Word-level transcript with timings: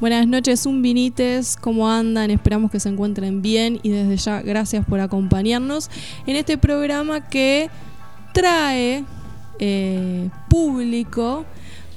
Buenas 0.00 0.26
noches, 0.26 0.66
Vinites, 0.66 1.56
¿cómo 1.56 1.88
andan? 1.88 2.32
Esperamos 2.32 2.72
que 2.72 2.80
se 2.80 2.88
encuentren 2.88 3.42
bien 3.42 3.78
y 3.84 3.90
desde 3.90 4.16
ya 4.16 4.42
gracias 4.42 4.84
por 4.84 4.98
acompañarnos 4.98 5.88
en 6.26 6.34
este 6.34 6.58
programa 6.58 7.28
que 7.28 7.70
trae 8.32 9.04
eh, 9.60 10.30
público 10.50 11.44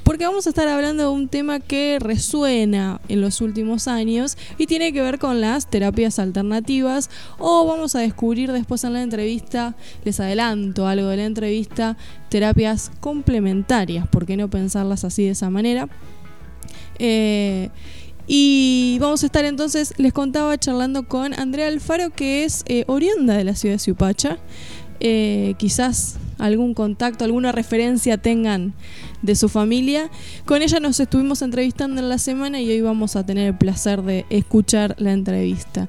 porque 0.04 0.26
vamos 0.26 0.46
a 0.46 0.52
estar 0.52 0.68
hablando 0.68 1.04
de 1.04 1.10
un 1.10 1.28
tema 1.28 1.60
que 1.60 1.98
resuena 2.00 3.02
en 3.10 3.20
los 3.20 3.42
últimos 3.42 3.88
años 3.88 4.38
y 4.60 4.68
tiene 4.68 4.94
que 4.94 5.02
ver 5.02 5.18
con 5.18 5.42
las 5.42 5.68
terapias 5.68 6.20
alternativas 6.20 7.10
o 7.40 7.66
vamos 7.66 7.96
a 7.96 8.00
descubrir 8.00 8.52
después 8.52 8.84
en 8.84 8.94
la 8.94 9.02
entrevista, 9.02 9.76
les 10.06 10.20
adelanto 10.20 10.88
algo 10.88 11.08
de 11.08 11.18
la 11.18 11.26
entrevista, 11.26 11.98
terapias 12.30 12.92
complementarias, 13.02 14.08
¿por 14.08 14.28
qué 14.28 14.38
no 14.38 14.50
pensarlas 14.50 15.04
así 15.04 15.26
de 15.26 15.32
esa 15.32 15.50
manera? 15.50 15.90
Eh, 17.00 17.70
y 18.28 18.98
vamos 19.00 19.24
a 19.24 19.28
estar 19.28 19.46
entonces, 19.46 19.94
les 19.98 20.12
contaba, 20.12 20.58
charlando 20.58 21.08
con 21.08 21.34
Andrea 21.34 21.68
Alfaro, 21.68 22.10
que 22.10 22.44
es 22.44 22.64
eh, 22.68 22.84
oriunda 22.88 23.38
de 23.38 23.46
la 23.46 23.56
ciudad 23.56 23.76
de 23.76 23.80
Ciupacha. 23.80 24.38
Eh, 25.00 25.54
quizás 25.58 26.18
algún 26.38 26.74
contacto, 26.74 27.24
alguna 27.24 27.52
referencia 27.52 28.18
tengan 28.18 28.74
de 29.22 29.36
su 29.36 29.48
familia. 29.48 30.10
Con 30.46 30.62
ella 30.62 30.80
nos 30.80 31.00
estuvimos 31.00 31.42
entrevistando 31.42 32.02
en 32.02 32.10
la 32.10 32.18
semana 32.18 32.60
y 32.60 32.70
hoy 32.70 32.82
vamos 32.82 33.16
a 33.16 33.26
tener 33.26 33.48
el 33.48 33.58
placer 33.58 34.02
de 34.02 34.26
escuchar 34.30 34.96
la 34.98 35.14
entrevista. 35.14 35.88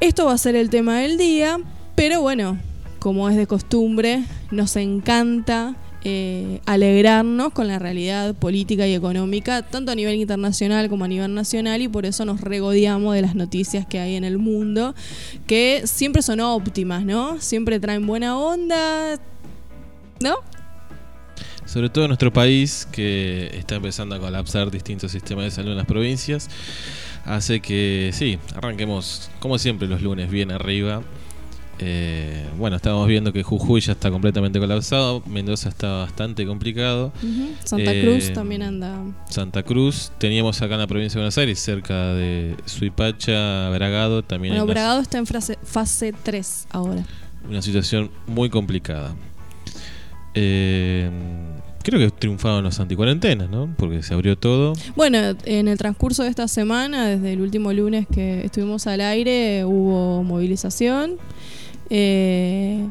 Esto 0.00 0.26
va 0.26 0.32
a 0.34 0.38
ser 0.38 0.56
el 0.56 0.70
tema 0.70 1.00
del 1.00 1.16
día, 1.16 1.58
pero 1.94 2.20
bueno, 2.20 2.58
como 2.98 3.28
es 3.28 3.36
de 3.36 3.46
costumbre, 3.46 4.24
nos 4.50 4.76
encanta 4.76 5.74
eh, 6.08 6.60
alegrarnos 6.66 7.52
con 7.52 7.66
la 7.66 7.80
realidad 7.80 8.32
política 8.36 8.86
y 8.86 8.94
económica, 8.94 9.62
tanto 9.62 9.90
a 9.90 9.96
nivel 9.96 10.14
internacional 10.14 10.88
como 10.88 11.04
a 11.04 11.08
nivel 11.08 11.34
nacional, 11.34 11.82
y 11.82 11.88
por 11.88 12.06
eso 12.06 12.24
nos 12.24 12.42
regodeamos 12.42 13.12
de 13.12 13.22
las 13.22 13.34
noticias 13.34 13.86
que 13.86 13.98
hay 13.98 14.14
en 14.14 14.22
el 14.22 14.38
mundo, 14.38 14.94
que 15.48 15.82
siempre 15.84 16.22
son 16.22 16.38
óptimas, 16.38 17.04
¿no? 17.04 17.40
Siempre 17.40 17.80
traen 17.80 18.06
buena 18.06 18.38
onda, 18.38 19.18
¿no? 20.20 20.36
Sobre 21.64 21.88
todo 21.88 22.04
en 22.04 22.10
nuestro 22.10 22.32
país, 22.32 22.86
que 22.92 23.50
está 23.58 23.74
empezando 23.74 24.14
a 24.14 24.20
colapsar 24.20 24.70
distintos 24.70 25.10
sistemas 25.10 25.46
de 25.46 25.50
salud 25.50 25.72
en 25.72 25.78
las 25.78 25.86
provincias. 25.86 26.48
Hace 27.24 27.58
que, 27.58 28.10
sí, 28.12 28.38
arranquemos 28.54 29.28
como 29.40 29.58
siempre 29.58 29.88
los 29.88 30.02
lunes 30.02 30.30
bien 30.30 30.52
arriba 30.52 31.02
eh, 31.78 32.48
bueno, 32.56 32.76
estamos 32.76 33.06
viendo 33.06 33.32
que 33.32 33.42
Jujuy 33.42 33.80
ya 33.80 33.92
está 33.92 34.10
completamente 34.10 34.58
colapsado, 34.58 35.22
Mendoza 35.26 35.68
está 35.68 35.98
bastante 35.98 36.46
complicado. 36.46 37.12
Santa 37.64 37.92
Cruz 37.92 38.28
eh, 38.28 38.32
también 38.32 38.62
anda. 38.62 38.96
Santa 39.28 39.62
Cruz, 39.62 40.10
teníamos 40.18 40.62
acá 40.62 40.74
en 40.74 40.80
la 40.80 40.86
provincia 40.86 41.18
de 41.18 41.22
Buenos 41.22 41.36
Aires, 41.36 41.58
cerca 41.58 42.14
de 42.14 42.56
Suipacha, 42.64 43.68
Bragado, 43.70 44.22
también. 44.22 44.54
Bueno, 44.54 44.66
Bragado 44.66 45.00
está 45.00 45.18
en 45.18 45.26
fase, 45.26 45.58
fase 45.62 46.14
3 46.22 46.68
ahora. 46.70 47.04
Una 47.48 47.60
situación 47.60 48.10
muy 48.26 48.48
complicada. 48.48 49.14
Eh, 50.34 51.10
creo 51.82 52.00
que 52.00 52.10
triunfaron 52.10 52.64
los 52.64 52.80
anticuarentenas, 52.80 53.50
¿no? 53.50 53.72
Porque 53.76 54.02
se 54.02 54.14
abrió 54.14 54.36
todo. 54.36 54.72
Bueno, 54.96 55.18
en 55.44 55.68
el 55.68 55.76
transcurso 55.78 56.22
de 56.22 56.30
esta 56.30 56.48
semana, 56.48 57.06
desde 57.06 57.34
el 57.34 57.40
último 57.40 57.72
lunes 57.72 58.06
que 58.06 58.44
estuvimos 58.44 58.86
al 58.86 59.02
aire, 59.02 59.64
hubo 59.64 60.22
movilización. 60.22 61.18
Eh, 61.90 62.88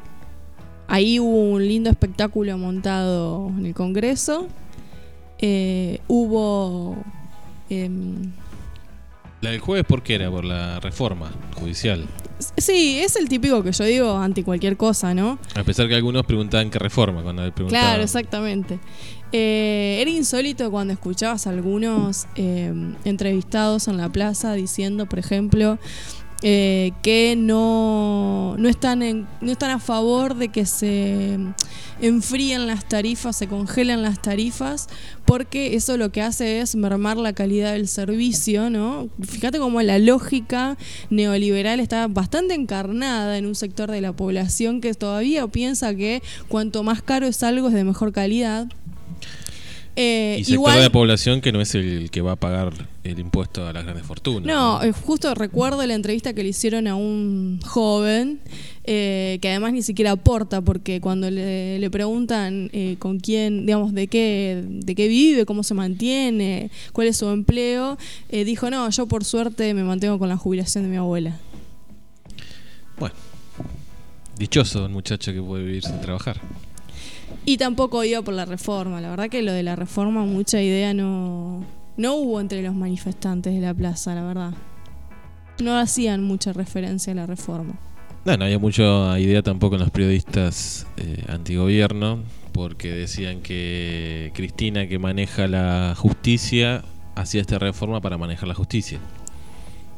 ahí 0.88 1.19
hubo 1.19 1.51
un 1.51 1.67
lindo 1.67 1.89
espectáculo 1.89 2.57
montado 2.57 3.51
en 3.57 3.65
el 3.65 3.73
Congreso. 3.73 4.47
Eh, 5.39 6.00
hubo... 6.07 6.97
Em, 7.69 8.31
la 9.41 9.51
del 9.51 9.59
jueves, 9.59 9.85
¿por 9.85 10.01
qué 10.01 10.16
era? 10.16 10.31
Por 10.31 10.45
la 10.45 10.79
reforma 10.79 11.31
judicial. 11.56 12.06
Sí, 12.57 13.00
es 13.00 13.16
el 13.16 13.29
típico 13.29 13.63
que 13.63 13.72
yo 13.72 13.83
digo 13.83 14.17
ante 14.17 14.44
cualquier 14.44 14.75
cosa, 14.75 15.13
¿no? 15.13 15.38
A 15.56 15.63
pesar 15.63 15.88
que 15.88 15.95
algunos 15.95 16.25
preguntaban 16.25 16.69
qué 16.69 16.79
reforma 16.79 17.22
cuando 17.22 17.44
preguntaban. 17.53 17.85
Claro, 17.85 18.03
exactamente. 18.03 18.79
Eh, 19.31 20.00
era 20.01 20.09
insólito 20.09 20.72
cuando 20.72 20.94
escuchabas 20.94 21.47
a 21.47 21.51
algunos 21.51 22.27
em, 22.35 22.95
entrevistados 23.06 23.88
en 23.88 23.97
la 23.97 24.09
plaza 24.09 24.53
diciendo, 24.53 25.06
por 25.06 25.19
ejemplo, 25.19 25.77
eh, 26.41 26.91
que 27.01 27.35
no, 27.38 28.56
no, 28.57 28.69
están 28.69 29.28
no 29.41 29.51
están 29.51 29.72
a 29.72 29.79
favor 29.79 30.35
de 30.35 30.50
que 30.50 30.66
se 30.66 31.38
enfríen 32.01 32.68
las 32.68 32.88
tarifas, 32.88 33.38
se 33.38 33.47
congelen 33.47 34.01
las 34.01 34.22
tarifas, 34.22 34.88
porque 35.24 35.75
eso 35.75 35.97
lo 35.97 36.12
que 36.12 36.22
hace 36.22 36.59
es 36.59 36.75
mermar 36.75 37.18
la 37.18 37.34
calidad 37.34 37.74
del 37.74 37.88
servicio, 37.88 38.69
¿no? 38.69 39.09
Fíjate 39.22 39.59
cómo 39.59 39.81
la 39.81 39.97
lógica 39.97 40.78
neoliberal 41.09 41.79
está 41.79 42.07
bastante 42.07 42.53
encarnada 42.53 43.38
en 43.38 43.45
un 43.45 43.56
sector 43.56 43.90
de 43.90 44.01
la 44.01 44.13
población 44.13 44.81
que 44.81 44.94
todavía 44.94 45.47
piensa 45.47 45.95
que 45.95 46.22
cuanto 46.47 46.84
más 46.84 47.01
caro 47.01 47.28
es 47.28 47.41
algo 47.44 47.69
es 47.69 47.74
de 47.74 47.84
mejor 47.84 48.12
calidad. 48.12 48.68
Eh, 49.97 50.38
y 50.39 50.44
sector 50.44 50.73
de 50.73 50.81
la 50.81 50.89
población 50.89 51.39
que 51.39 51.53
no 51.53 51.61
es 51.61 51.73
el 51.73 52.09
que 52.11 52.22
va 52.22 52.33
a 52.33 52.35
pagar 52.35 52.73
el 53.03 53.17
impuesto 53.17 53.66
a 53.66 53.72
las 53.72 53.83
grandes 53.83 54.06
fortunas. 54.06 54.45
No, 54.45 54.83
eh, 54.83 54.91
justo 54.91 55.33
recuerdo 55.33 55.85
la 55.85 55.94
entrevista 55.94 56.33
que 56.33 56.44
le 56.44 56.50
hicieron 56.50 56.88
a 56.88 56.95
un 56.95 57.61
joven 57.66 58.41
eh, 58.83 59.39
que 59.41 59.50
además 59.50 59.72
ni 59.72 59.81
siquiera 59.81 60.11
aporta 60.11 60.59
porque 60.61 61.00
cuando 61.00 61.31
le, 61.31 61.89
preguntan 61.89 62.69
con 63.00 63.19
quién, 63.19 63.66
digamos, 63.66 63.94
de 63.94 64.07
qué, 64.07 64.63
de 64.67 64.95
qué 64.95 65.07
vive, 65.07 65.45
cómo 65.45 65.63
se 65.63 65.73
mantiene, 65.73 66.72
cuál 66.91 67.07
es 67.07 67.17
su 67.17 67.29
empleo, 67.29 67.97
dijo, 68.29 68.69
no, 68.69 68.89
yo 68.89 69.07
por 69.07 69.23
suerte 69.23 69.73
me 69.73 69.83
mantengo 69.83 70.19
con 70.19 70.27
la 70.27 70.35
jubilación 70.35 70.83
de 70.83 70.89
mi 70.89 70.97
abuela. 70.97 71.39
Bueno, 72.97 73.16
dichoso 74.38 74.85
un 74.85 74.91
muchacho 74.91 75.31
que 75.31 75.41
puede 75.41 75.63
vivir 75.63 75.83
sin 75.83 76.01
trabajar. 76.01 76.41
Y 77.45 77.57
tampoco 77.57 78.03
iba 78.03 78.22
por 78.22 78.33
la 78.33 78.45
reforma. 78.45 79.01
La 79.01 79.09
verdad 79.09 79.29
que 79.29 79.41
lo 79.41 79.51
de 79.53 79.63
la 79.63 79.75
reforma, 79.75 80.25
mucha 80.25 80.61
idea 80.61 80.94
no, 80.94 81.63
no 81.97 82.16
hubo 82.16 82.41
entre 82.41 82.61
los 82.63 82.73
manifestantes 82.73 83.53
de 83.53 83.61
la 83.61 83.73
plaza, 83.73 84.16
la 84.16 84.23
verdad. 84.23 84.53
No 85.61 85.78
hacían 85.78 86.23
mucha 86.23 86.53
referencia 86.53 87.13
a 87.13 87.16
la 87.16 87.25
reforma. 87.28 87.75
No, 88.25 88.35
no 88.35 88.45
había 88.45 88.57
mucha 88.57 89.19
idea 89.19 89.44
tampoco 89.44 89.75
en 89.75 89.81
los 89.81 89.91
periodistas 89.91 90.88
eh, 90.97 91.23
antigobierno, 91.28 92.23
porque 92.51 92.91
decían 92.91 93.41
que 93.41 94.31
Cristina, 94.33 94.88
que 94.88 94.97
maneja 94.97 95.47
la 95.47 95.94
justicia, 95.95 96.83
hacía 97.13 97.41
esta 97.41 97.59
reforma 97.59 98.01
para 98.01 98.17
manejar 98.17 98.47
la 98.47 98.56
justicia, 98.56 99.00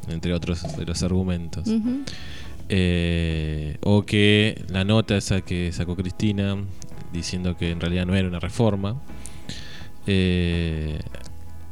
entre 0.10 0.34
otros 0.34 0.76
de 0.76 0.86
los 0.86 1.02
argumentos. 1.04 1.70
eh, 2.68 3.78
o 3.82 4.04
que 4.04 4.62
la 4.68 4.84
nota 4.84 5.16
esa 5.16 5.40
que 5.40 5.72
sacó 5.72 5.96
Cristina 5.96 6.58
diciendo 7.18 7.58
que 7.58 7.72
en 7.72 7.80
realidad 7.80 8.06
no 8.06 8.16
era 8.16 8.28
una 8.28 8.40
reforma, 8.40 8.96
eh, 10.06 11.00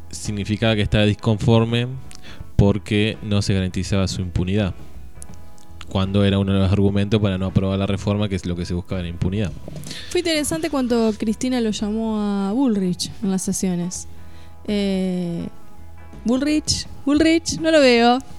significaba 0.09 0.75
que 0.75 0.81
estaba 0.81 1.05
disconforme 1.05 1.87
porque 2.55 3.17
no 3.21 3.41
se 3.41 3.53
garantizaba 3.53 4.07
su 4.07 4.21
impunidad, 4.21 4.73
cuando 5.89 6.23
era 6.23 6.39
uno 6.39 6.53
de 6.53 6.59
los 6.59 6.71
argumentos 6.71 7.21
para 7.21 7.37
no 7.37 7.47
aprobar 7.47 7.77
la 7.77 7.85
reforma, 7.85 8.27
que 8.27 8.35
es 8.35 8.45
lo 8.45 8.55
que 8.55 8.65
se 8.65 8.73
buscaba 8.73 9.01
en 9.01 9.07
impunidad. 9.07 9.51
Fue 10.09 10.19
interesante 10.19 10.69
cuando 10.69 11.13
Cristina 11.17 11.61
lo 11.61 11.71
llamó 11.71 12.19
a 12.19 12.51
Bullrich 12.53 13.11
en 13.21 13.31
las 13.31 13.41
sesiones. 13.41 14.07
Eh, 14.67 15.47
Bullrich, 16.23 16.87
Bullrich, 17.05 17.59
no 17.59 17.71
lo 17.71 17.79
veo. 17.79 18.19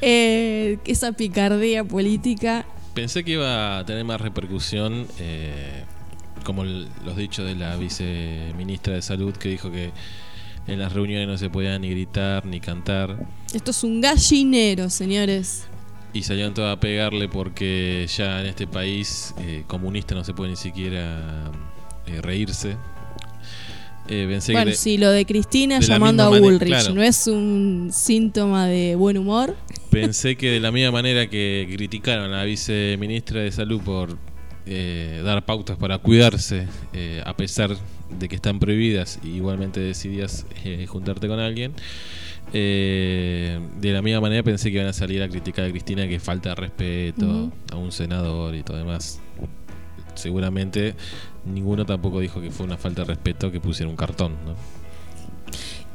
Eh, 0.00 0.78
esa 0.84 1.10
picardía 1.10 1.82
política 1.82 2.64
pensé 2.98 3.22
que 3.22 3.32
iba 3.32 3.78
a 3.78 3.86
tener 3.86 4.04
más 4.04 4.20
repercusión, 4.20 5.06
eh, 5.20 5.84
como 6.42 6.64
los 6.64 7.16
dichos 7.16 7.46
de 7.46 7.54
la 7.54 7.76
viceministra 7.76 8.94
de 8.94 9.02
Salud, 9.02 9.36
que 9.36 9.48
dijo 9.48 9.70
que 9.70 9.92
en 10.66 10.80
las 10.80 10.92
reuniones 10.92 11.28
no 11.28 11.38
se 11.38 11.48
podía 11.48 11.78
ni 11.78 11.90
gritar 11.90 12.44
ni 12.44 12.58
cantar. 12.58 13.24
Esto 13.54 13.70
es 13.70 13.84
un 13.84 14.00
gallinero, 14.00 14.90
señores. 14.90 15.68
Y 16.12 16.24
salieron 16.24 16.54
todos 16.54 16.76
a 16.76 16.80
pegarle 16.80 17.28
porque 17.28 18.04
ya 18.08 18.40
en 18.40 18.46
este 18.46 18.66
país 18.66 19.32
eh, 19.38 19.62
comunista 19.68 20.16
no 20.16 20.24
se 20.24 20.34
puede 20.34 20.50
ni 20.50 20.56
siquiera 20.56 21.52
eh, 22.04 22.20
reírse. 22.20 22.76
bueno, 24.52 24.72
sí, 24.72 24.98
lo 24.98 25.12
de 25.12 25.24
Cristina 25.24 25.78
llamando 25.78 26.24
a 26.24 26.30
Bullrich 26.30 26.90
no 26.90 27.00
es 27.00 27.28
un 27.28 27.90
síntoma 27.92 28.66
de 28.66 28.96
buen 28.96 29.18
humor. 29.18 29.54
Pensé 30.00 30.36
que 30.36 30.52
de 30.52 30.60
la 30.60 30.70
misma 30.70 30.92
manera 30.92 31.26
que 31.26 31.68
criticaron 31.74 32.32
a 32.32 32.36
la 32.38 32.44
viceministra 32.44 33.40
de 33.40 33.50
Salud 33.50 33.80
por 33.80 34.16
eh, 34.64 35.20
dar 35.24 35.44
pautas 35.44 35.76
para 35.76 35.98
cuidarse, 35.98 36.68
eh, 36.92 37.20
a 37.26 37.36
pesar 37.36 37.76
de 38.08 38.28
que 38.28 38.36
están 38.36 38.60
prohibidas, 38.60 39.18
igualmente 39.24 39.80
decidías 39.80 40.46
eh, 40.64 40.86
juntarte 40.86 41.26
con 41.26 41.40
alguien, 41.40 41.72
de 42.52 43.60
la 43.82 44.00
misma 44.00 44.20
manera 44.20 44.44
pensé 44.44 44.70
que 44.70 44.76
iban 44.76 44.86
a 44.86 44.92
salir 44.92 45.20
a 45.20 45.28
criticar 45.28 45.64
a 45.64 45.70
Cristina 45.70 46.06
que 46.06 46.20
falta 46.20 46.54
respeto 46.54 47.50
a 47.72 47.76
un 47.76 47.90
senador 47.90 48.54
y 48.54 48.62
todo 48.62 48.76
demás. 48.76 49.20
Seguramente 50.14 50.94
ninguno 51.44 51.84
tampoco 51.84 52.20
dijo 52.20 52.40
que 52.40 52.52
fue 52.52 52.66
una 52.66 52.78
falta 52.78 53.02
de 53.02 53.08
respeto 53.08 53.50
que 53.50 53.60
pusiera 53.60 53.90
un 53.90 53.96
cartón, 53.96 54.32
¿no? 54.46 54.54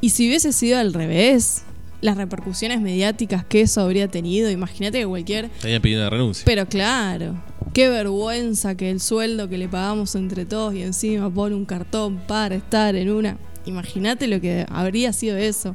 Y 0.02 0.10
si 0.10 0.28
hubiese 0.28 0.52
sido 0.52 0.78
al 0.78 0.92
revés, 0.92 1.64
las 2.04 2.18
repercusiones 2.18 2.82
mediáticas 2.82 3.46
que 3.46 3.62
eso 3.62 3.80
habría 3.80 4.08
tenido, 4.08 4.50
imagínate 4.50 5.00
que 5.00 5.06
cualquier... 5.06 5.46
Estarían 5.46 5.80
pidiendo 5.80 6.04
la 6.04 6.10
renuncia. 6.10 6.44
Pero 6.44 6.68
claro, 6.68 7.42
qué 7.72 7.88
vergüenza 7.88 8.74
que 8.74 8.90
el 8.90 9.00
sueldo 9.00 9.48
que 9.48 9.56
le 9.56 9.68
pagamos 9.68 10.14
entre 10.14 10.44
todos 10.44 10.74
y 10.74 10.82
encima 10.82 11.32
pone 11.32 11.54
un 11.54 11.64
cartón 11.64 12.18
para 12.28 12.56
estar 12.56 12.94
en 12.94 13.10
una... 13.10 13.38
Imagínate 13.64 14.26
lo 14.26 14.38
que 14.38 14.66
habría 14.68 15.14
sido 15.14 15.38
eso. 15.38 15.74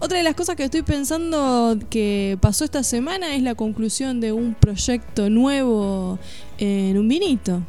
Otra 0.00 0.18
de 0.18 0.24
las 0.24 0.34
cosas 0.34 0.56
que 0.56 0.64
estoy 0.64 0.82
pensando 0.82 1.78
que 1.88 2.36
pasó 2.40 2.64
esta 2.64 2.82
semana 2.82 3.36
es 3.36 3.44
la 3.44 3.54
conclusión 3.54 4.18
de 4.18 4.32
un 4.32 4.54
proyecto 4.54 5.30
nuevo 5.30 6.18
en 6.58 6.98
un 6.98 7.06
vinito, 7.06 7.62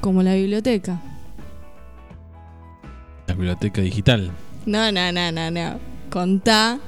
como 0.00 0.22
la 0.22 0.34
biblioteca. 0.34 1.02
La 3.26 3.34
biblioteca 3.34 3.80
digital. 3.80 4.30
No, 4.64 4.92
no, 4.92 5.10
no, 5.10 5.32
no, 5.32 5.50
no. 5.50 5.95
Contá 6.10 6.78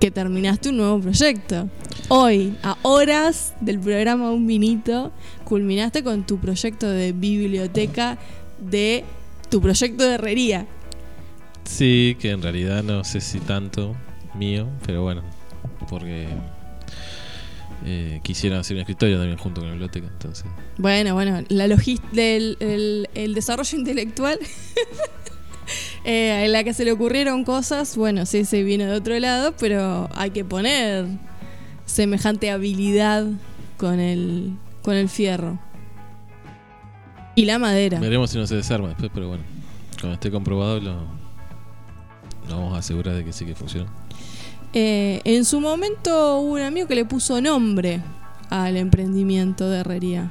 que 0.00 0.10
terminaste 0.10 0.70
un 0.70 0.78
nuevo 0.78 1.00
proyecto. 1.00 1.68
Hoy, 2.08 2.56
a 2.62 2.76
horas 2.82 3.54
del 3.60 3.78
programa 3.78 4.32
Un 4.32 4.46
Vinito, 4.46 5.12
culminaste 5.44 6.02
con 6.02 6.26
tu 6.26 6.38
proyecto 6.38 6.90
de 6.90 7.12
biblioteca 7.12 8.18
de 8.58 9.04
tu 9.48 9.60
proyecto 9.60 10.04
de 10.04 10.14
herrería. 10.14 10.66
Sí, 11.64 12.16
que 12.18 12.30
en 12.30 12.42
realidad 12.42 12.82
no 12.82 13.04
sé 13.04 13.20
si 13.20 13.38
tanto 13.38 13.94
mío, 14.34 14.68
pero 14.84 15.02
bueno, 15.02 15.22
porque 15.88 16.26
eh, 17.84 18.20
quisieron 18.22 18.58
hacer 18.58 18.76
un 18.76 18.80
escritorio 18.80 19.18
también 19.18 19.38
junto 19.38 19.60
con 19.60 19.68
la 19.68 19.74
biblioteca, 19.74 20.08
entonces. 20.08 20.46
Bueno, 20.78 21.14
bueno, 21.14 21.44
la 21.48 21.64
el, 21.64 22.56
el, 22.60 23.08
el 23.14 23.34
desarrollo 23.34 23.78
intelectual 23.78 24.38
eh, 26.04 26.44
en 26.44 26.52
la 26.52 26.64
que 26.64 26.74
se 26.74 26.84
le 26.84 26.92
ocurrieron 26.92 27.44
cosas, 27.44 27.96
bueno, 27.96 28.26
sí, 28.26 28.44
se 28.44 28.62
vino 28.62 28.84
de 28.84 28.94
otro 28.94 29.18
lado, 29.18 29.54
pero 29.58 30.08
hay 30.14 30.30
que 30.30 30.44
poner 30.44 31.06
semejante 31.86 32.50
habilidad 32.50 33.26
con 33.76 34.00
el, 34.00 34.52
con 34.82 34.94
el 34.94 35.08
fierro. 35.08 35.58
Y 37.34 37.46
la 37.46 37.58
madera. 37.58 37.98
Veremos 37.98 38.30
si 38.30 38.38
no 38.38 38.46
se 38.46 38.56
desarma 38.56 38.88
después, 38.88 39.10
pero 39.14 39.28
bueno, 39.28 39.44
cuando 40.00 40.14
esté 40.14 40.30
comprobado 40.30 40.80
lo, 40.80 40.92
lo 42.48 42.56
vamos 42.56 42.74
a 42.74 42.78
asegurar 42.78 43.14
de 43.14 43.24
que 43.24 43.32
sí 43.32 43.46
que 43.46 43.54
funciona. 43.54 43.90
Eh, 44.74 45.20
en 45.24 45.44
su 45.44 45.60
momento 45.60 46.38
hubo 46.38 46.54
un 46.54 46.62
amigo 46.62 46.86
que 46.86 46.94
le 46.94 47.04
puso 47.04 47.40
nombre 47.40 48.00
al 48.50 48.76
emprendimiento 48.76 49.68
de 49.68 49.80
herrería. 49.80 50.30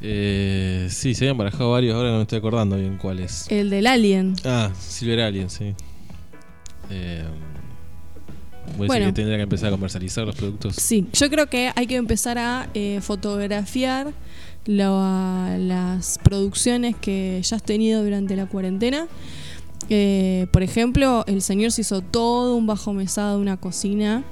Eh, 0.00 0.86
sí, 0.90 1.14
se 1.14 1.24
habían 1.24 1.38
barajado 1.38 1.72
varios, 1.72 1.94
ahora 1.94 2.10
no 2.10 2.16
me 2.16 2.22
estoy 2.22 2.38
acordando 2.38 2.76
bien 2.76 2.98
cuáles. 2.98 3.46
El 3.50 3.70
del 3.70 3.86
Alien. 3.86 4.36
Ah, 4.44 4.70
Silver 4.78 5.20
Alien, 5.20 5.50
sí. 5.50 5.74
Eh, 6.90 7.24
bueno, 8.76 9.06
que 9.06 9.12
tendría 9.12 9.36
que 9.38 9.42
empezar 9.42 9.68
a 9.68 9.70
comercializar 9.72 10.26
los 10.26 10.36
productos. 10.36 10.76
Sí, 10.76 11.06
yo 11.12 11.30
creo 11.30 11.46
que 11.46 11.72
hay 11.74 11.86
que 11.86 11.96
empezar 11.96 12.38
a 12.38 12.68
eh, 12.74 13.00
fotografiar 13.00 14.12
las 14.66 16.18
producciones 16.22 16.94
que 16.94 17.40
ya 17.42 17.56
has 17.56 17.62
tenido 17.62 18.04
durante 18.04 18.36
la 18.36 18.44
cuarentena 18.46 19.08
eh, 19.90 20.46
por 20.52 20.62
ejemplo, 20.62 21.24
el 21.26 21.40
señor 21.40 21.72
se 21.72 21.82
hizo 21.82 22.02
todo 22.02 22.56
un 22.56 22.66
bajo 22.66 22.92
mesado, 22.92 23.38
una 23.38 23.56
cocina, 23.56 24.24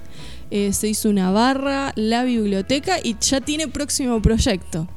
eh, 0.50 0.72
se 0.72 0.88
hizo 0.88 1.08
una 1.08 1.30
barra, 1.30 1.92
la 1.96 2.24
biblioteca 2.24 2.98
y 3.02 3.16
ya 3.20 3.40
tiene 3.40 3.68
próximo 3.68 4.20
proyecto. 4.20 4.88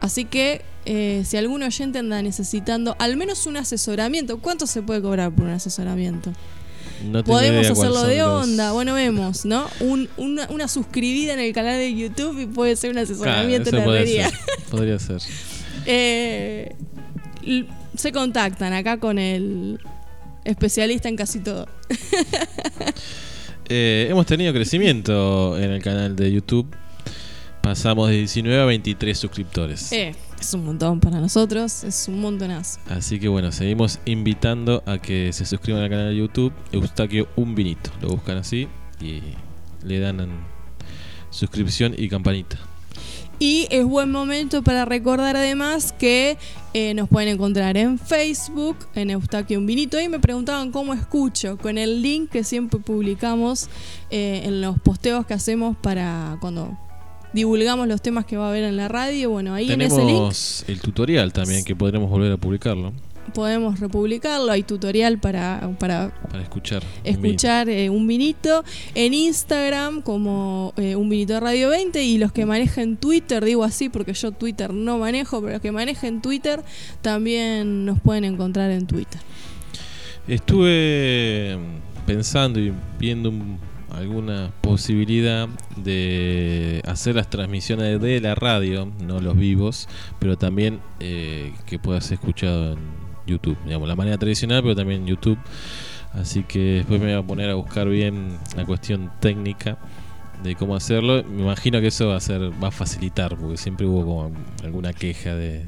Así 0.00 0.24
que 0.24 0.62
eh, 0.86 1.22
si 1.26 1.36
algún 1.36 1.62
oyente 1.62 1.98
anda 1.98 2.22
necesitando 2.22 2.96
al 2.98 3.16
menos 3.16 3.46
un 3.46 3.56
asesoramiento, 3.56 4.38
¿cuánto 4.38 4.66
se 4.66 4.82
puede 4.82 5.02
cobrar 5.02 5.30
por 5.32 5.44
un 5.46 5.52
asesoramiento? 5.52 6.32
Podemos 7.24 7.68
hacerlo 7.70 8.04
de 8.04 8.22
onda, 8.22 8.72
bueno, 8.72 8.94
vemos, 8.94 9.44
¿no? 9.44 9.68
una, 10.16 10.68
suscribida 10.68 11.32
en 11.32 11.40
el 11.40 11.52
canal 11.52 11.78
de 11.78 11.94
YouTube 11.94 12.38
y 12.40 12.46
puede 12.46 12.76
ser 12.76 12.90
un 12.90 12.98
asesoramiento 12.98 13.70
en 13.70 13.76
la 13.76 13.84
Podría 14.70 14.98
ser. 14.98 15.20
Eh, 15.86 16.74
se 17.96 18.12
contactan 18.12 18.74
acá 18.74 18.98
con 18.98 19.18
el 19.18 19.80
especialista 20.44 21.08
en 21.08 21.16
casi 21.16 21.40
todo. 21.40 21.66
Eh, 23.72 24.08
hemos 24.10 24.26
tenido 24.26 24.52
crecimiento 24.52 25.56
en 25.56 25.70
el 25.70 25.80
canal 25.80 26.16
de 26.16 26.32
YouTube. 26.32 26.74
Pasamos 27.62 28.08
de 28.08 28.16
19 28.16 28.62
a 28.62 28.64
23 28.64 29.18
suscriptores. 29.18 29.92
Eh, 29.92 30.14
es 30.40 30.54
un 30.54 30.64
montón 30.64 30.98
para 30.98 31.20
nosotros, 31.20 31.84
es 31.84 32.08
un 32.08 32.20
montonazo. 32.20 32.80
Así 32.88 33.20
que 33.20 33.28
bueno, 33.28 33.52
seguimos 33.52 34.00
invitando 34.06 34.82
a 34.86 34.98
que 34.98 35.32
se 35.32 35.44
suscriban 35.44 35.82
al 35.82 35.90
canal 35.90 36.08
de 36.10 36.16
YouTube 36.16 36.52
Eustaquio 36.72 37.28
Un 37.36 37.54
Vinito. 37.54 37.90
Lo 38.00 38.08
buscan 38.08 38.38
así 38.38 38.66
y 39.00 39.20
le 39.84 40.00
dan 40.00 40.26
suscripción 41.30 41.94
y 41.96 42.08
campanita. 42.08 42.58
Y 43.38 43.66
es 43.70 43.86
buen 43.86 44.10
momento 44.10 44.62
para 44.62 44.84
recordar 44.84 45.34
además 45.34 45.92
que 45.92 46.36
eh, 46.74 46.92
nos 46.92 47.08
pueden 47.08 47.30
encontrar 47.30 47.78
en 47.78 47.98
Facebook, 47.98 48.76
en 48.94 49.10
Eustaquio 49.10 49.58
Un 49.58 49.66
Vinito. 49.66 49.98
Y 49.98 50.08
me 50.08 50.18
preguntaban 50.18 50.72
cómo 50.72 50.92
escucho, 50.92 51.56
con 51.56 51.78
el 51.78 52.02
link 52.02 52.30
que 52.30 52.44
siempre 52.44 52.80
publicamos 52.80 53.68
eh, 54.10 54.42
en 54.44 54.60
los 54.60 54.78
posteos 54.80 55.24
que 55.24 55.32
hacemos 55.32 55.74
para 55.76 56.36
cuando 56.40 56.76
divulgamos 57.32 57.88
los 57.88 58.02
temas 58.02 58.24
que 58.26 58.36
va 58.36 58.46
a 58.46 58.48
haber 58.50 58.64
en 58.64 58.76
la 58.76 58.88
radio. 58.88 59.30
Bueno, 59.30 59.54
ahí 59.54 59.70
en 59.72 59.82
ese 59.82 60.04
link. 60.04 60.32
el 60.68 60.80
tutorial 60.80 61.32
también, 61.32 61.64
que 61.64 61.76
podremos 61.76 62.10
volver 62.10 62.32
a 62.32 62.36
publicarlo 62.36 62.92
podemos 63.30 63.80
republicarlo. 63.80 64.50
Hay 64.52 64.62
tutorial 64.62 65.18
para, 65.18 65.70
para, 65.78 66.12
escuchar, 66.40 66.82
escuchar 67.04 67.68
un, 67.68 67.72
eh, 67.72 67.90
un, 67.90 68.06
vinito. 68.06 68.64
En 68.94 69.14
Instagram 69.14 70.02
como 70.02 70.74
eh, 70.76 70.96
un 70.96 71.08
vinito 71.08 71.34
de 71.34 71.40
Radio 71.40 71.70
20 71.70 72.02
y 72.02 72.18
los 72.18 72.32
que 72.32 72.46
manejen 72.46 72.96
Twitter, 72.96 73.44
digo 73.44 73.64
así 73.64 73.88
porque 73.88 74.12
yo 74.12 74.32
Twitter 74.32 74.72
no 74.72 74.98
manejo, 74.98 75.40
pero 75.40 75.54
los 75.54 75.62
que 75.62 75.72
manejen 75.72 76.20
Twitter 76.20 76.62
también 77.02 77.84
nos 77.84 78.00
pueden 78.00 78.24
encontrar 78.24 78.70
en 78.70 78.86
Twitter. 78.86 79.20
Estuve 80.28 81.58
pensando 82.06 82.60
y 82.60 82.72
viendo 82.98 83.32
alguna 83.92 84.52
posibilidad 84.60 85.48
de 85.76 86.82
hacer 86.86 87.16
las 87.16 87.30
transmisiones 87.30 88.00
de 88.00 88.20
la 88.20 88.34
radio, 88.34 88.90
no 89.00 89.20
los 89.20 89.36
vivos, 89.36 89.88
pero 90.18 90.36
también 90.36 90.80
eh, 91.00 91.52
que 91.66 91.78
pueda 91.78 92.00
ser 92.00 92.14
escuchado 92.14 92.72
en 92.72 92.78
YouTube, 93.26 93.56
digamos, 93.64 93.88
la 93.88 93.96
manera 93.96 94.18
tradicional, 94.18 94.62
pero 94.62 94.74
también 94.74 95.06
YouTube. 95.06 95.38
Así 96.12 96.42
que 96.42 96.58
después 96.58 97.00
me 97.00 97.14
voy 97.14 97.22
a 97.22 97.26
poner 97.26 97.50
a 97.50 97.54
buscar 97.54 97.88
bien 97.88 98.36
la 98.56 98.64
cuestión 98.64 99.12
técnica 99.20 99.78
de 100.42 100.56
cómo 100.56 100.74
hacerlo. 100.74 101.22
Me 101.24 101.42
imagino 101.42 101.80
que 101.80 101.88
eso 101.88 102.08
va 102.08 102.16
a 102.16 102.20
ser 102.20 102.50
va 102.62 102.68
a 102.68 102.72
facilitar, 102.72 103.36
porque 103.36 103.56
siempre 103.56 103.86
hubo 103.86 104.04
como 104.04 104.32
alguna 104.64 104.92
queja 104.92 105.34
de 105.34 105.66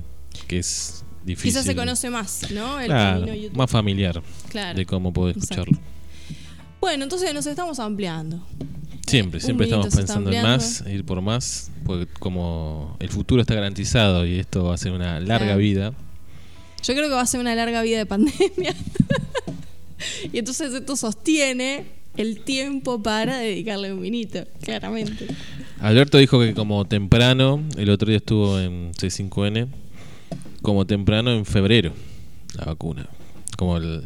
que 0.49 0.58
es 0.58 1.04
difícil. 1.25 1.50
Quizás 1.50 1.64
se 1.64 1.76
conoce 1.76 2.11
más, 2.11 2.50
¿no? 2.50 2.80
El 2.80 3.40
YouTube. 3.42 3.56
Más 3.56 3.70
familiar 3.70 4.23
de 4.75 4.87
cómo 4.87 5.12
puedo 5.12 5.30
escucharlo. 5.30 5.78
Bueno, 6.82 7.04
entonces 7.04 7.32
nos 7.32 7.46
estamos 7.46 7.78
ampliando. 7.78 8.44
Siempre, 9.06 9.38
siempre 9.38 9.66
estamos 9.66 9.94
pensando 9.94 10.32
en 10.32 10.42
más, 10.42 10.82
ir 10.84 11.04
por 11.04 11.20
más, 11.22 11.70
porque 11.84 12.12
como 12.18 12.96
el 12.98 13.08
futuro 13.08 13.40
está 13.40 13.54
garantizado 13.54 14.26
y 14.26 14.40
esto 14.40 14.64
va 14.64 14.74
a 14.74 14.78
ser 14.78 14.90
una 14.90 15.20
larga 15.20 15.54
vida, 15.54 15.92
yo 16.82 16.94
creo 16.94 17.08
que 17.08 17.14
va 17.14 17.20
a 17.20 17.26
ser 17.26 17.38
una 17.38 17.54
larga 17.54 17.82
vida 17.82 17.98
de 17.98 18.06
pandemia. 18.06 18.74
y 20.32 20.38
entonces 20.38 20.74
esto 20.74 20.96
sostiene 20.96 21.86
el 22.16 22.40
tiempo 22.40 23.00
para 23.00 23.38
dedicarle 23.38 23.92
un 23.92 24.02
vinito, 24.02 24.44
claramente. 24.60 25.28
Alberto 25.78 26.18
dijo 26.18 26.40
que 26.40 26.52
como 26.52 26.84
temprano, 26.84 27.62
el 27.76 27.90
otro 27.90 28.08
día 28.08 28.16
estuvo 28.16 28.58
en 28.58 28.92
C5N, 28.94 29.68
como 30.62 30.84
temprano 30.84 31.30
en 31.32 31.46
febrero, 31.46 31.92
la 32.54 32.64
vacuna. 32.64 33.08
Como 33.56 33.76
el, 33.76 34.02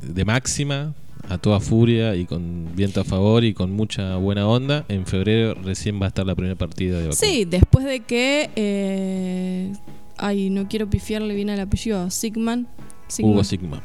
de 0.00 0.24
máxima, 0.24 0.94
a 1.32 1.38
toda 1.38 1.60
furia 1.60 2.14
y 2.14 2.24
con 2.26 2.74
viento 2.74 3.00
a 3.00 3.04
favor 3.04 3.44
y 3.44 3.54
con 3.54 3.72
mucha 3.72 4.16
buena 4.16 4.46
onda. 4.46 4.84
En 4.88 5.06
febrero 5.06 5.54
recién 5.54 6.00
va 6.00 6.06
a 6.06 6.08
estar 6.08 6.26
la 6.26 6.34
primera 6.34 6.56
partida 6.56 6.98
de 6.98 7.08
vacuna. 7.08 7.14
Sí, 7.14 7.44
después 7.44 7.84
de 7.84 8.00
que 8.00 8.50
eh, 8.56 9.72
Ay, 10.16 10.50
no 10.50 10.68
quiero 10.68 10.88
pifiarle 10.88 11.34
bien 11.34 11.50
al 11.50 11.58
apellido. 11.58 12.08
Sigman. 12.08 12.68
Hugo 13.18 13.42
Sigman. 13.42 13.82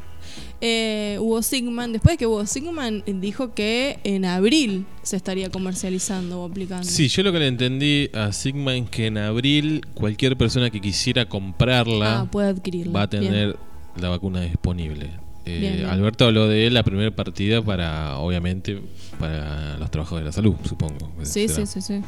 Eh, 0.61 1.17
Hugo 1.19 1.41
Sigman, 1.41 1.93
después 1.93 2.13
de 2.13 2.17
que 2.17 2.27
Hugo 2.27 2.45
Sigman 2.45 3.03
dijo 3.07 3.55
que 3.55 3.99
en 4.03 4.23
abril 4.23 4.85
se 5.01 5.15
estaría 5.15 5.49
comercializando 5.49 6.41
o 6.41 6.47
aplicando. 6.47 6.83
Sí, 6.83 7.07
yo 7.07 7.23
lo 7.23 7.31
que 7.31 7.39
le 7.39 7.47
entendí 7.47 8.09
a 8.13 8.31
Sigman 8.31 8.75
es 8.75 8.89
que 8.91 9.07
en 9.07 9.17
abril 9.17 9.81
cualquier 9.95 10.37
persona 10.37 10.69
que 10.69 10.79
quisiera 10.79 11.27
comprarla 11.27 12.21
ah, 12.21 12.31
puede 12.31 12.49
adquirirla. 12.49 12.93
va 12.93 13.01
a 13.01 13.09
tener 13.09 13.57
la 13.99 14.09
vacuna 14.09 14.41
disponible. 14.41 15.26
Eh, 15.47 15.85
Alberto 15.89 16.25
habló 16.25 16.47
de 16.47 16.69
la 16.69 16.83
primera 16.83 17.11
partida 17.15 17.61
para, 17.61 18.17
obviamente, 18.17 18.81
para 19.19 19.77
los 19.77 19.89
trabajos 19.89 20.19
de 20.19 20.25
la 20.25 20.31
salud, 20.31 20.55
supongo. 20.67 21.11
Sí, 21.23 21.47
sí, 21.47 21.65
sí, 21.65 21.81
sí. 21.81 22.01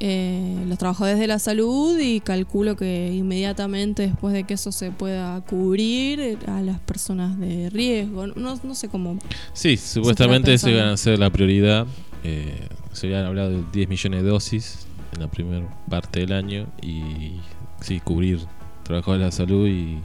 eh, 0.00 0.64
los 0.66 0.78
trabajadores 0.78 1.18
de 1.18 1.26
la 1.26 1.38
salud 1.38 1.98
y 1.98 2.20
calculo 2.20 2.76
que 2.76 3.12
inmediatamente 3.12 4.06
después 4.06 4.34
de 4.34 4.44
que 4.44 4.54
eso 4.54 4.72
se 4.72 4.90
pueda 4.90 5.40
cubrir 5.42 6.20
eh, 6.20 6.38
a 6.46 6.60
las 6.62 6.80
personas 6.80 7.38
de 7.38 7.70
riesgo. 7.70 8.26
No, 8.28 8.58
no 8.62 8.74
sé 8.74 8.88
cómo. 8.88 9.18
Sí, 9.52 9.76
supuestamente 9.76 10.54
eso 10.54 10.68
iba 10.70 10.90
a 10.92 10.96
ser 10.96 11.18
la 11.18 11.30
prioridad. 11.30 11.86
Eh, 12.24 12.68
se 12.92 13.06
habían 13.06 13.26
hablado 13.26 13.50
de 13.50 13.62
10 13.72 13.88
millones 13.88 14.22
de 14.22 14.28
dosis 14.28 14.86
en 15.14 15.20
la 15.20 15.30
primera 15.30 15.66
parte 15.88 16.20
del 16.20 16.32
año 16.32 16.66
y 16.82 17.40
sí, 17.80 18.00
cubrir 18.00 18.40
trabajadores 18.82 19.20
de 19.20 19.26
la 19.26 19.32
salud 19.32 19.66
y 19.68 19.98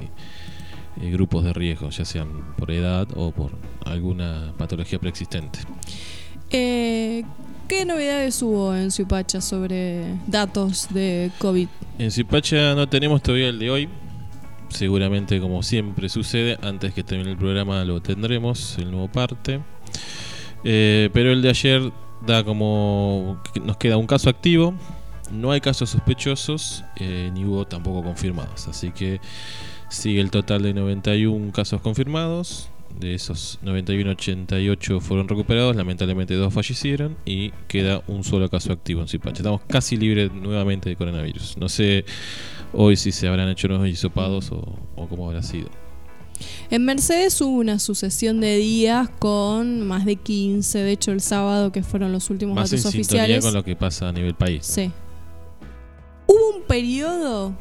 grupos 0.97 1.43
de 1.43 1.53
riesgo, 1.53 1.89
ya 1.89 2.05
sean 2.05 2.55
por 2.57 2.71
edad 2.71 3.07
o 3.15 3.31
por 3.31 3.51
alguna 3.85 4.53
patología 4.57 4.99
preexistente. 4.99 5.59
Eh, 6.49 7.23
¿Qué 7.67 7.85
novedades 7.85 8.41
hubo 8.41 8.75
en 8.75 8.91
Suipacha 8.91 9.39
sobre 9.39 10.03
datos 10.27 10.93
de 10.93 11.31
COVID? 11.37 11.67
En 11.99 12.11
Suipacha 12.11 12.75
no 12.75 12.89
tenemos 12.89 13.21
todavía 13.21 13.47
el 13.47 13.59
de 13.59 13.69
hoy. 13.71 13.89
Seguramente, 14.67 15.39
como 15.39 15.63
siempre 15.63 16.09
sucede, 16.09 16.57
antes 16.61 16.93
que 16.93 17.03
termine 17.03 17.31
el 17.31 17.37
programa 17.37 17.83
lo 17.85 18.01
tendremos, 18.01 18.77
el 18.77 18.91
nuevo 18.91 19.09
parte. 19.09 19.61
Eh, 20.63 21.09
pero 21.13 21.31
el 21.31 21.41
de 21.41 21.49
ayer 21.49 21.91
da 22.25 22.43
como 22.43 23.41
que 23.53 23.59
nos 23.59 23.77
queda 23.77 23.97
un 23.97 24.07
caso 24.07 24.29
activo. 24.29 24.73
No 25.31 25.51
hay 25.51 25.61
casos 25.61 25.91
sospechosos 25.91 26.83
eh, 26.97 27.31
ni 27.33 27.45
hubo 27.45 27.65
tampoco 27.65 28.03
confirmados. 28.03 28.67
Así 28.67 28.91
que 28.91 29.21
sigue 29.91 30.21
el 30.21 30.31
total 30.31 30.63
de 30.63 30.73
91 30.73 31.51
casos 31.51 31.81
confirmados, 31.81 32.69
de 32.99 33.13
esos 33.13 33.59
91, 33.61 34.11
88 34.11 34.99
fueron 35.01 35.27
recuperados, 35.27 35.75
lamentablemente 35.75 36.33
dos 36.35 36.53
fallecieron 36.53 37.17
y 37.25 37.51
queda 37.67 38.03
un 38.07 38.23
solo 38.23 38.49
caso 38.49 38.73
activo 38.73 39.01
en 39.01 39.07
Zipacha. 39.07 39.37
Estamos 39.37 39.61
casi 39.67 39.97
libres 39.97 40.31
nuevamente 40.31 40.89
de 40.89 40.95
coronavirus. 40.95 41.57
No 41.57 41.69
sé 41.69 42.05
hoy 42.73 42.95
si 42.95 43.11
se 43.11 43.27
habrán 43.27 43.49
hecho 43.49 43.67
nuevos 43.67 43.87
hisopados 43.87 44.51
o, 44.51 44.79
o 44.95 45.07
cómo 45.07 45.27
habrá 45.27 45.41
sido. 45.41 45.69
En 46.69 46.85
Mercedes 46.85 47.39
hubo 47.41 47.57
una 47.57 47.77
sucesión 47.77 48.39
de 48.39 48.57
días 48.57 49.09
con 49.19 49.87
más 49.87 50.05
de 50.05 50.15
15, 50.15 50.79
de 50.79 50.91
hecho 50.91 51.11
el 51.11 51.21
sábado 51.21 51.71
que 51.71 51.83
fueron 51.83 52.11
los 52.11 52.29
últimos 52.29 52.55
más 52.55 52.71
datos 52.71 52.85
en 52.85 52.89
oficiales. 52.89 53.43
con 53.43 53.53
lo 53.53 53.63
que 53.63 53.75
pasa 53.75 54.09
a 54.09 54.11
nivel 54.11 54.35
país. 54.35 54.65
Sí. 54.65 54.91
Hubo 56.27 56.57
un 56.57 56.63
periodo 56.63 57.55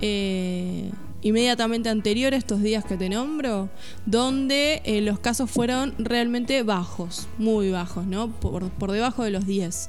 eh, 0.00 0.90
inmediatamente 1.22 1.88
anterior 1.88 2.34
a 2.34 2.36
estos 2.36 2.62
días 2.62 2.84
que 2.84 2.96
te 2.96 3.08
nombro, 3.08 3.68
donde 4.06 4.82
eh, 4.84 5.00
los 5.00 5.18
casos 5.18 5.50
fueron 5.50 5.94
realmente 5.98 6.62
bajos, 6.62 7.28
muy 7.38 7.70
bajos, 7.70 8.06
¿no? 8.06 8.30
Por, 8.30 8.92
debajo 8.92 9.24
de 9.24 9.30
los 9.30 9.46
10. 9.46 9.88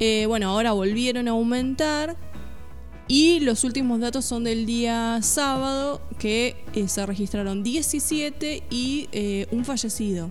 Eh, 0.00 0.26
bueno, 0.26 0.50
ahora 0.50 0.72
volvieron 0.72 1.28
a 1.28 1.32
aumentar 1.32 2.16
y 3.06 3.40
los 3.40 3.64
últimos 3.64 4.00
datos 4.00 4.24
son 4.24 4.44
del 4.44 4.66
día 4.66 5.20
sábado 5.22 6.02
que 6.18 6.56
eh, 6.74 6.88
se 6.88 7.06
registraron 7.06 7.62
17 7.62 8.64
y 8.70 9.08
un 9.50 9.64
fallecido. 9.64 10.30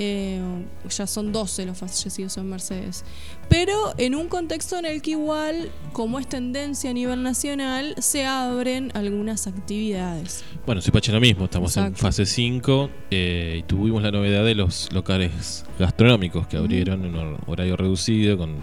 Eh, 0.00 0.40
ya 0.88 1.08
son 1.08 1.32
12 1.32 1.66
los 1.66 1.76
fallecidos 1.76 2.36
en 2.36 2.48
Mercedes. 2.48 3.04
Pero 3.48 3.94
en 3.98 4.14
un 4.14 4.28
contexto 4.28 4.78
en 4.78 4.84
el 4.84 5.02
que 5.02 5.12
igual, 5.12 5.70
como 5.92 6.20
es 6.20 6.28
tendencia 6.28 6.90
a 6.90 6.92
nivel 6.92 7.24
nacional, 7.24 7.96
se 7.98 8.24
abren 8.24 8.92
algunas 8.94 9.48
actividades. 9.48 10.44
Bueno, 10.64 10.80
Suipacha 10.80 11.10
lo 11.10 11.20
mismo, 11.20 11.46
estamos 11.46 11.76
en 11.76 11.96
fase 11.96 12.26
5 12.26 12.90
eh, 13.10 13.56
y 13.58 13.62
tuvimos 13.64 14.02
la 14.02 14.12
novedad 14.12 14.44
de 14.44 14.54
los 14.54 14.92
locales 14.92 15.64
gastronómicos 15.78 16.46
que 16.46 16.56
abrieron 16.56 17.04
en 17.04 17.16
un 17.16 17.36
horario 17.46 17.76
reducido, 17.76 18.38
con 18.38 18.62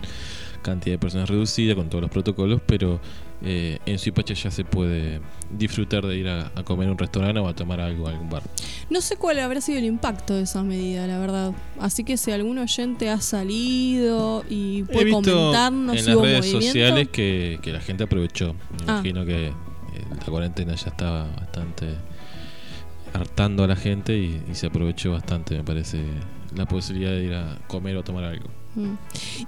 cantidad 0.61 0.95
de 0.95 0.99
personas 0.99 1.29
reducida, 1.29 1.75
con 1.75 1.89
todos 1.89 2.01
los 2.01 2.11
protocolos, 2.11 2.61
pero 2.65 2.99
eh, 3.43 3.79
en 3.85 3.99
Suipacha 3.99 4.33
ya 4.33 4.49
se 4.49 4.63
puede 4.63 5.19
disfrutar 5.51 6.05
de 6.05 6.17
ir 6.17 6.27
a, 6.27 6.51
comer 6.63 6.87
a 6.87 6.91
un 6.91 6.97
restaurante 6.97 7.39
o 7.39 7.47
a 7.47 7.53
tomar 7.53 7.79
algo 7.79 8.07
a 8.07 8.11
algún 8.11 8.29
bar. 8.29 8.43
No 8.89 9.01
sé 9.01 9.17
cuál 9.17 9.39
habrá 9.39 9.61
sido 9.61 9.79
el 9.79 9.85
impacto 9.85 10.35
de 10.35 10.43
esa 10.43 10.63
medida, 10.63 11.05
la 11.07 11.19
verdad. 11.19 11.51
Así 11.79 12.03
que 12.03 12.17
si 12.17 12.31
algún 12.31 12.57
oyente 12.57 13.09
ha 13.09 13.19
salido 13.21 14.43
y 14.49 14.83
puede 14.83 15.11
comentarnos 15.11 15.97
en 15.97 16.05
las 16.05 16.21
redes 16.21 16.51
sociales 16.51 17.09
que, 17.09 17.59
la 17.65 17.81
gente 17.81 18.05
aprovechó. 18.05 18.53
Me 18.53 18.59
ah. 18.87 18.99
imagino 18.99 19.25
que 19.25 19.47
eh, 19.47 19.53
la 20.17 20.25
cuarentena 20.25 20.75
ya 20.75 20.87
estaba 20.87 21.27
bastante 21.35 21.87
hartando 23.13 23.63
a 23.63 23.67
la 23.67 23.75
gente 23.75 24.17
y, 24.17 24.41
y 24.49 24.55
se 24.55 24.67
aprovechó 24.67 25.11
bastante, 25.11 25.55
me 25.55 25.63
parece, 25.63 26.03
la 26.55 26.65
posibilidad 26.65 27.11
de 27.11 27.23
ir 27.23 27.33
a 27.33 27.59
comer 27.67 27.97
o 27.97 28.03
tomar 28.03 28.23
algo. 28.23 28.49
Mm. 28.75 28.93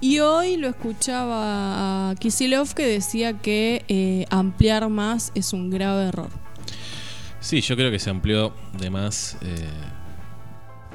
Y 0.00 0.20
hoy 0.20 0.56
lo 0.56 0.68
escuchaba 0.68 2.10
a 2.10 2.14
Kisilov 2.16 2.74
que 2.74 2.86
decía 2.86 3.34
que 3.34 3.84
eh, 3.88 4.26
ampliar 4.30 4.88
más 4.88 5.32
es 5.34 5.52
un 5.52 5.70
grave 5.70 6.08
error. 6.08 6.30
Sí, 7.40 7.60
yo 7.60 7.76
creo 7.76 7.90
que 7.90 7.98
se 7.98 8.10
amplió 8.10 8.52
de 8.78 8.90
más, 8.90 9.36
eh, 9.42 9.68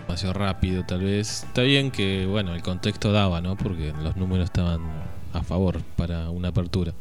demasiado 0.02 0.34
rápido 0.34 0.84
tal 0.86 1.02
vez. 1.04 1.44
Está 1.44 1.62
bien 1.62 1.92
que, 1.92 2.25
bueno, 2.25 2.54
el 2.54 2.62
contexto 2.62 3.12
daba, 3.12 3.40
¿no? 3.42 3.56
Porque 3.56 3.94
los 4.04 4.18
números 4.18 4.46
estaban 4.46 4.82
a 5.32 5.44
favor 5.44 5.82
para 5.96 6.30
una 6.30 6.50
apertura. 6.50 6.94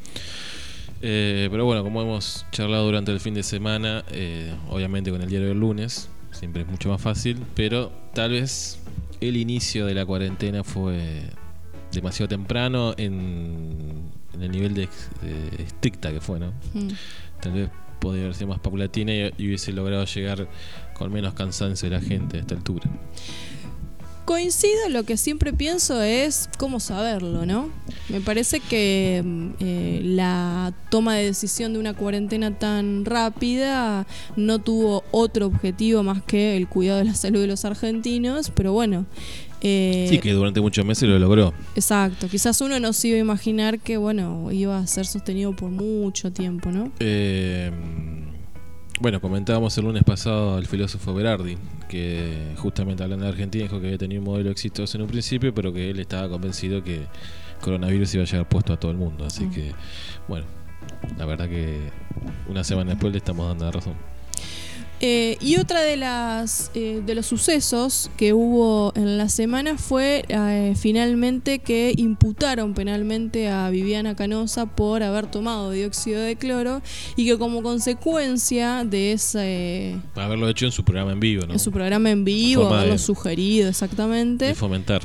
Eh, 1.04 1.48
pero 1.50 1.64
bueno, 1.64 1.82
como 1.82 2.00
hemos 2.00 2.46
charlado 2.52 2.84
durante 2.84 3.10
el 3.10 3.18
fin 3.18 3.34
de 3.34 3.42
semana, 3.42 4.04
obviamente 4.70 5.10
con 5.10 5.20
el 5.20 5.28
diario 5.28 5.48
del 5.48 5.58
lunes, 5.58 6.08
siempre 6.30 6.62
es 6.62 6.68
mucho 6.68 6.88
más 6.88 7.00
fácil, 7.00 7.42
pero 7.54 7.90
tal 8.14 8.30
vez 8.30 8.78
el 9.28 9.36
inicio 9.36 9.86
de 9.86 9.94
la 9.94 10.04
cuarentena 10.04 10.64
fue 10.64 11.22
demasiado 11.92 12.28
temprano 12.28 12.94
en, 12.96 14.10
el 14.40 14.50
nivel 14.50 14.74
de, 14.74 14.88
estricta 15.58 16.12
que 16.12 16.20
fue, 16.20 16.40
¿no? 16.40 16.52
Mm. 16.74 16.88
Tal 17.40 17.52
vez 17.52 17.70
podría 18.00 18.24
haber 18.24 18.34
sido 18.34 18.48
más 18.48 18.58
paulatina 18.58 19.12
y, 19.14 19.46
hubiese 19.46 19.72
logrado 19.72 20.04
llegar 20.04 20.48
con 20.94 21.12
menos 21.12 21.34
cansancio 21.34 21.88
de 21.88 21.96
la 21.96 22.02
gente 22.02 22.38
a 22.38 22.40
esta 22.40 22.54
altura. 22.54 22.90
Coincido, 24.24 24.88
lo 24.88 25.02
que 25.02 25.16
siempre 25.16 25.52
pienso 25.52 26.00
es 26.00 26.48
cómo 26.56 26.78
saberlo, 26.78 27.44
¿no? 27.44 27.70
Me 28.08 28.20
parece 28.20 28.60
que 28.60 29.20
mm, 29.24 29.48
eh, 29.58 30.00
la 30.04 30.72
toma 30.90 31.16
de 31.16 31.24
decisión 31.24 31.72
de 31.72 31.80
una 31.80 31.94
cuarentena 31.94 32.56
tan 32.56 33.04
rápida 33.04 34.06
no 34.36 34.60
tuvo 34.60 35.02
otro 35.10 35.46
objetivo 35.46 36.04
más 36.04 36.22
que 36.22 36.56
el 36.56 36.68
cuidado 36.68 36.98
de 36.98 37.06
la 37.06 37.14
salud 37.14 37.40
de 37.40 37.48
los 37.48 37.64
argentinos, 37.64 38.50
pero 38.54 38.72
bueno. 38.72 39.06
Eh, 39.60 40.06
sí, 40.08 40.18
que 40.18 40.32
durante 40.32 40.60
muchos 40.60 40.84
meses 40.84 41.08
lo 41.08 41.18
logró. 41.18 41.52
Exacto, 41.74 42.28
quizás 42.28 42.60
uno 42.60 42.78
no 42.78 42.92
se 42.92 43.08
iba 43.08 43.16
a 43.16 43.20
imaginar 43.20 43.80
que, 43.80 43.96
bueno, 43.96 44.52
iba 44.52 44.78
a 44.78 44.86
ser 44.86 45.06
sostenido 45.06 45.54
por 45.56 45.70
mucho 45.70 46.32
tiempo, 46.32 46.70
¿no? 46.70 46.92
Eh 47.00 47.72
bueno, 49.02 49.20
comentábamos 49.20 49.76
el 49.78 49.84
lunes 49.84 50.04
pasado 50.04 50.54
al 50.54 50.66
filósofo 50.66 51.12
Berardi, 51.12 51.58
que 51.88 52.54
justamente 52.56 53.02
hablando 53.02 53.24
de 53.24 53.32
Argentina 53.32 53.64
dijo 53.64 53.80
que 53.80 53.86
había 53.86 53.98
tenido 53.98 54.20
un 54.20 54.26
modelo 54.28 54.48
exitoso 54.48 54.96
en 54.96 55.02
un 55.02 55.08
principio, 55.08 55.52
pero 55.52 55.72
que 55.72 55.90
él 55.90 55.98
estaba 55.98 56.28
convencido 56.28 56.84
que 56.84 57.06
coronavirus 57.60 58.14
iba 58.14 58.22
a 58.22 58.26
llegar 58.26 58.48
puesto 58.48 58.72
a 58.72 58.78
todo 58.78 58.92
el 58.92 58.98
mundo. 58.98 59.24
Así 59.24 59.46
mm. 59.46 59.50
que, 59.50 59.72
bueno, 60.28 60.46
la 61.18 61.26
verdad 61.26 61.48
que 61.48 61.80
una 62.48 62.62
semana 62.62 62.90
después 62.90 63.12
le 63.12 63.18
estamos 63.18 63.48
dando 63.48 63.64
la 63.64 63.72
razón. 63.72 64.11
Eh, 65.04 65.36
y 65.40 65.56
otra 65.56 65.80
de 65.82 65.96
las 65.96 66.70
eh, 66.74 67.02
de 67.04 67.16
los 67.16 67.26
sucesos 67.26 68.08
que 68.16 68.32
hubo 68.32 68.92
en 68.94 69.18
la 69.18 69.28
semana 69.28 69.76
fue 69.76 70.24
eh, 70.28 70.74
finalmente 70.76 71.58
que 71.58 71.92
imputaron 71.96 72.72
penalmente 72.72 73.48
a 73.48 73.68
Viviana 73.70 74.14
Canosa 74.14 74.66
por 74.66 75.02
haber 75.02 75.26
tomado 75.26 75.72
dióxido 75.72 76.20
de 76.20 76.36
cloro 76.36 76.82
y 77.16 77.26
que 77.26 77.36
como 77.36 77.64
consecuencia 77.64 78.84
de 78.84 79.10
ese 79.10 79.96
haberlo 80.14 80.48
hecho 80.48 80.66
en 80.66 80.72
su 80.72 80.84
programa 80.84 81.10
en 81.10 81.18
vivo, 81.18 81.46
¿no? 81.48 81.54
En 81.54 81.58
su 81.58 81.72
programa 81.72 82.08
en 82.08 82.24
vivo, 82.24 82.72
haberlo 82.72 82.96
sugerido 82.96 83.68
exactamente. 83.68 84.44
De 84.44 84.54
fomentar. 84.54 85.02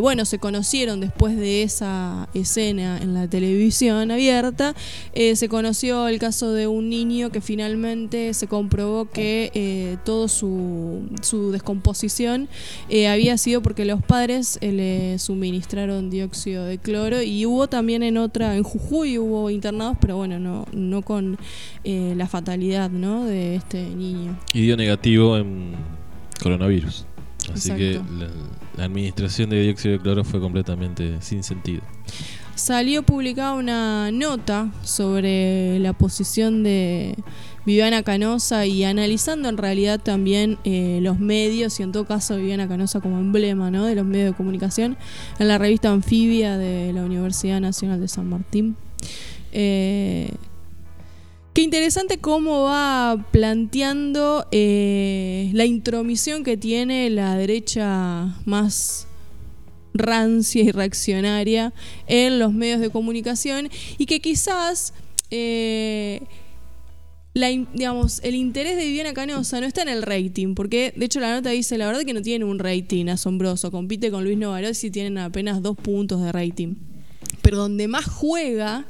bueno, 0.00 0.24
se 0.24 0.40
conocieron 0.40 0.98
después 0.98 1.36
de 1.36 1.62
esa 1.62 2.28
escena 2.34 2.98
en 3.00 3.14
la 3.14 3.28
televisión 3.28 4.10
abierta, 4.10 4.74
se 5.14 5.48
conoció 5.48 6.08
el 6.08 6.18
caso 6.18 6.52
de 6.52 6.66
un 6.66 6.88
niño 6.88 7.30
que 7.30 7.40
finalmente 7.40 8.34
se 8.34 8.48
comprobó 8.48 9.08
que 9.08 9.27
eh, 9.54 9.96
todo 10.04 10.28
su, 10.28 11.08
su 11.22 11.50
descomposición 11.50 12.48
eh, 12.88 13.08
había 13.08 13.36
sido 13.38 13.62
porque 13.62 13.84
los 13.84 14.02
padres 14.02 14.58
eh, 14.60 14.72
le 14.72 15.18
suministraron 15.18 16.10
dióxido 16.10 16.64
de 16.64 16.78
cloro 16.78 17.22
y 17.22 17.46
hubo 17.46 17.68
también 17.68 18.02
en 18.02 18.16
otra, 18.16 18.56
en 18.56 18.62
Jujuy 18.62 19.18
hubo 19.18 19.50
internados, 19.50 19.96
pero 20.00 20.16
bueno, 20.16 20.38
no, 20.38 20.66
no 20.72 21.02
con 21.02 21.38
la 21.84 22.26
fatalidad 22.26 22.90
¿no? 22.90 23.24
de 23.24 23.56
este 23.56 23.82
niño. 23.82 24.38
Y 24.52 24.62
dio 24.62 24.76
negativo 24.76 25.36
en 25.36 25.72
coronavirus. 26.42 27.06
Así 27.52 27.70
que 27.72 28.00
la 28.76 28.84
administración 28.84 29.50
de 29.50 29.62
dióxido 29.62 29.92
de 29.92 30.00
cloro 30.00 30.24
fue 30.24 30.40
completamente 30.40 31.16
sin 31.20 31.42
sentido 31.42 31.82
salió 32.58 33.04
publicada 33.04 33.54
una 33.54 34.10
nota 34.10 34.70
sobre 34.82 35.78
la 35.78 35.92
posición 35.92 36.64
de 36.64 37.14
Viviana 37.68 38.02
Canosa 38.02 38.64
y 38.64 38.84
analizando 38.84 39.50
en 39.50 39.58
realidad 39.58 40.00
también 40.00 40.56
eh, 40.64 41.00
los 41.02 41.20
medios 41.20 41.78
y 41.78 41.82
en 41.82 41.92
todo 41.92 42.06
caso 42.06 42.38
Viviana 42.38 42.66
Canosa 42.66 43.00
como 43.00 43.18
emblema 43.18 43.70
¿no? 43.70 43.84
de 43.84 43.94
los 43.94 44.06
medios 44.06 44.30
de 44.30 44.36
comunicación 44.38 44.96
en 45.38 45.48
la 45.48 45.58
revista 45.58 45.90
Anfibia 45.90 46.56
de 46.56 46.94
la 46.94 47.04
Universidad 47.04 47.60
Nacional 47.60 48.00
de 48.00 48.08
San 48.08 48.26
Martín. 48.26 48.74
Eh, 49.52 50.30
Qué 51.52 51.60
interesante 51.60 52.16
cómo 52.16 52.62
va 52.62 53.26
planteando 53.32 54.46
eh, 54.50 55.50
la 55.52 55.66
intromisión 55.66 56.44
que 56.44 56.56
tiene 56.56 57.10
la 57.10 57.36
derecha 57.36 58.34
más 58.46 59.08
rancia 59.92 60.62
y 60.62 60.70
reaccionaria 60.70 61.74
en 62.06 62.38
los 62.38 62.54
medios 62.54 62.80
de 62.80 62.88
comunicación 62.88 63.68
y 63.98 64.06
que 64.06 64.20
quizás 64.20 64.94
el 67.42 68.34
interés 68.34 68.76
de 68.76 68.84
Viviana 68.84 69.12
Canosa 69.12 69.60
no 69.60 69.66
está 69.66 69.82
en 69.82 69.88
el 69.88 70.02
rating, 70.02 70.54
porque 70.54 70.92
de 70.96 71.04
hecho 71.04 71.20
la 71.20 71.34
nota 71.34 71.50
dice 71.50 71.78
la 71.78 71.86
verdad 71.86 72.02
que 72.02 72.12
no 72.12 72.22
tiene 72.22 72.44
un 72.44 72.58
rating 72.58 73.06
asombroso, 73.08 73.70
compite 73.70 74.10
con 74.10 74.24
Luis 74.24 74.36
Novaroz 74.38 74.82
y 74.84 74.90
tienen 74.90 75.18
apenas 75.18 75.62
dos 75.62 75.76
puntos 75.76 76.22
de 76.22 76.32
rating. 76.32 76.74
Pero 77.42 77.58
donde 77.58 77.88
más 77.88 78.06
juega 78.06 78.86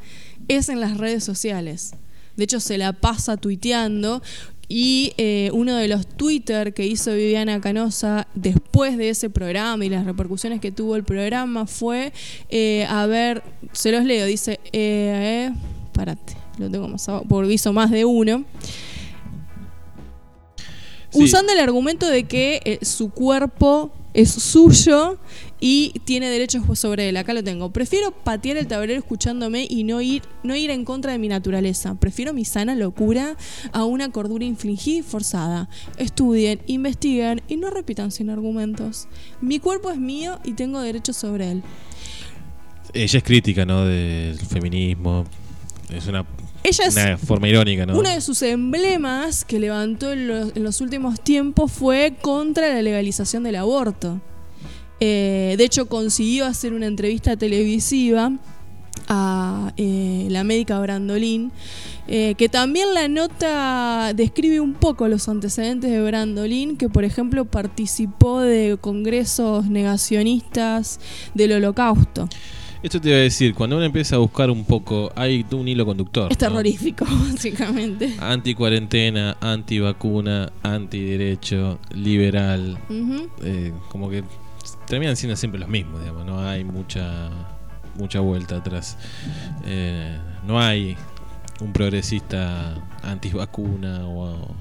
es 0.48 0.68
en 0.68 0.80
las 0.80 0.98
redes 0.98 1.24
sociales. 1.24 1.92
De 2.36 2.44
hecho, 2.44 2.60
se 2.60 2.78
la 2.78 2.92
pasa 2.92 3.36
tuiteando. 3.36 4.22
Y 4.68 5.14
eh, 5.16 5.50
uno 5.54 5.76
de 5.76 5.88
los 5.88 6.06
Twitter 6.06 6.74
que 6.74 6.86
hizo 6.86 7.14
Viviana 7.14 7.58
Canosa 7.60 8.28
después 8.34 8.98
de 8.98 9.08
ese 9.08 9.30
programa 9.30 9.84
y 9.84 9.88
las 9.88 10.04
repercusiones 10.04 10.60
que 10.60 10.70
tuvo 10.70 10.94
el 10.94 11.04
programa 11.04 11.66
fue, 11.66 12.12
eh, 12.50 12.86
a 12.88 13.06
ver, 13.06 13.42
se 13.72 13.90
los 13.92 14.04
leo, 14.04 14.26
dice, 14.26 14.60
eh, 14.72 15.50
parate, 15.94 16.36
lo 16.58 16.70
tengo 16.70 16.88
más 16.88 17.08
abajo, 17.08 17.24
porque 17.28 17.52
hizo 17.52 17.72
más 17.72 17.90
de 17.90 18.04
uno. 18.04 18.44
Usando 21.12 21.52
el 21.52 21.58
argumento 21.58 22.06
de 22.06 22.24
que 22.24 22.78
su 22.82 23.10
cuerpo 23.10 23.92
es 24.14 24.30
suyo 24.30 25.18
y 25.60 25.92
tiene 26.04 26.28
derechos 26.28 26.62
sobre 26.78 27.08
él. 27.08 27.16
Acá 27.16 27.32
lo 27.34 27.42
tengo. 27.42 27.70
Prefiero 27.70 28.10
patear 28.10 28.56
el 28.56 28.66
tablero 28.66 28.98
escuchándome 28.98 29.66
y 29.68 29.84
no 29.84 30.00
ir, 30.00 30.22
no 30.42 30.56
ir 30.56 30.70
en 30.70 30.84
contra 30.84 31.12
de 31.12 31.18
mi 31.18 31.28
naturaleza. 31.28 31.94
Prefiero 31.94 32.32
mi 32.32 32.44
sana 32.44 32.74
locura 32.74 33.36
a 33.72 33.84
una 33.84 34.10
cordura 34.10 34.44
infligida 34.44 34.98
y 34.98 35.02
forzada. 35.02 35.68
Estudien, 35.96 36.60
investiguen 36.66 37.42
y 37.48 37.56
no 37.56 37.70
repitan 37.70 38.10
sin 38.10 38.30
argumentos. 38.30 39.08
Mi 39.40 39.60
cuerpo 39.60 39.90
es 39.90 39.98
mío 39.98 40.38
y 40.44 40.52
tengo 40.52 40.80
derechos 40.80 41.16
sobre 41.16 41.52
él. 41.52 41.62
Ella 42.94 43.18
es 43.18 43.24
crítica, 43.24 43.64
¿no? 43.64 43.84
Del 43.84 44.38
feminismo. 44.38 45.24
Es 45.90 46.06
una 46.06 46.26
ella 46.62 46.84
es 46.86 47.20
forma 47.20 47.48
irónica, 47.48 47.86
¿no? 47.86 47.98
Uno 47.98 48.08
de 48.08 48.20
sus 48.20 48.42
emblemas 48.42 49.44
que 49.44 49.58
levantó 49.58 50.12
en 50.12 50.28
los, 50.28 50.56
en 50.56 50.62
los, 50.62 50.80
últimos 50.80 51.20
tiempos 51.20 51.72
fue 51.72 52.14
contra 52.20 52.68
la 52.68 52.82
legalización 52.82 53.42
del 53.42 53.56
aborto. 53.56 54.20
Eh, 55.00 55.54
de 55.56 55.64
hecho, 55.64 55.86
consiguió 55.86 56.46
hacer 56.46 56.72
una 56.72 56.86
entrevista 56.86 57.36
televisiva 57.36 58.32
a 59.08 59.72
eh, 59.76 60.26
la 60.30 60.44
médica 60.44 60.78
Brandolín, 60.80 61.52
eh, 62.08 62.34
que 62.36 62.48
también 62.48 62.94
la 62.94 63.08
nota 63.08 64.12
describe 64.14 64.60
un 64.60 64.74
poco 64.74 65.08
los 65.08 65.28
antecedentes 65.28 65.90
de 65.90 66.02
Brandolín, 66.02 66.76
que 66.76 66.88
por 66.88 67.04
ejemplo 67.04 67.44
participó 67.44 68.40
de 68.40 68.76
congresos 68.80 69.66
negacionistas 69.66 71.00
del 71.34 71.52
holocausto. 71.52 72.28
Esto 72.82 73.00
te 73.00 73.08
iba 73.08 73.18
a 73.18 73.20
decir, 73.22 73.54
cuando 73.54 73.76
uno 73.76 73.84
empieza 73.84 74.16
a 74.16 74.18
buscar 74.18 74.50
un 74.50 74.64
poco, 74.64 75.10
hay 75.16 75.44
un 75.50 75.66
hilo 75.66 75.84
conductor. 75.84 76.30
Es 76.30 76.38
terrorífico, 76.38 77.04
básicamente. 77.32 78.14
Anti-cuarentena, 78.20 79.36
anti-vacuna, 79.40 80.52
anti-derecho, 80.62 81.78
liberal. 81.92 82.78
como 83.88 84.08
que 84.10 84.22
terminan 84.86 85.16
siendo 85.16 85.36
siempre 85.36 85.60
los 85.60 85.68
mismos, 85.68 86.00
digamos, 86.00 86.24
no 86.24 86.40
hay 86.40 86.64
mucha 86.64 87.30
mucha 87.98 88.20
vuelta 88.20 88.56
atrás. 88.56 88.96
Eh, 89.66 90.16
no 90.46 90.60
hay 90.60 90.96
un 91.60 91.72
progresista 91.72 92.74
anti 93.02 93.30
vacuna 93.30 94.06
o, 94.06 94.54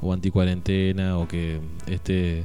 o 0.00 0.12
anti 0.12 0.30
cuarentena 0.30 1.18
o 1.18 1.26
que 1.26 1.60
esté 1.86 2.44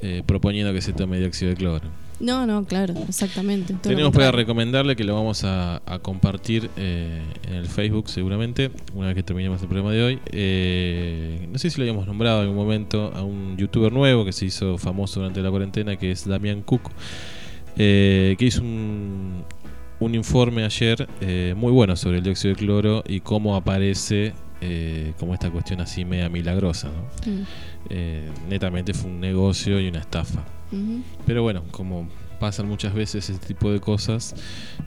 eh, 0.00 0.22
proponiendo 0.26 0.72
que 0.72 0.80
se 0.80 0.92
tome 0.92 1.18
dióxido 1.18 1.50
de 1.50 1.56
cloro. 1.56 1.88
No, 2.24 2.46
no, 2.46 2.64
claro, 2.64 2.94
exactamente. 3.06 3.74
Tenemos 3.82 4.10
para 4.10 4.32
recomendarle 4.32 4.96
que 4.96 5.04
lo 5.04 5.14
vamos 5.14 5.44
a, 5.44 5.82
compartir 6.00 6.70
eh, 6.76 7.20
en 7.46 7.54
el 7.54 7.66
Facebook 7.66 8.08
seguramente, 8.08 8.70
una 8.94 9.08
vez 9.08 9.16
que 9.16 9.22
terminemos 9.22 9.60
el 9.60 9.68
programa 9.68 9.92
de 9.92 10.02
hoy. 10.02 10.18
Eh, 10.32 11.46
no 11.52 11.58
sé 11.58 11.68
si 11.68 11.76
lo 11.76 11.82
habíamos 11.82 12.06
nombrado 12.06 12.38
en 12.38 12.48
algún 12.48 12.56
momento 12.56 13.12
a 13.14 13.22
un 13.22 13.58
youtuber 13.58 13.92
nuevo 13.92 14.24
que 14.24 14.32
se 14.32 14.46
hizo 14.46 14.78
famoso 14.78 15.20
durante 15.20 15.42
la 15.42 15.50
cuarentena, 15.50 15.96
que 15.96 16.12
es 16.12 16.26
Damian 16.26 16.62
Cook, 16.62 16.90
eh, 17.76 18.36
que 18.38 18.46
hizo 18.46 18.62
un, 18.62 19.44
un 20.00 20.14
informe 20.14 20.64
ayer 20.64 21.06
muy 21.54 21.72
bueno 21.72 21.94
sobre 21.94 22.18
el 22.18 22.24
dióxido 22.24 22.54
de 22.54 22.58
cloro 22.58 23.04
y 23.06 23.20
cómo 23.20 23.54
aparece 23.54 24.32
como 25.20 25.34
esta 25.34 25.50
cuestión 25.50 25.82
así 25.82 26.06
media 26.06 26.30
milagrosa. 26.30 26.88
Mm. 27.26 28.48
netamente 28.48 28.94
fue 28.94 29.10
un 29.10 29.20
negocio 29.20 29.78
y 29.78 29.88
una 29.88 30.00
estafa. 30.00 30.42
Pero 31.26 31.42
bueno, 31.42 31.62
como 31.70 32.08
pasan 32.38 32.68
muchas 32.68 32.94
veces 32.94 33.28
ese 33.30 33.38
tipo 33.38 33.70
de 33.70 33.80
cosas, 33.80 34.34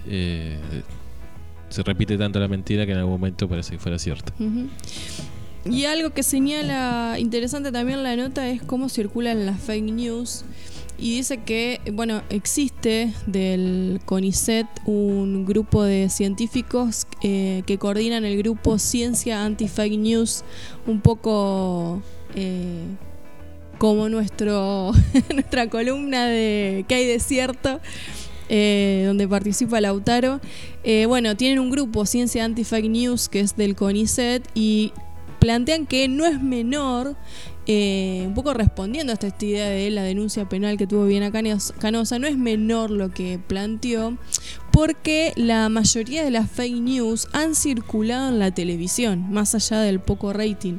eh, 0.08 0.60
se 1.70 1.84
repite 1.84 2.18
tanto 2.18 2.40
la 2.40 2.48
mentira 2.48 2.86
que 2.86 2.92
en 2.92 3.00
algún 3.00 3.14
momento 3.14 3.48
parece 3.48 3.72
que 3.72 3.80
fuera 3.80 4.00
cierta. 4.00 4.34
Y 5.70 5.86
algo 5.86 6.12
que 6.12 6.24
señala 6.24 7.16
interesante 7.20 7.72
también 7.72 8.04
la 8.04 8.16
nota 8.16 8.48
es 8.48 8.62
cómo 8.62 8.90
circulan 8.90 9.46
las 9.46 9.60
fake 9.60 9.92
news. 9.92 10.46
Y 11.00 11.18
dice 11.18 11.38
que, 11.38 11.80
bueno, 11.94 12.24
existe 12.30 13.14
del 13.28 14.00
CONICET 14.06 14.66
un 14.86 15.46
grupo 15.46 15.84
de 15.84 16.10
científicos 16.10 17.06
eh, 17.22 17.62
que 17.68 17.78
coordinan 17.78 18.26
el 18.26 18.38
grupo 18.38 18.80
Ciencia 18.80 19.46
Anti-Fake 19.46 20.00
News, 20.00 20.44
un 20.88 21.02
poco 21.02 22.02
eh, 22.34 22.82
como 23.78 24.10
nuestro, 24.10 24.92
nuestra 25.34 25.70
columna 25.70 26.26
de 26.26 26.86
¿Qué 26.88 26.96
hay 26.96 27.06
de 27.06 27.20
cierto? 27.20 27.80
Eh, 28.50 29.04
donde 29.06 29.28
participa 29.28 29.82
Lautaro. 29.82 30.40
Eh, 30.84 31.06
bueno, 31.06 31.36
tienen 31.36 31.60
un 31.60 31.70
grupo, 31.70 32.06
Ciencia 32.06 32.46
Anti-Fake 32.46 32.90
News, 32.90 33.28
que 33.28 33.42
es 33.42 33.58
del 33.58 33.76
CONICET, 33.76 34.48
y 34.54 34.94
plantean 35.40 35.86
que 35.86 36.08
no 36.08 36.26
es 36.26 36.42
menor, 36.42 37.18
eh, 37.66 38.24
un 38.26 38.34
poco 38.34 38.54
respondiendo 38.54 39.12
a 39.12 39.16
esta 39.16 39.46
idea 39.46 39.68
de 39.68 39.90
la 39.90 40.04
denuncia 40.04 40.48
penal 40.48 40.78
que 40.78 40.88
tuvo 40.88 41.06
Viena 41.06 41.32
Canosa, 41.32 42.20
no 42.20 42.28
es 42.28 42.38
menor 42.38 42.90
lo 42.90 43.12
que 43.12 43.38
planteó, 43.46 44.18
porque 44.78 45.34
la 45.36 45.70
mayoría 45.70 46.24
de 46.24 46.30
las 46.30 46.52
fake 46.52 46.76
news 46.76 47.28
han 47.34 47.56
circulado 47.56 48.30
en 48.30 48.38
la 48.38 48.52
televisión, 48.52 49.26
más 49.32 49.56
allá 49.56 49.80
del 49.80 50.00
poco 50.00 50.34
rating. 50.34 50.78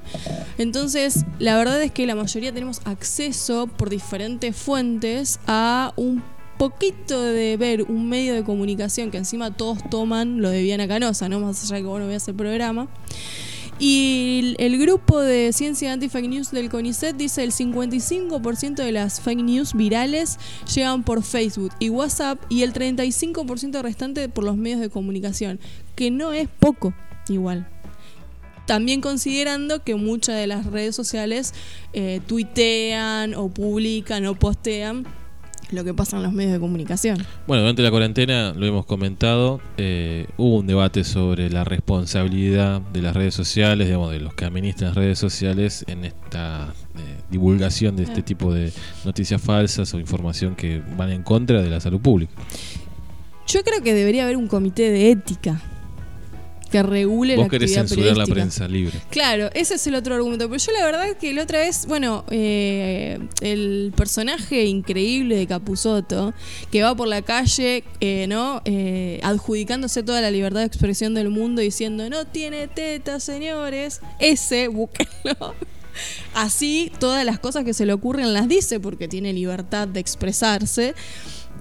Entonces, 0.56 1.24
la 1.40 1.56
verdad 1.56 1.82
es 1.82 1.90
que 1.90 2.06
la 2.06 2.14
mayoría 2.14 2.52
tenemos 2.52 2.80
acceso 2.84 3.66
por 3.66 3.90
diferentes 3.90 4.54
fuentes 4.54 5.40
a 5.48 5.94
un 5.96 6.22
poquito 6.58 7.20
de 7.20 7.56
ver 7.56 7.82
un 7.82 8.08
medio 8.08 8.34
de 8.34 8.44
comunicación 8.44 9.10
que 9.10 9.18
encima 9.18 9.56
todos 9.56 9.78
toman 9.90 10.42
lo 10.42 10.50
de 10.50 10.62
Viana 10.62 10.86
Canosa, 10.86 11.28
¿no? 11.28 11.40
Más 11.40 11.64
allá 11.64 11.74
de 11.74 11.82
que 11.82 11.88
vos 11.88 11.98
no 11.98 12.06
veas 12.06 12.28
el 12.28 12.36
programa. 12.36 12.86
Y 13.80 14.56
el 14.58 14.76
grupo 14.76 15.20
de 15.20 15.52
ciencia 15.52 15.92
anti-fake 15.92 16.28
news 16.28 16.50
del 16.50 16.68
CONICET 16.68 17.16
dice 17.16 17.44
el 17.44 17.52
55% 17.52 18.74
de 18.74 18.90
las 18.90 19.20
fake 19.20 19.42
news 19.42 19.72
virales 19.74 20.38
llegan 20.74 21.04
por 21.04 21.22
Facebook 21.22 21.70
y 21.78 21.88
WhatsApp 21.88 22.40
y 22.48 22.62
el 22.62 22.72
35% 22.72 23.80
restante 23.82 24.28
por 24.28 24.42
los 24.42 24.56
medios 24.56 24.80
de 24.80 24.90
comunicación, 24.90 25.60
que 25.94 26.10
no 26.10 26.32
es 26.32 26.48
poco 26.48 26.92
igual. 27.28 27.68
También 28.66 29.00
considerando 29.00 29.82
que 29.84 29.94
muchas 29.94 30.36
de 30.36 30.48
las 30.48 30.66
redes 30.66 30.96
sociales 30.96 31.54
eh, 31.92 32.20
tuitean 32.26 33.34
o 33.34 33.48
publican 33.48 34.26
o 34.26 34.34
postean 34.34 35.06
lo 35.70 35.84
que 35.84 35.94
pasa 35.94 36.16
en 36.16 36.22
los 36.22 36.32
medios 36.32 36.52
de 36.52 36.60
comunicación. 36.60 37.18
Bueno, 37.46 37.62
durante 37.62 37.82
la 37.82 37.90
cuarentena, 37.90 38.52
lo 38.54 38.66
hemos 38.66 38.86
comentado, 38.86 39.60
eh, 39.76 40.26
hubo 40.36 40.56
un 40.58 40.66
debate 40.66 41.04
sobre 41.04 41.50
la 41.50 41.64
responsabilidad 41.64 42.80
de 42.80 43.02
las 43.02 43.14
redes 43.14 43.34
sociales, 43.34 43.86
digamos, 43.86 44.10
de 44.10 44.20
los 44.20 44.34
que 44.34 44.44
administran 44.44 44.90
las 44.90 44.96
redes 44.96 45.18
sociales 45.18 45.84
en 45.88 46.04
esta 46.04 46.74
eh, 46.96 47.00
divulgación 47.30 47.96
de 47.96 48.04
este 48.04 48.22
tipo 48.22 48.52
de 48.52 48.72
noticias 49.04 49.40
falsas 49.40 49.92
o 49.94 49.98
información 49.98 50.54
que 50.54 50.82
van 50.96 51.10
en 51.10 51.22
contra 51.22 51.62
de 51.62 51.70
la 51.70 51.80
salud 51.80 52.00
pública. 52.00 52.32
Yo 53.46 53.62
creo 53.64 53.82
que 53.82 53.94
debería 53.94 54.24
haber 54.24 54.36
un 54.36 54.46
comité 54.46 54.90
de 54.90 55.10
ética 55.10 55.60
que 56.70 56.82
regule 56.82 57.36
Vos 57.36 57.46
la 57.46 57.50
querés 57.50 57.76
actividad 57.76 57.88
censurar 57.88 58.16
la 58.16 58.26
prensa 58.26 58.68
libre. 58.68 59.00
Claro, 59.10 59.50
ese 59.54 59.74
es 59.74 59.86
el 59.86 59.94
otro 59.94 60.14
argumento. 60.14 60.48
Pero 60.48 60.62
yo 60.62 60.72
la 60.72 60.84
verdad 60.84 61.16
que 61.16 61.32
la 61.32 61.42
otra 61.42 61.60
vez, 61.60 61.86
bueno, 61.86 62.24
eh, 62.30 63.18
el 63.40 63.92
personaje 63.96 64.64
increíble 64.64 65.36
de 65.36 65.46
Capuzoto, 65.46 66.34
que 66.70 66.82
va 66.82 66.94
por 66.94 67.08
la 67.08 67.22
calle, 67.22 67.84
eh, 68.00 68.26
¿no? 68.28 68.60
Eh, 68.64 69.20
adjudicándose 69.22 70.02
toda 70.02 70.20
la 70.20 70.30
libertad 70.30 70.60
de 70.60 70.66
expresión 70.66 71.14
del 71.14 71.30
mundo, 71.30 71.62
diciendo, 71.62 72.08
no 72.10 72.26
tiene 72.26 72.68
tetas, 72.68 73.22
señores. 73.22 74.00
Ese, 74.18 74.68
búsquenlo. 74.68 75.54
Así, 76.34 76.92
todas 76.98 77.24
las 77.24 77.38
cosas 77.38 77.64
que 77.64 77.74
se 77.74 77.86
le 77.86 77.92
ocurren 77.92 78.32
las 78.32 78.48
dice 78.48 78.80
porque 78.80 79.08
tiene 79.08 79.32
libertad 79.32 79.88
de 79.88 80.00
expresarse. 80.00 80.94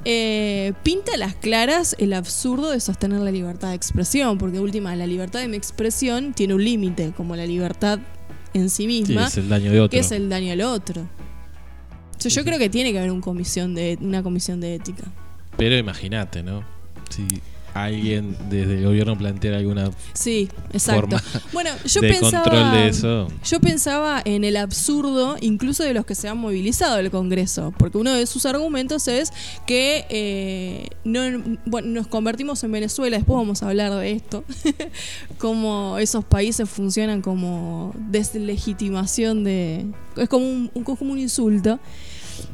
Eh, 0.06 0.74
pinta 0.84 1.14
a 1.14 1.18
las 1.18 1.36
claras 1.36 1.96
el 2.00 2.14
absurdo 2.14 2.72
de 2.72 2.80
sostener 2.80 3.20
la 3.20 3.32
libertad 3.32 3.70
de 3.70 3.76
expresión, 3.76 4.38
porque 4.38 4.60
última, 4.60 4.96
la 4.96 5.08
libertad 5.08 5.46
de 5.46 5.56
expresión 5.56 6.34
tiene 6.34 6.54
un 6.54 6.64
límite, 6.64 7.12
como 7.16 7.36
la 7.36 7.46
libertad 7.46 8.00
en 8.54 8.70
sí 8.70 8.84
Sí, 8.84 8.88
misma, 8.88 9.28
es 9.28 9.38
el 9.38 9.50
daño 9.50 9.72
de 9.72 9.80
otro. 9.82 9.90
que 9.92 10.00
es 10.00 10.12
el 10.12 10.30
daño 10.30 10.54
al 10.54 10.62
otro. 10.62 11.02
O 11.02 12.20
sea, 12.20 12.32
yo 12.32 12.44
creo 12.44 12.58
que 12.58 12.70
tiene 12.70 12.92
que 12.92 13.00
haber 13.00 13.12
un 13.12 13.22
comisión 13.22 13.76
de, 13.76 13.98
una 14.02 14.24
comisión 14.24 14.60
de 14.62 14.76
ética. 14.76 15.04
Pero 15.58 15.78
imagínate, 15.78 16.42
¿no? 16.42 16.64
Si 17.10 17.28
alguien 17.84 18.36
desde 18.50 18.76
el 18.80 18.84
gobierno 18.86 19.18
planteara 19.18 19.58
alguna 19.58 19.90
Sí, 20.14 20.50
exacto. 20.74 21.02
forma 21.02 21.24
Bueno, 21.54 21.70
yo 21.86 22.02
de 22.02 22.10
pensaba. 22.10 22.44
control 22.44 22.72
de 22.72 22.88
eso. 22.88 23.28
Yo 23.46 23.60
pensaba 23.60 24.22
en 24.26 24.44
el 24.44 24.58
absurdo, 24.58 25.38
incluso 25.42 25.84
de 25.84 25.94
los 25.94 26.06
que 26.06 26.16
se 26.16 26.28
han 26.28 26.38
movilizado 26.38 26.98
del 26.98 27.12
Congreso, 27.12 27.74
porque 27.78 27.98
uno 27.98 28.14
de 28.14 28.26
sus 28.26 28.46
argumentos 28.46 29.08
es 29.08 29.32
que 29.66 30.06
eh, 30.10 30.88
no, 31.04 31.22
bueno, 31.66 31.88
nos 31.90 32.08
convertimos 32.08 32.64
en 32.64 32.72
Venezuela, 32.72 33.18
después 33.18 33.38
vamos 33.38 33.64
a 33.64 33.70
hablar 33.70 33.94
de 33.96 34.12
esto, 34.12 34.44
cómo 35.38 35.98
esos 36.00 36.24
países 36.26 36.70
funcionan 36.70 37.22
como 37.22 37.94
deslegitimación 38.10 39.44
de... 39.44 39.86
es 40.16 40.30
como 40.30 40.46
un, 40.50 40.72
un- 40.74 40.84
como 40.84 41.12
un 41.14 41.20
insulto. 41.20 41.80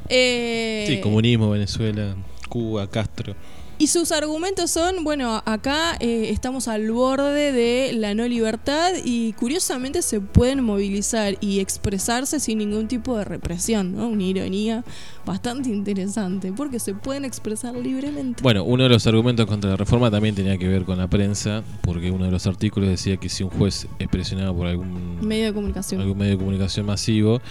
Eh, 0.09 0.85
Sí, 0.87 0.99
comunismo, 1.01 1.49
Venezuela, 1.49 2.15
Cuba, 2.49 2.89
Castro. 2.89 3.35
Y 3.79 3.87
sus 3.87 4.11
argumentos 4.11 4.69
son, 4.69 5.03
bueno, 5.03 5.41
acá 5.45 5.97
eh, 5.99 6.29
estamos 6.29 6.67
al 6.67 6.91
borde 6.91 7.51
de 7.51 7.93
la 7.93 8.13
no 8.13 8.27
libertad 8.27 8.91
y 9.03 9.33
curiosamente 9.33 10.03
se 10.03 10.21
pueden 10.21 10.63
movilizar 10.63 11.37
y 11.41 11.59
expresarse 11.59 12.39
sin 12.39 12.59
ningún 12.59 12.87
tipo 12.87 13.17
de 13.17 13.25
represión, 13.25 13.95
¿no? 13.95 14.07
Una 14.09 14.23
ironía 14.23 14.83
bastante 15.25 15.69
interesante, 15.69 16.53
porque 16.53 16.79
se 16.79 16.93
pueden 16.93 17.25
expresar 17.25 17.75
libremente. 17.75 18.43
Bueno, 18.43 18.63
uno 18.63 18.83
de 18.83 18.89
los 18.89 19.07
argumentos 19.07 19.47
contra 19.47 19.71
la 19.71 19.75
reforma 19.75 20.11
también 20.11 20.35
tenía 20.35 20.57
que 20.57 20.67
ver 20.67 20.85
con 20.85 20.99
la 20.99 21.07
prensa, 21.07 21.63
porque 21.81 22.11
uno 22.11 22.25
de 22.25 22.31
los 22.31 22.45
artículos 22.45 22.89
decía 22.89 23.17
que 23.17 23.29
si 23.29 23.43
un 23.43 23.49
juez 23.49 23.87
es 23.97 24.07
presionado 24.07 24.55
por 24.55 24.67
algún 24.67 25.19
Medio 25.25 25.45
de 25.45 25.53
comunicación. 25.53 25.99
algún 25.99 26.17
medio 26.17 26.33
de 26.33 26.37
comunicación 26.37 26.85
masivo, 26.85 27.41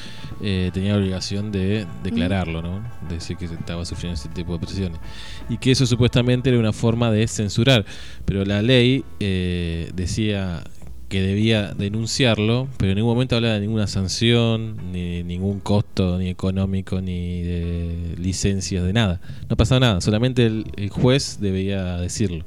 eh, 0.41 0.71
tenía 0.73 0.93
la 0.93 0.99
obligación 0.99 1.51
de 1.51 1.87
declararlo, 2.05 2.63
¿no? 2.63 2.81
De 3.09 3.17
decir 3.17 3.37
que 3.37 3.47
estaba 3.47 3.85
sufriendo 3.85 4.15
ese 4.15 4.29
tipo 4.29 4.53
de 4.53 4.61
presiones. 4.61 5.01
Y 5.49 5.57
que 5.57 5.73
eso 5.73 5.85
supuestamente 5.85 6.12
era 6.15 6.59
una 6.59 6.73
forma 6.73 7.11
de 7.11 7.27
censurar. 7.27 7.85
Pero 8.25 8.45
la 8.45 8.63
ley 8.63 9.05
eh, 9.21 9.91
decía 9.95 10.63
que 11.09 11.21
debía 11.21 11.75
denunciarlo, 11.75 12.69
pero 12.79 12.93
en 12.93 12.97
ningún 12.97 13.13
momento 13.13 13.37
hablaba 13.37 13.55
de 13.55 13.61
ninguna 13.61 13.87
sanción, 13.87 14.93
ni 14.93 15.23
ningún 15.23 15.61
costo, 15.61 16.19
ni 16.19 16.29
económico, 16.31 17.03
ni 17.03 17.43
de 17.43 18.15
licencias, 18.19 18.83
de 18.83 18.95
nada. 18.95 19.21
No 19.51 19.57
pasaba 19.57 19.81
nada, 19.81 20.01
solamente 20.01 20.47
el, 20.47 20.65
el 20.77 20.89
juez 20.89 21.39
debía 21.39 21.99
decirlo. 21.99 22.47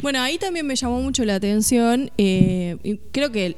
Bueno, 0.00 0.20
ahí 0.20 0.38
también 0.38 0.66
me 0.66 0.76
llamó 0.76 1.02
mucho 1.02 1.24
la 1.26 1.34
atención. 1.34 2.10
eh, 2.16 2.76
y 2.82 2.96
creo 3.12 3.30
que, 3.32 3.56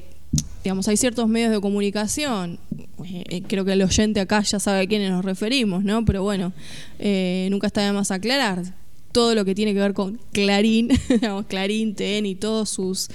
digamos, 0.64 0.88
hay 0.88 0.96
ciertos 0.96 1.28
medios 1.28 1.52
de 1.52 1.60
comunicación. 1.60 2.58
eh, 3.04 3.24
eh, 3.28 3.42
creo 3.46 3.64
que 3.64 3.72
el 3.74 3.82
oyente 3.82 4.18
acá 4.18 4.42
ya 4.42 4.58
sabe 4.58 4.80
a 4.80 4.86
quiénes 4.86 5.10
nos 5.10 5.24
referimos, 5.24 5.84
¿no? 5.84 6.04
Pero 6.04 6.22
bueno, 6.24 6.52
eh, 6.98 7.46
nunca 7.50 7.68
está 7.68 7.82
de 7.82 7.92
más 7.92 8.10
aclarar. 8.10 8.81
Todo 9.12 9.34
lo 9.34 9.44
que 9.44 9.54
tiene 9.54 9.74
que 9.74 9.80
ver 9.80 9.92
con 9.92 10.18
Clarín, 10.32 10.88
digamos, 11.08 11.44
Clarín, 11.46 11.94
TN 11.94 12.24
y 12.26 12.34
todas 12.34 12.70
sus 12.70 13.08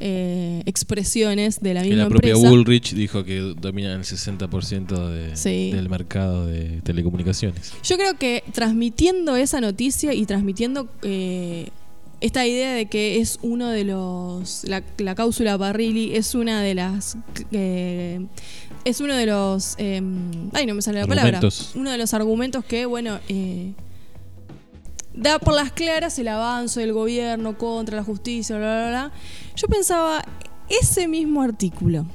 eh, 0.00 0.62
expresiones 0.66 1.60
de 1.60 1.74
la 1.74 1.82
misma 1.82 2.04
la 2.04 2.08
propia 2.08 2.32
empresa. 2.32 2.48
Bullrich 2.50 2.94
dijo 2.94 3.24
que 3.24 3.38
dominan 3.60 4.00
el 4.00 4.04
60% 4.04 5.08
de, 5.08 5.36
Sí. 5.36 5.70
del 5.72 5.88
mercado 5.88 6.46
de 6.46 6.80
telecomunicaciones. 6.82 7.72
Yo 7.84 7.96
creo 7.98 8.18
que 8.18 8.42
transmitiendo 8.52 9.36
esa 9.36 9.60
noticia 9.60 10.14
y 10.14 10.24
transmitiendo 10.26 10.88
eh, 11.02 11.68
esta 12.22 12.46
idea 12.46 12.72
de 12.72 12.86
que 12.86 13.20
es 13.20 13.38
uno 13.42 13.68
de 13.68 13.84
los. 13.84 14.64
La, 14.64 14.82
la 14.98 15.14
cápsula 15.14 15.56
Barrilli 15.56 16.14
es 16.14 16.34
una 16.34 16.62
de 16.62 16.74
las. 16.74 17.16
eh, 17.50 18.24
es 18.84 19.00
uno 19.00 19.14
de 19.16 19.26
los. 19.26 19.74
eh, 19.78 20.00
ay, 20.52 20.66
no 20.66 20.74
me 20.74 20.82
sale 20.82 21.00
la 21.00 21.06
palabra. 21.06 21.40
Uno 21.74 21.90
de 21.90 21.98
los 21.98 22.14
argumentos 22.14 22.64
que, 22.64 22.86
bueno. 22.86 23.18
Da 25.14 25.38
por 25.38 25.54
las 25.54 25.72
claras 25.72 26.18
el 26.18 26.28
avance 26.28 26.80
del 26.80 26.92
gobierno 26.92 27.58
contra 27.58 27.96
la 27.96 28.04
justicia, 28.04 28.56
bla, 28.56 28.66
bla, 28.66 28.88
bla. 28.88 29.12
Yo 29.56 29.68
pensaba, 29.68 30.24
ese 30.68 31.08
mismo 31.08 31.42
artículo, 31.42 32.06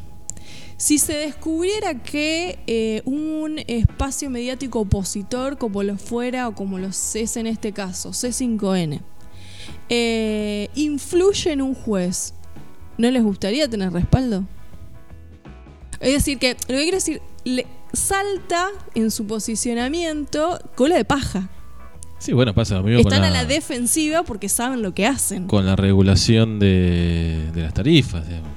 si 0.77 0.99
se 0.99 1.13
descubriera 1.13 2.01
que 2.03 2.59
eh, 2.67 3.01
un 3.05 3.59
espacio 3.67 4.29
mediático 4.29 4.81
opositor, 4.81 5.57
como 5.57 5.81
lo 5.83 5.97
fuera 5.97 6.47
o 6.47 6.55
como 6.55 6.77
lo 6.77 6.87
es 6.89 7.37
en 7.37 7.47
este 7.47 7.71
caso, 7.73 8.11
C5N, 8.11 9.01
eh, 9.89 10.69
influye 10.75 11.51
en 11.51 11.61
un 11.61 11.73
juez, 11.73 12.33
¿no 12.97 13.09
les 13.09 13.23
gustaría 13.23 13.67
tener 13.67 13.91
respaldo? 13.91 14.45
Es 15.99 16.13
decir, 16.13 16.37
que 16.37 16.55
lo 16.67 16.77
que 16.77 16.83
quiero 16.83 16.97
decir, 16.97 17.21
le 17.43 17.65
salta 17.91 18.69
en 18.93 19.09
su 19.09 19.25
posicionamiento 19.25 20.59
cola 20.75 20.95
de 20.95 21.05
paja. 21.05 21.49
Sí, 22.19 22.33
bueno, 22.33 22.53
pasa 22.53 22.75
lo 22.75 22.83
mismo 22.83 22.99
Están 23.01 23.19
con 23.19 23.27
a 23.27 23.29
la, 23.29 23.43
la 23.43 23.45
defensiva 23.45 24.23
porque 24.23 24.49
saben 24.49 24.81
lo 24.81 24.93
que 24.93 25.05
hacen. 25.05 25.47
con 25.47 25.65
la 25.65 25.75
regulación 25.75 26.59
de, 26.59 27.51
de 27.53 27.61
las 27.61 27.73
tarifas. 27.73 28.27
digamos. 28.27 28.49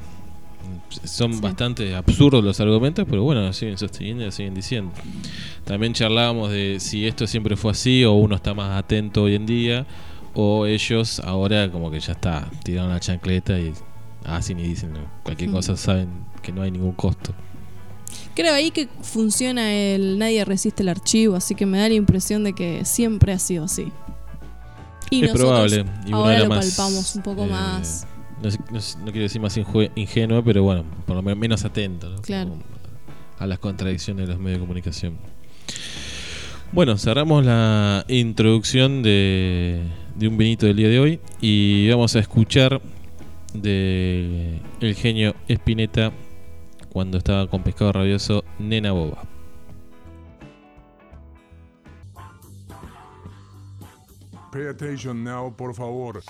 Son 1.05 1.33
Sí. 1.35 1.41
bastante 1.41 1.95
absurdos 1.95 2.43
los 2.43 2.59
argumentos, 2.61 3.07
pero 3.09 3.23
bueno, 3.23 3.53
siguen 3.53 3.79
sosteniendo 3.79 4.27
y 4.27 4.33
siguen 4.33 4.55
diciendo. 4.55 4.93
También 5.65 5.93
charlábamos 5.93 6.51
de 6.51 6.79
si 6.81 7.07
esto 7.07 7.27
siempre 7.29 7.57
fue 7.57 7.71
así 7.73 8.03
o 8.05 8.15
uno 8.15 8.35
está 8.35 8.55
más 8.55 8.77
atento 8.77 9.23
hoy 9.25 9.37
en 9.37 9.47
día 9.47 9.87
o 10.35 10.67
ellos 10.67 11.21
ahora 11.21 11.71
como 11.71 11.91
que 11.91 12.01
ya 12.01 12.13
está, 12.15 12.49
tiraron 12.65 12.91
la 12.91 12.99
chancleta 12.99 13.59
y 13.59 13.73
hacen 14.25 14.59
y 14.59 14.65
dicen 14.65 14.93
cualquier 15.23 15.51
Mm. 15.51 15.53
cosa, 15.53 15.77
saben 15.77 16.09
que 16.43 16.51
no 16.53 16.63
hay 16.63 16.71
ningún 16.73 16.93
costo. 16.93 17.33
Creo 18.35 18.55
ahí 18.55 18.71
que 18.71 18.89
funciona 19.03 19.73
el 19.73 20.19
nadie 20.19 20.45
resiste 20.45 20.83
el 20.83 20.89
archivo, 20.89 21.37
así 21.37 21.55
que 21.55 21.67
me 21.67 21.79
da 21.79 21.89
la 21.89 21.95
impresión 21.95 22.45
de 22.45 22.53
que 22.53 22.85
siempre 22.85 23.33
ha 23.33 23.39
sido 23.39 23.65
así. 23.65 23.93
Y 25.11 25.25
es 25.25 25.33
nosotros 25.33 25.49
probable. 25.51 25.85
Y 26.07 26.13
ahora 26.13 26.39
lo 26.39 26.49
más, 26.49 26.67
palpamos 26.67 27.17
un 27.17 27.23
poco 27.23 27.45
eh, 27.45 27.49
más. 27.49 28.07
No, 28.43 29.11
quiero 29.11 29.23
decir 29.23 29.41
más 29.41 29.59
ingenuo, 29.97 30.43
pero 30.43 30.63
bueno, 30.63 30.85
por 31.07 31.17
lo 31.17 31.23
menos 31.23 31.39
menos 31.39 31.65
atento 31.65 32.09
¿no? 32.09 32.23
Claro. 32.23 32.57
A 33.39 33.47
las 33.47 33.59
contradicciones 33.59 34.27
de 34.27 34.33
los 34.33 34.41
medios 34.41 34.59
de 34.59 34.61
comunicación. 34.61 35.19
Bueno, 36.73 36.97
cerramos 36.97 37.45
la 37.45 38.05
introducción 38.09 39.03
de, 39.03 39.83
de 40.15 40.29
un 40.29 40.37
Benito 40.37 40.67
del 40.67 40.77
día 40.77 40.89
de 40.89 41.01
hoy 41.01 41.21
y 41.41 41.89
vamos 41.89 42.15
a 42.15 42.21
escuchar 42.21 42.81
de 43.53 44.61
el 44.81 44.95
genio 44.95 45.35
Spinetta 45.49 46.13
cuando 46.93 47.19
estaba 47.19 47.47
con 47.49 47.63
Pescado 47.63 47.93
Rabioso, 47.93 48.45
Nena 48.59 48.93
Boba. 48.93 49.23
Pay 54.53 54.67
attention 54.67 55.23
now, 55.23 55.55
por 55.55 55.75
favor. 55.75 56.21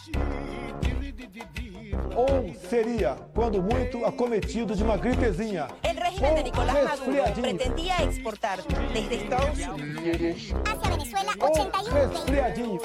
Ou 2.16 2.54
seria, 2.68 3.16
quando 3.34 3.62
muito, 3.62 4.04
acometido 4.04 4.74
de 4.74 4.82
uma 4.82 4.96
gripezinha. 4.96 5.68
El 5.82 5.96
régimen 5.96 6.34
de 6.34 6.42
Nicolás 6.44 6.84
Maduro 6.84 7.22
pretendía 7.40 8.02
exportar 8.02 8.58
desde 8.92 9.14
Estados 9.14 9.58
Unidos. 9.66 10.54
Hacia 10.66 10.90
Venezuela 10.90 11.32
Ou 11.40 11.48
81 11.48 11.90
resfriadinho. 11.92 12.80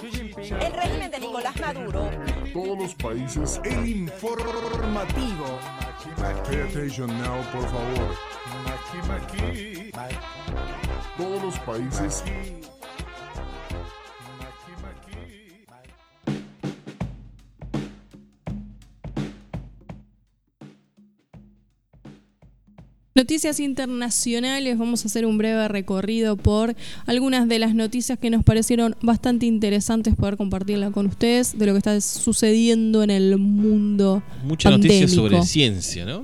El 0.62 0.74
régimen 0.74 1.12
de 1.12 1.20
Nicolás 1.20 1.56
Maduro 1.60 2.10
Todos 2.54 2.78
los 2.78 2.94
países, 2.96 3.62
el 3.64 3.88
informativo. 3.88 5.46
Pay 6.48 6.62
attention 6.62 7.08
now, 7.08 7.42
por 7.52 7.64
favor. 7.64 8.16
Todos 11.18 11.42
los 11.44 11.60
países. 11.60 12.24
Noticias 23.18 23.62
internacionales, 23.62 24.78
vamos 24.78 25.06
a 25.06 25.08
hacer 25.08 25.26
un 25.26 25.38
breve 25.38 25.70
recorrido 25.70 26.36
por 26.36 26.76
algunas 27.06 27.48
de 27.48 27.60
las 27.60 27.74
noticias 27.74 28.20
que 28.20 28.30
nos 28.30 28.44
parecieron 28.44 28.98
bastante 29.02 29.46
interesantes 29.46 30.16
poder 30.18 30.36
compartirla 30.36 30.92
con 30.92 31.06
ustedes 31.06 31.58
de 31.58 31.66
lo 31.66 31.72
que 31.72 31.78
está 31.78 32.02
sucediendo 32.02 33.04
en 33.04 33.12
el 33.12 33.38
mundo. 33.38 34.22
Mucha 34.44 34.70
noticia 34.70 35.08
sobre 35.08 35.42
ciencia, 35.44 36.04
¿no? 36.04 36.24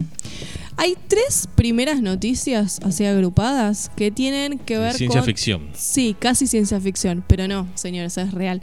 Hay 0.75 0.97
tres 1.08 1.47
primeras 1.56 2.01
noticias 2.01 2.82
así 2.84 3.06
agrupadas 3.06 3.89
que 3.95 4.12
tienen 4.12 4.60
que 4.60 4.77
ver 4.77 4.93
ciencia 4.93 5.21
con... 5.21 5.25
ficción. 5.27 5.69
Sí, 5.73 6.13
casi 6.19 6.45
ciencia 6.45 6.82
ficción, 6.82 7.23
pero 7.25 7.47
no, 7.47 7.69
señores, 7.75 8.17
es 8.17 8.34
real. 8.34 8.62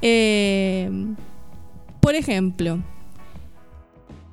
Eh, 0.00 0.88
por 2.00 2.14
ejemplo, 2.14 2.84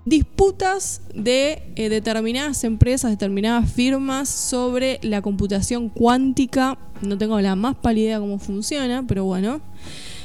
disputas 0.06 1.02
de 1.14 1.62
eh, 1.76 1.90
determinadas 1.90 2.64
empresas, 2.64 3.12
determinadas 3.12 3.72
firmas 3.72 4.30
sobre 4.30 5.00
la 5.04 5.22
computación 5.22 5.90
cuántica. 5.90 6.78
No 7.02 7.18
tengo 7.18 7.40
la 7.40 7.56
más 7.56 7.76
pálida 7.76 8.06
idea 8.06 8.20
cómo 8.20 8.40
funciona, 8.40 9.06
pero 9.08 9.26
bueno, 9.26 9.62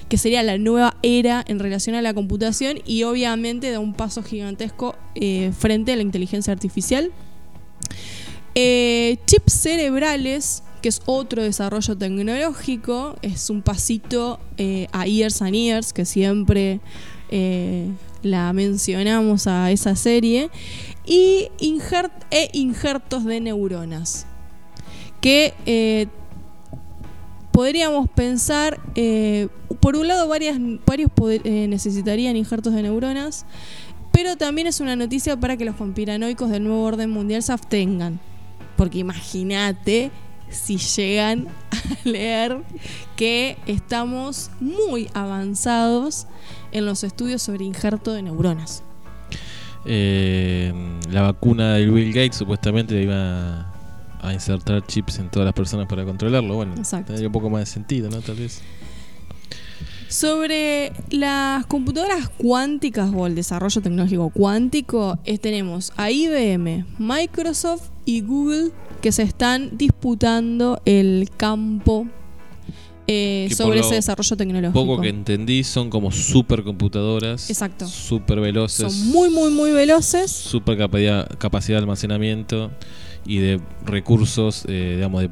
que 0.09 0.19
sería 0.19 0.43
la 0.43 0.57
nueva 0.57 0.97
era 1.03 1.45
en 1.47 1.59
relación 1.59 1.95
a 1.97 2.03
la 2.03 2.15
computación 2.15 2.79
y 2.87 3.03
obviamente 3.03 3.71
da 3.71 3.81
un 3.81 3.93
paso 3.93 4.23
gigantesco 4.23 4.97
eh, 5.15 5.53
frente 5.57 5.93
a 5.93 5.97
la 5.97 6.03
inteligencia 6.03 6.53
artificial. 6.53 7.13
Eh, 8.55 9.19
chips 9.27 9.53
cerebrales, 9.53 10.63
que 10.81 10.89
es 10.89 11.03
otro 11.05 11.43
desarrollo 11.43 11.99
tecnológico, 11.99 13.17
es 13.21 13.51
un 13.51 13.61
pasito 13.61 14.41
a 14.93 15.07
years 15.07 15.43
and 15.43 15.55
years 15.55 15.93
que 15.93 16.07
siempre 16.07 16.81
la 18.23 18.53
mencionamos 18.53 19.47
a 19.47 19.71
esa 19.71 19.97
serie, 19.97 20.51
y 21.05 21.49
e 22.31 22.51
injertos 22.53 23.25
de 23.25 23.41
neuronas, 23.41 24.27
que 25.21 25.55
eh, 25.67 26.09
podríamos 27.53 28.09
pensar, 28.11 28.81
eh, 28.95 29.49
por 29.81 29.97
un 29.97 30.09
lado 30.09 30.29
varias, 30.29 30.59
varios 30.85 31.11
eh, 31.45 31.67
necesitarían 31.69 32.37
injertos 32.37 32.75
de 32.75 32.83
neuronas, 32.83 33.47
pero 34.13 34.37
también 34.37 34.67
es 34.67 34.81
una 34.81 34.97
noticia 34.97 35.39
para 35.39 35.57
que 35.57 35.65
los 35.65 35.77
conspiranoicos 35.77 36.51
del 36.51 36.65
nuevo 36.65 36.83
orden 36.83 37.11
mundial 37.11 37.43
se 37.43 37.53
abstengan, 37.53 38.19
porque 38.77 38.99
imagínate 38.99 40.11
si 40.51 40.79
llegan 40.79 41.49
a 41.71 42.05
leer 42.09 42.63
que 43.17 43.57
estamos 43.67 44.51
muy 44.61 45.09
avanzados 45.15 46.27
en 46.77 46.85
los 46.85 47.05
estudios 47.05 47.43
sobre 47.43 47.65
injerto 47.65 48.13
de 48.13 48.23
neuronas. 48.23 48.83
Eh, 49.87 50.73
la 51.11 51.23
vacuna 51.23 51.75
de 51.75 51.87
Bill 51.87 52.13
Gates 52.13 52.37
supuestamente 52.37 53.01
iba 53.01 53.73
a 54.21 54.33
insertar 54.33 54.85
chips 54.87 55.19
en 55.19 55.31
todas 55.31 55.47
las 55.47 55.55
personas 55.55 55.87
para 55.87 56.05
controlarlo. 56.05 56.55
Bueno, 56.55 56.75
tendría 56.75 57.29
un 57.29 57.33
poco 57.33 57.49
más 57.49 57.61
de 57.61 57.67
sentido, 57.67 58.11
¿no? 58.11 58.21
Tal 58.21 58.37
vez. 58.37 58.61
Sobre 60.09 60.93
las 61.11 61.67
computadoras 61.67 62.29
cuánticas 62.29 63.11
o 63.15 63.27
el 63.27 63.35
desarrollo 63.35 63.81
tecnológico 63.81 64.31
cuántico, 64.31 65.19
tenemos 65.41 65.93
a 65.97 66.11
IBM, 66.11 66.85
Microsoft 66.99 67.89
y 68.05 68.21
Google 68.21 68.71
que 69.01 69.13
se 69.13 69.23
están 69.23 69.77
disputando 69.77 70.81
el 70.85 71.31
campo 71.37 72.07
eh, 73.07 73.49
sobre 73.55 73.81
ese 73.81 73.95
desarrollo 73.95 74.37
tecnológico. 74.37 74.73
Poco 74.73 75.01
que 75.01 75.09
entendí, 75.09 75.63
son 75.65 75.91
como 75.91 76.11
supercomputadoras. 76.11 77.49
Exacto. 77.51 77.87
Super 77.87 78.41
veloces. 78.41 78.93
Son 78.93 79.09
muy, 79.09 79.31
muy, 79.31 79.51
muy 79.51 79.71
veloces. 79.71 80.31
Super 80.31 80.77
capacidad, 80.77 81.29
capacidad 81.39 81.79
de 81.79 81.83
almacenamiento 81.83 82.71
y 83.25 83.39
de 83.39 83.61
recursos, 83.85 84.65
eh, 84.69 84.95
digamos, 84.97 85.23
de, 85.23 85.31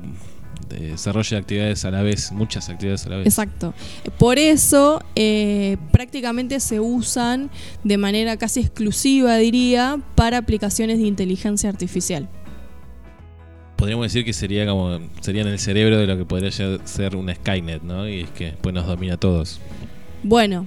desarrollo 0.68 1.30
de 1.30 1.36
actividades 1.36 1.84
a 1.84 1.90
la 1.90 2.02
vez, 2.02 2.32
muchas 2.32 2.68
actividades 2.68 3.06
a 3.06 3.10
la 3.10 3.16
vez. 3.18 3.26
Exacto. 3.26 3.74
Por 4.18 4.38
eso 4.38 5.00
eh, 5.14 5.76
prácticamente 5.92 6.58
se 6.58 6.80
usan 6.80 7.50
de 7.84 7.96
manera 7.96 8.36
casi 8.36 8.60
exclusiva, 8.60 9.36
diría, 9.36 10.00
para 10.14 10.38
aplicaciones 10.38 10.98
de 10.98 11.06
inteligencia 11.06 11.68
artificial 11.68 12.28
podríamos 13.76 14.06
decir 14.06 14.24
que 14.24 14.32
sería 14.32 14.66
como 14.66 14.98
sería 15.20 15.42
en 15.42 15.48
el 15.48 15.58
cerebro 15.58 15.98
de 15.98 16.06
lo 16.06 16.16
que 16.16 16.24
podría 16.24 16.50
ser 16.50 17.16
una 17.16 17.34
Skynet, 17.34 17.82
¿no? 17.82 18.08
Y 18.08 18.20
es 18.20 18.30
que 18.30 18.46
después 18.46 18.74
nos 18.74 18.86
domina 18.86 19.14
a 19.14 19.16
todos. 19.18 19.60
Bueno, 20.22 20.66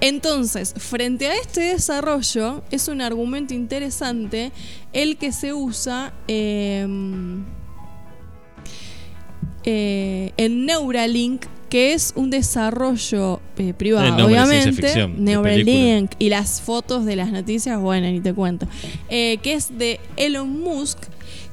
entonces, 0.00 0.74
frente 0.76 1.26
a 1.28 1.34
este 1.34 1.60
desarrollo, 1.60 2.62
es 2.70 2.88
un 2.88 3.02
argumento 3.02 3.52
interesante 3.52 4.50
el 4.92 5.18
que 5.18 5.30
se 5.30 5.52
usa 5.52 6.12
em, 6.26 7.44
eh, 9.64 10.32
en 10.38 10.64
Neuralink, 10.64 11.44
que 11.68 11.92
es 11.92 12.14
un 12.16 12.30
desarrollo 12.30 13.40
eh, 13.58 13.74
privado, 13.74 14.26
obviamente. 14.26 15.06
Neuralink 15.06 16.12
y 16.18 16.30
las 16.30 16.62
fotos 16.62 17.04
de 17.04 17.16
las 17.16 17.30
noticias, 17.30 17.78
bueno, 17.78 18.10
ni 18.10 18.20
te 18.20 18.32
cuento. 18.32 18.66
Eh, 19.10 19.38
que 19.42 19.52
es 19.52 19.76
de 19.76 20.00
Elon 20.16 20.60
Musk 20.60 20.98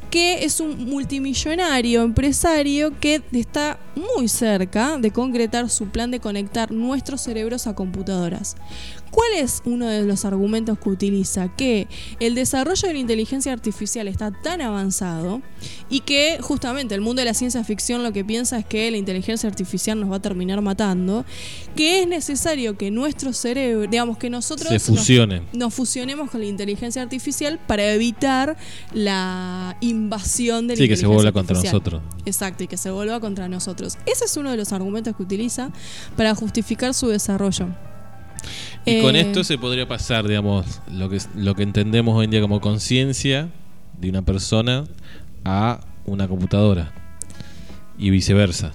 que 0.10 0.46
es 0.46 0.60
un 0.60 0.86
multimillonario 0.86 2.04
empresario 2.04 2.98
que 3.00 3.22
está 3.32 3.80
muy 3.96 4.28
cerca 4.28 4.98
de 4.98 5.12
concretar 5.12 5.70
su 5.70 5.88
plan 5.88 6.12
de 6.12 6.20
conectar 6.20 6.72
nuestros 6.72 7.22
cerebros 7.22 7.67
a 7.67 7.76
computadoras. 7.76 8.56
¿Cuál 9.12 9.34
es 9.34 9.62
uno 9.65 9.88
de 9.88 10.04
los 10.04 10.26
argumentos 10.26 10.78
que 10.78 10.89
utiliza? 10.89 11.48
Que 11.56 11.88
el 12.20 12.36
desarrollo 12.36 12.88
de 12.88 12.93
la 12.93 13.00
inteligencia 13.00 13.54
artificial 13.54 14.08
está 14.08 14.32
tan 14.32 14.62
avanzado 14.62 15.41
y 15.89 16.02
que 16.02 16.38
justamente 16.41 16.93
el 16.93 17.02
mundo 17.02 17.22
de 17.22 17.26
la 17.26 17.34
ciencia 17.34 17.63
ficción 17.63 18.04
lo 18.04 18.12
que 18.12 18.26
piensa 18.26 18.60
es 18.60 18.65
que 18.65 18.91
la 18.91 18.98
inteligencia 18.98 19.50
artificial 19.50 20.00
nos 20.00 20.12
va 20.12 20.17
a 20.17 20.22
terminar 20.22 20.62
matando, 20.62 21.26
que 21.76 22.02
es 22.02 22.08
necesario 22.08 22.78
que 22.78 22.91
nuestro 22.91 23.34
cerebro, 23.34 23.89
digamos 23.89 24.17
que 24.17 24.30
nosotros 24.30 24.70
Se. 24.82 24.91
Nos, 25.54 25.74
fusionemos 25.74 26.30
con 26.30 26.41
la 26.41 26.48
inteligencia 26.48 27.02
artificial 27.02 27.60
para 27.65 27.93
evitar 27.93 28.58
la 28.93 29.78
invasión 29.98 30.68
de 30.68 30.76
la 30.76 30.82
sí, 30.82 30.88
que 30.88 30.98
se 30.98 31.08
vuelva 31.08 31.32
contra 31.32 31.62
nosotros. 31.62 32.02
Exacto, 32.26 32.64
y 32.64 32.68
que 32.68 32.78
se 32.78 32.92
vuelva 32.92 33.20
contra 33.20 33.48
nosotros. 33.50 33.98
Ese 34.06 34.26
es 34.26 34.38
uno 34.38 34.52
de 34.52 34.58
los 34.58 34.72
argumentos 34.74 35.16
que 35.16 35.24
utiliza 35.24 35.72
para 36.16 36.34
justificar 36.36 36.94
su 36.94 37.08
desarrollo. 37.08 37.68
Y 38.86 39.02
con 39.02 39.16
eh, 39.16 39.22
esto 39.22 39.44
se 39.44 39.58
podría 39.58 39.88
pasar, 39.88 40.28
digamos, 40.28 40.66
lo 40.92 41.10
que, 41.10 41.20
lo 41.36 41.56
que 41.56 41.64
entendemos 41.64 42.16
hoy 42.16 42.26
en 42.26 42.32
día 42.32 42.42
como 42.42 42.62
conciencia 42.62 43.50
de 44.00 44.10
una 44.10 44.22
persona 44.22 44.86
a 45.44 45.82
una 46.06 46.28
computadora 46.28 46.94
y 47.98 48.10
viceversa. 48.10 48.74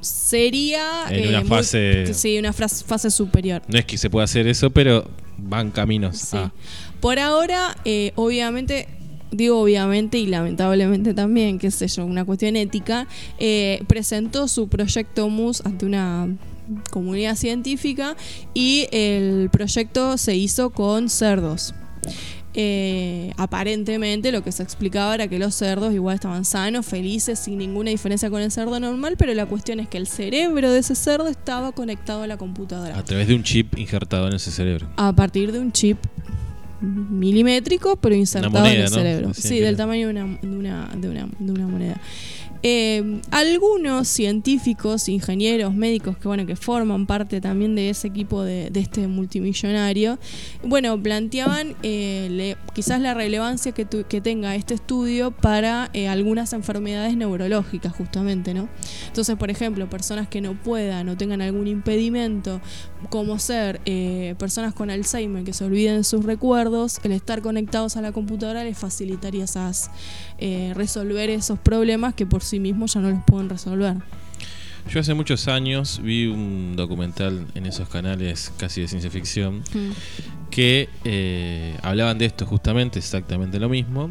Sería 0.00 1.04
en 1.08 1.28
una 1.28 1.40
eh, 1.40 1.44
fase 1.44 2.14
sí, 2.14 2.38
una 2.38 2.52
fase 2.52 3.10
superior. 3.10 3.62
No 3.66 3.78
es 3.78 3.84
que 3.86 3.98
se 3.98 4.10
pueda 4.10 4.24
hacer 4.24 4.46
eso, 4.46 4.70
pero 4.70 5.08
van 5.38 5.70
caminos. 5.70 6.30
Por 7.00 7.18
ahora, 7.18 7.76
eh, 7.84 8.12
obviamente, 8.14 8.88
digo 9.36 9.60
obviamente 9.60 10.18
y 10.18 10.26
lamentablemente 10.26 11.14
también, 11.14 11.58
qué 11.58 11.70
sé 11.70 11.88
yo, 11.88 12.04
una 12.04 12.24
cuestión 12.24 12.56
ética, 12.56 13.06
presentó 13.86 14.48
su 14.48 14.68
proyecto 14.68 15.28
MUS 15.28 15.64
ante 15.64 15.86
una 15.86 16.28
comunidad 16.90 17.36
científica 17.36 18.16
y 18.54 18.88
el 18.92 19.50
proyecto 19.50 20.18
se 20.18 20.36
hizo 20.36 20.70
con 20.70 21.08
cerdos. 21.08 21.74
Eh, 22.58 23.34
aparentemente 23.36 24.32
lo 24.32 24.42
que 24.42 24.50
se 24.50 24.62
explicaba 24.62 25.14
era 25.14 25.28
que 25.28 25.38
los 25.38 25.54
cerdos 25.54 25.92
igual 25.92 26.14
estaban 26.14 26.46
sanos, 26.46 26.86
felices, 26.86 27.38
sin 27.38 27.58
ninguna 27.58 27.90
diferencia 27.90 28.30
con 28.30 28.40
el 28.40 28.50
cerdo 28.50 28.80
normal, 28.80 29.16
pero 29.18 29.34
la 29.34 29.44
cuestión 29.44 29.78
es 29.78 29.88
que 29.88 29.98
el 29.98 30.06
cerebro 30.06 30.72
de 30.72 30.78
ese 30.78 30.94
cerdo 30.94 31.28
estaba 31.28 31.72
conectado 31.72 32.22
a 32.22 32.26
la 32.26 32.38
computadora. 32.38 32.98
A 32.98 33.04
través 33.04 33.28
de 33.28 33.34
un 33.34 33.42
chip 33.42 33.78
injertado 33.78 34.28
en 34.28 34.34
ese 34.36 34.50
cerebro. 34.50 34.88
A 34.96 35.12
partir 35.12 35.52
de 35.52 35.58
un 35.58 35.70
chip 35.70 35.98
milimétrico, 36.80 37.96
pero 37.96 38.14
insertado 38.14 38.66
en 38.66 38.80
el 38.80 38.88
cerebro. 38.88 39.34
sí, 39.34 39.60
del 39.60 39.76
tamaño 39.76 40.08
de 40.08 40.22
una, 40.42 40.88
de 40.94 41.52
una 41.52 41.66
moneda. 41.66 42.00
Eh, 42.62 43.20
algunos 43.30 44.08
científicos, 44.08 45.08
ingenieros, 45.08 45.74
médicos 45.74 46.16
que 46.16 46.28
bueno 46.28 46.46
que 46.46 46.56
forman 46.56 47.06
parte 47.06 47.40
también 47.40 47.74
de 47.74 47.90
ese 47.90 48.08
equipo 48.08 48.42
de, 48.42 48.70
este 48.74 49.08
multimillonario, 49.08 50.18
bueno 50.64 51.00
planteaban 51.00 51.74
eh, 51.82 52.56
quizás 52.74 53.00
la 53.00 53.14
relevancia 53.14 53.72
que, 53.72 53.86
tenga 54.20 54.54
este 54.54 54.74
estudio 54.74 55.30
para 55.30 55.90
eh, 55.92 56.08
algunas 56.08 56.52
enfermedades 56.52 57.16
neurológicas 57.16 57.92
justamente, 57.92 58.54
¿no? 58.54 58.68
Entonces, 59.06 59.36
por 59.36 59.50
ejemplo, 59.50 59.88
personas 59.90 60.26
que 60.26 60.40
no 60.40 60.54
puedan 60.54 61.08
o 61.08 61.16
tengan 61.16 61.42
algún 61.42 61.66
impedimento, 61.66 62.60
como 63.10 63.38
ser 63.38 63.80
personas 64.38 64.74
con 64.74 64.90
Alzheimer 64.90 65.44
que 65.44 65.52
se 65.52 65.64
olviden 65.64 66.02
sus 66.02 66.24
recuerdos, 66.24 66.98
el 67.04 67.12
estar 67.12 67.42
conectados 67.42 67.96
a 67.96 68.00
la 68.00 68.12
computadora 68.12 68.64
les 68.64 68.76
facilitaría 68.76 69.44
esas 69.44 69.90
resolver 70.74 71.30
esos 71.30 71.58
problemas 71.58 72.14
que 72.14 72.26
por 72.26 72.42
sí 72.46 72.60
mismos 72.60 72.94
ya 72.94 73.00
no 73.00 73.10
los 73.10 73.20
pueden 73.26 73.48
resolver. 73.48 73.96
Yo 74.88 75.00
hace 75.00 75.14
muchos 75.14 75.48
años 75.48 76.00
vi 76.02 76.26
un 76.26 76.74
documental 76.76 77.46
en 77.56 77.66
esos 77.66 77.88
canales 77.88 78.52
casi 78.56 78.82
de 78.82 78.88
ciencia 78.88 79.10
ficción 79.10 79.62
que 80.50 80.88
eh, 81.04 81.76
hablaban 81.82 82.18
de 82.18 82.26
esto 82.26 82.46
justamente, 82.46 83.00
exactamente 83.00 83.58
lo 83.58 83.68
mismo, 83.68 84.10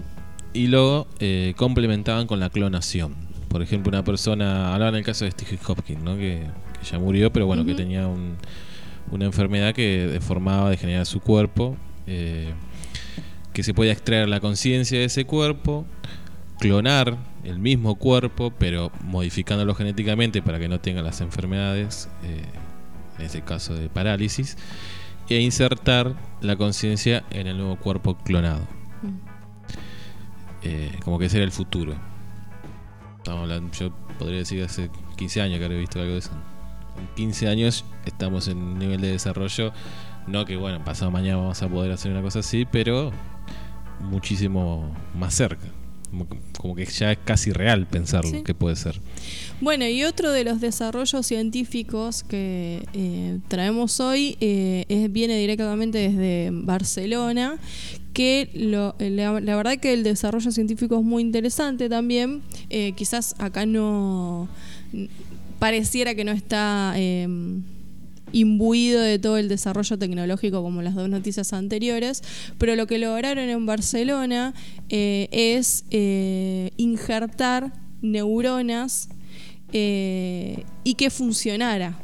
y 0.54 0.68
lo 0.68 1.08
eh, 1.20 1.54
complementaban 1.56 2.28
con 2.28 2.40
la 2.42 2.50
clonación. 2.50 3.16
Por 3.48 3.62
ejemplo, 3.62 3.90
una 3.90 4.04
persona, 4.04 4.74
hablaban 4.74 4.96
el 4.96 5.04
caso 5.04 5.24
de 5.24 5.32
Steve 5.32 5.58
Hopkins, 5.66 6.02
¿no? 6.04 6.18
que, 6.18 6.44
que 6.80 6.86
ya 6.92 7.00
murió, 7.00 7.32
pero 7.32 7.46
bueno, 7.46 7.66
que 7.66 7.74
tenía 7.74 8.08
un- 8.08 8.36
una 9.12 9.26
enfermedad 9.26 9.74
que 9.74 10.08
deformaba, 10.08 10.70
degeneraba 10.70 11.06
su 11.06 11.22
cuerpo, 11.22 11.78
eh, 12.08 12.52
que 13.54 13.64
se 13.64 13.74
podía 13.74 13.94
extraer 13.94 14.28
la 14.28 14.42
conciencia 14.42 15.00
de 15.00 15.06
ese 15.06 15.24
cuerpo, 15.26 15.86
clonar 16.60 17.18
el 17.46 17.60
mismo 17.60 17.96
cuerpo, 17.96 18.52
pero 18.58 18.92
modificándolo 19.02 19.76
genéticamente 19.76 20.42
para 20.42 20.60
que 20.60 20.68
no 20.68 20.80
tenga 20.80 21.02
las 21.02 21.22
enfermedades, 21.22 22.10
eh, 22.24 22.44
en 23.20 23.26
este 23.26 23.42
caso 23.42 23.76
de 23.76 23.88
parálisis, 23.88 24.58
e 25.30 25.40
insertar 25.40 26.16
la 26.42 26.56
conciencia 26.56 27.24
en 27.30 27.48
el 27.48 27.58
nuevo 27.58 27.78
cuerpo 27.78 28.18
clonado. 28.18 28.68
Eh, 30.64 30.92
como 31.04 31.20
que 31.20 31.26
ese 31.26 31.38
era 31.38 31.46
el 31.46 31.52
futuro. 31.52 31.96
Estamos 33.18 33.44
hablando, 33.44 33.72
yo 33.74 33.92
podría 34.18 34.40
decir 34.40 34.64
hace 34.64 34.90
15 35.16 35.42
años 35.42 35.60
que 35.60 35.66
habría 35.66 35.80
visto 35.80 36.00
algo 36.00 36.14
de 36.14 36.20
eso. 36.20 36.32
En 36.98 37.08
15 37.16 37.48
años 37.48 37.86
estamos 38.06 38.48
en 38.48 38.58
un 38.58 38.80
nivel 38.80 39.02
de 39.02 39.12
desarrollo, 39.12 39.74
no 40.28 40.46
que 40.46 40.56
bueno, 40.56 40.84
pasado 40.84 41.12
mañana 41.12 41.38
vamos 41.38 41.62
a 41.62 41.70
poder 41.70 41.92
hacer 41.92 42.12
una 42.12 42.22
cosa 42.22 42.40
así, 42.40 42.66
pero 42.66 43.12
muchísimo 44.00 44.92
más 45.16 45.34
cerca. 45.36 45.68
Como, 46.18 46.28
como 46.58 46.76
que 46.76 46.86
ya 46.86 47.12
es 47.12 47.18
casi 47.26 47.52
real 47.52 47.88
pensarlo 47.88 48.32
Sí. 48.32 48.44
que 48.44 48.54
puede 48.54 48.76
ser. 48.76 49.00
Bueno, 49.62 49.86
y 49.88 50.04
otro 50.04 50.32
de 50.32 50.44
los 50.44 50.62
desarrollos 50.62 51.26
científicos 51.26 52.24
que 52.24 52.84
eh, 52.94 53.40
traemos 53.48 54.00
hoy 54.00 54.38
eh, 54.42 54.86
es- 54.90 55.12
viene 55.12 55.38
directamente 55.38 55.98
desde 55.98 56.50
Barcelona, 56.52 57.58
que 58.14 58.50
lo- 58.54 58.96
la, 59.00 59.40
la 59.42 59.56
verdad 59.56 59.78
que 59.78 59.94
el 59.94 60.04
desarrollo 60.04 60.52
científico 60.52 60.98
es 61.00 61.04
muy 61.04 61.22
interesante 61.22 61.90
también. 61.90 62.42
Eh, 62.70 62.94
quizás 62.96 63.36
acá 63.40 63.66
no 63.66 64.48
pareciera 65.60 66.16
que 66.16 66.24
no 66.24 66.32
está 66.32 66.94
eh, 66.96 67.28
imbuido 68.36 69.02
de 69.02 69.18
todo 69.18 69.38
el 69.38 69.48
desarrollo 69.48 69.98
tecnológico 69.98 70.62
como 70.62 70.82
las 70.82 70.94
dos 70.94 71.08
noticias 71.08 71.54
anteriores, 71.54 72.22
pero 72.58 72.76
lo 72.76 72.86
que 72.86 72.98
lograron 73.00 73.48
en 73.50 73.66
Barcelona 73.66 74.54
eh, 74.90 75.30
es 75.32 75.86
eh, 75.90 76.72
injertar 76.76 77.72
neuronas 78.02 79.08
eh, 79.72 80.64
y 80.84 80.96
que 80.96 81.10
funcionara. 81.10 81.98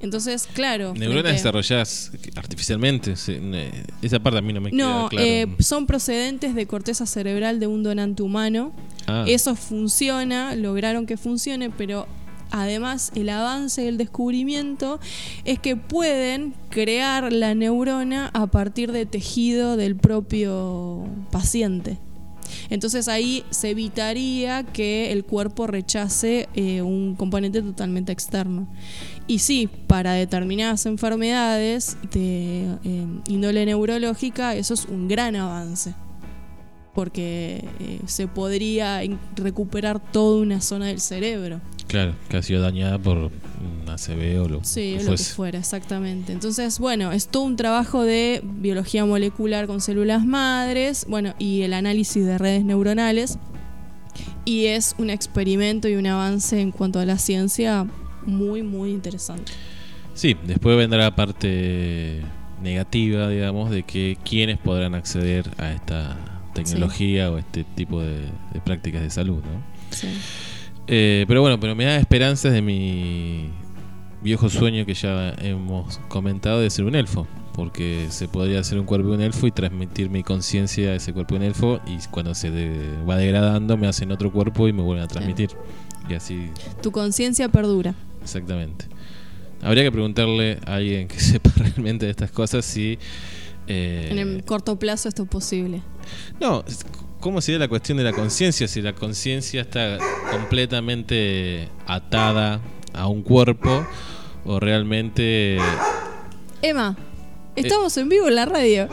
Entonces, 0.00 0.46
claro. 0.52 0.94
Neuronas 0.94 1.32
desarrolladas 1.32 2.12
artificialmente, 2.36 3.14
esa 4.02 4.18
parte 4.20 4.38
a 4.38 4.42
mí 4.42 4.52
no 4.52 4.60
me 4.60 4.70
No, 4.70 5.08
queda 5.08 5.22
claro. 5.22 5.26
eh, 5.26 5.46
son 5.58 5.86
procedentes 5.86 6.54
de 6.54 6.66
corteza 6.66 7.06
cerebral 7.06 7.60
de 7.60 7.66
un 7.66 7.82
donante 7.82 8.22
humano. 8.22 8.72
Ah. 9.06 9.24
Eso 9.26 9.54
funciona, 9.56 10.54
lograron 10.54 11.06
que 11.06 11.16
funcione, 11.16 11.70
pero 11.70 12.06
además 12.50 13.12
el 13.14 13.28
avance 13.28 13.82
del 13.82 13.98
descubrimiento 13.98 15.00
es 15.44 15.58
que 15.58 15.76
pueden 15.76 16.54
crear 16.70 17.32
la 17.32 17.54
neurona 17.54 18.30
a 18.34 18.46
partir 18.46 18.92
de 18.92 19.06
tejido 19.06 19.76
del 19.76 19.96
propio 19.96 21.04
paciente. 21.30 21.98
Entonces 22.70 23.08
ahí 23.08 23.44
se 23.50 23.70
evitaría 23.70 24.64
que 24.64 25.12
el 25.12 25.24
cuerpo 25.24 25.66
rechace 25.66 26.48
eh, 26.54 26.82
un 26.82 27.14
componente 27.16 27.62
totalmente 27.62 28.12
externo. 28.12 28.68
Y 29.26 29.40
sí, 29.40 29.68
para 29.86 30.12
determinadas 30.12 30.86
enfermedades 30.86 31.96
de 32.12 32.76
eh, 32.84 33.06
índole 33.28 33.66
neurológica, 33.66 34.54
eso 34.54 34.74
es 34.74 34.86
un 34.86 35.08
gran 35.08 35.36
avance. 35.36 35.94
Porque 36.94 37.64
eh, 37.80 38.00
se 38.06 38.26
podría 38.26 39.00
recuperar 39.34 40.00
toda 40.00 40.40
una 40.40 40.60
zona 40.60 40.86
del 40.86 41.00
cerebro. 41.00 41.60
Claro, 41.88 42.14
que 42.28 42.36
ha 42.36 42.42
sido 42.42 42.62
dañada 42.62 42.98
por 42.98 43.16
un 43.16 43.88
ACV 43.88 44.42
o 44.42 44.48
lo 44.48 44.64
Sí, 44.64 44.96
que 44.98 45.04
lo 45.04 45.12
que 45.12 45.22
fuera, 45.22 45.58
exactamente. 45.58 46.32
Entonces, 46.32 46.78
bueno, 46.78 47.12
es 47.12 47.28
todo 47.28 47.44
un 47.44 47.56
trabajo 47.56 48.02
de 48.02 48.40
biología 48.42 49.04
molecular 49.04 49.66
con 49.66 49.80
células 49.80 50.24
madres, 50.24 51.06
bueno, 51.08 51.34
y 51.38 51.62
el 51.62 51.72
análisis 51.72 52.24
de 52.24 52.38
redes 52.38 52.64
neuronales. 52.64 53.38
Y 54.44 54.66
es 54.66 54.94
un 54.98 55.10
experimento 55.10 55.88
y 55.88 55.94
un 55.94 56.06
avance 56.06 56.60
en 56.60 56.72
cuanto 56.72 56.98
a 56.98 57.04
la 57.04 57.18
ciencia 57.18 57.86
muy, 58.24 58.62
muy 58.62 58.90
interesante. 58.90 59.52
Sí, 60.14 60.36
después 60.44 60.76
vendrá 60.76 61.04
la 61.04 61.14
parte 61.14 62.22
negativa, 62.62 63.28
digamos, 63.28 63.70
de 63.70 63.82
que 63.84 64.16
quienes 64.24 64.58
podrán 64.58 64.94
acceder 64.94 65.50
a 65.58 65.72
esta 65.72 66.16
tecnología 66.54 67.30
o 67.30 67.38
este 67.38 67.64
tipo 67.64 68.00
de, 68.00 68.22
de 68.52 68.60
prácticas 68.64 69.02
de 69.02 69.10
salud, 69.10 69.36
¿no? 69.36 69.62
Sí. 69.90 70.08
Eh, 70.88 71.24
pero 71.28 71.40
bueno, 71.40 71.58
pero 71.58 71.74
me 71.74 71.84
da 71.84 71.96
esperanzas 71.96 72.52
de 72.52 72.62
mi 72.62 73.50
viejo 74.22 74.48
sueño 74.48 74.86
que 74.86 74.94
ya 74.94 75.30
hemos 75.40 75.98
comentado 76.08 76.60
de 76.60 76.70
ser 76.70 76.84
un 76.84 76.94
elfo. 76.94 77.26
Porque 77.54 78.08
se 78.10 78.28
podría 78.28 78.60
hacer 78.60 78.78
un 78.78 78.84
cuerpo 78.84 79.08
de 79.08 79.14
un 79.14 79.22
elfo 79.22 79.46
y 79.46 79.50
transmitir 79.50 80.10
mi 80.10 80.22
conciencia 80.22 80.90
a 80.90 80.94
ese 80.96 81.14
cuerpo 81.14 81.34
de 81.34 81.40
un 81.40 81.46
elfo. 81.46 81.80
Y 81.86 81.96
cuando 82.10 82.34
se 82.34 82.50
de- 82.50 83.02
va 83.08 83.16
degradando, 83.16 83.78
me 83.78 83.86
hacen 83.86 84.12
otro 84.12 84.30
cuerpo 84.30 84.68
y 84.68 84.74
me 84.74 84.82
vuelven 84.82 85.04
a 85.04 85.08
transmitir. 85.08 85.50
Y 86.08 86.14
así, 86.14 86.50
Tu 86.82 86.90
conciencia 86.92 87.48
perdura. 87.48 87.94
exactamente. 88.22 88.84
Habría 89.62 89.84
que 89.84 89.90
preguntarle 89.92 90.58
a 90.66 90.74
alguien 90.74 91.08
que 91.08 91.18
sepa 91.20 91.50
realmente 91.56 92.04
de 92.04 92.10
estas 92.10 92.30
cosas 92.30 92.62
si. 92.66 92.98
eh, 93.68 94.08
En 94.10 94.18
el 94.18 94.44
corto 94.44 94.78
plazo 94.78 95.08
esto 95.08 95.22
es 95.22 95.28
posible. 95.30 95.80
no, 96.38 96.62
¿cómo 97.20 97.40
sería 97.40 97.58
la 97.58 97.68
cuestión 97.68 97.98
de 97.98 98.04
la 98.04 98.12
conciencia? 98.12 98.68
Si 98.68 98.82
la 98.82 98.94
conciencia 98.94 99.62
está 99.62 99.98
completamente 100.30 101.68
atada 101.86 102.60
a 102.92 103.06
un 103.08 103.22
cuerpo 103.22 103.86
o 104.44 104.60
realmente 104.60 105.58
Emma, 106.62 106.96
estamos 107.54 107.96
en 107.96 108.08
vivo 108.08 108.28
en 108.28 108.34
la 108.34 108.46
radio. 108.46 108.88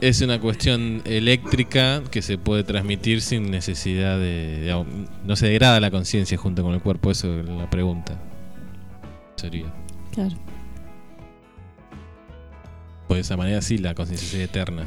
es 0.00 0.20
una 0.20 0.40
cuestión 0.40 1.02
eléctrica 1.04 2.02
que 2.10 2.22
se 2.22 2.38
puede 2.38 2.64
transmitir 2.64 3.22
sin 3.22 3.50
necesidad 3.50 4.18
de... 4.18 4.84
no 5.24 5.36
se 5.36 5.46
degrada 5.46 5.80
la 5.80 5.90
conciencia 5.90 6.36
junto 6.36 6.62
con 6.62 6.74
el 6.74 6.80
cuerpo, 6.80 7.10
eso 7.10 7.40
es 7.40 7.46
la 7.46 7.70
pregunta. 7.70 8.20
Sería. 9.36 9.72
Claro. 10.12 10.36
Pues 13.08 13.18
de 13.18 13.20
esa 13.22 13.36
manera 13.36 13.62
sí, 13.62 13.78
la 13.78 13.94
conciencia 13.94 14.28
sería 14.28 14.46
eterna. 14.46 14.86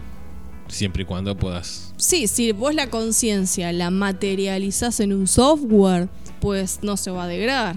Siempre 0.69 1.03
y 1.03 1.05
cuando 1.05 1.35
puedas... 1.35 1.93
Sí, 1.97 2.27
si 2.27 2.51
vos 2.53 2.73
la 2.73 2.89
conciencia 2.89 3.71
la 3.73 3.89
materializás 3.91 4.99
en 5.01 5.11
un 5.13 5.27
software, 5.27 6.07
pues 6.39 6.79
no 6.83 6.95
se 6.95 7.11
va 7.11 7.23
a 7.25 7.27
degradar. 7.27 7.75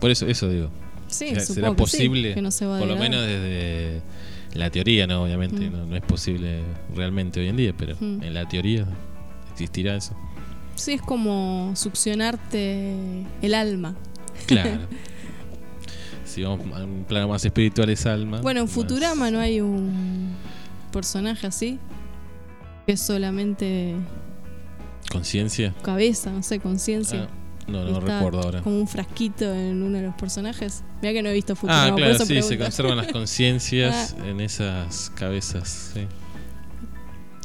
Por 0.00 0.10
eso, 0.10 0.26
eso 0.26 0.48
digo. 0.50 0.68
Sí, 1.08 1.28
¿Será- 1.28 1.40
¿Será 1.40 1.68
que 1.68 1.74
sí, 1.74 1.76
posible? 1.76 2.34
que 2.34 2.42
no 2.42 2.50
se 2.50 2.66
va 2.66 2.76
a 2.76 2.78
por 2.80 2.88
lo 2.88 2.96
menos 2.96 3.20
desde 3.22 4.02
la 4.54 4.68
teoría, 4.70 5.06
¿no? 5.06 5.22
Obviamente 5.24 5.70
Mm. 5.70 5.72
no, 5.72 5.86
no 5.86 5.96
es 5.96 6.02
posible 6.02 6.60
realmente 6.94 7.40
hoy 7.40 7.48
en 7.48 7.56
día, 7.56 7.72
pero 7.76 7.96
Mm. 8.00 8.22
en 8.22 8.34
la 8.34 8.46
teoría 8.48 8.86
existirá 9.52 9.96
eso. 9.96 10.14
Sí, 10.74 10.92
es 10.94 11.02
como 11.02 11.72
succionarte 11.76 12.94
el 13.42 13.54
alma. 13.54 13.94
Claro. 14.46 14.80
si 16.24 16.42
vamos 16.42 16.60
a 16.76 16.84
un 16.84 17.04
plano 17.04 17.28
más 17.28 17.44
espiritual 17.44 17.90
es 17.90 18.04
alma. 18.06 18.40
Bueno, 18.40 18.60
en 18.60 18.66
más- 18.66 18.74
Futurama 18.74 19.30
no 19.30 19.38
hay 19.38 19.60
un 19.60 20.30
personaje 20.92 21.46
así 21.46 21.78
que 22.86 22.92
es 22.92 23.00
solamente 23.00 23.94
¿Conciencia? 25.10 25.74
cabeza, 25.82 26.30
no 26.30 26.42
sé, 26.42 26.60
conciencia. 26.60 27.28
Ah, 27.30 27.70
no, 27.70 27.84
no 27.84 27.98
Está 27.98 28.16
recuerdo 28.18 28.40
ahora. 28.42 28.62
Como 28.62 28.78
un 28.80 28.88
frasquito 28.88 29.44
en 29.54 29.82
uno 29.82 29.96
de 29.98 30.04
los 30.04 30.14
personajes. 30.16 30.82
Mira 31.00 31.12
que 31.14 31.22
no 31.22 31.28
he 31.30 31.32
visto 31.32 31.56
Futurama, 31.56 31.86
Ah, 31.86 31.96
claro, 31.96 32.18
sí, 32.24 32.42
se 32.42 32.58
conservan 32.58 32.96
las 32.98 33.06
conciencias 33.12 34.14
Ah. 34.20 34.26
en 34.28 34.40
esas 34.40 35.10
cabezas, 35.14 35.92
sí. 35.94 36.00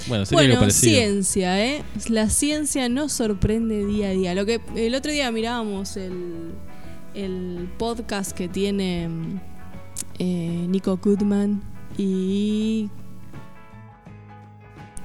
Bueno, 0.07 0.25
sería 0.25 0.41
algo 0.43 0.55
Bueno, 0.55 0.59
parecido. 0.61 0.93
ciencia, 0.93 1.65
¿eh? 1.65 1.83
La 2.09 2.29
ciencia 2.29 2.87
nos 2.89 3.11
sorprende 3.13 3.85
día 3.85 4.07
a 4.07 4.11
día. 4.11 4.33
Lo 4.35 4.45
que 4.45 4.61
el 4.75 4.95
otro 4.95 5.11
día 5.11 5.29
mirábamos 5.31 5.97
el, 5.97 6.51
el 7.13 7.69
podcast 7.77 8.31
que 8.31 8.47
tiene 8.47 9.09
mm, 9.09 9.39
eh, 10.19 10.65
Nico 10.69 10.97
Goodman 11.03 11.61
y 11.97 12.89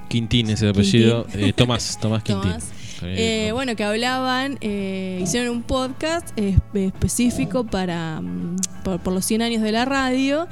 Quintín 0.07 0.49
es 0.49 0.61
el 0.61 0.69
apellido. 0.69 1.27
Eh, 1.33 1.53
Tomás, 1.53 1.97
Tomás 2.01 2.23
Quintín. 2.23 2.51
Tomás. 2.51 2.71
Eh, 3.03 3.51
bueno, 3.53 3.75
que 3.75 3.83
hablaban, 3.83 4.57
eh, 4.61 5.19
hicieron 5.21 5.55
un 5.55 5.63
podcast 5.63 6.29
eh, 6.37 6.57
específico 6.73 7.65
para 7.65 8.21
mm, 8.21 8.55
por, 8.83 8.99
por 9.01 9.13
los 9.13 9.25
100 9.25 9.41
años 9.41 9.61
de 9.61 9.71
la 9.71 9.85
radio 9.85 10.47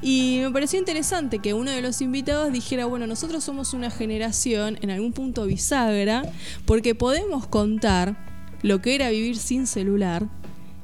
y 0.00 0.40
me 0.42 0.50
pareció 0.50 0.78
interesante 0.78 1.40
que 1.40 1.54
uno 1.54 1.70
de 1.70 1.82
los 1.82 2.00
invitados 2.00 2.52
dijera, 2.52 2.86
bueno, 2.86 3.06
nosotros 3.06 3.42
somos 3.42 3.74
una 3.74 3.90
generación 3.90 4.78
en 4.80 4.90
algún 4.90 5.12
punto 5.12 5.44
bisagra 5.46 6.22
porque 6.64 6.94
podemos 6.94 7.46
contar 7.46 8.16
lo 8.62 8.80
que 8.80 8.94
era 8.94 9.10
vivir 9.10 9.36
sin 9.36 9.66
celular 9.66 10.26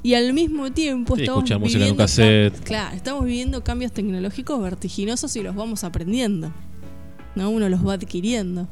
y 0.03 0.13
al 0.13 0.33
mismo 0.33 0.71
tiempo 0.71 1.15
Sí, 1.15 1.23
estamos 1.23 1.49
música 1.59 1.85
en 1.85 1.91
un 1.91 1.97
viviendo 1.97 2.63
claro, 2.63 2.95
estamos 2.95 3.25
viviendo 3.25 3.63
cambios 3.63 3.91
tecnológicos 3.91 4.61
vertiginosos 4.61 5.35
y 5.35 5.41
los 5.41 5.55
vamos 5.55 5.83
aprendiendo. 5.83 6.51
¿No? 7.35 7.49
Uno 7.49 7.69
los 7.69 7.85
va 7.85 7.93
adquiriendo. 7.93 8.67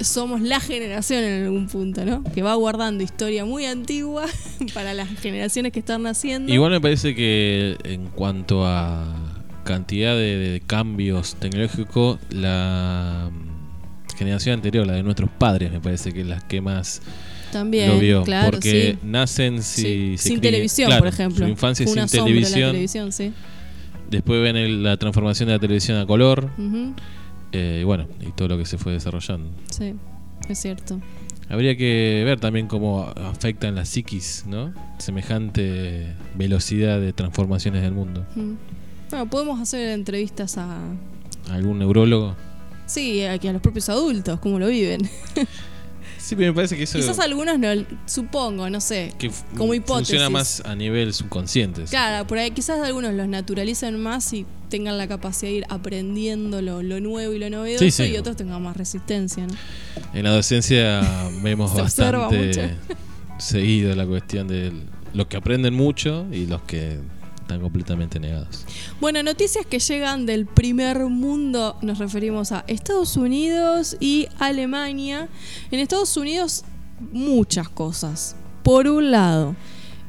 somos 0.00 0.42
la 0.42 0.60
generación 0.60 1.24
en 1.24 1.44
algún 1.44 1.68
punto, 1.68 2.04
¿no? 2.04 2.22
Que 2.34 2.42
va 2.42 2.54
guardando 2.54 3.02
historia 3.02 3.44
muy 3.46 3.64
antigua 3.64 4.26
para 4.74 4.92
las 4.92 5.08
generaciones 5.20 5.72
que 5.72 5.78
están 5.78 6.02
naciendo. 6.02 6.52
Igual 6.52 6.70
me 6.72 6.80
parece 6.82 7.14
que 7.14 7.76
en 7.84 8.06
cuanto 8.08 8.66
a 8.66 9.06
cantidad 9.64 10.14
de, 10.14 10.36
de 10.36 10.60
cambios 10.60 11.34
tecnológicos, 11.36 12.18
la 12.30 13.30
mm, 13.32 14.16
generación 14.18 14.54
anterior, 14.54 14.86
la 14.86 14.92
de 14.94 15.02
nuestros 15.02 15.30
padres, 15.30 15.72
me 15.72 15.80
parece 15.80 16.12
que 16.12 16.20
es 16.20 16.26
la 16.26 16.40
que 16.46 16.60
más 16.60 17.00
También, 17.50 17.88
lo 17.88 17.98
vio. 17.98 18.22
claro, 18.22 18.50
porque 18.52 18.98
sí. 19.00 19.06
nacen 19.06 19.62
Sí. 19.62 19.82
si, 19.82 20.18
se 20.18 20.28
sin 20.28 20.40
televisión, 20.42 20.88
claro, 20.88 21.04
por 21.04 21.08
ejemplo. 21.12 21.44
Su 21.46 21.50
infancia 21.50 21.86
sin 21.86 22.06
televisión. 22.06 23.12
Sí. 23.12 23.32
Después 24.10 24.40
ven 24.42 24.56
el- 24.56 24.82
la 24.82 24.96
transformación 24.98 25.48
de 25.48 25.54
la 25.54 25.58
televisión 25.58 25.98
a 25.98 26.06
color. 26.06 26.50
Ujú, 26.58 26.94
eh, 27.56 27.78
y 27.82 27.84
bueno, 27.84 28.06
y 28.20 28.32
todo 28.32 28.48
lo 28.48 28.58
que 28.58 28.66
se 28.66 28.78
fue 28.78 28.92
desarrollando. 28.92 29.50
sí, 29.70 29.94
es 30.48 30.58
cierto. 30.58 31.00
Habría 31.48 31.76
que 31.76 32.22
ver 32.24 32.40
también 32.40 32.66
cómo 32.66 33.02
afectan 33.02 33.76
la 33.76 33.84
psiquis, 33.84 34.44
¿no? 34.46 34.74
Semejante 34.98 36.14
velocidad 36.34 37.00
de 37.00 37.12
transformaciones 37.12 37.82
del 37.82 37.92
mundo. 37.92 38.26
Mm. 38.34 38.54
Bueno, 39.10 39.30
podemos 39.30 39.60
hacer 39.60 39.90
entrevistas 39.90 40.58
a. 40.58 40.78
¿Algún 41.50 41.78
neurólogo? 41.78 42.34
Sí, 42.86 43.22
a, 43.24 43.34
a 43.34 43.52
los 43.52 43.62
propios 43.62 43.88
adultos, 43.88 44.40
cómo 44.40 44.58
lo 44.58 44.66
viven. 44.66 45.08
Sí, 46.26 46.34
pero 46.34 46.48
me 46.52 46.56
parece 46.56 46.76
que 46.76 46.82
eso 46.82 46.98
Quizás 46.98 47.20
algunos 47.20 47.56
no, 47.56 47.68
supongo, 48.04 48.68
no 48.68 48.80
sé. 48.80 49.12
que 49.16 49.30
como 49.56 49.74
hipótesis. 49.74 50.08
funciona 50.08 50.28
más 50.28 50.60
a 50.64 50.74
nivel 50.74 51.14
subconsciente. 51.14 51.84
Claro, 51.84 52.26
por 52.26 52.38
ahí 52.38 52.50
quizás 52.50 52.80
algunos 52.84 53.14
los 53.14 53.28
naturalicen 53.28 53.96
más 54.02 54.32
y 54.32 54.44
tengan 54.68 54.98
la 54.98 55.06
capacidad 55.06 55.52
de 55.52 55.58
ir 55.58 55.64
aprendiendo 55.68 56.62
lo, 56.62 56.82
lo 56.82 56.98
nuevo 56.98 57.32
y 57.32 57.38
lo 57.38 57.48
novedoso 57.48 57.84
Sí, 57.84 57.92
sí. 57.92 58.02
y 58.06 58.16
otros 58.16 58.34
tengan 58.34 58.60
más 58.60 58.76
resistencia, 58.76 59.46
¿no? 59.46 59.54
En 60.14 60.24
la 60.24 60.30
docencia 60.30 61.00
vemos 61.44 61.70
Se 61.70 61.82
bastante 61.82 62.74
seguido 63.38 63.94
la 63.94 64.04
cuestión 64.04 64.48
de 64.48 64.72
los 65.14 65.28
que 65.28 65.36
aprenden 65.36 65.74
mucho 65.74 66.26
y 66.32 66.46
los 66.46 66.62
que 66.62 66.98
están 67.46 67.60
completamente 67.60 68.18
negados. 68.18 68.66
Bueno, 69.00 69.22
noticias 69.22 69.64
que 69.64 69.78
llegan 69.78 70.26
del 70.26 70.46
primer 70.46 70.98
mundo, 71.06 71.78
nos 71.80 71.98
referimos 71.98 72.50
a 72.50 72.64
Estados 72.66 73.16
Unidos 73.16 73.96
y 74.00 74.26
Alemania. 74.40 75.28
En 75.70 75.78
Estados 75.78 76.16
Unidos, 76.16 76.64
muchas 77.12 77.68
cosas. 77.68 78.34
Por 78.64 78.88
un 78.88 79.12
lado, 79.12 79.54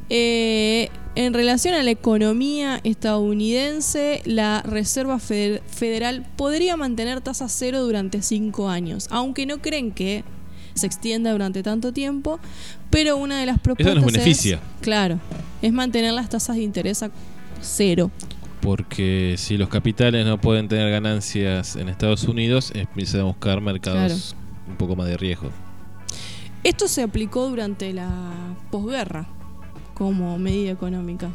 eh, 0.10 0.90
en 1.14 1.34
relación 1.36 1.76
a 1.76 1.84
la 1.84 1.92
economía 1.92 2.80
estadounidense, 2.84 4.22
la 4.26 4.64
Reserva 4.64 5.20
Feder- 5.20 5.62
Federal 5.68 6.26
podría 6.38 6.76
mantener 6.76 7.22
tasa 7.22 7.50
cero 7.50 7.84
durante 7.84 8.24
cinco 8.24 8.68
años, 8.70 9.08
aunque 9.12 9.46
no 9.46 9.60
creen 9.60 9.92
que 9.92 10.24
se 10.78 10.88
extienda 10.88 11.32
durante 11.32 11.64
tanto 11.64 11.92
tiempo, 11.94 12.40
pero 12.90 13.18
una 13.18 13.40
de 13.40 13.46
las 13.46 13.60
propuestas 13.60 13.96
nos 13.96 14.14
es- 14.16 14.24
claro, 14.82 15.20
es 15.62 15.74
mantener 15.74 16.14
las 16.14 16.30
tasas 16.30 16.56
de 16.58 16.64
interés 16.64 17.04
a 17.04 17.12
cero. 17.62 18.12
Porque 18.62 19.36
si 19.38 19.58
los 19.58 19.70
capitales 19.70 20.26
no 20.26 20.40
pueden 20.42 20.68
tener 20.68 20.90
ganancias 20.92 21.76
en 21.76 21.90
Estados 21.90 22.24
Unidos, 22.26 22.72
empiezan 22.76 23.22
a 23.22 23.24
buscar 23.26 23.62
mercados 23.62 24.36
un 24.68 24.76
poco 24.76 24.96
más 24.96 25.08
de 25.08 25.16
riesgo. 25.18 25.50
Esto 26.64 26.88
se 26.88 27.04
aplicó 27.04 27.48
durante 27.50 27.94
la 27.94 28.10
posguerra 28.72 29.28
como 29.94 30.38
medida 30.38 30.72
económica. 30.72 31.30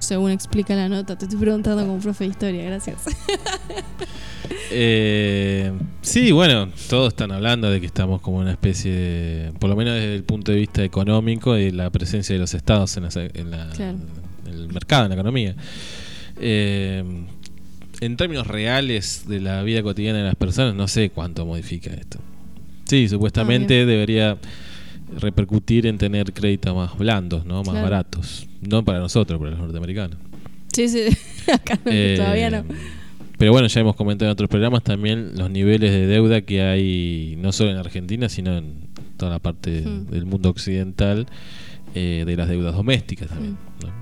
Según 0.00 0.30
explica 0.32 0.74
la 0.74 0.88
nota, 0.88 1.16
te 1.16 1.26
estoy 1.26 1.38
preguntando 1.38 1.86
como 1.86 2.00
profe 2.00 2.24
de 2.24 2.30
historia, 2.30 2.64
gracias. 2.64 2.98
Eh, 4.72 5.72
sí, 6.00 6.32
bueno, 6.32 6.68
todos 6.88 7.08
están 7.08 7.30
hablando 7.32 7.70
de 7.70 7.80
que 7.80 7.86
estamos 7.86 8.20
como 8.20 8.38
una 8.38 8.50
especie 8.52 8.92
de, 8.92 9.52
por 9.58 9.68
lo 9.70 9.76
menos 9.76 9.94
desde 9.94 10.14
el 10.14 10.24
punto 10.24 10.52
de 10.52 10.58
vista 10.58 10.82
económico 10.84 11.56
y 11.58 11.70
la 11.70 11.90
presencia 11.90 12.34
de 12.34 12.40
los 12.40 12.54
estados 12.54 12.96
en, 12.96 13.04
la- 13.04 13.10
en 13.34 13.50
la- 13.50 13.70
Claro. 13.70 13.98
en 14.46 14.52
el 14.54 14.68
mercado, 14.68 15.04
en 15.04 15.08
la 15.10 15.14
economía. 15.16 15.54
Eh, 16.40 17.04
en 18.00 18.16
términos 18.16 18.46
reales 18.46 19.24
de 19.28 19.40
la 19.40 19.62
vida 19.62 19.82
cotidiana 19.82 20.18
de 20.18 20.24
las 20.24 20.36
personas, 20.36 20.74
no 20.74 20.88
sé 20.88 21.10
cuánto 21.10 21.44
modifica 21.44 21.90
esto. 21.90 22.18
Sí, 22.86 23.08
supuestamente 23.08 23.82
Ah, 23.82 23.86
debería 23.86 24.38
repercutir 25.20 25.86
en 25.86 25.98
tener 25.98 26.32
créditos 26.32 26.74
más 26.74 26.96
blandos, 26.96 27.44
¿no? 27.44 27.56
Más 27.62 27.70
Claro. 27.70 27.82
baratos. 27.82 28.46
No 28.60 28.84
para 28.84 28.98
nosotros, 28.98 29.38
para 29.38 29.50
los 29.52 29.60
norteamericanos. 29.60 30.18
Sí, 30.72 30.88
sí, 30.88 31.04
acá 31.52 31.78
no, 31.84 31.90
Eh, 31.92 32.14
todavía 32.16 32.50
no. 32.50 32.64
Pero 33.38 33.52
bueno, 33.52 33.66
ya 33.68 33.80
hemos 33.80 33.96
comentado 33.96 34.28
en 34.28 34.32
otros 34.32 34.50
programas 34.50 34.82
también 34.84 35.32
los 35.36 35.50
niveles 35.50 35.90
de 35.92 36.06
deuda 36.06 36.42
que 36.42 36.62
hay 36.62 37.36
no 37.38 37.52
solo 37.52 37.70
en 37.70 37.78
Argentina, 37.78 38.28
sino 38.28 38.56
en 38.56 38.74
toda 39.16 39.32
la 39.32 39.38
parte 39.38 39.82
Hmm. 39.82 40.06
del 40.10 40.26
mundo 40.26 40.50
occidental 40.50 41.26
eh, 41.94 42.24
de 42.26 42.36
las 42.36 42.48
deudas 42.48 42.74
domésticas 42.74 43.28
también. 43.28 43.52
Hmm. 43.54 43.86
¿no? 43.86 43.92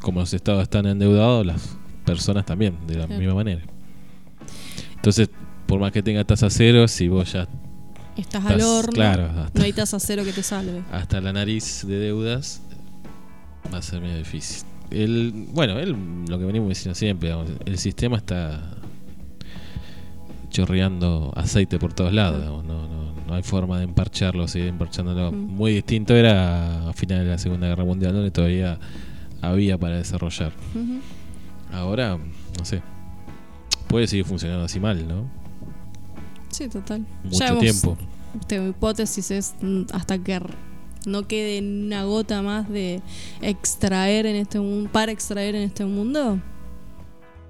Como 0.00 0.20
los 0.20 0.32
estados 0.32 0.62
están 0.62 0.86
endeudados, 0.86 1.44
las 1.46 1.76
personas 2.06 2.46
también, 2.46 2.76
de 2.86 2.96
la 2.96 3.06
Claro. 3.06 3.20
misma 3.20 3.34
manera. 3.34 3.60
Entonces, 4.96 5.28
por 5.66 5.78
más 5.80 5.92
que 5.92 6.02
tenga 6.02 6.24
tasa 6.24 6.48
cero, 6.50 6.88
si 6.88 7.08
vos 7.08 7.32
ya 7.32 7.42
Estás 8.16 8.42
estás, 8.42 8.46
al 8.46 8.60
horno, 8.60 8.92
claro, 8.92 9.24
hasta, 9.26 9.58
no 9.58 9.64
hay 9.64 9.72
tasa 9.72 9.98
cero 10.00 10.22
que 10.24 10.32
te 10.32 10.42
salve. 10.42 10.82
hasta 10.92 11.20
la 11.20 11.32
nariz 11.32 11.84
de 11.86 11.96
deudas, 11.98 12.62
va 13.72 13.78
a 13.78 13.82
ser 13.82 14.00
medio 14.00 14.16
difícil. 14.16 14.66
El, 14.90 15.46
bueno, 15.52 15.78
el, 15.78 16.24
lo 16.28 16.38
que 16.38 16.44
venimos 16.44 16.68
diciendo 16.68 16.94
siempre, 16.94 17.28
digamos, 17.30 17.50
el 17.64 17.78
sistema 17.78 18.16
está 18.16 18.76
chorreando 20.50 21.32
aceite 21.34 21.78
por 21.78 21.94
todos 21.94 22.12
lados, 22.12 22.40
digamos, 22.40 22.64
no, 22.64 22.86
no, 22.86 23.14
no 23.26 23.34
hay 23.34 23.42
forma 23.42 23.78
de 23.78 23.84
emparcharlo, 23.84 24.46
seguir 24.46 24.68
emparchándolo. 24.68 25.32
Mm. 25.32 25.36
Muy 25.36 25.72
distinto 25.72 26.14
era 26.14 26.88
a 26.88 26.92
finales 26.92 27.24
de 27.24 27.30
la 27.30 27.38
Segunda 27.38 27.68
Guerra 27.68 27.84
Mundial, 27.84 28.12
donde 28.12 28.30
todavía 28.30 28.78
había 29.40 29.78
para 29.78 29.96
desarrollar. 29.96 30.52
Ahora, 31.72 32.18
no 32.18 32.64
sé, 32.64 32.82
puede 33.88 34.06
seguir 34.06 34.26
funcionando 34.26 34.64
así 34.64 34.78
mal, 34.78 35.08
¿no? 35.08 35.24
Sí, 36.50 36.68
total. 36.68 37.06
Mucho 37.24 37.38
Ya 37.38 37.58
tiempo. 37.58 37.96
Este, 38.38 38.68
hipótesis 38.68 39.30
es 39.30 39.54
mm, 39.60 39.82
hasta 39.92 40.18
que 40.18 40.40
no 41.06 41.26
quede 41.26 41.60
una 41.60 42.04
gota 42.04 42.42
más 42.42 42.68
de 42.68 43.02
extraer 43.40 44.26
en 44.26 44.36
este 44.36 44.60
mundo, 44.60 44.90
para 44.92 45.12
extraer 45.12 45.54
en 45.54 45.62
este 45.62 45.84
mundo. 45.84 46.40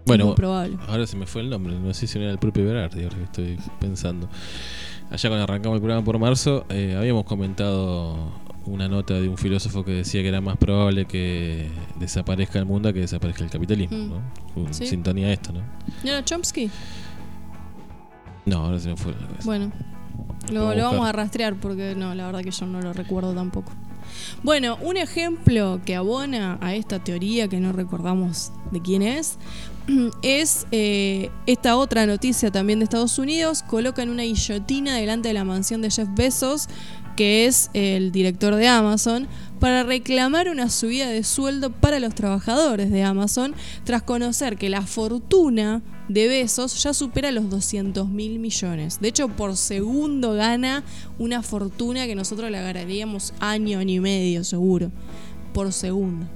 Bueno, 0.04 0.34
probable. 0.34 0.78
Ahora 0.88 1.06
se 1.06 1.16
me 1.16 1.26
fue 1.26 1.42
el 1.42 1.50
nombre, 1.50 1.78
no 1.78 1.94
sé 1.94 2.06
si 2.08 2.18
no 2.18 2.24
era 2.24 2.32
el 2.32 2.38
propio 2.38 2.64
Berardi, 2.64 3.04
ahora 3.04 3.16
que 3.16 3.24
estoy 3.24 3.58
pensando. 3.80 4.28
Allá 5.10 5.28
cuando 5.28 5.44
arrancamos 5.44 5.76
el 5.76 5.80
programa 5.82 6.04
por 6.04 6.18
marzo, 6.18 6.64
eh, 6.70 6.96
habíamos 6.98 7.24
comentado 7.24 8.32
una 8.66 8.88
nota 8.88 9.14
de 9.14 9.28
un 9.28 9.36
filósofo 9.36 9.84
que 9.84 9.90
decía 9.92 10.22
que 10.22 10.28
era 10.28 10.40
más 10.40 10.56
probable 10.56 11.04
que 11.04 11.68
desaparezca 12.00 12.58
el 12.58 12.64
mundo 12.64 12.92
que 12.92 13.00
desaparezca 13.00 13.44
el 13.44 13.50
capitalismo, 13.50 13.96
Mm. 14.56 14.62
¿no? 14.64 14.72
Sí. 14.72 14.86
sintonía 14.86 15.28
a 15.28 15.32
esto, 15.32 15.52
¿no? 15.52 15.60
¿No 15.60 16.10
era 16.10 16.24
Chomsky? 16.24 16.70
No, 18.46 18.56
ahora 18.64 18.78
se 18.80 18.88
me 18.88 18.96
fue 18.96 19.12
la 19.12 19.18
cabeza. 19.18 19.44
Bueno, 19.44 19.72
Lo 20.50 20.74
lo, 20.74 20.82
vamos 20.84 21.06
a 21.06 21.12
rastrear 21.12 21.56
porque 21.56 21.94
no, 21.96 22.14
la 22.14 22.26
verdad 22.26 22.42
que 22.42 22.50
yo 22.50 22.66
no 22.66 22.80
lo 22.80 22.92
recuerdo 22.92 23.34
tampoco. 23.34 23.72
Bueno, 24.42 24.76
un 24.82 24.96
ejemplo 24.96 25.80
que 25.84 25.94
abona 25.94 26.58
a 26.60 26.74
esta 26.74 27.02
teoría 27.02 27.48
que 27.48 27.60
no 27.60 27.72
recordamos 27.72 28.52
de 28.70 28.80
quién 28.80 29.02
es, 29.02 29.38
es 30.22 30.66
eh, 30.72 31.30
esta 31.46 31.76
otra 31.76 32.06
noticia 32.06 32.50
también 32.50 32.78
de 32.78 32.84
Estados 32.84 33.18
Unidos. 33.18 33.62
Colocan 33.62 34.10
una 34.10 34.22
guillotina 34.22 34.96
delante 34.96 35.28
de 35.28 35.34
la 35.34 35.44
mansión 35.44 35.82
de 35.82 35.90
Jeff 35.90 36.08
Bezos, 36.14 36.68
que 37.16 37.46
es 37.46 37.70
el 37.74 38.10
director 38.10 38.54
de 38.54 38.68
Amazon, 38.68 39.28
para 39.60 39.82
reclamar 39.82 40.48
una 40.48 40.70
subida 40.70 41.08
de 41.08 41.24
sueldo 41.24 41.70
para 41.70 42.00
los 42.00 42.14
trabajadores 42.14 42.90
de 42.90 43.02
Amazon, 43.02 43.54
tras 43.84 44.02
conocer 44.02 44.56
que 44.56 44.70
la 44.70 44.82
fortuna 44.82 45.82
de 46.08 46.28
Bezos 46.28 46.82
ya 46.82 46.92
supera 46.92 47.30
los 47.30 47.48
200 47.48 48.08
mil 48.08 48.38
millones. 48.38 49.00
De 49.00 49.08
hecho, 49.08 49.28
por 49.28 49.56
segundo 49.56 50.34
gana 50.34 50.82
una 51.18 51.42
fortuna 51.42 52.06
que 52.06 52.14
nosotros 52.14 52.50
le 52.50 52.58
agarraríamos 52.58 53.32
año, 53.40 53.78
año 53.78 53.94
y 53.94 54.00
medio, 54.00 54.44
seguro. 54.44 54.90
Por 55.54 55.72
segundo. 55.72 56.26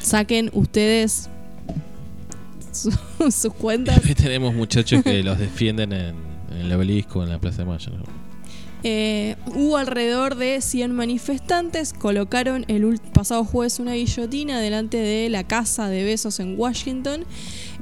Saquen 0.00 0.50
ustedes 0.52 1.28
su- 2.72 2.90
sus 3.30 3.52
cuentas. 3.54 4.04
Ahí 4.04 4.14
tenemos 4.16 4.54
muchachos 4.54 5.02
que 5.02 5.22
los 5.22 5.38
defienden 5.38 5.92
en, 5.92 6.14
en 6.50 6.56
el 6.58 6.72
obelisco, 6.72 7.22
en 7.22 7.30
la 7.30 7.38
Plaza 7.40 7.58
de 7.62 7.64
Mayo. 7.66 7.90
¿no? 7.92 8.04
Eh, 8.88 9.34
hubo 9.46 9.78
alrededor 9.78 10.36
de 10.36 10.60
100 10.60 10.94
manifestantes, 10.94 11.92
colocaron 11.92 12.64
el 12.68 13.00
pasado 13.12 13.44
jueves 13.44 13.80
una 13.80 13.94
guillotina 13.94 14.60
delante 14.60 14.96
de 14.96 15.28
la 15.28 15.42
casa 15.42 15.88
de 15.88 16.04
Besos 16.04 16.38
en 16.38 16.56
Washington, 16.56 17.24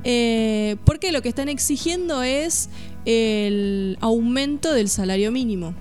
eh, 0.05 0.77
porque 0.87 1.13
lo 1.13 1.21
que 1.21 1.29
están 1.29 1.51
exigiendo 1.51 2.23
es 2.23 2.71
el 3.05 3.99
aumento 4.01 4.73
del 4.73 4.89
salario 4.89 5.31
mínimo. 5.31 5.75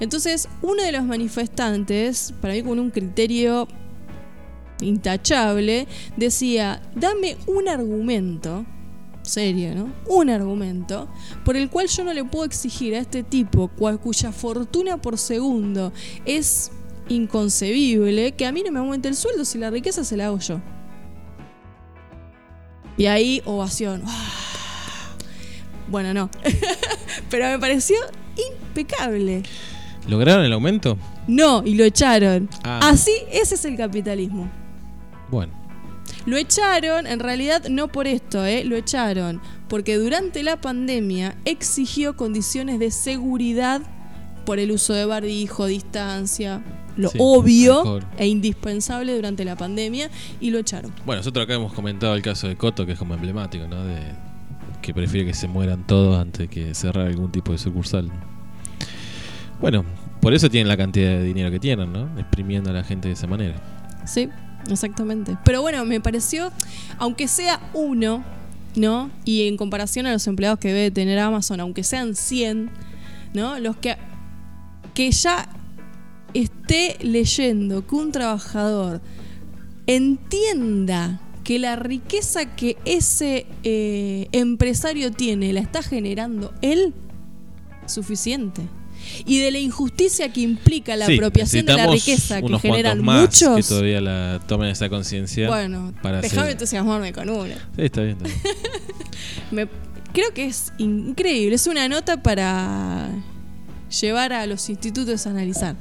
Entonces, 0.00 0.48
uno 0.62 0.82
de 0.82 0.92
los 0.92 1.04
manifestantes, 1.04 2.32
para 2.40 2.54
mí 2.54 2.62
con 2.62 2.78
un 2.78 2.90
criterio 2.90 3.68
intachable, 4.80 5.86
decía, 6.16 6.80
dame 6.94 7.36
un 7.46 7.68
argumento 7.68 8.64
serio, 9.24 9.74
¿no? 9.74 9.92
Un 10.06 10.30
argumento 10.30 11.08
por 11.44 11.56
el 11.56 11.68
cual 11.70 11.88
yo 11.88 12.04
no 12.04 12.12
le 12.12 12.24
puedo 12.24 12.44
exigir 12.44 12.94
a 12.94 12.98
este 12.98 13.22
tipo, 13.22 13.68
cual- 13.68 13.98
cuya 13.98 14.30
fortuna 14.32 14.96
por 14.98 15.18
segundo 15.18 15.92
es 16.24 16.70
inconcebible, 17.08 18.32
que 18.32 18.46
a 18.46 18.52
mí 18.52 18.62
no 18.64 18.70
me 18.72 18.78
aumente 18.78 19.08
el 19.08 19.14
sueldo 19.16 19.44
si 19.44 19.58
la 19.58 19.70
riqueza 19.70 20.04
se 20.04 20.16
la 20.16 20.26
hago 20.26 20.38
yo. 20.38 20.60
Y 22.96 23.06
ahí, 23.06 23.42
ovación. 23.44 24.02
Bueno, 25.86 26.14
no. 26.14 26.30
Pero 27.30 27.46
me 27.48 27.58
pareció 27.58 27.96
impecable. 28.50 29.42
¿Lograron 30.08 30.42
el 30.44 30.52
aumento? 30.54 30.96
No, 31.28 31.62
y 31.62 31.74
lo 31.74 31.84
echaron. 31.84 32.48
Ah. 32.64 32.80
Así, 32.88 33.12
ese 33.30 33.54
es 33.54 33.64
el 33.66 33.76
capitalismo. 33.76 34.50
Bueno. 35.30 35.52
Lo 36.26 36.36
echaron, 36.38 37.06
en 37.06 37.20
realidad 37.20 37.64
no 37.68 37.88
por 37.88 38.06
esto, 38.06 38.44
¿eh? 38.46 38.64
lo 38.64 38.76
echaron 38.76 39.40
porque 39.68 39.96
durante 39.96 40.42
la 40.42 40.58
pandemia 40.60 41.36
exigió 41.44 42.16
condiciones 42.16 42.78
de 42.78 42.90
seguridad 42.90 43.82
por 44.46 44.58
el 44.58 44.70
uso 44.70 44.92
de 44.94 45.04
barbijo, 45.04 45.66
distancia, 45.66 46.62
lo 46.96 47.08
Sí, 47.10 47.18
obvio 47.20 47.78
alcohol. 47.78 48.04
e 48.18 48.26
indispensable 48.26 49.14
durante 49.16 49.44
la 49.44 49.56
pandemia 49.56 50.08
y 50.40 50.50
lo 50.50 50.58
echaron. 50.58 50.92
Bueno, 51.04 51.20
nosotros 51.20 51.44
acá 51.44 51.54
hemos 51.54 51.72
comentado 51.72 52.14
el 52.14 52.22
caso 52.22 52.46
de 52.48 52.56
Coto, 52.56 52.86
que 52.86 52.92
es 52.92 52.98
como 52.98 53.14
emblemático, 53.14 53.66
¿no? 53.66 53.84
De 53.84 53.98
que 54.80 54.92
prefiere 54.94 55.26
que 55.26 55.34
se 55.34 55.48
mueran 55.48 55.86
todos 55.86 56.18
antes 56.18 56.48
que 56.48 56.74
cerrar 56.74 57.06
algún 57.06 57.32
tipo 57.32 57.52
de 57.52 57.58
sucursal. 57.58 58.10
Bueno, 59.60 59.84
por 60.20 60.34
eso 60.34 60.50
tienen 60.50 60.68
la 60.68 60.76
cantidad 60.76 61.08
de 61.10 61.22
dinero 61.22 61.50
que 61.50 61.58
tienen, 61.60 61.92
¿no? 61.92 62.08
Exprimiendo 62.18 62.70
a 62.70 62.72
la 62.74 62.84
gente 62.84 63.08
de 63.08 63.14
esa 63.14 63.26
manera. 63.26 63.54
Sí, 64.06 64.28
exactamente. 64.70 65.36
Pero 65.44 65.62
bueno, 65.62 65.84
me 65.84 66.00
pareció, 66.00 66.52
aunque 66.98 67.28
sea 67.28 67.60
uno, 67.74 68.24
¿no? 68.76 69.10
Y 69.24 69.48
en 69.48 69.56
comparación 69.56 70.06
a 70.06 70.12
los 70.12 70.26
empleados 70.26 70.58
que 70.58 70.68
debe 70.68 70.90
tener 70.90 71.18
Amazon, 71.18 71.60
aunque 71.60 71.84
sean 71.84 72.14
100, 72.14 72.70
¿no? 73.32 73.58
Los 73.58 73.76
que, 73.76 73.96
que 74.94 75.10
ya 75.10 75.48
esté 76.34 76.98
leyendo 77.00 77.86
que 77.86 77.94
un 77.94 78.12
trabajador 78.12 79.00
entienda 79.86 81.20
que 81.44 81.58
la 81.58 81.76
riqueza 81.76 82.56
que 82.56 82.76
ese 82.84 83.46
eh, 83.62 84.28
empresario 84.32 85.12
tiene 85.12 85.52
la 85.52 85.60
está 85.60 85.82
generando 85.82 86.52
él, 86.62 86.94
suficiente. 87.86 88.62
Y 89.26 89.38
de 89.38 89.50
la 89.50 89.58
injusticia 89.58 90.32
que 90.32 90.40
implica 90.40 90.96
la 90.96 91.06
Sí, 91.06 91.14
apropiación 91.14 91.66
de 91.66 91.74
la 91.74 91.86
riqueza 91.86 92.40
que 92.42 92.58
generan 92.58 93.02
muchos. 93.02 93.56
que 93.56 93.62
todavía 93.62 94.00
la 94.00 94.40
tomen 94.46 94.68
esa 94.70 94.88
conciencia. 94.88 95.48
Bueno, 95.48 95.92
para 96.02 96.20
déjame 96.20 96.52
entusiasmarme 96.52 97.12
con 97.12 97.28
una. 97.30 97.54
Sí, 97.76 97.82
está 97.82 98.02
bien. 98.02 98.18
está 98.22 98.28
bien. 98.28 98.56
Me- 99.50 99.68
creo 100.12 100.32
que 100.34 100.46
es 100.46 100.72
increíble. 100.78 101.54
Es 101.56 101.66
una 101.66 101.88
nota 101.88 102.22
para 102.22 103.08
llevar 104.00 104.32
a 104.32 104.46
los 104.46 104.68
institutos 104.68 105.26
a 105.26 105.30
analizar. 105.30 105.76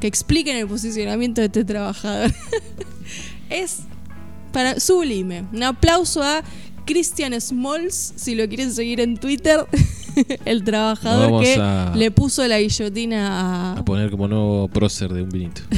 Que 0.00 0.06
expliquen 0.06 0.56
el 0.56 0.66
posicionamiento 0.66 1.40
de 1.40 1.46
este 1.46 1.64
trabajador. 1.64 2.32
es 3.50 3.80
para 4.52 4.78
sublime. 4.80 5.44
Un 5.52 5.62
aplauso 5.62 6.22
a 6.22 6.42
Christian 6.86 7.38
Smalls, 7.40 8.12
si 8.16 8.34
lo 8.34 8.46
quieren 8.48 8.72
seguir 8.72 9.00
en 9.00 9.16
Twitter. 9.16 9.64
el 10.44 10.64
trabajador 10.64 11.42
que 11.42 11.56
a- 11.60 11.92
le 11.94 12.10
puso 12.10 12.46
la 12.46 12.60
guillotina 12.60 13.72
a, 13.72 13.78
A 13.78 13.84
poner 13.84 14.10
como 14.10 14.28
nuevo 14.28 14.68
prócer 14.68 15.12
de 15.12 15.22
un 15.22 15.28
vinito. 15.30 15.62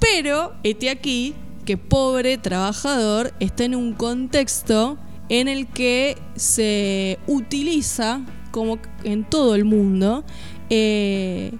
Pero, 0.00 0.52
este 0.62 0.90
aquí, 0.90 1.34
que 1.64 1.76
pobre 1.76 2.38
trabajador 2.38 3.32
está 3.40 3.64
en 3.64 3.74
un 3.74 3.92
contexto 3.94 4.98
en 5.28 5.48
el 5.48 5.68
que 5.68 6.18
se 6.34 7.18
utiliza, 7.26 8.20
como 8.50 8.78
en 9.04 9.24
todo 9.24 9.54
el 9.54 9.64
mundo, 9.64 10.24
eh, 10.70 11.52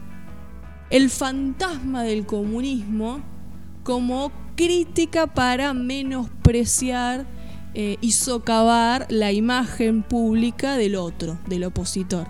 el 0.90 1.08
fantasma 1.08 2.02
del 2.02 2.26
comunismo 2.26 3.22
como 3.84 4.32
crítica 4.56 5.26
para 5.28 5.72
menospreciar 5.72 7.24
eh, 7.74 7.96
y 8.00 8.12
socavar 8.12 9.06
la 9.08 9.32
imagen 9.32 10.02
pública 10.02 10.76
del 10.76 10.96
otro, 10.96 11.38
del 11.46 11.64
opositor. 11.64 12.26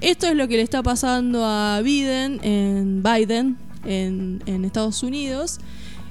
Esto 0.00 0.26
es 0.28 0.34
lo 0.34 0.48
que 0.48 0.56
le 0.56 0.62
está 0.62 0.82
pasando 0.82 1.44
a 1.44 1.80
Biden 1.82 2.40
en 2.42 3.02
Biden 3.02 3.56
en, 3.84 4.42
en 4.46 4.64
Estados 4.64 5.02
Unidos. 5.02 5.58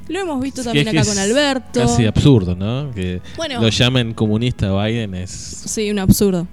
Lo 0.07 0.19
hemos 0.19 0.41
visto 0.41 0.63
también 0.63 0.85
Que 0.89 0.97
acá 0.99 1.07
con 1.07 1.17
Alberto. 1.17 1.79
Casi 1.81 2.05
absurdo, 2.05 2.55
¿no? 2.55 2.91
Que 2.93 3.21
Bueno. 3.37 3.61
lo 3.61 3.69
llamen 3.69 4.13
comunista 4.13 4.71
Biden 4.83 5.13
es. 5.15 5.29
Sí, 5.29 5.89
un 5.91 5.99
absurdo. 5.99 6.47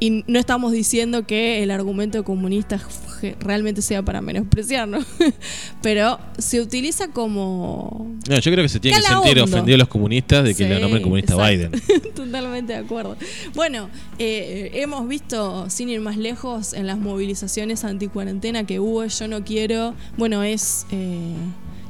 Y 0.00 0.24
no 0.26 0.38
estamos 0.38 0.72
diciendo 0.72 1.26
que 1.26 1.62
el 1.62 1.70
argumento 1.70 2.24
comunista 2.24 2.80
je- 3.22 3.36
realmente 3.40 3.80
sea 3.82 4.02
para 4.02 4.20
menospreciar, 4.20 4.88
¿no? 4.88 4.98
Pero 5.82 6.18
se 6.38 6.60
utiliza 6.60 7.08
como... 7.08 8.06
No, 8.28 8.38
yo 8.38 8.52
creo 8.52 8.64
que 8.64 8.68
se 8.68 8.80
tienen 8.80 9.00
que 9.00 9.06
sentir 9.06 9.40
ofendidos 9.40 9.78
los 9.78 9.88
comunistas 9.88 10.44
de 10.44 10.54
que 10.54 10.68
le 10.68 10.76
Sí, 10.76 10.80
nombren 10.82 11.02
comunista 11.02 11.34
exacto. 11.34 11.78
Biden. 11.78 12.12
Totalmente 12.14 12.72
de 12.74 12.78
acuerdo. 12.80 13.16
Bueno, 13.54 13.88
eh, 14.18 14.70
hemos 14.74 15.08
visto, 15.08 15.68
sin 15.70 15.88
ir 15.88 16.00
más 16.00 16.16
lejos, 16.16 16.72
en 16.74 16.86
las 16.86 16.98
movilizaciones 16.98 17.84
anti-cuarentena 17.84 18.64
que 18.64 18.80
hubo, 18.80 19.04
yo 19.06 19.28
no 19.28 19.44
quiero, 19.44 19.94
bueno, 20.16 20.42
es 20.42 20.86
eh, 20.90 21.34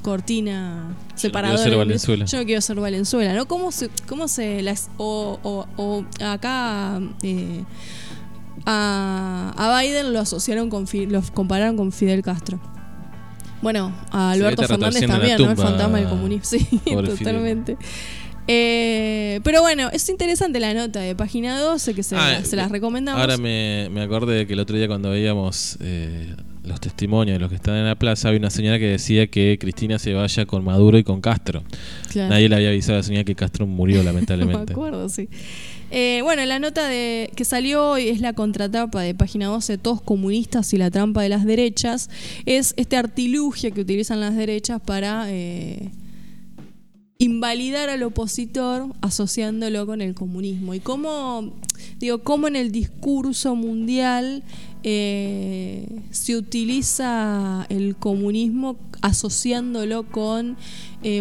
cortina 0.03 0.97
separadora. 1.15 1.63
ser 1.63 1.71
de- 1.73 1.77
Valenzuela. 1.77 2.25
Yo 2.25 2.39
no 2.39 2.45
quiero 2.45 2.61
ser 2.61 2.77
Valenzuela, 2.77 3.35
¿no? 3.35 3.47
¿Cómo 3.47 3.73
se, 3.73 3.89
cómo 4.09 4.29
se 4.29 4.63
las... 4.63 4.91
O, 4.97 5.39
o- 5.43 5.67
o 5.77 6.05
acá... 6.25 7.01
eh, 7.23 7.63
a, 8.67 9.53
a 9.57 9.81
Biden 9.81 10.13
lo 10.13 10.21
asociaron 10.21 10.71
con 10.71 10.87
lo 11.09 11.23
compararon 11.35 11.77
con 11.77 11.93
Fidel 11.93 12.23
Castro. 12.23 12.61
Bueno, 13.63 13.93
a 14.11 14.33
Alberto 14.33 14.65
Fernández 14.65 15.07
también, 15.07 15.39
¿no? 15.39 15.51
El 15.51 15.57
fantasma 15.57 15.99
del 15.99 16.09
comunismo. 16.09 16.43
Sí, 16.59 16.67
totalmente. 16.85 17.77
Eh, 18.49 19.41
pero 19.45 19.61
bueno, 19.61 19.89
es 19.93 20.09
interesante 20.09 20.59
la 20.59 20.75
nota 20.75 20.99
de 20.99 21.15
página 21.15 21.61
12 21.61 21.95
que 21.95 22.03
se, 22.03 22.17
Ah, 22.17 22.41
se 22.43 22.57
las 22.57 22.73
recomendamos. 22.73 23.21
Ahora 23.21 23.37
me, 23.37 23.89
me 23.93 24.03
acordé 24.03 24.35
de 24.35 24.47
que 24.49 24.55
el 24.55 24.59
otro 24.59 24.77
día 24.77 24.89
cuando 24.89 25.11
veíamos 25.11 25.79
eh, 25.81 26.35
los 26.65 26.81
testimonios 26.81 27.37
de 27.37 27.39
los 27.39 27.51
que 27.51 27.55
están 27.55 27.77
en 27.77 27.87
la 27.87 27.95
plaza, 27.95 28.29
había 28.29 28.41
una 28.41 28.51
señora 28.51 28.81
que 28.81 28.87
decía 28.89 29.29
que 29.29 29.59
Cristina 29.61 30.01
se 30.01 30.13
vaya 30.13 30.45
con 30.45 30.65
Maduro 30.65 30.99
y 30.99 31.05
con 31.05 31.21
Castro. 31.21 31.63
Claro. 32.11 32.31
Nadie 32.31 32.49
le 32.49 32.57
había 32.57 32.69
avisado 32.71 32.95
a 32.95 32.97
la 32.99 33.03
señora 33.05 33.23
que 33.23 33.37
Castro 33.37 33.67
murió, 33.69 33.99
No 33.99 34.03
me 34.07 34.13
lamentablemente. 34.13 34.73
acuerdo, 34.73 35.09
sí. 35.09 35.29
Eh, 35.95 36.21
bueno, 36.23 36.43
la 36.47 36.59
nota 36.59 36.89
de, 36.89 37.31
que 37.37 37.45
salió 37.45 37.91
hoy 37.91 38.09
es 38.09 38.23
la 38.23 38.33
contratapa 38.33 39.03
de 39.03 39.15
página 39.15 39.49
12, 39.49 39.77
Todos 39.77 40.01
comunistas 40.01 40.73
y 40.73 40.79
la 40.79 40.91
trampa 40.91 41.21
de 41.21 41.29
las 41.29 41.45
derechas. 41.45 42.09
Es 42.47 42.73
este 42.79 42.97
artilugio 42.97 43.75
que 43.75 43.83
utilizan 43.83 44.19
las 44.19 44.35
derechas 44.35 44.81
para 44.81 45.27
eh, 45.29 45.91
invalidar 47.19 47.91
al 47.91 48.03
opositor 48.05 48.87
asociándolo 49.03 49.85
con 49.85 50.01
el 50.01 50.15
comunismo. 50.15 50.73
Y 50.73 50.81
cómo, 50.81 51.53
digo, 51.99 52.23
cómo 52.23 52.49
en 52.49 52.57
el 52.57 52.73
discurso 52.73 53.55
mundial 53.55 54.45
eh, 54.85 56.01
se 56.11 56.37
utiliza 56.39 57.67
el 57.69 57.97
comunismo 57.97 58.79
asociándolo 59.03 60.05
con 60.05 60.57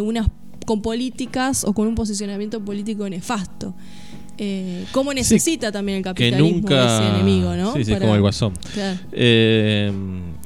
unas 0.02 0.28
con 0.66 0.82
políticas 0.82 1.66
o 1.66 1.74
con 1.74 1.88
un 1.88 1.96
posicionamiento 1.96 2.64
político 2.64 3.10
nefasto. 3.10 3.74
Eh, 4.44 4.86
cómo 4.92 5.14
necesita 5.14 5.72
también 5.72 5.98
el 6.00 6.04
que 6.04 6.10
capitalismo 6.10 6.62
nunca. 6.62 6.98
ese 6.98 7.08
enemigo, 7.16 7.56
¿no? 7.56 7.74
Sí, 7.74 7.84
sí, 7.86 7.92
Para- 7.92 8.02
como 8.02 8.16
el 8.16 8.22
guasón. 8.22 8.54
Claro. 8.74 8.98
Eh, 9.12 9.92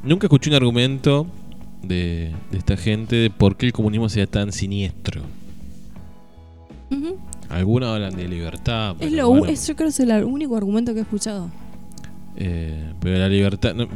nunca 0.02 0.26
escuché 0.26 0.50
un 0.50 0.56
argumento 0.56 1.26
de, 1.82 2.32
de 2.50 2.58
esta 2.58 2.76
gente 2.76 3.16
de 3.16 3.30
por 3.30 3.56
qué 3.56 3.64
el 3.66 3.72
comunismo 3.72 4.08
sea 4.10 4.26
tan 4.26 4.52
siniestro. 4.52 5.22
Ujú. 6.90 7.16
Algunos 7.48 7.88
hablan 7.88 8.14
de 8.16 8.28
libertad. 8.28 8.96
Es 9.00 9.12
lo, 9.12 9.28
u- 9.30 9.38
bueno, 9.38 9.52
es- 9.52 9.66
yo 9.66 9.74
creo 9.76 9.86
que 9.88 9.90
es 9.92 10.00
el 10.00 10.24
único 10.24 10.56
argumento 10.56 10.92
que 10.92 10.98
he 11.00 11.02
escuchado. 11.02 11.50
eh, 12.36 12.92
pero 13.00 13.18
la 13.18 13.28
libertad. 13.30 13.74
no, 13.74 13.88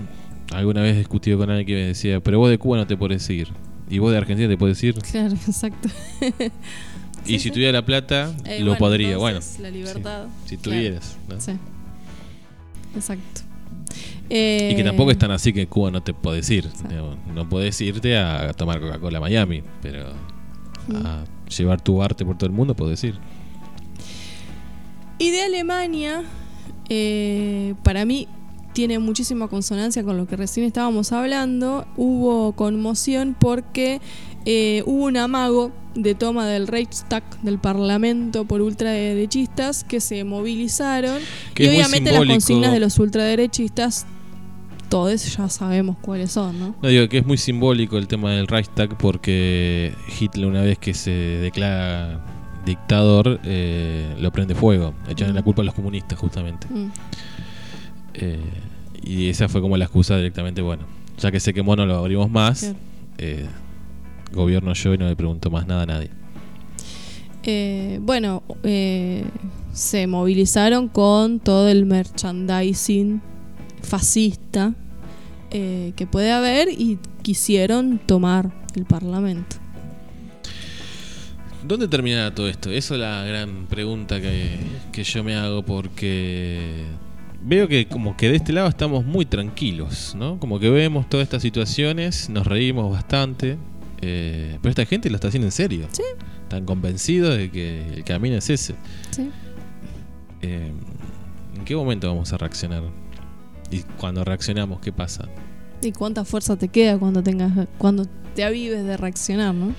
alguna 0.54 0.80
vez 0.80 0.94
he 0.94 0.98
discutido 0.98 1.36
con 1.38 1.50
alguien 1.50 1.66
que 1.66 1.74
me 1.74 1.86
decía, 1.88 2.20
pero 2.20 2.38
vos 2.38 2.48
de 2.48 2.56
Cuba 2.58 2.78
no 2.78 2.86
te 2.86 2.96
podés 2.96 3.28
ir. 3.28 3.48
Y 3.90 3.98
vos 3.98 4.12
de 4.12 4.18
Argentina 4.18 4.48
te 4.48 4.56
podés 4.56 4.82
ir. 4.82 4.94
Claro, 4.94 5.34
exacto. 5.46 5.88
Y 7.26 7.38
si 7.38 7.50
tuviera 7.50 7.72
la 7.72 7.84
plata, 7.84 8.34
Eh, 8.44 8.60
lo 8.60 8.66
bueno, 8.72 8.78
podría. 8.78 9.16
Bueno, 9.16 9.40
la 9.60 9.70
libertad. 9.70 10.26
si 10.46 10.56
Claro. 10.56 10.78
tuvieras. 10.78 11.16
¿no? 11.28 11.40
Sí. 11.40 11.52
Exacto. 12.94 13.42
Y 14.28 14.34
Eh, 14.34 14.74
que 14.76 14.84
tampoco 14.84 15.10
es 15.10 15.18
tan 15.18 15.30
así 15.32 15.52
que 15.52 15.62
en 15.62 15.66
Cuba 15.66 15.90
no 15.90 16.02
te 16.02 16.14
podés 16.14 16.48
ir. 16.50 16.68
Digamos. 16.88 17.16
No 17.34 17.48
podés 17.48 17.80
irte 17.80 18.16
a 18.16 18.52
tomar 18.54 18.80
Coca-Cola 18.80 19.18
a 19.18 19.20
Miami, 19.20 19.62
pero 19.82 20.06
Mm. 20.88 21.06
a 21.06 21.24
llevar 21.56 21.80
tu 21.80 22.00
arte 22.02 22.24
por 22.24 22.36
todo 22.38 22.46
el 22.46 22.52
mundo 22.52 22.74
podés 22.74 23.02
ir. 23.04 23.18
Y 25.18 25.30
de 25.30 25.42
Alemania, 25.42 26.22
eh, 26.88 27.74
para 27.82 28.04
mí 28.04 28.26
tiene 28.72 28.98
muchísima 28.98 29.48
consonancia 29.48 30.02
con 30.04 30.16
lo 30.16 30.26
que 30.26 30.36
recién 30.36 30.64
estábamos 30.64 31.12
hablando. 31.12 31.86
Hubo 31.96 32.52
conmoción 32.52 33.36
porque 33.38 34.00
eh, 34.46 34.82
hubo 34.86 35.04
un 35.04 35.16
amago 35.18 35.70
de 35.94 36.14
toma 36.14 36.46
del 36.46 36.66
Reichstag, 36.68 37.22
del 37.42 37.58
Parlamento 37.58 38.44
por 38.44 38.60
ultraderechistas, 38.62 39.84
que 39.84 40.00
se 40.00 40.24
movilizaron. 40.24 41.20
Que 41.54 41.64
y 41.64 41.68
obviamente 41.68 42.12
las 42.12 42.24
consignas 42.26 42.72
de 42.72 42.80
los 42.80 42.98
ultraderechistas, 42.98 44.06
todos 44.88 45.36
ya 45.36 45.48
sabemos 45.48 45.96
cuáles 46.00 46.32
son, 46.32 46.58
¿no? 46.58 46.74
No 46.82 46.88
digo 46.88 47.08
que 47.08 47.18
es 47.18 47.26
muy 47.26 47.36
simbólico 47.38 47.96
el 47.98 48.06
tema 48.08 48.32
del 48.32 48.46
Reichstag 48.46 48.96
porque 48.98 49.94
Hitler 50.20 50.46
una 50.46 50.62
vez 50.62 50.78
que 50.78 50.94
se 50.94 51.10
declara 51.10 52.24
dictador 52.66 53.40
eh, 53.44 54.14
lo 54.20 54.30
prende 54.32 54.54
fuego, 54.54 54.94
echan 55.08 55.30
Mm. 55.32 55.34
la 55.34 55.42
culpa 55.42 55.62
a 55.62 55.64
los 55.64 55.74
comunistas 55.74 56.18
justamente. 56.18 56.66
Mm. 56.68 56.90
Eh, 58.14 58.38
y 59.02 59.28
esa 59.28 59.48
fue 59.48 59.60
como 59.60 59.76
la 59.76 59.84
excusa 59.86 60.16
directamente, 60.16 60.60
bueno, 60.62 60.84
ya 61.18 61.30
que 61.30 61.40
se 61.40 61.54
quemó 61.54 61.76
no 61.76 61.86
lo 61.86 61.96
abrimos 61.96 62.30
más, 62.30 62.60
Claro. 62.60 62.76
eh, 63.18 63.46
gobierno 64.32 64.72
yo 64.72 64.94
y 64.94 64.98
no 64.98 65.08
le 65.08 65.16
pregunto 65.16 65.50
más 65.50 65.66
nada 65.66 65.82
a 65.82 65.86
nadie. 65.86 66.10
Eh, 67.42 67.98
bueno, 68.02 68.42
eh, 68.62 69.24
se 69.72 70.06
movilizaron 70.06 70.88
con 70.88 71.40
todo 71.40 71.68
el 71.68 71.86
merchandising 71.86 73.22
fascista 73.82 74.74
eh, 75.50 75.92
que 75.96 76.06
puede 76.06 76.32
haber 76.32 76.68
y 76.68 76.98
quisieron 77.22 77.98
tomar 77.98 78.52
el 78.74 78.84
Parlamento. 78.84 79.56
¿Dónde 81.66 81.88
terminará 81.88 82.34
todo 82.34 82.48
esto? 82.48 82.70
Esa 82.70 82.94
es 82.94 83.00
la 83.00 83.24
gran 83.24 83.66
pregunta 83.66 84.20
que, 84.20 84.58
que 84.92 85.04
yo 85.04 85.22
me 85.24 85.34
hago 85.34 85.62
porque 85.62 86.84
veo 87.42 87.68
que 87.68 87.86
como 87.86 88.16
que 88.16 88.28
de 88.28 88.36
este 88.36 88.52
lado 88.52 88.68
estamos 88.68 89.04
muy 89.04 89.24
tranquilos, 89.24 90.14
¿no? 90.16 90.38
Como 90.38 90.58
que 90.58 90.70
vemos 90.70 91.08
todas 91.08 91.24
estas 91.24 91.42
situaciones, 91.42 92.28
nos 92.30 92.46
reímos 92.46 92.90
bastante, 92.90 93.58
eh, 94.02 94.58
pero 94.62 94.70
esta 94.70 94.86
gente 94.86 95.10
lo 95.10 95.16
está 95.16 95.28
haciendo 95.28 95.46
en 95.46 95.52
serio. 95.52 95.88
Sí. 95.92 96.02
Están 96.42 96.64
convencidos 96.64 97.36
de 97.36 97.50
que 97.50 97.86
el 97.94 98.04
camino 98.04 98.36
es 98.36 98.50
ese. 98.50 98.74
¿sí? 99.10 99.30
Eh, 100.42 100.72
¿En 101.56 101.64
qué 101.64 101.76
momento 101.76 102.08
vamos 102.08 102.32
a 102.32 102.38
reaccionar? 102.38 102.82
Y 103.70 103.80
cuando 103.98 104.24
reaccionamos, 104.24 104.80
¿qué 104.80 104.92
pasa? 104.92 105.28
¿Y 105.82 105.92
cuánta 105.92 106.24
fuerza 106.24 106.56
te 106.56 106.68
queda 106.68 106.98
cuando 106.98 107.22
tengas 107.22 107.68
cuando 107.78 108.06
te 108.34 108.44
avives 108.44 108.84
de 108.84 108.96
reaccionar, 108.96 109.54
no? 109.54 109.72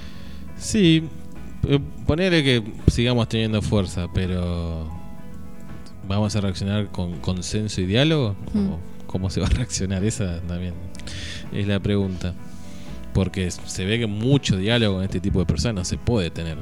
Sí, 0.57 1.03
eh, 1.67 1.79
ponerle 2.05 2.43
que 2.43 2.63
sigamos 2.87 3.27
teniendo 3.29 3.61
fuerza, 3.61 4.07
pero 4.13 4.89
¿vamos 6.07 6.35
a 6.35 6.41
reaccionar 6.41 6.91
con 6.91 7.19
consenso 7.19 7.81
y 7.81 7.85
diálogo? 7.85 8.35
Mm. 8.53 8.67
¿O 8.67 8.79
¿Cómo 9.07 9.29
se 9.29 9.41
va 9.41 9.47
a 9.47 9.49
reaccionar? 9.55 10.03
Esa 10.03 10.39
también 10.41 10.73
es 11.51 11.67
la 11.67 11.79
pregunta. 11.79 12.33
Porque 13.13 13.51
se 13.51 13.85
ve 13.85 13.99
que 13.99 14.07
mucho 14.07 14.57
diálogo 14.57 14.95
con 14.95 15.03
este 15.03 15.19
tipo 15.19 15.39
de 15.39 15.45
personas 15.45 15.87
se 15.87 15.97
puede 15.97 16.29
tener. 16.29 16.57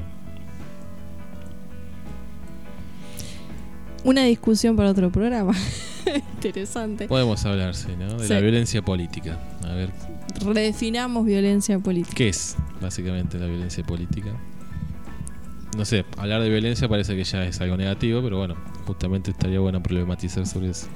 Una 4.02 4.24
discusión 4.24 4.76
para 4.76 4.90
otro 4.90 5.10
programa. 5.10 5.52
Interesante. 6.34 7.06
Podemos 7.06 7.44
hablar, 7.44 7.74
sí, 7.74 7.88
¿no? 7.98 8.14
De 8.14 8.26
Sí. 8.26 8.32
la 8.32 8.40
violencia 8.40 8.82
política. 8.82 9.38
A 9.64 9.74
ver, 9.74 9.90
Redefinamos 10.44 11.26
violencia 11.26 11.78
política. 11.78 12.14
¿qué 12.16 12.28
es 12.30 12.56
básicamente 12.80 13.38
la 13.38 13.46
violencia 13.46 13.84
política? 13.84 14.30
No 15.76 15.84
sé, 15.84 16.04
hablar 16.16 16.40
de 16.42 16.48
violencia 16.48 16.88
parece 16.88 17.14
que 17.14 17.24
ya 17.24 17.44
es 17.44 17.60
algo 17.60 17.76
negativo, 17.76 18.22
pero 18.22 18.38
bueno, 18.38 18.56
justamente 18.86 19.30
estaría 19.32 19.60
bueno 19.60 19.82
problematizar 19.82 20.46
sobre 20.46 20.70
eso. 20.70 20.86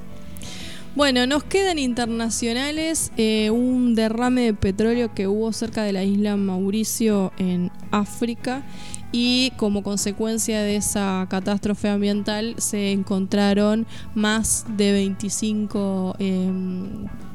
Bueno, 0.95 1.27
nos 1.27 1.43
quedan 1.43 1.77
internacionales 1.77 3.11
eh, 3.17 3.49
un 3.49 3.95
derrame 3.95 4.41
de 4.43 4.53
petróleo 4.53 5.13
que 5.13 5.27
hubo 5.27 5.51
cerca 5.51 5.83
de 5.83 5.91
la 5.91 6.03
isla 6.05 6.37
Mauricio 6.37 7.33
en 7.37 7.69
África 7.91 8.63
y 9.11 9.51
como 9.57 9.83
consecuencia 9.83 10.61
de 10.61 10.77
esa 10.77 11.27
catástrofe 11.29 11.89
ambiental 11.89 12.55
se 12.59 12.93
encontraron 12.93 13.85
más 14.13 14.65
de 14.77 14.93
25 14.93 16.15
eh, 16.19 16.49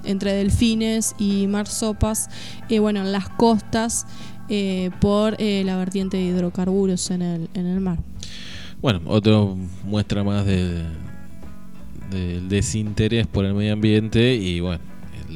entre 0.04 0.32
delfines 0.32 1.14
y 1.18 1.46
marsopas 1.46 2.30
eh, 2.70 2.78
bueno, 2.78 3.00
en 3.00 3.12
las 3.12 3.28
costas 3.28 4.06
eh, 4.48 4.90
por 5.00 5.36
eh, 5.38 5.62
la 5.66 5.76
vertiente 5.76 6.16
de 6.16 6.22
hidrocarburos 6.24 7.10
en 7.10 7.20
el, 7.20 7.50
en 7.52 7.66
el 7.66 7.80
mar. 7.80 7.98
Bueno, 8.80 9.02
otro 9.04 9.58
muestra 9.84 10.24
más 10.24 10.46
de- 10.46 11.09
del 12.10 12.48
desinterés 12.48 13.26
por 13.26 13.44
el 13.44 13.54
medio 13.54 13.72
ambiente 13.72 14.34
y 14.34 14.60
bueno, 14.60 14.80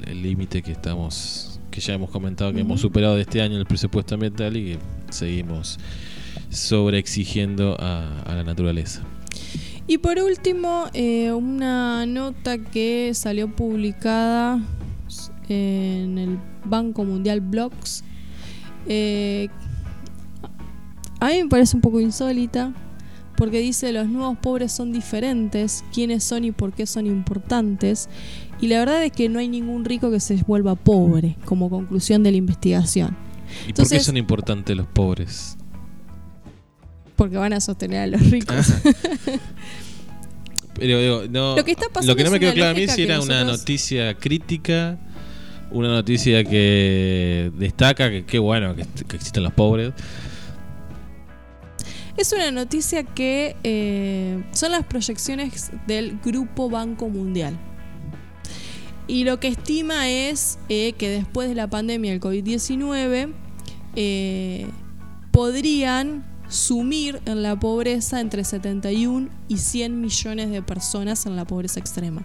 el- 0.06 0.22
límite 0.22 0.62
que 0.62 0.72
estamos, 0.72 1.60
que 1.70 1.80
ya 1.80 1.94
hemos 1.94 2.10
comentado 2.10 2.52
que 2.52 2.60
hemos 2.60 2.80
superado 2.80 3.14
de 3.16 3.22
este 3.22 3.40
año 3.42 3.58
el 3.58 3.66
presupuesto 3.66 4.14
ambiental 4.14 4.56
y 4.56 4.64
que 4.72 4.78
seguimos 5.10 5.78
sobreexigiendo 6.50 7.76
a, 7.80 8.22
a 8.22 8.34
la 8.34 8.44
naturaleza. 8.44 9.02
Y 9.86 9.98
por 9.98 10.18
último, 10.18 10.86
eh, 10.94 11.30
una 11.32 12.06
nota 12.06 12.56
que 12.58 13.10
salió 13.14 13.54
publicada 13.54 14.60
en 15.48 16.16
el 16.18 16.38
Banco 16.64 17.04
Mundial 17.04 17.40
Blogs. 17.42 18.02
Eh, 18.88 19.48
a 21.20 21.28
mí 21.28 21.42
me 21.42 21.48
parece 21.48 21.76
un 21.76 21.82
poco 21.82 22.00
insólita 22.00 22.72
porque 23.45 23.59
dice 23.59 23.92
los 23.92 24.09
nuevos 24.09 24.38
pobres 24.38 24.72
son 24.72 24.90
diferentes, 24.90 25.84
quiénes 25.92 26.24
son 26.24 26.47
y 26.47 26.53
por 26.53 26.72
qué 26.72 26.86
son 26.86 27.05
importantes. 27.05 28.09
Y 28.59 28.68
la 28.68 28.78
verdad 28.78 29.05
es 29.05 29.12
que 29.12 29.28
no 29.28 29.38
hay 29.38 29.49
ningún 29.49 29.84
rico 29.84 30.11
que 30.11 30.18
se 30.18 30.36
vuelva 30.47 30.76
pobre 30.76 31.36
como 31.45 31.68
conclusión 31.68 32.22
de 32.22 32.30
la 32.30 32.38
investigación. 32.38 33.14
¿Y 33.68 33.74
por 33.74 33.86
qué 33.86 34.01
son 34.01 34.16
importantes 34.16 34.74
los 34.74 34.86
pobres? 34.86 35.59
Porque 37.16 37.36
van 37.36 37.53
a 37.53 37.61
sostener 37.61 38.01
a 38.01 38.07
los 38.07 38.30
ricos. 38.30 38.57
Pero 40.78 40.99
digo, 40.99 41.24
no, 41.28 41.55
Lo 41.55 41.64
que 41.66 41.72
está 41.72 41.88
pasando 41.92 42.12
lo 42.12 42.16
que 42.16 42.24
no 42.24 42.30
me 42.30 42.40
quedó 42.40 42.55
claro 42.55 42.70
a 42.70 42.74
mí 42.74 42.88
si 42.88 43.03
era 43.03 43.20
una 43.20 43.45
noticia 43.45 44.14
crítica, 44.14 44.99
una 45.70 45.88
noticia 45.88 46.42
que 46.45 47.53
destaca 47.59 48.09
que 48.09 48.24
qué 48.24 48.38
bueno 48.38 48.74
que, 48.74 48.86
que 49.07 49.16
existen 49.16 49.42
los 49.42 49.53
pobres. 49.53 49.92
Es 52.16 52.32
una 52.32 52.52
noticia 52.52 53.02
que 53.02 53.56
eh, 53.64 54.44
son 54.52 54.70
las 54.70 54.86
proyecciones 54.86 55.72
del 55.88 56.20
Grupo 56.20 56.70
Banco 56.70 57.08
Mundial. 57.08 57.58
Y 59.08 59.24
lo 59.24 59.40
que 59.40 59.48
estima 59.48 60.08
es 60.08 60.58
eh, 60.68 60.92
que 60.92 61.08
después 61.08 61.48
de 61.48 61.56
la 61.56 61.68
pandemia 61.68 62.12
del 62.12 62.20
COVID-19 62.20 63.32
eh, 63.96 64.66
podrían 65.32 66.24
sumir 66.48 67.20
en 67.26 67.42
la 67.42 67.58
pobreza 67.58 68.20
entre 68.20 68.44
71 68.44 69.28
y 69.48 69.58
100 69.58 70.00
millones 70.00 70.50
de 70.50 70.62
personas 70.62 71.26
en 71.26 71.34
la 71.34 71.44
pobreza 71.44 71.80
extrema. 71.80 72.24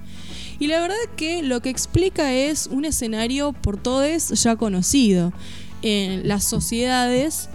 Y 0.60 0.68
la 0.68 0.82
verdad 0.82 0.98
que 1.16 1.42
lo 1.42 1.62
que 1.62 1.70
explica 1.70 2.32
es 2.32 2.68
un 2.68 2.86
escenario 2.86 3.54
por 3.54 3.82
todos 3.82 4.30
ya 4.30 4.56
conocido. 4.56 5.34
En 5.82 6.28
las 6.28 6.44
sociedades 6.44 7.50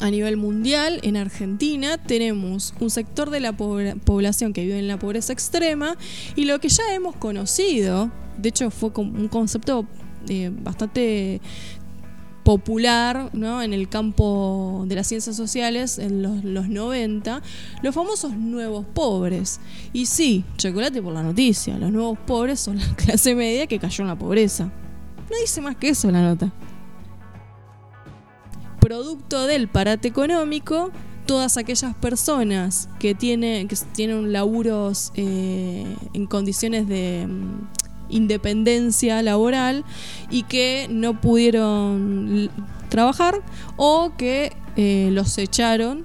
a 0.00 0.10
nivel 0.10 0.36
mundial, 0.36 1.00
en 1.02 1.16
Argentina, 1.16 1.98
tenemos 1.98 2.74
un 2.80 2.90
sector 2.90 3.30
de 3.30 3.40
la 3.40 3.52
población 3.52 4.52
que 4.52 4.62
vive 4.62 4.78
en 4.78 4.88
la 4.88 4.98
pobreza 4.98 5.32
extrema 5.32 5.96
y 6.34 6.44
lo 6.44 6.58
que 6.60 6.68
ya 6.68 6.94
hemos 6.94 7.16
conocido, 7.16 8.10
de 8.36 8.48
hecho 8.48 8.70
fue 8.70 8.90
un 8.96 9.28
concepto 9.28 9.86
eh, 10.28 10.50
bastante 10.52 11.40
popular 12.42 13.30
¿no? 13.32 13.62
en 13.62 13.72
el 13.72 13.88
campo 13.88 14.84
de 14.86 14.96
las 14.96 15.06
ciencias 15.06 15.36
sociales 15.36 15.98
en 15.98 16.22
los, 16.22 16.42
los 16.44 16.68
90, 16.68 17.42
los 17.82 17.94
famosos 17.94 18.32
nuevos 18.32 18.84
pobres. 18.92 19.60
Y 19.92 20.06
sí, 20.06 20.44
chocolate 20.56 21.00
por 21.00 21.12
la 21.12 21.22
noticia, 21.22 21.78
los 21.78 21.92
nuevos 21.92 22.18
pobres 22.26 22.60
son 22.60 22.78
la 22.78 22.94
clase 22.96 23.34
media 23.34 23.66
que 23.66 23.78
cayó 23.78 24.02
en 24.02 24.08
la 24.08 24.18
pobreza. 24.18 24.64
No 24.64 25.36
dice 25.40 25.60
más 25.60 25.76
que 25.76 25.90
eso 25.90 26.10
la 26.10 26.22
nota 26.22 26.52
producto 28.92 29.46
del 29.46 29.68
parate 29.68 30.06
económico, 30.08 30.90
todas 31.24 31.56
aquellas 31.56 31.94
personas 31.94 32.90
que, 32.98 33.14
tiene, 33.14 33.66
que 33.66 33.74
tienen 33.94 34.34
laburos 34.34 35.12
eh, 35.14 35.96
en 36.12 36.26
condiciones 36.26 36.86
de 36.88 37.26
mm, 37.26 38.14
independencia 38.14 39.22
laboral 39.22 39.86
y 40.30 40.42
que 40.42 40.88
no 40.90 41.18
pudieron 41.22 42.50
trabajar 42.90 43.40
o 43.78 44.12
que 44.18 44.52
eh, 44.76 45.08
los 45.10 45.38
echaron. 45.38 46.04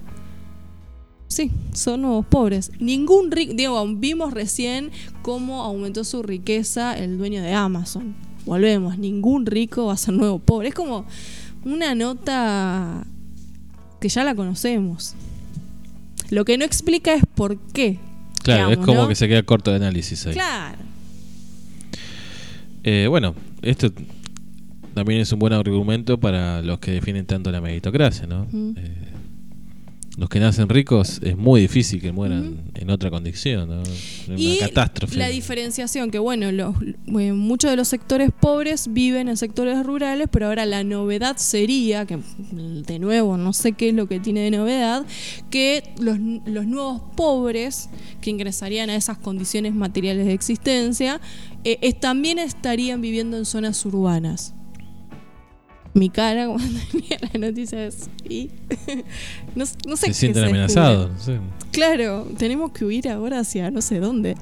Sí, 1.27 1.51
son 1.73 2.03
nuevos 2.03 2.25
pobres. 2.25 2.71
Ningún 2.79 3.31
rico, 3.31 3.51
digo, 3.53 3.85
vimos 3.95 4.33
recién 4.33 4.91
cómo 5.23 5.63
aumentó 5.63 6.05
su 6.05 6.23
riqueza 6.23 6.97
el 6.97 7.17
dueño 7.17 7.41
de 7.41 7.51
Amazon. 7.51 8.15
Volvemos, 8.45 8.97
ningún 8.97 9.45
rico 9.45 9.87
va 9.87 9.93
a 9.93 9.97
ser 9.97 10.13
nuevo 10.13 10.39
pobre. 10.39 10.69
Es 10.69 10.73
como 10.73 11.05
una 11.67 11.95
nota 11.95 13.05
que 13.99 14.09
ya 14.09 14.23
la 14.23 14.35
conocemos. 14.35 15.15
Lo 16.29 16.45
que 16.45 16.57
no 16.57 16.65
explica 16.65 17.13
es 17.13 17.23
por 17.35 17.59
qué. 17.71 17.99
Claro, 18.43 18.69
digamos, 18.69 18.79
es 18.79 18.85
como 18.85 19.01
¿no? 19.03 19.07
que 19.07 19.15
se 19.15 19.27
queda 19.27 19.43
corto 19.43 19.71
de 19.71 19.77
análisis 19.77 20.25
ahí. 20.27 20.33
Claro. 20.33 20.77
Eh, 22.83 23.07
bueno, 23.09 23.35
esto 23.61 23.91
también 24.93 25.21
es 25.21 25.31
un 25.31 25.39
buen 25.39 25.53
argumento 25.53 26.19
para 26.19 26.61
los 26.61 26.79
que 26.79 26.91
defienden 26.91 27.25
tanto 27.25 27.51
la 27.51 27.61
meritocracia, 27.61 28.27
¿no? 28.27 28.47
Eh, 28.53 29.06
los 30.17 30.29
que 30.29 30.39
nacen 30.39 30.67
ricos 30.67 31.19
es 31.21 31.37
muy 31.37 31.61
difícil 31.61 32.01
que 32.01 32.11
mueran 32.11 32.71
en 32.73 32.89
otra 32.89 33.11
condición, 33.11 33.69
¿no? 33.69 33.83
En 34.27 34.39
Y 34.39 34.57
una 34.57 34.67
catástrofe. 34.67 35.15
la 35.15 35.29
diferenciación, 35.29 36.09
que 36.09 36.17
bueno, 36.17 36.51
los, 36.51 36.75
eh, 37.19 37.33
muchos 37.33 37.69
de 37.69 37.77
los 37.77 37.87
sectores 37.87 38.31
pobres 38.37 38.91
viven 38.91 39.29
en 39.29 39.37
sectores 39.37 39.85
rurales, 39.85 40.27
pero 40.31 40.47
ahora 40.47 40.65
la 40.65 40.83
novedad 40.83 41.37
sería, 41.37 42.05
que 42.07 42.17
de 42.51 42.97
nuevo 42.99 43.37
no 43.37 43.53
sé 43.53 43.73
qué 43.73 43.89
es 43.89 43.93
lo 43.95 44.07
que 44.07 44.19
tiene 44.19 44.39
de 44.41 44.51
novedad, 44.51 45.05
que 45.51 45.83
los, 46.01 46.17
los 46.45 46.65
nuevos 46.65 47.01
pobres 47.15 47.89
que 48.19 48.31
ingresarían 48.31 48.89
a 48.89 48.95
esas 48.95 49.19
condiciones 49.19 49.75
materiales 49.75 50.25
de 50.25 50.33
existencia, 50.33 51.21
eh, 51.63 51.77
es- 51.81 51.99
también 51.99 52.39
estarían 52.39 53.01
viviendo 53.01 53.37
en 53.37 53.45
zonas 53.45 53.85
urbanas. 53.85 54.55
Mi 55.97 56.09
cara 56.09 56.47
cuando 56.47 56.79
tenía 56.91 57.17
la 57.33 57.39
noticia 57.47 57.85
es... 57.87 58.09
¿y? 58.29 58.49
no, 59.55 59.65
no 59.87 59.97
sé 59.97 60.01
se 60.01 60.07
qué 60.07 60.13
sienten 60.13 60.43
amenazados. 60.45 61.11
no 61.11 61.19
sé. 61.19 61.37
Claro, 61.71 62.27
tenemos 62.37 62.71
que 62.71 62.85
huir 62.85 63.09
ahora 63.09 63.39
hacia 63.39 63.71
no 63.71 63.81
sé 63.81 63.99
dónde. 63.99 64.35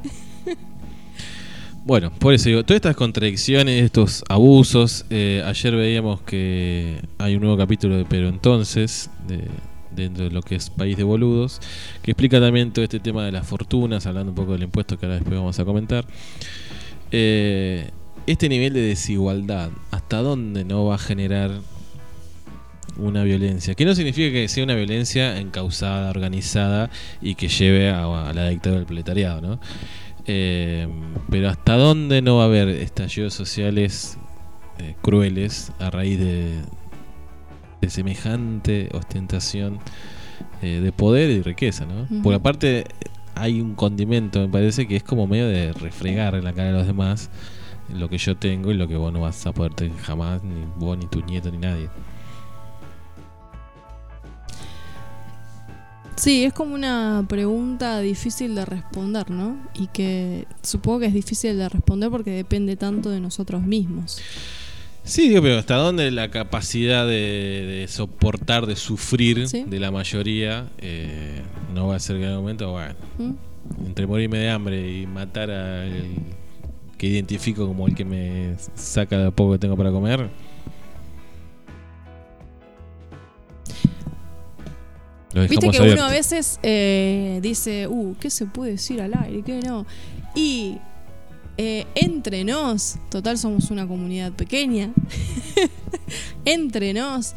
Bueno, 1.85 2.11
por 2.11 2.33
eso 2.33 2.49
digo, 2.49 2.63
todas 2.63 2.77
estas 2.77 2.95
contradicciones, 2.95 3.83
estos 3.83 4.23
abusos, 4.27 5.05
eh, 5.11 5.43
ayer 5.45 5.75
veíamos 5.75 6.19
que 6.21 6.99
hay 7.19 7.35
un 7.35 7.41
nuevo 7.41 7.57
capítulo 7.57 7.95
de 7.95 8.05
Pero 8.05 8.27
entonces, 8.27 9.11
de- 9.27 9.47
dentro 9.95 10.23
de 10.23 10.31
lo 10.31 10.41
que 10.41 10.55
es 10.55 10.71
País 10.71 10.97
de 10.97 11.03
Boludos, 11.03 11.61
que 12.01 12.11
explica 12.11 12.39
también 12.41 12.73
todo 12.73 12.83
este 12.83 12.99
tema 12.99 13.23
de 13.23 13.31
las 13.31 13.47
fortunas, 13.47 14.05
hablando 14.07 14.31
un 14.31 14.35
poco 14.35 14.53
del 14.53 14.63
impuesto 14.63 14.97
que 14.97 15.05
ahora 15.05 15.15
después 15.17 15.37
vamos 15.37 15.59
a 15.59 15.63
comentar. 15.65 16.05
Eh, 17.11 17.91
este 18.27 18.49
nivel 18.49 18.73
de 18.73 18.81
desigualdad, 18.81 19.69
¿hasta 19.91 20.21
dónde 20.21 20.65
no 20.65 20.85
va 20.85 20.95
a 20.95 20.97
generar 20.97 21.51
una 22.97 23.23
violencia? 23.23 23.75
Que 23.75 23.85
no 23.85 23.93
significa 23.95 24.31
que 24.31 24.47
sea 24.47 24.63
una 24.63 24.75
violencia 24.75 25.37
encausada, 25.39 26.09
organizada 26.09 26.89
y 27.21 27.35
que 27.35 27.47
lleve 27.47 27.89
a, 27.89 28.29
a 28.29 28.33
la 28.33 28.49
dictadura 28.49 28.79
del 28.79 28.87
proletariado, 28.87 29.41
¿no? 29.41 29.59
Eh, 30.27 30.87
pero 31.29 31.49
hasta 31.49 31.75
dónde 31.75 32.21
no 32.21 32.37
va 32.37 32.43
a 32.43 32.45
haber 32.47 32.69
estallidos 32.69 33.33
sociales 33.35 34.17
eh, 34.79 34.95
crueles 35.01 35.71
a 35.79 35.91
raíz 35.91 36.19
de, 36.19 36.61
de 37.79 37.89
semejante 37.89 38.89
ostentación 38.93 39.79
eh, 40.63 40.79
de 40.81 40.91
poder 40.91 41.29
y 41.29 41.41
riqueza, 41.43 41.85
¿no? 41.85 42.03
Ujú. 42.03 42.21
Porque 42.23 42.35
aparte 42.35 42.83
hay 43.35 43.61
un 43.61 43.75
condimento, 43.75 44.39
me 44.39 44.47
parece, 44.47 44.87
que 44.87 44.95
es 44.95 45.03
como 45.03 45.27
medio 45.27 45.47
de 45.47 45.73
refregar 45.73 46.33
en 46.35 46.43
la 46.43 46.53
cara 46.53 46.69
de 46.69 46.73
los 46.73 46.87
demás 46.87 47.29
lo 47.93 48.09
que 48.09 48.17
yo 48.17 48.35
tengo 48.37 48.71
y 48.71 48.75
lo 48.75 48.87
que 48.87 48.95
vos 48.95 49.11
no 49.13 49.21
vas 49.21 49.45
a 49.45 49.51
poder 49.53 49.73
tener 49.73 49.97
jamás, 49.99 50.43
ni 50.43 50.65
vos, 50.77 50.97
ni 50.97 51.05
tu 51.07 51.21
nieto, 51.21 51.51
ni 51.51 51.57
nadie. 51.57 51.89
Sí, 56.15 56.45
es 56.45 56.53
como 56.53 56.75
una 56.75 57.25
pregunta 57.27 57.99
difícil 57.99 58.55
de 58.55 58.63
responder, 58.65 59.29
¿no? 59.29 59.57
Y 59.73 59.87
que 59.87 60.47
supongo 60.61 60.99
que 61.01 61.05
es 61.07 61.13
difícil 61.13 61.57
de 61.57 61.67
responder 61.67 62.09
porque 62.09 62.31
depende 62.31 62.77
tanto 62.77 63.09
de 63.09 63.19
nosotros 63.19 63.61
mismos. 63.63 64.21
Sí, 65.03 65.27
digo, 65.29 65.41
pero 65.41 65.59
¿hasta 65.59 65.75
dónde 65.75 66.09
la 66.11 66.31
capacidad 66.31 67.05
de, 67.05 67.65
de 67.81 67.87
soportar, 67.89 68.65
de 68.65 68.75
sufrir 68.75 69.47
Sí. 69.47 69.63
de 69.67 69.79
la 69.79 69.91
mayoría 69.91 70.67
eh, 70.79 71.41
no 71.75 71.87
va 71.87 71.97
a 71.97 71.99
ser 71.99 72.15
que 72.17 72.23
en 72.23 72.29
algún 72.29 72.43
momento, 72.43 72.71
bueno, 72.71 72.95
¿Mm? 73.19 73.85
entre 73.87 74.07
morirme 74.07 74.37
de 74.39 74.49
hambre 74.49 74.99
y 75.01 75.05
matar 75.05 75.51
al 75.51 76.01
que 76.97 77.07
identifico 77.07 77.67
como 77.67 77.87
el 77.87 77.95
que 77.95 78.05
me 78.05 78.55
saca 78.75 79.17
lo 79.17 79.31
poco 79.31 79.53
que 79.53 79.59
tengo 79.59 79.75
para 79.75 79.91
comer? 79.91 80.29
Lo 85.33 85.41
Viste 85.47 85.69
que 85.69 85.81
uno 85.81 86.05
a 86.05 86.09
veces 86.09 86.59
eh, 86.63 87.39
dice, 87.41 87.87
uh, 87.87 88.15
¿qué 88.21 88.29
se 88.29 88.45
puede 88.45 88.71
decir 88.71 89.01
al 89.01 89.13
aire? 89.21 89.41
¿Qué 89.41 89.59
no? 89.59 89.85
Y 90.33 90.77
eh, 91.57 91.85
entre 91.95 92.45
nos, 92.45 92.95
total 93.09 93.37
somos 93.37 93.69
una 93.69 93.85
comunidad 93.85 94.31
pequeña, 94.31 94.93
entre 96.45 96.93
nos, 96.93 97.33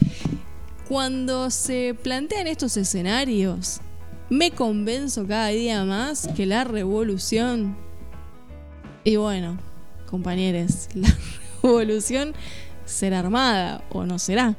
cuando 0.89 1.51
se 1.51 1.97
plantean 2.01 2.47
estos 2.47 2.77
escenarios, 2.77 3.81
me 4.31 4.53
convenzo 4.53 5.27
cada 5.27 5.49
día 5.49 5.85
más 5.85 6.29
que 6.37 6.47
la 6.47 6.65
revolución, 6.65 7.77
y 9.09 9.17
bueno, 9.17 9.59
compañeros, 10.11 10.89
la 10.95 11.09
revolución 11.63 12.35
será 12.85 13.21
armada 13.21 13.83
o 13.91 14.05
no 14.05 14.19
será. 14.19 14.57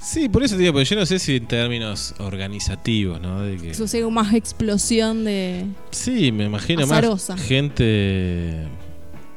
Sí, 0.00 0.28
por 0.28 0.42
eso 0.42 0.56
te 0.56 0.62
digo, 0.62 0.72
porque 0.74 0.84
yo 0.84 0.96
no 0.96 1.06
sé 1.06 1.18
si 1.18 1.36
en 1.36 1.46
términos 1.46 2.14
organizativos, 2.18 3.20
¿no? 3.20 3.40
De 3.40 3.56
que... 3.56 3.72
Sea 3.74 4.08
más 4.10 4.34
explosión 4.34 5.24
de... 5.24 5.66
Sí, 5.90 6.30
me 6.30 6.44
imagino 6.44 6.82
Azarosa. 6.84 7.36
más 7.36 7.44
gente 7.46 8.66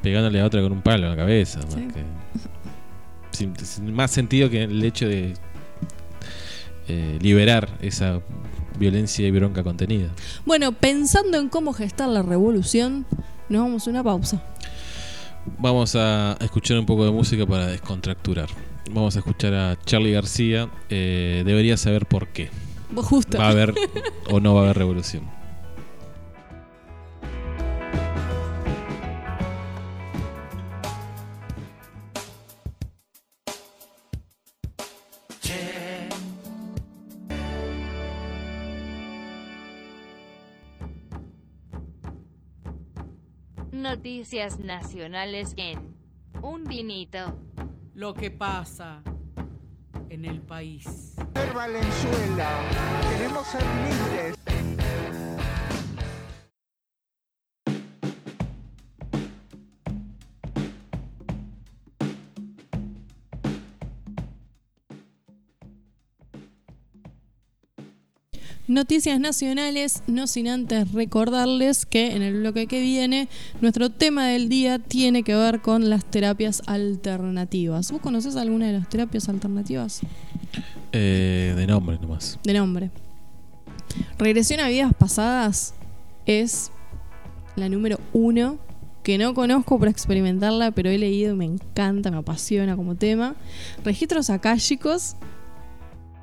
pegándole 0.02 0.40
a 0.40 0.44
otra 0.44 0.60
con 0.60 0.72
un 0.72 0.82
palo 0.82 1.04
en 1.04 1.10
la 1.10 1.16
cabeza. 1.16 1.60
Más, 1.60 1.74
Sí. 1.74 1.88
que- 1.94 2.04
sin, 3.30 3.56
sin 3.64 3.92
más 3.94 4.10
sentido 4.10 4.50
que 4.50 4.64
el 4.64 4.84
hecho 4.84 5.06
de 5.08 5.34
eh, 6.88 7.18
liberar 7.22 7.68
esa 7.80 8.20
violencia 8.78 9.26
y 9.26 9.30
bronca 9.30 9.62
contenida. 9.62 10.08
Bueno, 10.46 10.72
pensando 10.72 11.38
en 11.38 11.48
cómo 11.48 11.72
gestar 11.72 12.08
la 12.08 12.22
revolución, 12.22 13.06
nos 13.48 13.62
vamos 13.62 13.86
a 13.86 13.90
una 13.90 14.04
pausa. 14.04 14.42
Vamos 15.58 15.96
a 15.96 16.36
escuchar 16.40 16.78
un 16.78 16.86
poco 16.86 17.04
de 17.04 17.10
música 17.10 17.46
para 17.46 17.66
descontracturar. 17.66 18.48
Vamos 18.90 19.16
a 19.16 19.18
escuchar 19.20 19.54
a 19.54 19.78
Charlie 19.84 20.12
García. 20.12 20.68
eh, 20.88 21.42
debería 21.44 21.76
saber 21.76 22.06
por 22.06 22.28
qué. 22.28 22.50
Justo. 22.94 23.38
¿Va 23.38 23.48
a 23.48 23.50
haber 23.50 23.74
o 24.30 24.40
no 24.40 24.54
va 24.54 24.60
a 24.60 24.64
haber 24.64 24.78
revolución? 24.78 25.37
Noticias 43.98 44.60
nacionales 44.60 45.54
en 45.56 45.96
Un 46.40 46.62
Vinito. 46.62 47.36
lo 47.94 48.14
que 48.14 48.30
pasa 48.30 49.02
en 50.08 50.24
el 50.24 50.40
país. 50.40 51.16
Valenzuela, 51.52 52.60
queremos 53.10 53.44
ser 53.48 53.60
libres. 53.60 54.36
Noticias 68.68 69.18
nacionales, 69.18 70.02
no 70.06 70.26
sin 70.26 70.46
antes 70.46 70.92
recordarles 70.92 71.86
que 71.86 72.14
en 72.14 72.20
el 72.20 72.40
bloque 72.40 72.66
que 72.66 72.82
viene 72.82 73.30
nuestro 73.62 73.88
tema 73.88 74.26
del 74.26 74.50
día 74.50 74.78
tiene 74.78 75.22
que 75.22 75.34
ver 75.34 75.62
con 75.62 75.88
las 75.88 76.04
terapias 76.04 76.62
alternativas. 76.66 77.90
¿Vos 77.90 78.02
conocés 78.02 78.36
alguna 78.36 78.66
de 78.66 78.74
las 78.74 78.86
terapias 78.86 79.30
alternativas? 79.30 80.02
Eh, 80.92 81.54
de 81.56 81.66
nombre 81.66 81.98
nomás. 81.98 82.38
De 82.44 82.52
nombre. 82.52 82.90
Regresión 84.18 84.60
a 84.60 84.68
vidas 84.68 84.92
pasadas 84.92 85.72
es 86.26 86.70
la 87.56 87.70
número 87.70 87.98
uno 88.12 88.58
que 89.02 89.16
no 89.16 89.32
conozco 89.32 89.78
para 89.78 89.90
experimentarla, 89.90 90.72
pero 90.72 90.90
he 90.90 90.98
leído 90.98 91.32
y 91.32 91.36
me 91.38 91.46
encanta, 91.46 92.10
me 92.10 92.18
apasiona 92.18 92.76
como 92.76 92.96
tema. 92.96 93.34
Registros 93.82 94.28
akáshicos 94.28 95.16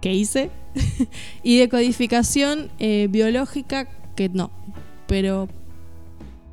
que 0.05 0.13
hice 0.13 0.51
y 1.41 1.57
decodificación 1.57 2.69
eh, 2.77 3.07
biológica 3.09 3.87
que 4.15 4.29
no, 4.29 4.51
pero 5.07 5.49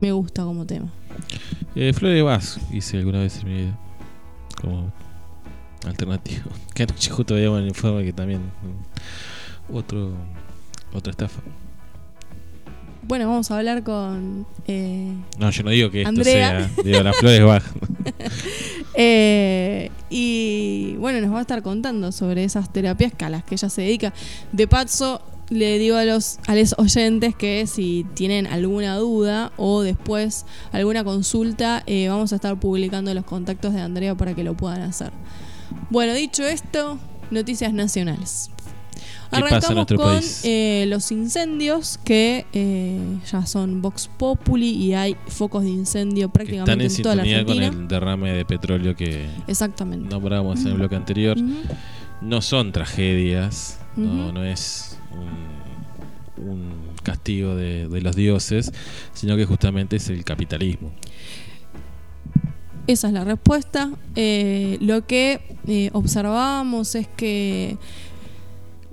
me 0.00 0.10
gusta 0.12 0.42
como 0.44 0.64
tema. 0.64 0.90
Eh, 1.74 1.92
Flor 1.92 2.14
de 2.14 2.22
Vaz 2.22 2.58
hice 2.72 2.96
alguna 2.96 3.18
vez 3.20 3.40
en 3.40 3.48
mi 3.48 3.54
vida. 3.56 3.78
Como 4.58 4.90
alternativo. 5.86 6.50
Que 6.74 6.84
anoche 6.84 7.10
justo 7.10 7.34
veíamos 7.34 7.58
en 7.58 7.64
el 7.64 7.68
informe 7.68 8.04
que 8.04 8.14
también. 8.14 8.40
Otro. 9.70 10.14
Otra 10.94 11.10
estafa. 11.10 11.42
Bueno, 13.12 13.28
vamos 13.28 13.50
a 13.50 13.58
hablar 13.58 13.82
con 13.82 14.46
eh, 14.66 15.12
No, 15.38 15.50
yo 15.50 15.62
no 15.64 15.68
digo 15.68 15.90
que 15.90 16.00
esto 16.00 16.08
Andrea. 16.08 16.66
sea. 16.66 16.82
Digo, 16.82 17.02
la 17.02 17.12
Flor 17.12 17.32
de 17.32 17.42
Vaz. 17.42 17.64
Eh, 18.94 19.90
y 20.10 20.96
bueno, 20.96 21.20
nos 21.22 21.32
va 21.32 21.38
a 21.38 21.40
estar 21.40 21.62
contando 21.62 22.12
sobre 22.12 22.44
esas 22.44 22.70
terapias 22.72 23.12
que 23.12 23.24
a 23.24 23.30
las 23.30 23.42
que 23.42 23.54
ella 23.54 23.70
se 23.70 23.82
dedica. 23.82 24.12
De 24.52 24.68
paso, 24.68 25.22
le 25.48 25.78
digo 25.78 25.96
a 25.96 26.04
los, 26.04 26.38
a 26.46 26.54
los 26.54 26.74
oyentes 26.78 27.34
que 27.34 27.66
si 27.66 28.06
tienen 28.14 28.46
alguna 28.46 28.96
duda 28.96 29.52
o 29.56 29.80
después 29.80 30.44
alguna 30.72 31.04
consulta, 31.04 31.82
eh, 31.86 32.08
vamos 32.08 32.32
a 32.32 32.36
estar 32.36 32.58
publicando 32.60 33.12
los 33.14 33.24
contactos 33.24 33.72
de 33.72 33.80
Andrea 33.80 34.14
para 34.14 34.34
que 34.34 34.44
lo 34.44 34.54
puedan 34.54 34.82
hacer. 34.82 35.10
Bueno, 35.88 36.12
dicho 36.12 36.44
esto, 36.44 36.98
noticias 37.30 37.72
nacionales. 37.72 38.50
¿Qué 39.32 39.40
pasa 39.40 39.46
en 39.46 39.52
Arrancamos 39.54 39.74
nuestro 39.76 39.96
con 39.98 40.06
país? 40.14 40.40
eh, 40.44 40.84
los 40.88 41.10
incendios 41.10 41.98
que 42.04 42.44
eh, 42.52 43.00
ya 43.30 43.46
son 43.46 43.80
Vox 43.82 44.08
Populi 44.18 44.68
y 44.70 44.94
hay 44.94 45.16
focos 45.28 45.62
de 45.64 45.70
incendio 45.70 46.28
Que 46.28 46.32
prácticamente 46.34 46.86
están 46.86 46.90
en 46.90 46.96
en 46.96 47.02
toda 47.02 47.14
la 47.16 47.22
sintonía 47.24 47.44
con 47.44 47.56
Argentina. 47.58 47.82
el 47.82 47.88
derrame 47.88 48.32
de 48.32 48.44
petróleo 48.44 48.94
que 48.96 49.26
Exactamente. 49.46 50.08
nombrábamos 50.08 50.60
en 50.60 50.68
el 50.68 50.74
bloque 50.74 50.96
anterior. 50.96 51.36
No 52.20 52.40
son 52.42 52.70
tragedias, 52.72 53.80
no, 53.96 54.44
es 54.44 54.96
un, 56.38 56.44
un 56.48 56.72
castigo 57.02 57.56
de, 57.56 57.88
de 57.88 58.00
los 58.00 58.14
dioses, 58.14 58.72
sino 59.12 59.36
que 59.36 59.44
justamente 59.44 59.96
es 59.96 60.08
el 60.08 60.24
capitalismo. 60.24 60.92
Esa 62.86 63.08
es 63.08 63.12
la 63.14 63.24
respuesta. 63.24 63.90
Eh, 64.16 64.76
lo 64.80 65.06
que 65.06 65.40
eh, 65.66 65.90
observábamos 65.92 66.94
es 66.96 67.06
que 67.08 67.76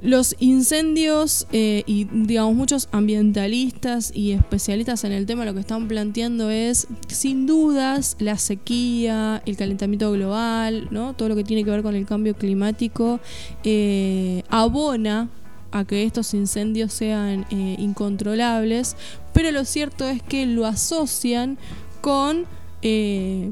los 0.02 0.36
incendios 0.39 1.47
eh, 1.52 1.84
y 1.86 2.06
digamos 2.06 2.56
muchos 2.56 2.88
ambientalistas 2.91 4.12
y 4.16 4.32
especialistas 4.32 5.04
en 5.04 5.12
el 5.12 5.26
tema 5.26 5.45
lo 5.45 5.54
que 5.54 5.60
están 5.60 5.88
planteando 5.88 6.50
es 6.50 6.88
sin 7.08 7.45
dudas 7.45 8.16
la 8.20 8.38
sequía, 8.38 9.41
el 9.45 9.58
calentamiento 9.58 10.12
global, 10.12 10.88
¿no? 10.91 11.14
todo 11.14 11.30
lo 11.30 11.36
que 11.36 11.43
tiene 11.43 11.64
que 11.64 11.72
ver 11.72 11.84
con 11.84 11.95
el 11.95 12.06
cambio 12.06 12.36
climático 12.36 13.20
eh, 13.64 14.43
abona 14.50 15.30
a 15.72 15.86
que 15.86 16.04
estos 16.04 16.34
incendios 16.34 16.93
sean 16.93 17.45
eh, 17.52 17.76
incontrolables, 17.78 18.95
pero 19.34 19.52
lo 19.52 19.66
cierto 19.66 20.08
es 20.08 20.22
que 20.24 20.45
lo 20.45 20.66
asocian 20.66 21.58
con 22.02 22.45
eh, 22.82 23.52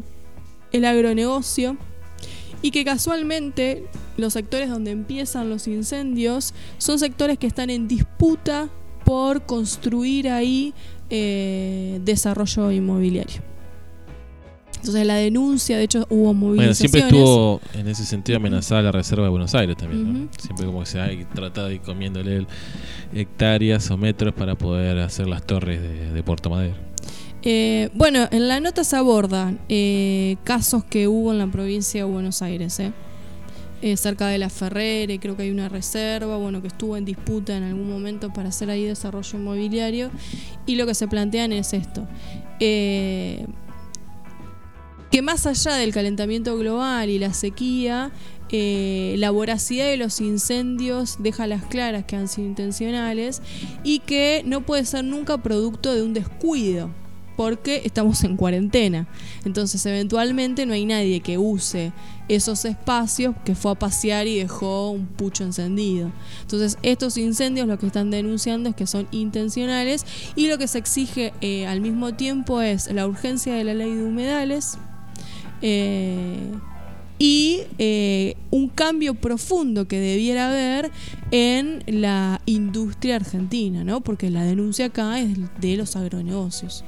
el 0.71 0.85
agronegocio 0.85 1.77
y 2.61 2.71
que 2.71 2.83
casualmente 2.85 3.85
los 4.17 4.33
sectores 4.33 4.69
donde 4.69 4.91
empiezan 4.91 5.49
los 5.49 5.67
incendios 5.67 6.53
son 6.77 6.99
sectores 6.99 7.37
que 7.37 7.47
están 7.47 7.69
en 7.69 7.87
disputa 7.87 8.69
por 9.05 9.45
construir 9.45 10.29
ahí 10.29 10.73
eh, 11.09 11.99
desarrollo 12.03 12.71
inmobiliario. 12.71 13.41
Entonces 14.77 15.05
la 15.07 15.15
denuncia, 15.15 15.77
de 15.77 15.83
hecho 15.83 16.05
hubo 16.09 16.33
Bueno, 16.33 16.39
movilizaciones. 16.39 16.77
siempre 16.77 17.01
estuvo 17.01 17.61
en 17.73 17.87
ese 17.87 18.05
sentido 18.05 18.37
amenazada 18.37 18.83
la 18.83 18.91
reserva 18.91 19.23
de 19.23 19.29
Buenos 19.29 19.55
Aires 19.55 19.75
también. 19.75 20.25
¿no? 20.25 20.29
Siempre 20.37 20.65
como 20.65 20.81
que 20.81 20.85
se 20.85 20.99
ha 20.99 21.09
tratado 21.33 21.67
de 21.67 21.75
ir 21.75 21.81
comiéndole 21.81 22.45
hectáreas 23.13 23.89
o 23.91 23.97
metros 23.97 24.33
para 24.33 24.55
poder 24.55 24.99
hacer 24.99 25.27
las 25.27 25.45
torres 25.45 25.81
de, 25.81 26.11
de 26.11 26.23
Puerto 26.23 26.49
Madero. 26.49 26.75
Eh, 27.49 27.89
bueno, 27.93 28.27
en 28.31 28.49
la 28.49 28.59
nota 28.59 28.83
se 28.83 28.97
abordan 28.97 29.57
eh, 29.69 30.35
casos 30.43 30.83
que 30.83 31.07
hubo 31.07 31.31
en 31.31 31.37
la 31.37 31.47
provincia 31.47 32.03
de 32.03 32.11
Buenos 32.11 32.41
Aires, 32.41 32.77
¿eh? 32.81 32.91
Cerca 33.95 34.27
de 34.27 34.37
la 34.37 34.49
Ferrere, 34.49 35.17
creo 35.17 35.37
que 35.37 35.43
hay 35.43 35.51
una 35.51 35.69
reserva, 35.69 36.35
bueno, 36.35 36.61
que 36.61 36.67
estuvo 36.67 36.97
en 36.97 37.05
disputa 37.05 37.55
en 37.55 37.63
algún 37.63 37.89
momento 37.89 38.33
para 38.33 38.49
hacer 38.49 38.69
ahí 38.69 38.83
desarrollo 38.83 39.39
inmobiliario. 39.39 40.11
Y 40.65 40.75
lo 40.75 40.85
que 40.85 40.93
se 40.93 41.07
plantean 41.07 41.53
es 41.53 41.71
esto. 41.71 42.05
que 42.59 43.45
más 45.23 45.45
allá 45.45 45.75
del 45.75 45.93
calentamiento 45.93 46.57
global 46.57 47.09
y 47.09 47.17
la 47.17 47.33
sequía, 47.33 48.11
la 48.51 49.31
voracidad 49.31 49.85
de 49.85 49.95
los 49.95 50.19
incendios 50.19 51.15
deja 51.19 51.47
las 51.47 51.63
claras 51.63 52.03
que 52.03 52.17
han 52.17 52.27
sido 52.27 52.45
intencionales 52.45 53.41
y 53.85 53.99
que 53.99 54.41
no 54.45 54.65
puede 54.65 54.83
ser 54.83 55.05
nunca 55.05 55.37
producto 55.37 55.93
de 55.93 56.01
un 56.01 56.13
descuido, 56.13 56.89
porque 57.37 57.83
estamos 57.85 58.23
en 58.25 58.35
cuarentena. 58.35 59.07
Entonces, 59.45 59.85
eventualmente 59.85 60.65
no 60.65 60.73
hay 60.73 60.85
nadie 60.85 61.21
que 61.21 61.37
use 61.37 61.93
esos 62.27 62.65
espacios 62.65 63.35
que 63.45 63.55
fue 63.55 63.71
a 63.71 63.75
pasear 63.75 64.27
y 64.27 64.39
dejó 64.39 64.89
un 64.89 65.05
pucho 65.05 65.45
encendido. 65.45 66.11
Entonces, 66.41 66.77
estos 66.81 67.15
incendios 67.17 67.67
lo 67.67 67.79
que 67.79 67.85
están 67.85 68.09
denunciando 68.11 68.69
es 68.69 68.75
que 68.75 68.87
son 68.87 69.07
intencionales 69.11 70.05
y 70.35 70.47
lo 70.47 70.57
que 70.57 70.67
se 70.67 70.79
exige 70.79 71.31
eh, 71.39 71.65
al 71.67 71.79
mismo 71.79 72.15
tiempo 72.15 72.61
es 72.61 72.91
la 72.91 73.07
urgencia 73.07 73.53
de 73.53 73.63
la 73.63 73.73
ley 73.73 73.93
de 73.93 74.03
humedales. 74.03 74.77
eh, 75.61 76.51
y 77.19 77.61
eh, 77.79 78.35
un 78.51 78.69
cambio 78.69 79.15
profundo 79.15 79.87
que 79.87 79.99
debiera 79.99 80.49
haber 80.49 80.91
en 81.31 81.83
la 81.87 82.41
industria 82.45 83.15
argentina, 83.15 83.83
¿no? 83.83 84.01
Porque 84.01 84.29
la 84.29 84.43
denuncia 84.43 84.87
acá 84.87 85.19
es 85.19 85.35
de 85.59 85.77
los 85.77 85.95
agronegocios. 85.95 86.83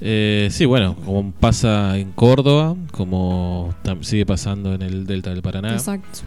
Eh, 0.00 0.48
sí, 0.50 0.64
bueno, 0.64 0.96
como 1.04 1.30
pasa 1.32 1.98
en 1.98 2.12
Córdoba, 2.12 2.74
como 2.90 3.74
sigue 4.00 4.24
pasando 4.24 4.74
en 4.74 4.82
el 4.82 5.06
Delta 5.06 5.30
del 5.30 5.42
Paraná. 5.42 5.72
Exacto. 5.72 6.20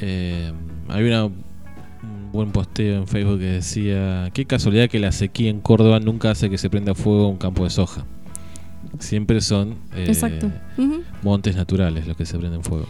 Eh, 0.00 0.52
hay 0.88 1.04
una, 1.04 1.26
un 1.26 2.32
buen 2.32 2.50
posteo 2.50 2.98
en 2.98 3.06
Facebook 3.06 3.38
que 3.38 3.46
decía, 3.46 4.30
qué 4.34 4.44
casualidad 4.44 4.88
que 4.88 4.98
la 4.98 5.12
sequía 5.12 5.50
en 5.50 5.60
Córdoba 5.60 6.00
nunca 6.00 6.30
hace 6.30 6.50
que 6.50 6.58
se 6.58 6.68
prenda 6.68 6.94
fuego 6.94 7.28
un 7.28 7.38
campo 7.38 7.64
de 7.64 7.70
soja. 7.70 8.04
Siempre 8.98 9.40
son 9.40 9.76
eh, 9.94 10.06
Exacto. 10.08 10.50
Montes 11.22 11.56
naturales 11.56 12.06
los 12.06 12.16
que 12.16 12.26
se 12.26 12.38
prenden 12.38 12.62
fuego. 12.62 12.86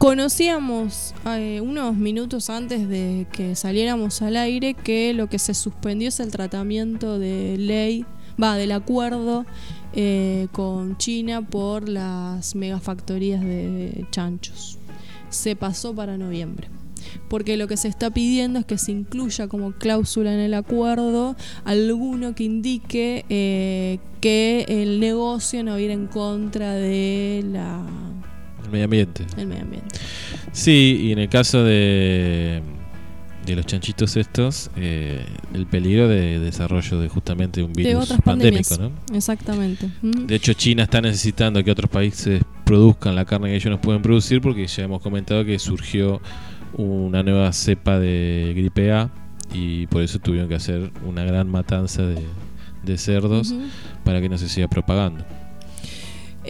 Conocíamos 0.00 1.14
eh, 1.26 1.60
unos 1.60 1.94
minutos 1.94 2.48
antes 2.48 2.88
de 2.88 3.26
que 3.30 3.54
saliéramos 3.54 4.22
al 4.22 4.38
aire 4.38 4.72
que 4.72 5.12
lo 5.12 5.28
que 5.28 5.38
se 5.38 5.52
suspendió 5.52 6.08
es 6.08 6.20
el 6.20 6.30
tratamiento 6.30 7.18
de 7.18 7.58
ley, 7.58 8.06
va, 8.42 8.56
del 8.56 8.72
acuerdo 8.72 9.44
eh, 9.92 10.48
con 10.52 10.96
China 10.96 11.42
por 11.42 11.86
las 11.86 12.54
megafactorías 12.54 13.42
de 13.42 14.06
chanchos. 14.10 14.78
Se 15.28 15.54
pasó 15.54 15.94
para 15.94 16.16
noviembre. 16.16 16.70
Porque 17.28 17.58
lo 17.58 17.68
que 17.68 17.76
se 17.76 17.88
está 17.88 18.08
pidiendo 18.08 18.58
es 18.58 18.64
que 18.64 18.78
se 18.78 18.92
incluya 18.92 19.48
como 19.48 19.72
cláusula 19.72 20.32
en 20.32 20.40
el 20.40 20.54
acuerdo 20.54 21.36
alguno 21.66 22.34
que 22.34 22.44
indique 22.44 23.26
eh, 23.28 23.98
que 24.22 24.64
el 24.66 24.98
negocio 24.98 25.62
no 25.62 25.72
va 25.72 25.76
a 25.76 25.80
ir 25.82 25.90
en 25.90 26.06
contra 26.06 26.72
de 26.72 27.44
la 27.46 27.84
El 28.70 28.72
medio 28.72 28.84
ambiente. 28.84 29.26
el 29.36 29.46
medio 29.48 29.62
ambiente. 29.62 29.98
Sí, 30.52 31.00
y 31.02 31.12
en 31.12 31.18
el 31.18 31.28
caso 31.28 31.64
de, 31.64 32.62
de 33.44 33.56
los 33.56 33.66
chanchitos 33.66 34.16
estos, 34.16 34.70
eh, 34.76 35.24
el 35.54 35.66
peligro 35.66 36.06
de 36.06 36.38
desarrollo 36.38 37.00
de 37.00 37.08
justamente 37.08 37.62
un 37.64 37.72
De 37.72 37.82
virus 37.82 38.04
otras 38.04 38.20
pandémico. 38.22 38.76
¿no? 38.78 38.92
Exactamente. 39.12 39.88
Mm. 40.02 40.26
De 40.26 40.36
hecho, 40.36 40.52
China 40.52 40.84
está 40.84 41.00
necesitando 41.00 41.64
que 41.64 41.70
otros 41.72 41.90
países 41.90 42.42
produzcan 42.64 43.16
la 43.16 43.24
carne 43.24 43.48
que 43.48 43.56
ellos 43.56 43.70
no 43.70 43.80
pueden 43.80 44.02
producir 44.02 44.40
porque 44.40 44.66
ya 44.68 44.84
hemos 44.84 45.02
comentado 45.02 45.44
que 45.44 45.58
surgió 45.58 46.20
una 46.74 47.24
nueva 47.24 47.52
cepa 47.52 47.98
de 47.98 48.52
gripe 48.56 48.92
A 48.92 49.10
y 49.52 49.88
por 49.88 50.02
eso 50.02 50.20
tuvieron 50.20 50.48
que 50.48 50.54
hacer 50.54 50.92
una 51.04 51.24
gran 51.24 51.48
matanza 51.48 52.02
de, 52.02 52.24
de 52.84 52.98
cerdos 52.98 53.52
para 54.04 54.20
que 54.20 54.28
no 54.28 54.38
se 54.38 54.48
siga 54.48 54.68
propagando. 54.68 55.24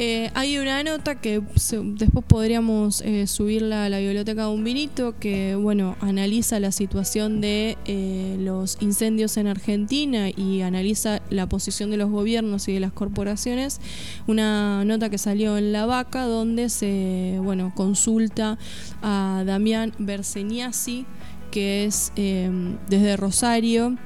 Eh, 0.03 0.31
hay 0.33 0.57
una 0.57 0.83
nota 0.83 1.17
que 1.17 1.43
después 1.43 2.25
podríamos 2.25 3.03
eh, 3.03 3.27
subirla 3.27 3.85
a 3.85 3.89
la 3.91 3.99
biblioteca 3.99 4.45
de 4.45 4.49
un 4.49 4.65
vinito 4.65 5.15
que 5.21 5.57
bueno 5.57 5.95
analiza 6.01 6.59
la 6.59 6.73
situación 6.73 7.43
de 7.43 7.77
eh, 7.85 8.39
los 8.41 8.79
incendios 8.81 9.37
en 9.37 9.47
Argentina 9.47 10.31
y 10.31 10.63
analiza 10.63 11.21
la 11.29 11.47
posición 11.51 11.91
de 11.91 11.99
los 11.99 12.09
gobiernos 12.09 12.67
y 12.69 12.73
de 12.73 12.81
las 12.81 12.93
corporaciones. 12.93 13.79
Una 14.27 14.87
nota 14.87 15.11
que 15.11 15.19
salió 15.19 15.59
en 15.59 15.71
La 15.71 15.85
Vaca 15.85 16.25
donde 16.25 16.71
se 16.71 17.39
bueno 17.43 17.71
consulta 17.77 18.57
a 19.03 19.43
Damián 19.45 19.93
Berseniasi 19.99 21.05
que 21.51 21.85
es 21.85 22.11
desde 22.17 23.19
Rosario. 23.19 23.99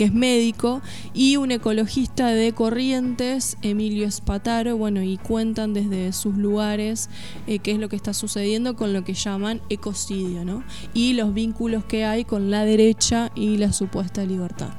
Que 0.00 0.06
es 0.06 0.14
médico, 0.14 0.80
y 1.12 1.36
un 1.36 1.50
ecologista 1.50 2.28
de 2.28 2.54
Corrientes, 2.54 3.58
Emilio 3.60 4.06
Espataro, 4.06 4.74
bueno, 4.78 5.02
y 5.02 5.18
cuentan 5.18 5.74
desde 5.74 6.14
sus 6.14 6.38
lugares 6.38 7.10
eh, 7.46 7.58
qué 7.58 7.72
es 7.72 7.78
lo 7.78 7.90
que 7.90 7.96
está 7.96 8.14
sucediendo 8.14 8.76
con 8.76 8.94
lo 8.94 9.04
que 9.04 9.12
llaman 9.12 9.60
ecocidio, 9.68 10.42
¿no? 10.46 10.64
Y 10.94 11.12
los 11.12 11.34
vínculos 11.34 11.84
que 11.84 12.06
hay 12.06 12.24
con 12.24 12.50
la 12.50 12.64
derecha 12.64 13.30
y 13.34 13.58
la 13.58 13.74
supuesta 13.74 14.24
libertad. 14.24 14.70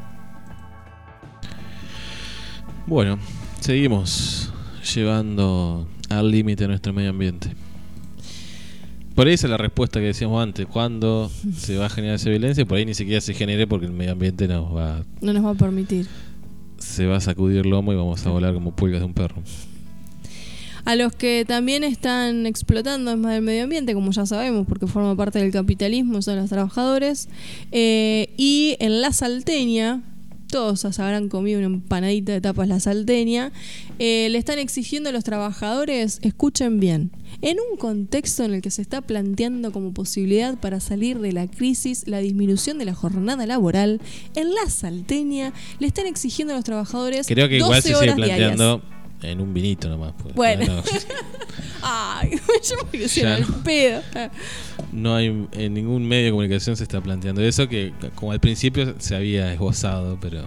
Bueno, 2.88 3.20
seguimos 3.60 4.52
llevando 4.96 5.88
al 6.10 6.32
límite 6.32 6.68
nuestro 6.68 6.94
medio 6.94 7.12
ambiente. 7.12 7.61
Por 9.16 9.28
ahí 9.28 9.34
esa 9.34 9.48
es 9.48 9.52
la 9.52 9.58
respuesta 9.58 10.00
que 10.00 10.08
decíamos 10.08 10.42
antes. 10.42 10.66
¿Cuándo 10.68 11.30
se 11.58 11.78
va 11.78 11.88
a 11.88 11.90
generar 11.90 12.16
esa 12.16 12.30
violencia? 12.30 12.66
Por 12.66 12.78
ahí 12.78 12.86
ni 12.86 12.94
siquiera 12.94 13.20
se 13.22 13.34
genere 13.34 13.68
porque 13.68 13.86
el 13.86 13.92
medio 13.92 14.14
ambiente 14.14 14.48
nos 14.48 14.74
va, 14.76 15.04
No 15.22 15.34
nos 15.34 15.44
va 15.46 15.50
a 15.52 15.56
permitir. 15.56 16.08
se 16.78 17.06
va 17.06 17.18
a 17.18 17.22
sacudir 17.22 17.60
el 17.60 17.70
lomo 17.70 17.92
y 17.94 17.96
vamos 17.96 18.26
a 18.26 18.30
volar 18.32 18.54
como 18.54 18.76
pulgas 18.76 19.02
de 19.02 19.06
un 19.06 19.14
perro. 19.14 19.44
A 20.84 20.96
los 20.96 21.14
que 21.14 21.46
también 21.48 21.84
están 21.84 22.48
explotando 22.48 23.16
más 23.16 23.34
del 23.34 23.44
medio 23.44 23.64
ambiente, 23.66 23.94
como 23.94 24.12
ya 24.12 24.26
sabemos, 24.26 24.66
porque 24.68 24.88
forma 24.88 25.16
parte 25.16 25.38
del 25.38 25.52
capitalismo, 25.52 26.24
son 26.24 26.38
los 26.38 26.50
trabajadores. 26.50 27.30
Eh, 27.72 28.34
y 28.36 28.78
en 28.80 29.00
la 29.02 29.12
salteña, 29.14 30.02
todos 30.52 30.82
se 30.82 31.02
habrán 31.02 31.30
comido 31.30 31.58
una 31.58 31.68
empanadita 31.68 32.34
de 32.34 32.42
tapas 32.42 32.68
la 32.68 32.80
salteña, 32.80 33.52
eh, 33.98 34.28
le 34.30 34.38
están 34.38 34.60
exigiendo 34.60 35.10
a 35.10 35.12
los 35.14 35.24
trabajadores, 35.24 36.20
escuchen 36.22 36.80
bien, 36.80 37.12
en 37.42 37.58
un 37.72 37.78
contexto 37.78 38.44
en 38.44 38.54
el 38.54 38.62
que 38.62 38.70
se 38.70 38.82
está 38.82 39.02
planteando 39.02 39.72
como 39.72 39.94
posibilidad 39.94 40.60
para 40.60 40.80
salir 40.80 41.20
de 41.20 41.32
la 41.32 41.48
crisis 41.48 42.04
la 42.06 42.20
disminución 42.20 42.78
de 42.78 42.86
la 42.86 42.94
jornada 42.94 43.48
laboral, 43.48 44.02
en 44.36 44.54
la 44.54 44.70
salteña 44.70 45.54
le 45.80 45.88
están 45.88 46.06
exigiendo 46.06 46.54
a 46.54 46.58
los 46.58 46.66
trabajadores 46.66 47.26
Creo 47.28 47.48
que 47.48 47.58
igual 47.58 47.82
12 47.82 47.82
se 47.82 47.88
sigue 47.96 48.14
diarias. 48.14 48.56
planteando 48.56 48.82
en 49.24 49.42
un 49.42 49.54
vinito 49.54 49.88
nomás. 49.88 50.14
porque 50.18 50.34
Bueno. 50.34 50.66
No, 50.66 50.84
Ay, 51.82 52.32
yo 52.70 52.76
me 52.92 53.00
quisiera 53.00 53.38
el 53.38 53.42
no. 53.50 53.64
pedo. 53.64 54.02
no 54.92 55.16
hay 55.16 55.48
en 55.54 55.74
ningún 55.74 56.08
medio 56.08 56.26
de 56.26 56.32
comunicación 56.32 56.76
se 56.78 56.84
está 56.84 57.02
planteando 57.02 57.42
eso, 57.42 57.68
que 57.68 57.94
como 58.16 58.32
al 58.32 58.40
principio 58.40 58.96
se 59.00 59.16
había 59.16 59.52
esbozado, 59.54 60.18
pero... 60.22 60.46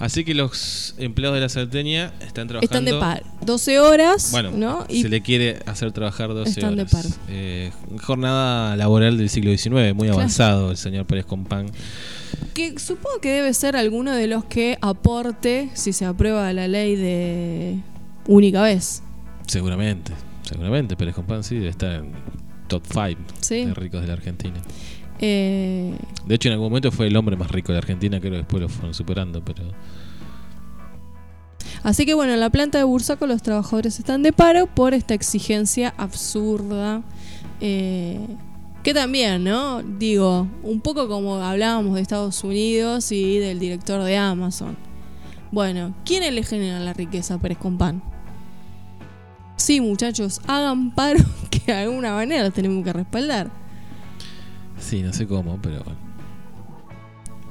Así 0.00 0.24
que 0.24 0.32
los 0.32 0.94
empleados 0.98 1.34
de 1.34 1.40
la 1.40 1.48
salteña 1.48 2.12
están 2.20 2.46
trabajando... 2.46 2.62
Están 2.62 2.84
de 2.84 2.92
paro. 3.00 3.26
12 3.44 3.80
horas, 3.80 4.28
Bueno, 4.30 4.52
¿no? 4.52 4.86
Y 4.88 5.02
se 5.02 5.08
le 5.08 5.22
quiere 5.22 5.58
hacer 5.66 5.90
trabajar 5.90 6.28
12 6.28 6.50
Están 6.50 6.76
de 6.76 6.82
horas. 6.82 6.92
paro. 6.92 7.08
Eh, 7.28 7.72
jornada 8.02 8.76
laboral 8.76 9.18
del 9.18 9.28
siglo 9.28 9.50
XIX, 9.50 9.94
muy 9.94 10.06
Claro. 10.06 10.14
avanzado 10.20 10.70
el 10.70 10.76
señor 10.76 11.04
Pérez 11.06 11.26
Compán. 11.26 11.66
que 12.54 12.78
supongo 12.78 13.18
que 13.20 13.30
debe 13.32 13.52
ser 13.54 13.74
alguno 13.74 14.12
de 14.12 14.28
los 14.28 14.44
que 14.44 14.78
aporte 14.82 15.70
si 15.74 15.92
se 15.92 16.04
aprueba 16.04 16.52
la 16.52 16.68
ley 16.68 16.94
de 16.94 17.78
única 18.28 18.62
vez. 18.62 19.02
Seguramente, 19.48 20.12
seguramente 20.48 20.96
Pérez 20.96 21.14
Compán 21.14 21.42
sí 21.44 21.56
debe 21.56 21.68
estar 21.68 21.92
en 21.92 22.12
top 22.68 22.82
5 22.90 23.20
Sí. 23.40 23.64
de 23.66 23.74
ricos 23.74 24.00
de 24.00 24.06
la 24.08 24.12
Argentina. 24.14 24.56
Eh, 25.20 25.94
De 26.26 26.34
hecho, 26.34 26.48
en 26.48 26.52
algún 26.54 26.68
momento 26.70 26.90
fue 26.92 27.06
el 27.08 27.16
hombre 27.16 27.36
más 27.36 27.50
rico 27.50 27.68
de 27.68 27.74
la 27.74 27.78
Argentina, 27.80 28.20
creo 28.20 28.32
que 28.32 28.38
después 28.38 28.60
lo 28.62 28.68
fueron 28.68 28.94
superando, 28.94 29.44
pero... 29.44 29.64
así 31.82 32.06
que 32.06 32.14
bueno, 32.14 32.32
en 32.34 32.40
la 32.40 32.50
planta 32.50 32.78
de 32.78 32.84
Bursaco 32.84 33.26
los 33.26 33.42
trabajadores 33.42 33.98
están 33.98 34.22
de 34.22 34.32
paro 34.32 34.66
por 34.66 34.94
esta 34.94 35.14
exigencia 35.14 35.94
absurda. 35.96 37.02
eh, 37.60 38.20
que 38.84 38.94
también, 38.94 39.42
¿no? 39.44 39.82
Digo, 39.82 40.46
un 40.62 40.80
poco 40.80 41.08
como 41.08 41.42
hablábamos 41.42 41.96
de 41.96 42.00
Estados 42.00 42.42
Unidos 42.44 43.10
y 43.10 43.38
del 43.38 43.58
director 43.58 44.02
de 44.04 44.16
Amazon. 44.16 44.76
Bueno, 45.50 45.94
¿quiénes 46.04 46.32
le 46.32 46.42
generan 46.44 46.84
la 46.84 46.92
riqueza 46.92 47.34
a 47.34 47.38
Pérez 47.38 47.58
Compán? 47.58 48.02
Sí, 49.58 49.80
muchachos, 49.82 50.40
hagan 50.46 50.90
paro 50.94 51.18
que 51.50 51.60
de 51.72 51.78
alguna 51.78 52.12
manera 52.14 52.44
los 52.44 52.54
tenemos 52.54 52.82
que 52.84 52.92
respaldar. 52.92 53.50
Sí, 54.78 55.02
no 55.02 55.12
sé 55.12 55.26
cómo, 55.26 55.60
pero 55.60 55.82
bueno. 55.84 55.98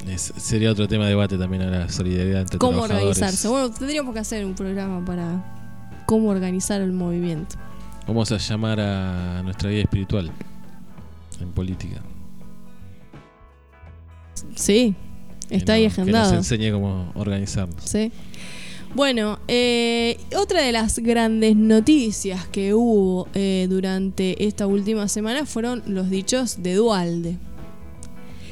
Es- 0.07 0.33
sería 0.37 0.71
otro 0.71 0.87
tema 0.87 1.03
de 1.03 1.09
debate 1.11 1.37
también 1.37 1.63
a 1.63 1.65
la 1.69 1.89
solidaridad 1.89 2.41
entre 2.41 2.57
cómo 2.57 2.77
trabajadores. 2.85 3.17
organizarse. 3.17 3.47
Bueno, 3.49 3.69
tendríamos 3.71 4.13
que 4.13 4.19
hacer 4.19 4.45
un 4.45 4.55
programa 4.55 5.03
para 5.05 6.03
cómo 6.05 6.29
organizar 6.29 6.79
el 6.81 6.93
movimiento. 6.93 7.57
Vamos 8.07 8.31
a 8.31 8.37
llamar 8.37 8.79
a 8.79 9.41
nuestra 9.43 9.69
guía 9.69 9.81
espiritual 9.81 10.31
en 11.41 11.51
política. 11.51 12.01
Sí, 14.55 14.95
está 15.49 15.73
Que 15.73 15.79
ahí 15.79 15.83
nos- 15.85 15.95
Que 15.95 16.01
agendado. 16.01 16.25
nos 16.35 16.37
enseñe 16.51 16.71
cómo 16.71 17.11
organizarnos. 17.15 17.83
Sí. 17.83 18.11
Bueno, 18.95 19.39
eh, 19.47 20.17
otra 20.35 20.61
de 20.63 20.71
las 20.71 20.99
grandes 20.99 21.55
noticias 21.55 22.47
que 22.47 22.73
hubo 22.73 23.27
eh, 23.35 23.67
durante 23.69 24.45
esta 24.47 24.65
última 24.65 25.07
semana 25.07 25.45
fueron 25.45 25.83
los 25.85 26.09
dichos 26.09 26.63
de 26.63 26.75
Dualde. 26.75 27.37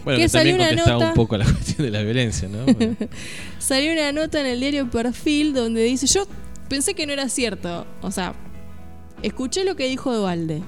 Bueno, 0.03 0.19
Que 0.19 0.25
que 0.25 0.29
también 0.29 0.55
una 0.57 0.71
nota- 0.71 0.97
un 1.09 1.13
poco 1.15 1.35
a 1.35 1.39
la 1.39 1.45
cuestión 1.51 1.85
de 1.85 1.91
la 1.91 2.03
violencia, 2.03 2.47
¿no? 2.47 2.63
Bueno, 2.65 2.95
Salió 3.59 3.91
una 3.93 4.11
nota 4.11 4.39
en 4.39 4.45
el 4.45 4.59
diario 4.59 4.89
Perfil 4.91 5.53
donde 5.53 5.83
dice, 5.83 6.05
yo 6.05 6.27
pensé 6.69 6.93
que 6.93 7.07
no 7.07 7.13
era 7.13 7.27
cierto, 7.27 7.87
o 8.03 8.11
sea, 8.11 8.35
escuché 9.23 9.63
lo 9.63 9.75
que 9.75 9.87
dijo 9.87 10.13
Dualde, 10.15 10.61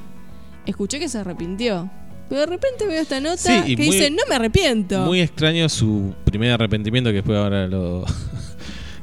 escuché 0.65 0.97
que 0.99 1.07
se 1.07 1.19
arrepintió, 1.19 1.87
pero 2.29 2.41
de 2.41 2.47
repente 2.47 2.87
veo 2.87 2.99
esta 2.99 3.19
nota 3.21 3.37
Sí, 3.37 3.75
que 3.75 3.83
muy- 3.83 3.91
dice, 3.91 4.09
no 4.09 4.23
me 4.27 4.35
arrepiento. 4.35 5.01
Muy 5.05 5.21
extraño 5.21 5.69
su 5.69 6.15
primer 6.25 6.51
arrepentimiento 6.53 7.11
que 7.11 7.17
después 7.17 7.37
ahora 7.37 7.67
lo... 7.67 8.05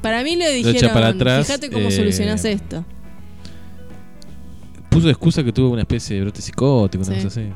Para 0.05 0.23
mí 0.23 0.35
le 0.35 0.51
dijeron, 0.53 0.93
para 0.93 1.07
atrás, 1.07 1.47
fíjate 1.47 1.71
cómo 1.71 1.87
eh, 1.87 1.91
solucionás 1.91 2.45
esto. 2.45 2.85
Puso 4.91 5.07
de 5.07 5.11
excusa 5.13 5.43
que 5.43 5.51
tuvo 5.51 5.71
una 5.71 5.81
especie 5.81 6.17
de 6.17 6.21
brote 6.21 6.43
psicótico, 6.43 7.03
una 7.03 7.15
Sí. 7.17 7.23
cosa 7.23 7.41
así. 7.41 7.49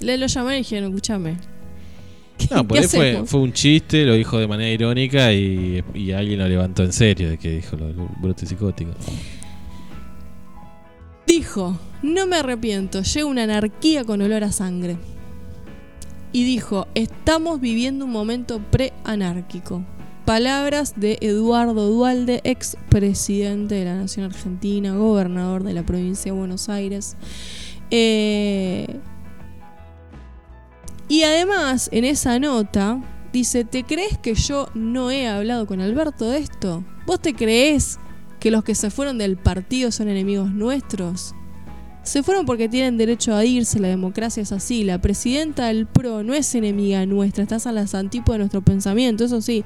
Le 0.00 0.16
lo 0.16 0.26
llamaron 0.26 0.54
y 0.54 0.58
dijeron, 0.62 0.88
escúchame. 0.90 1.36
No, 2.50 2.66
por 2.66 2.78
¿Qué 2.78 2.84
ahí 2.84 2.88
fue, 2.88 3.22
fue 3.26 3.40
un 3.40 3.52
chiste, 3.52 4.06
lo 4.06 4.14
dijo 4.14 4.38
de 4.38 4.48
manera 4.48 4.70
irónica 4.70 5.30
y, 5.34 5.84
y 5.92 6.12
alguien 6.12 6.38
lo 6.38 6.48
levantó 6.48 6.82
en 6.82 6.94
serio 6.94 7.28
de 7.28 7.36
que 7.36 7.50
dijo 7.56 7.76
lo 7.76 7.88
del 7.88 7.96
brote 8.22 8.46
psicótico. 8.46 8.92
Dijo, 11.26 11.78
no 12.02 12.26
me 12.26 12.36
arrepiento, 12.36 13.02
llega 13.02 13.26
una 13.26 13.42
anarquía 13.42 14.04
con 14.04 14.22
olor 14.22 14.44
a 14.44 14.52
sangre. 14.52 14.96
Y 16.32 16.44
dijo, 16.44 16.86
estamos 16.94 17.60
viviendo 17.60 18.06
un 18.06 18.12
momento 18.12 18.60
pre-anárquico. 18.70 19.84
Palabras 20.30 20.94
de 20.94 21.18
Eduardo 21.22 21.88
Dualde, 21.88 22.40
ex 22.44 22.76
presidente 22.88 23.74
de 23.74 23.84
la 23.84 23.96
Nación 23.96 24.26
Argentina, 24.26 24.94
gobernador 24.94 25.64
de 25.64 25.72
la 25.72 25.82
provincia 25.82 26.30
de 26.30 26.38
Buenos 26.38 26.68
Aires. 26.68 27.16
Eh, 27.90 29.00
y 31.08 31.24
además, 31.24 31.88
en 31.90 32.04
esa 32.04 32.38
nota, 32.38 33.02
dice, 33.32 33.64
¿te 33.64 33.82
crees 33.82 34.18
que 34.18 34.34
yo 34.34 34.68
no 34.72 35.10
he 35.10 35.26
hablado 35.26 35.66
con 35.66 35.80
Alberto 35.80 36.30
de 36.30 36.38
esto? 36.38 36.84
¿Vos 37.06 37.20
te 37.20 37.34
crees 37.34 37.98
que 38.38 38.52
los 38.52 38.62
que 38.62 38.76
se 38.76 38.90
fueron 38.90 39.18
del 39.18 39.36
partido 39.36 39.90
son 39.90 40.08
enemigos 40.08 40.52
nuestros? 40.52 41.34
Se 42.02 42.22
fueron 42.22 42.46
porque 42.46 42.68
tienen 42.68 42.96
derecho 42.96 43.34
a 43.34 43.44
irse, 43.44 43.78
la 43.78 43.88
democracia 43.88 44.42
es 44.42 44.52
así. 44.52 44.84
La 44.84 45.00
presidenta 45.00 45.66
del 45.66 45.86
PRO 45.86 46.22
no 46.22 46.32
es 46.34 46.54
enemiga 46.54 47.04
nuestra, 47.06 47.42
estás 47.42 47.66
a 47.66 47.72
las 47.72 47.94
antípodas 47.94 48.36
de 48.36 48.38
nuestro 48.38 48.62
pensamiento, 48.62 49.24
eso 49.24 49.40
sí. 49.42 49.64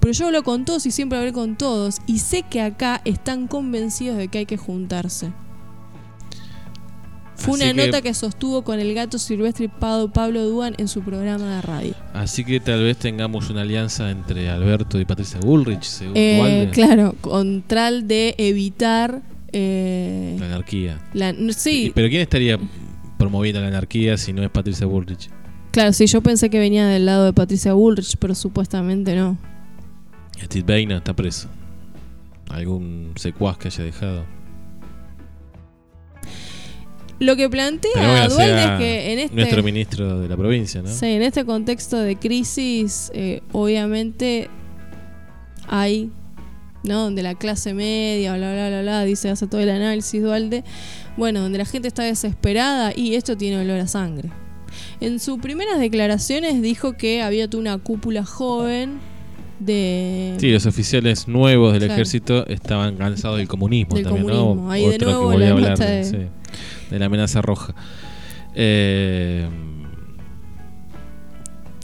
Pero 0.00 0.12
yo 0.12 0.26
hablo 0.26 0.42
con 0.42 0.64
todos 0.64 0.86
y 0.86 0.90
siempre 0.90 1.18
hablé 1.18 1.32
con 1.32 1.56
todos. 1.56 1.98
Y 2.06 2.18
sé 2.20 2.42
que 2.42 2.62
acá 2.62 3.00
están 3.04 3.46
convencidos 3.48 4.16
de 4.16 4.28
que 4.28 4.38
hay 4.38 4.46
que 4.46 4.56
juntarse. 4.56 5.30
Fue 7.36 7.54
Así 7.54 7.64
una 7.64 7.74
que- 7.74 7.86
nota 7.86 8.00
que 8.00 8.14
sostuvo 8.14 8.62
con 8.62 8.78
el 8.80 8.94
gato 8.94 9.18
silvestre 9.18 9.68
Pablo, 9.68 10.10
Pablo 10.10 10.44
Duan 10.46 10.74
en 10.78 10.86
su 10.88 11.02
programa 11.02 11.56
de 11.56 11.62
radio. 11.62 11.94
Así 12.14 12.44
que 12.44 12.60
tal 12.60 12.82
vez 12.84 12.96
tengamos 12.96 13.50
una 13.50 13.62
alianza 13.62 14.10
entre 14.10 14.48
Alberto 14.48 14.98
y 15.00 15.04
Patricia 15.04 15.40
Bullrich, 15.40 15.82
según 15.82 16.12
Eh, 16.16 16.70
claro, 16.72 17.14
con 17.20 17.62
tal 17.62 18.06
de 18.06 18.34
evitar 18.38 19.20
eh, 19.54 20.36
La 20.38 20.46
anarquía. 20.46 21.00
la, 21.14 21.34
sí, 21.56 21.92
Pero 21.94 22.08
¿quién 22.08 22.20
estaría 22.20 22.58
promoviendo 23.18 23.60
la 23.60 23.68
anarquía 23.68 24.16
si 24.18 24.32
no 24.32 24.42
es 24.42 24.50
Patricia 24.50 24.86
Bullrich? 24.86 25.30
Claro, 25.70 25.92
sí, 25.92 26.06
yo 26.06 26.20
pensé 26.20 26.50
que 26.50 26.58
venía 26.58 26.86
del 26.86 27.06
lado 27.06 27.24
de 27.24 27.32
Patricia 27.32 27.72
Bullrich, 27.72 28.16
pero 28.18 28.34
supuestamente 28.34 29.16
no. 29.16 29.38
Steve 30.42 30.64
Bannon 30.66 30.98
está 30.98 31.14
preso. 31.14 31.48
Algún 32.50 33.12
secuaz 33.16 33.56
que 33.56 33.68
haya 33.68 33.84
dejado. 33.84 34.24
Lo 37.20 37.36
que 37.36 37.48
plantea 37.48 38.28
Dualde 38.28 38.64
es 38.64 38.70
que 38.78 39.12
en 39.12 39.18
este, 39.20 39.36
Nuestro 39.36 39.62
ministro 39.62 40.18
de 40.20 40.28
la 40.28 40.36
provincia, 40.36 40.82
¿no? 40.82 40.88
sí, 40.88 41.06
en 41.06 41.22
este 41.22 41.44
contexto 41.44 41.96
de 41.98 42.16
crisis, 42.16 43.10
eh, 43.14 43.40
obviamente 43.52 44.48
hay, 45.68 46.10
¿no? 46.84 47.02
Donde 47.02 47.22
la 47.22 47.34
clase 47.34 47.74
media, 47.74 48.34
bla, 48.36 48.52
bla, 48.52 48.68
bla, 48.68 48.82
bla, 48.82 49.04
dice, 49.04 49.30
hace 49.30 49.46
todo 49.46 49.60
el 49.60 49.70
análisis 49.70 50.22
Dualde. 50.22 50.64
Bueno, 51.16 51.40
donde 51.40 51.58
la 51.58 51.64
gente 51.64 51.88
está 51.88 52.02
desesperada 52.04 52.92
y 52.94 53.14
esto 53.14 53.36
tiene 53.36 53.58
olor 53.58 53.80
a 53.80 53.86
sangre. 53.86 54.30
En 55.00 55.18
sus 55.20 55.38
primeras 55.38 55.78
declaraciones 55.78 56.60
dijo 56.62 56.94
que 56.94 57.22
había 57.22 57.48
una 57.54 57.78
cúpula 57.78 58.24
joven 58.24 58.98
de... 59.60 60.34
Sí, 60.38 60.50
los 60.50 60.66
oficiales 60.66 61.28
nuevos 61.28 61.72
del 61.72 61.82
Claro. 61.82 61.94
ejército 61.94 62.46
estaban 62.48 62.96
cansados 62.96 63.38
del 63.38 63.48
comunismo 63.48 63.94
Del 63.94 64.04
también, 64.04 64.26
comunismo. 64.26 64.64
¿no? 64.64 64.70
Ahí 64.70 64.88
de 64.88 64.98
nuevo 64.98 65.30
que 65.30 65.38
la 65.38 65.46
a 65.46 65.50
hablar 65.50 65.76
sí, 66.04 66.16
de 66.90 66.98
la 66.98 67.06
amenaza 67.06 67.40
roja. 67.40 67.74
Eh, 68.56 69.48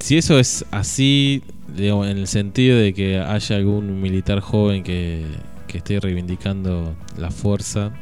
si 0.00 0.16
eso 0.16 0.38
es 0.38 0.64
así, 0.70 1.42
en 1.76 2.18
el 2.18 2.26
sentido 2.26 2.78
de 2.78 2.92
que 2.92 3.18
haya 3.18 3.56
algún 3.56 4.00
militar 4.00 4.40
joven 4.40 4.82
que, 4.82 5.24
que 5.66 5.78
esté 5.78 6.00
reivindicando 6.00 6.94
la 7.18 7.30
fuerza 7.30 7.92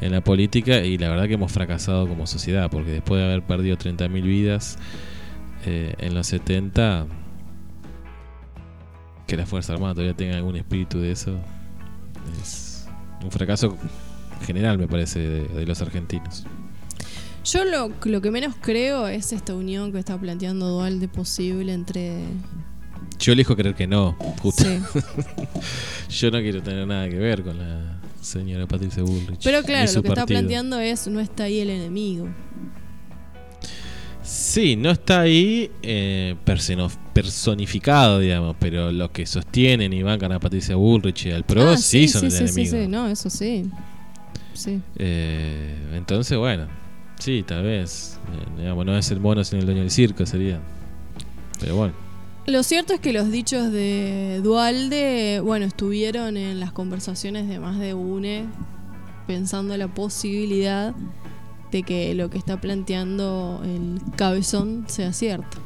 en 0.00 0.12
la 0.12 0.20
política, 0.20 0.80
y 0.80 0.98
la 0.98 1.08
verdad 1.10 1.28
que 1.28 1.34
hemos 1.34 1.52
fracasado 1.52 2.08
como 2.08 2.26
sociedad, 2.26 2.68
porque 2.70 2.90
después 2.90 3.20
de 3.20 3.26
haber 3.26 3.42
perdido 3.42 3.76
30.000 3.76 4.22
vidas 4.22 4.78
eh, 5.64 5.94
en 5.98 6.14
los 6.14 6.26
70, 6.26 7.06
que 9.28 9.36
la 9.36 9.46
Fuerza 9.46 9.74
Armada 9.74 9.94
todavía 9.94 10.16
tenga 10.16 10.36
algún 10.36 10.56
espíritu 10.56 10.98
de 10.98 11.12
eso, 11.12 11.38
es 12.42 12.88
un 13.22 13.30
fracaso 13.30 13.76
general, 14.44 14.76
me 14.76 14.88
parece, 14.88 15.20
de, 15.20 15.44
de 15.46 15.66
los 15.66 15.80
argentinos. 15.80 16.44
Yo 17.44 17.64
lo, 17.64 17.90
lo 18.04 18.20
que 18.20 18.30
menos 18.30 18.54
creo 18.60 19.08
es 19.08 19.32
esta 19.32 19.54
unión 19.54 19.92
que 19.92 19.98
está 19.98 20.18
planteando 20.18 20.68
Dualde 20.68 21.08
posible 21.08 21.72
entre... 21.72 22.24
Yo 23.22 23.32
elijo 23.32 23.54
creer 23.56 23.74
que 23.74 23.86
no, 23.86 24.16
justo. 24.40 24.64
Sí. 24.64 24.80
Yo 26.10 26.30
no 26.30 26.40
quiero 26.40 26.60
tener 26.62 26.86
nada 26.86 27.08
que 27.08 27.16
ver 27.16 27.42
con 27.42 27.56
la 27.56 28.00
señora 28.20 28.66
Patricia 28.66 29.02
Bullrich. 29.02 29.40
Pero 29.44 29.62
claro, 29.62 29.90
lo 29.94 30.02
que 30.02 30.08
está 30.08 30.26
planteando 30.26 30.78
es 30.80 31.06
no 31.06 31.20
está 31.20 31.44
ahí 31.44 31.60
el 31.60 31.70
enemigo. 31.70 32.28
Sí, 34.24 34.76
no 34.76 34.90
está 34.90 35.20
ahí 35.22 35.70
eh, 35.82 36.36
personificado, 37.12 38.18
digamos, 38.20 38.56
pero 38.58 38.92
los 38.92 39.10
que 39.10 39.26
sostienen 39.26 39.92
y 39.92 40.02
bancan 40.02 40.32
a 40.32 40.38
Patricia 40.40 40.76
Bullrich 40.76 41.26
y 41.26 41.30
al 41.32 41.44
PRO 41.44 41.70
Ah, 41.70 41.76
sí, 41.76 42.06
son 42.08 42.24
el 42.26 42.30
sí, 42.30 42.38
sí, 42.48 42.60
enemigo. 42.60 42.76
sí, 42.76 42.88
no, 42.88 43.08
eso 43.08 43.30
sí. 43.30 43.64
Sí. 44.54 44.80
Eh, 44.96 45.74
entonces, 45.94 46.38
bueno, 46.38 46.66
sí, 47.18 47.44
tal 47.46 47.64
vez. 47.64 48.18
eh, 48.32 48.60
digamos, 48.60 48.86
no 48.86 48.96
es 48.96 49.10
el 49.10 49.18
mono 49.20 49.42
sino 49.44 49.60
el 49.60 49.66
dueño 49.66 49.80
del 49.80 49.90
circo, 49.90 50.24
sería. 50.26 50.60
Pero 51.60 51.76
bueno. 51.76 51.94
Lo 52.46 52.64
cierto 52.64 52.92
es 52.92 53.00
que 53.00 53.12
los 53.12 53.30
dichos 53.30 53.70
de 53.70 54.40
Dualde, 54.42 55.40
bueno, 55.44 55.64
estuvieron 55.64 56.36
en 56.36 56.58
las 56.58 56.72
conversaciones 56.72 57.48
de 57.48 57.60
más 57.60 57.78
de 57.78 57.94
UNE 57.94 58.46
pensando 59.28 59.76
la 59.76 59.86
posibilidad 59.86 60.92
de 61.70 61.82
que 61.84 62.14
lo 62.14 62.30
que 62.30 62.38
está 62.38 62.60
planteando 62.60 63.62
el 63.64 64.00
cabezón 64.16 64.86
sea 64.88 65.12
cierto. 65.12 65.58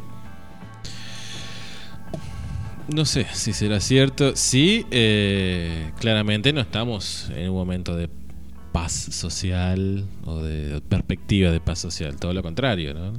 No 2.95 3.07
sé 3.07 3.27
si 3.33 3.55
será 3.55 3.81
cierto. 3.81 4.37
Sí, 4.37 4.85
eh, 4.91 5.93
claramente 5.99 6.53
no 6.53 6.61
estamos 6.61 7.31
en 7.35 7.49
un 7.49 7.57
momento 7.57 7.97
de 7.97 8.11
paz 8.73 8.93
social 8.93 10.05
o 10.27 10.43
de 10.43 10.83
perspectiva 10.83 11.51
de 11.51 11.59
paz 11.59 11.79
social. 11.79 12.17
Todo 12.17 12.35
lo 12.35 12.43
contrario, 12.43 12.93
¿no? 12.93 13.15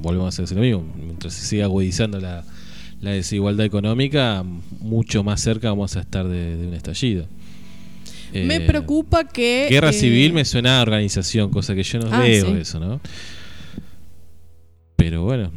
Volvemos 0.00 0.38
a 0.38 0.42
hacer 0.42 0.56
lo 0.56 0.62
mismo. 0.62 0.84
Mientras 0.96 1.34
se 1.34 1.46
siga 1.46 1.66
agudizando 1.66 2.18
la, 2.18 2.42
la 3.06 3.12
desigualdad 3.12 3.64
económica, 3.66 4.44
mucho 4.80 5.24
más 5.24 5.40
cerca 5.40 5.68
vamos 5.70 5.96
a 5.96 6.00
estar 6.00 6.26
de, 6.28 6.56
de 6.56 6.66
un 6.68 6.74
estallido. 6.74 7.26
me 8.32 8.56
Eh, 8.56 8.60
preocupa 8.60 9.24
que... 9.26 9.68
Guerra 9.70 9.90
eh, 9.90 9.92
civil 9.94 10.32
me 10.32 10.44
suena 10.44 10.78
a 10.78 10.82
organización, 10.82 11.50
cosa 11.50 11.74
que 11.74 11.82
yo 11.82 11.98
no 12.00 12.08
Ah, 12.12 12.20
veo 12.20 12.46
sí. 12.46 12.52
eso, 12.60 12.78
¿no? 12.80 13.00
Pero 14.96 15.22
bueno. 15.22 15.50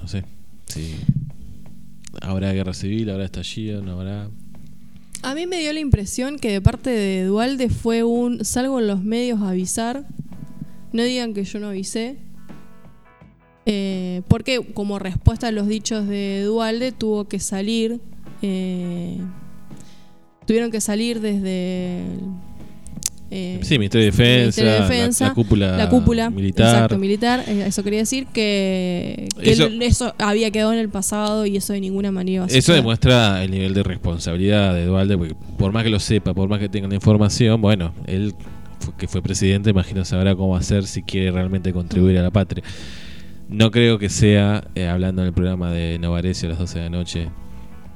No 0.00 0.08
sé. 0.08 0.24
Si 0.66 0.94
habrá 2.20 2.52
guerra 2.52 2.74
civil, 2.74 3.10
habrá 3.10 3.24
estallido, 3.26 3.82
no 3.82 3.92
habrá. 3.92 4.28
A 5.22 5.34
mí 5.34 5.46
me 5.46 5.60
dio 5.60 5.72
la 5.72 5.78
impresión 5.80 6.38
que 6.38 6.50
de 6.50 6.60
parte 6.60 6.90
de 6.90 7.24
Dualde 7.24 7.68
fue 7.68 8.02
un 8.02 8.44
salgo 8.44 8.80
en 8.80 8.88
los 8.88 9.02
medios 9.04 9.40
a 9.40 9.50
avisar. 9.50 10.04
No 10.92 11.02
digan 11.04 11.32
que 11.32 11.44
yo 11.44 11.60
no 11.60 11.68
avisé. 11.68 12.16
Eh, 13.66 14.22
porque 14.28 14.60
como 14.74 14.98
respuesta 14.98 15.48
a 15.48 15.52
los 15.52 15.68
dichos 15.68 16.08
de 16.08 16.42
Dualde 16.44 16.92
tuvo 16.92 17.24
que 17.28 17.38
salir. 17.38 18.00
eh, 18.42 19.18
tuvieron 20.46 20.70
que 20.72 20.80
salir 20.80 21.20
desde. 21.20 22.02
eh, 23.30 23.60
Sí, 23.62 23.78
Ministerio 23.78 24.06
de 24.06 24.10
Defensa, 24.10 24.60
de 24.62 24.66
la- 24.70 24.80
Defensa, 24.88 25.28
la, 25.28 25.34
cúpula, 25.34 25.76
la 25.76 25.88
cúpula 25.88 26.28
militar. 26.30 26.74
Exacto, 26.74 26.98
militar. 26.98 27.44
eh, 27.46 27.64
Eso 27.66 27.82
quería 27.84 28.00
decir 28.00 28.26
que, 28.26 29.28
que 29.40 29.50
Eso- 29.52 29.66
el- 29.66 29.80
eso 29.82 30.12
había 30.18 30.50
quedado 30.50 30.72
en 30.72 30.80
el 30.80 30.88
pasado 30.88 31.46
y 31.46 31.56
eso 31.56 31.72
de 31.72 31.80
ninguna 31.80 32.10
manera 32.10 32.34
iba 32.34 32.44
a 32.44 32.48
Eso 32.48 32.72
demuestra 32.74 33.42
el 33.44 33.52
nivel 33.52 33.72
de 33.74 33.84
responsabilidad 33.84 34.74
de 34.74 34.84
Dualde, 34.86 35.16
porque 35.16 35.34
por 35.56 35.72
más 35.72 35.84
que 35.84 35.90
lo 35.90 36.00
sepa, 36.00 36.34
por 36.34 36.48
más 36.48 36.58
que 36.58 36.68
tenga 36.68 36.88
la 36.88 36.96
información, 36.96 37.60
bueno, 37.62 37.94
él 38.06 38.34
que 38.98 39.06
fue 39.06 39.22
presidente, 39.22 39.70
imagino 39.70 40.04
sabrá 40.04 40.34
cómo 40.34 40.56
hacer 40.56 40.84
si 40.86 41.02
quiere 41.04 41.30
realmente 41.30 41.72
contribuir 41.72 42.18
a 42.18 42.22
la 42.22 42.32
patria. 42.32 42.64
No 43.52 43.70
creo 43.70 43.98
que 43.98 44.08
sea, 44.08 44.64
eh, 44.74 44.88
hablando 44.88 45.22
en 45.22 45.28
el 45.28 45.34
programa 45.34 45.70
de 45.70 45.98
Novarecio 45.98 46.48
a 46.48 46.50
las 46.50 46.58
12 46.58 46.78
de 46.78 46.84
la 46.84 46.90
noche, 46.90 47.28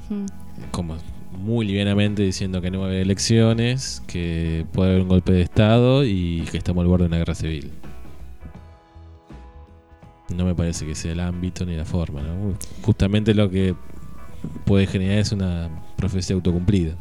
Mm. 0.09 0.27
como 0.71 0.97
muy 1.39 1.67
livianamente 1.67 2.23
diciendo 2.23 2.61
que 2.61 2.71
no 2.71 2.79
va 2.81 2.87
a 2.87 2.89
haber 2.89 3.01
elecciones, 3.03 4.03
que 4.07 4.65
puede 4.73 4.91
haber 4.91 5.03
un 5.03 5.09
golpe 5.09 5.33
de 5.33 5.43
Estado 5.43 6.05
y 6.05 6.45
que 6.51 6.59
estamos 6.59 6.83
al 6.83 6.89
borde 6.89 7.05
de 7.05 7.09
una 7.09 7.19
guerra 7.19 7.35
civil. 7.35 7.71
No 10.35 10.45
me 10.45 10.55
parece 10.55 10.87
que 10.87 10.95
sea 10.95 11.13
el 11.13 11.21
ámbito 11.21 11.65
ni 11.65 11.77
la 11.77 11.85
forma. 11.85 12.21
¿no? 12.23 12.55
Justamente 12.83 13.35
lo 13.35 13.49
que 13.51 13.75
puede 14.65 14.87
generar 14.87 15.19
es 15.19 15.33
una 15.33 15.69
profecía 15.97 16.35
autocumplida. 16.37 16.95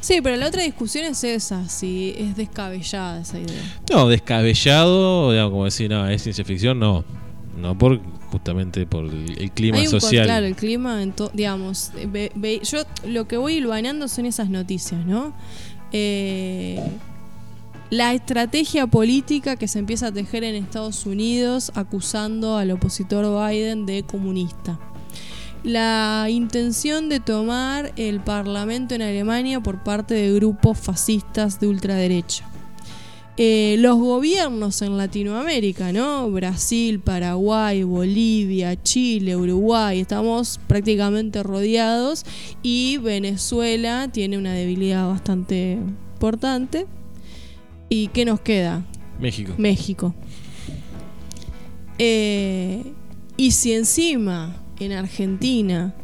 Sí, 0.00 0.20
pero 0.22 0.36
la 0.36 0.48
otra 0.48 0.62
discusión 0.62 1.04
es 1.06 1.22
esa, 1.24 1.68
si 1.68 2.14
es 2.18 2.36
descabellada 2.36 3.20
esa 3.20 3.38
idea. 3.38 3.62
No, 3.90 4.08
descabellado, 4.08 5.30
digamos, 5.32 5.52
como 5.52 5.64
decir, 5.64 5.90
no, 5.90 6.06
es 6.08 6.22
ciencia 6.22 6.44
ficción, 6.44 6.78
no. 6.78 7.04
No 7.56 7.76
por 7.76 8.00
justamente 8.30 8.86
por 8.86 9.04
el, 9.04 9.38
el 9.38 9.50
clima 9.52 9.76
Hay 9.78 9.84
un 9.86 9.90
con- 9.92 10.00
social. 10.00 10.24
claro, 10.24 10.46
el 10.46 10.56
clima, 10.56 11.02
en 11.02 11.12
to- 11.12 11.30
digamos, 11.34 11.92
ve- 12.08 12.60
yo 12.64 12.82
lo 13.06 13.28
que 13.28 13.36
voy 13.36 13.54
hilvanando 13.54 14.08
son 14.08 14.24
esas 14.26 14.48
noticias, 14.48 15.04
¿no? 15.04 15.34
Eh, 15.92 16.82
la 17.90 18.14
estrategia 18.14 18.86
política 18.86 19.56
que 19.56 19.68
se 19.68 19.78
empieza 19.78 20.06
a 20.06 20.12
tejer 20.12 20.44
en 20.44 20.54
Estados 20.54 21.04
Unidos 21.04 21.70
acusando 21.74 22.56
al 22.56 22.70
opositor 22.70 23.26
Biden 23.50 23.84
de 23.84 24.02
comunista. 24.02 24.78
La 25.62 26.26
intención 26.30 27.08
de 27.10 27.20
tomar 27.20 27.92
el 27.96 28.20
parlamento 28.20 28.94
en 28.94 29.02
Alemania 29.02 29.60
por 29.60 29.82
parte 29.84 30.14
de 30.14 30.32
grupos 30.32 30.78
fascistas 30.78 31.60
de 31.60 31.68
ultraderecha. 31.68 32.48
Eh, 33.38 33.76
los 33.78 33.96
gobiernos 33.96 34.82
en 34.82 34.98
Latinoamérica, 34.98 35.90
¿no? 35.90 36.30
Brasil, 36.30 37.00
Paraguay, 37.00 37.82
Bolivia, 37.82 38.80
Chile, 38.82 39.36
Uruguay, 39.36 40.00
estamos 40.00 40.60
prácticamente 40.66 41.42
rodeados 41.42 42.26
y 42.62 42.98
Venezuela 42.98 44.08
tiene 44.12 44.36
una 44.36 44.52
debilidad 44.52 45.08
bastante 45.08 45.78
importante. 46.14 46.86
¿Y 47.88 48.08
qué 48.08 48.26
nos 48.26 48.40
queda? 48.40 48.84
México. 49.18 49.54
México. 49.56 50.14
Eh, 51.98 52.92
y 53.38 53.52
si 53.52 53.72
encima 53.72 54.56
en 54.78 54.92
Argentina, 54.92 55.94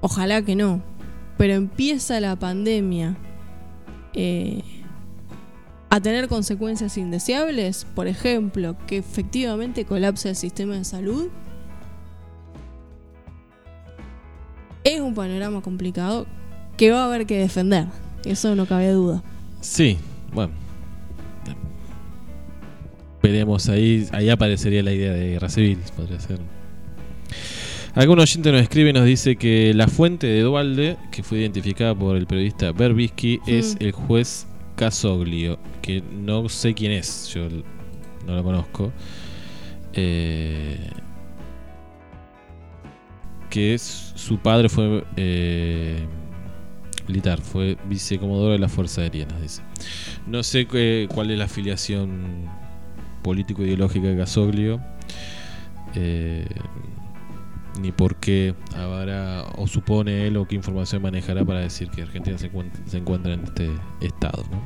ojalá 0.00 0.42
que 0.42 0.54
no, 0.54 0.80
pero 1.38 1.54
empieza 1.54 2.20
la 2.20 2.36
pandemia 2.36 3.16
eh, 4.14 4.62
a 5.90 6.00
tener 6.00 6.28
consecuencias 6.28 6.96
indeseables, 6.98 7.86
por 7.94 8.08
ejemplo, 8.08 8.76
que 8.86 8.98
efectivamente 8.98 9.84
colapse 9.84 10.30
el 10.30 10.36
sistema 10.36 10.74
de 10.76 10.84
salud, 10.84 11.28
es 14.82 15.00
un 15.00 15.14
panorama 15.14 15.62
complicado 15.62 16.26
que 16.76 16.90
va 16.90 17.02
a 17.02 17.06
haber 17.06 17.26
que 17.26 17.38
defender. 17.38 17.86
Eso 18.24 18.54
no 18.54 18.66
cabe 18.66 18.90
duda. 18.90 19.22
Sí, 19.60 19.98
bueno. 20.32 20.52
Veremos 23.22 23.68
ahí, 23.70 24.06
ahí 24.12 24.28
aparecería 24.28 24.82
la 24.82 24.92
idea 24.92 25.12
de 25.12 25.30
guerra 25.30 25.48
civil, 25.48 25.78
podría 25.96 26.20
ser. 26.20 26.38
Algún 27.94 28.18
oyente 28.18 28.50
nos 28.50 28.60
escribe 28.60 28.90
y 28.90 28.92
nos 28.92 29.04
dice 29.04 29.36
que 29.36 29.72
la 29.72 29.86
fuente 29.86 30.26
de 30.26 30.42
Dualde, 30.42 30.96
que 31.12 31.22
fue 31.22 31.38
identificada 31.38 31.94
por 31.94 32.16
el 32.16 32.26
periodista 32.26 32.72
Berbisky, 32.72 33.40
es 33.46 33.76
el 33.78 33.92
juez 33.92 34.46
Casoglio, 34.76 35.58
que 35.82 36.02
no 36.02 36.48
sé 36.48 36.74
quién 36.74 36.92
es, 36.92 37.28
yo 37.34 37.48
no 38.26 38.34
lo 38.36 38.42
conozco. 38.42 38.92
Eh, 39.92 40.90
que 43.50 43.74
es, 43.74 44.12
su 44.16 44.38
padre 44.38 44.68
fue 44.68 45.04
eh, 45.16 46.04
militar, 47.06 47.40
fue 47.40 47.76
vicecomodoro 47.88 48.52
de 48.52 48.58
la 48.58 48.68
Fuerza 48.68 49.02
Aérea, 49.02 49.26
nos 49.26 49.40
dice. 49.40 49.62
No 50.26 50.42
sé 50.42 50.66
qué- 50.66 51.06
cuál 51.14 51.30
es 51.30 51.38
la 51.38 51.44
afiliación 51.44 52.48
político-ideológica 53.22 54.08
de 54.08 54.16
Casoglio, 54.16 54.80
eh, 55.94 56.46
ni 57.80 57.92
por 57.92 58.16
qué 58.16 58.54
habrá, 58.76 59.44
o 59.56 59.66
supone 59.66 60.26
él, 60.26 60.36
o 60.36 60.46
qué 60.46 60.54
información 60.54 61.02
manejará 61.02 61.44
para 61.44 61.60
decir 61.60 61.88
que 61.90 62.02
Argentina 62.02 62.38
se, 62.38 62.50
encuent- 62.52 62.72
se 62.86 62.98
encuentra 62.98 63.34
en 63.34 63.44
este 63.44 63.70
estado. 64.00 64.44
¿no? 64.50 64.62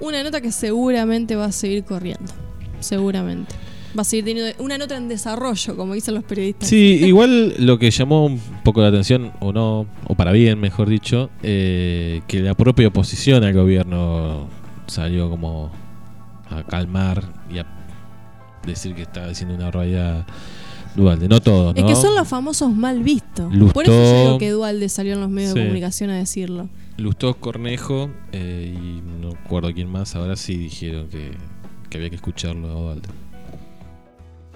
Una 0.00 0.22
nota 0.22 0.40
que 0.40 0.52
seguramente 0.52 1.36
va 1.36 1.46
a 1.46 1.52
seguir 1.52 1.84
corriendo. 1.84 2.32
Seguramente. 2.80 3.54
Va 3.96 4.02
a 4.02 4.04
seguir 4.04 4.24
teniendo 4.24 4.62
una 4.62 4.76
nota 4.76 4.96
en 4.96 5.08
desarrollo, 5.08 5.76
como 5.76 5.94
dicen 5.94 6.14
los 6.14 6.24
periodistas. 6.24 6.68
Sí, 6.68 6.98
igual 7.04 7.54
lo 7.64 7.78
que 7.78 7.90
llamó 7.92 8.26
un 8.26 8.40
poco 8.64 8.82
la 8.82 8.88
atención, 8.88 9.32
o 9.40 9.52
no, 9.52 9.86
o 10.08 10.14
para 10.16 10.32
bien, 10.32 10.58
mejor 10.60 10.88
dicho, 10.88 11.30
eh, 11.44 12.20
que 12.26 12.40
la 12.40 12.54
propia 12.54 12.88
oposición 12.88 13.44
al 13.44 13.54
gobierno 13.54 14.48
salió 14.88 15.30
como 15.30 15.70
a 16.50 16.64
calmar 16.64 17.22
y 17.50 17.58
a 17.58 17.66
decir 18.66 18.94
que 18.96 19.02
estaba 19.02 19.28
diciendo 19.28 19.54
una 19.54 19.66
barbaridad 19.66 20.26
Dualde. 20.94 21.28
No 21.28 21.40
todo, 21.40 21.72
¿no? 21.72 21.78
Es 21.78 21.84
que 21.84 21.96
son 21.96 22.14
los 22.14 22.28
famosos 22.28 22.72
mal 22.72 23.02
vistos. 23.02 23.52
Lustó. 23.52 23.72
Por 23.74 23.84
eso 23.84 23.92
yo 23.92 24.24
digo 24.26 24.38
que 24.38 24.50
Dualde 24.50 24.88
salió 24.88 25.14
en 25.14 25.20
los 25.20 25.30
medios 25.30 25.52
Sí. 25.52 25.58
de 25.58 25.64
comunicación 25.64 26.10
a 26.10 26.16
decirlo. 26.16 26.68
Lustó 26.96 27.34
Cornejo 27.34 28.10
eh, 28.32 28.72
y 28.76 29.02
no 29.20 29.30
recuerdo 29.30 29.72
quién 29.74 29.88
más, 29.90 30.14
ahora 30.14 30.36
sí 30.36 30.56
dijeron 30.56 31.08
que, 31.08 31.32
que 31.90 31.98
había 31.98 32.10
que 32.10 32.16
escucharlo 32.16 32.68
a 32.70 32.76
Ovaldo. 32.76 33.08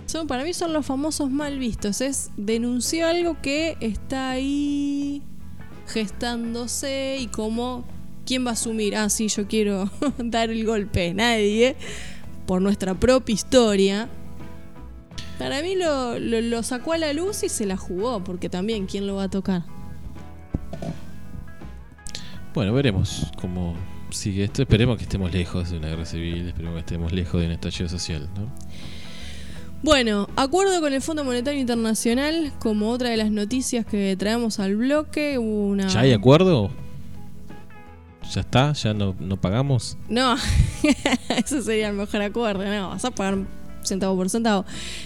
Son, 0.07 0.27
para 0.27 0.45
mí 0.45 0.55
son 0.55 0.73
los 0.73 0.87
famosos 0.87 1.31
mal 1.31 1.59
vistos. 1.59 2.01
Es 2.01 2.31
denunció 2.37 3.07
algo 3.09 3.37
que 3.43 3.77
está 3.81 4.31
ahí 4.31 5.23
gestándose 5.87 7.17
y 7.21 7.27
como 7.27 7.85
quién 8.25 8.45
va 8.47 8.51
a 8.51 8.53
asumir. 8.53 8.97
Ah, 8.97 9.09
sí, 9.11 9.29
yo 9.29 9.47
quiero 9.49 9.91
dar 10.19 10.51
el 10.51 10.65
golpe. 10.65 11.13
Nadie. 11.15 11.77
Por 12.47 12.63
nuestra 12.63 12.95
propia 12.95 13.35
historia. 13.35 14.09
Para 15.39 15.63
mí 15.63 15.75
lo, 15.77 16.19
lo- 16.19 16.41
lo 16.41 16.63
sacó 16.63 16.93
a 16.95 16.99
la 16.99 17.13
luz 17.13 17.43
y 17.45 17.49
se 17.49 17.65
la 17.67 17.77
jugó, 17.77 18.23
porque 18.25 18.49
también, 18.49 18.87
¿quién 18.87 19.07
lo 19.07 19.17
va 19.17 19.25
a 19.25 19.29
tocar? 19.29 19.63
Bueno, 22.55 22.73
veremos 22.73 23.27
cómo 23.41 23.75
sigue 24.11 24.45
esto. 24.45 24.63
Esperemos 24.63 24.97
que 24.97 25.05
estemos 25.05 25.33
lejos 25.33 25.71
de 25.71 25.79
una 25.79 25.89
guerra 25.89 26.05
civil, 26.05 26.49
esperemos 26.49 26.75
que 26.75 26.81
estemos 26.81 27.13
lejos 27.13 27.41
de 27.41 27.47
un 27.47 27.53
estallido 27.53 27.89
social. 27.89 28.29
¿no? 28.37 28.51
Bueno, 29.83 30.29
acuerdo 30.35 30.81
con 30.81 30.93
el 30.93 31.01
Fondo 31.03 31.23
Monetario 31.25 31.61
Internacional, 31.61 32.53
como 32.59 32.91
otra 32.91 33.11
de 33.11 33.17
las 33.17 33.31
noticias 33.31 33.87
que 33.87 34.17
traemos 34.17 34.59
al 34.59 34.77
bloque, 34.77 35.39
hubo 35.39 35.69
una... 35.69 35.87
¿Ya 35.89 36.01
hay 36.01 36.13
acuerdo? 36.13 36.71
¿Ya 38.35 38.41
está? 38.41 38.73
¿Ya 38.73 38.93
no, 38.93 39.15
no 39.21 39.37
pagamos? 39.37 39.97
No, 40.09 40.35
eso 41.37 41.63
sería 41.63 41.89
el 41.91 41.95
mejor 41.95 42.23
acuerdo, 42.23 42.65
no, 42.65 42.89
vas 42.91 43.05
a 43.05 43.11
pagar 43.13 43.39
centavo 43.89 44.17
por 44.17 44.31
centavo. 44.31 44.65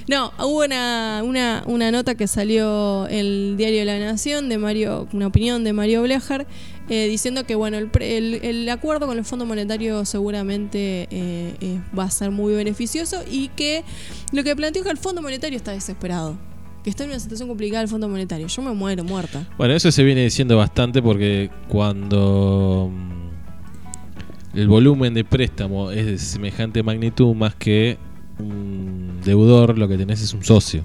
No, 0.09 0.32
hubo 0.38 0.64
una, 0.64 1.22
una, 1.24 1.62
una 1.66 1.90
nota 1.90 2.14
que 2.14 2.26
salió 2.26 3.06
el 3.09 3.54
diario 3.56 3.84
La 3.84 3.98
Nación 3.98 4.48
de 4.48 4.59
Mario, 4.59 5.09
una 5.12 5.28
opinión 5.28 5.64
de 5.64 5.72
Mario 5.72 6.02
Blejar, 6.02 6.46
eh, 6.88 7.09
diciendo 7.09 7.44
que 7.44 7.54
bueno, 7.54 7.78
el 7.78 8.68
acuerdo 8.68 9.06
con 9.06 9.16
el 9.16 9.24
Fondo 9.24 9.46
Monetario 9.46 10.04
seguramente 10.04 11.09
eh, 11.10 11.54
eh, 11.60 11.80
va 11.96 12.04
a 12.04 12.10
ser 12.10 12.30
muy 12.30 12.54
beneficioso 12.54 13.22
y 13.30 13.48
que 13.48 13.84
lo 14.32 14.42
que 14.42 14.54
planteó 14.56 14.82
es 14.82 14.86
que 14.86 14.92
el 14.92 14.98
Fondo 14.98 15.22
Monetario 15.22 15.56
está 15.56 15.72
desesperado. 15.72 16.36
Que 16.82 16.90
está 16.90 17.04
en 17.04 17.10
una 17.10 17.20
situación 17.20 17.48
complicada 17.48 17.82
el 17.82 17.88
Fondo 17.88 18.09
Monetario. 18.09 18.48
Yo 18.48 18.60
me 18.62 18.72
muero 18.72 19.04
muerta. 19.04 19.48
Bueno, 19.56 19.74
eso 19.74 19.92
se 19.92 20.02
viene 20.02 20.24
diciendo 20.24 20.56
bastante 20.56 21.00
porque 21.00 21.48
cuando 21.68 22.90
mm, 22.92 24.59
el 24.59 24.66
volumen 24.66 25.14
de 25.14 25.24
préstamo 25.24 25.92
es 25.92 26.04
de 26.04 26.18
semejante 26.18 26.82
magnitud 26.82 27.34
más 27.36 27.54
que 27.54 27.98
un 28.38 29.20
deudor, 29.24 29.78
lo 29.78 29.88
que 29.88 29.96
tenés 29.96 30.22
es 30.22 30.34
un 30.34 30.44
socio. 30.44 30.84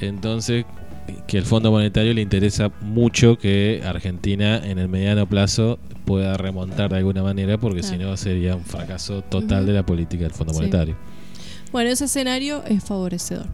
Entonces, 0.00 0.64
que 1.26 1.38
el 1.38 1.44
Fondo 1.44 1.70
Monetario 1.70 2.12
le 2.14 2.20
interesa 2.22 2.70
mucho 2.80 3.38
que 3.38 3.82
Argentina 3.84 4.58
en 4.58 4.78
el 4.78 4.88
mediano 4.88 5.26
plazo 5.26 5.78
pueda 6.04 6.36
remontar 6.36 6.90
de 6.90 6.98
alguna 6.98 7.22
manera 7.22 7.58
porque 7.58 7.82
si 7.82 7.98
no 7.98 8.16
sería 8.16 8.56
un 8.56 8.64
fracaso 8.64 9.22
total 9.22 9.66
de 9.66 9.72
la 9.72 9.84
política 9.84 10.24
del 10.24 10.32
Fondo 10.32 10.52
Sí. 10.52 10.60
Monetario. 10.60 10.96
Bueno, 11.72 11.90
ese 11.90 12.06
escenario 12.06 12.62
es 12.64 12.82
favorecedor 12.82 13.46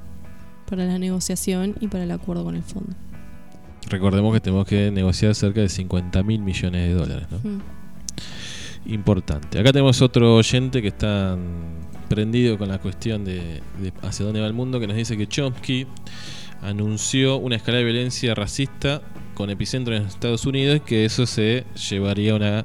para 0.69 0.85
la 0.85 0.99
negociación 0.99 1.75
y 1.81 1.89
para 1.89 2.05
el 2.05 2.11
acuerdo 2.11 2.45
con 2.45 2.55
el 2.55 2.63
fondo. 2.63 2.95
Recordemos 3.89 4.33
que 4.33 4.41
tenemos 4.41 4.67
que 4.67 4.91
negociar 4.91 5.35
cerca 5.35 5.61
de 5.61 5.69
50 5.69 6.23
mil 6.23 6.41
millones 6.41 6.89
de 6.89 6.95
dólares. 6.95 7.27
¿no? 7.31 7.61
Importante. 8.87 9.59
Acá 9.59 9.73
tenemos 9.73 10.01
otro 10.03 10.37
oyente 10.37 10.81
que 10.83 10.89
está 10.89 11.37
mm, 12.15 12.17
prendido 12.17 12.59
con 12.59 12.69
la 12.69 12.79
cuestión 12.79 13.25
de, 13.25 13.63
hacia 14.03 14.25
dónde 14.25 14.41
va 14.41 14.47
el 14.47 14.53
mundo, 14.53 14.81
que 14.81 14.87
nos 14.87 14.97
dice 14.97 15.17
que 15.17 15.27
Chomsky 15.27 15.87
anunció 16.63 17.37
una 17.37 17.57
escala 17.57 17.79
de 17.79 17.85
violencia 17.85 18.35
racista 18.35 19.03
con 19.35 19.51
epicentro 19.51 19.95
en 19.95 20.05
Estados 20.05 20.47
Unidos 20.47 20.77
y 20.77 20.81
que 20.81 21.05
eso 21.05 21.27
se 21.27 21.65
llevaría 21.91 22.35
una, 22.35 22.65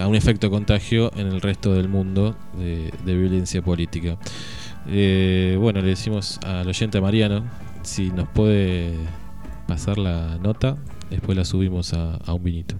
a 0.00 0.06
un 0.06 0.14
efecto 0.14 0.50
contagio 0.50 1.12
en 1.16 1.26
el 1.26 1.40
resto 1.40 1.74
del 1.74 1.88
mundo 1.88 2.36
de, 2.56 2.90
violencia 3.04 3.62
política. 3.62 4.16
Eh, 4.88 5.56
bueno, 5.60 5.80
le 5.82 5.88
decimos 5.88 6.38
al 6.44 6.66
oyente 6.66 7.00
Mariano 7.00 7.44
si 7.82 8.10
nos 8.10 8.28
puede 8.28 8.94
pasar 9.66 9.98
la 9.98 10.38
nota, 10.38 10.76
después 11.10 11.36
la 11.36 11.44
subimos 11.44 11.92
a 11.92 12.32
un 12.32 12.42
vinito. 12.42 12.76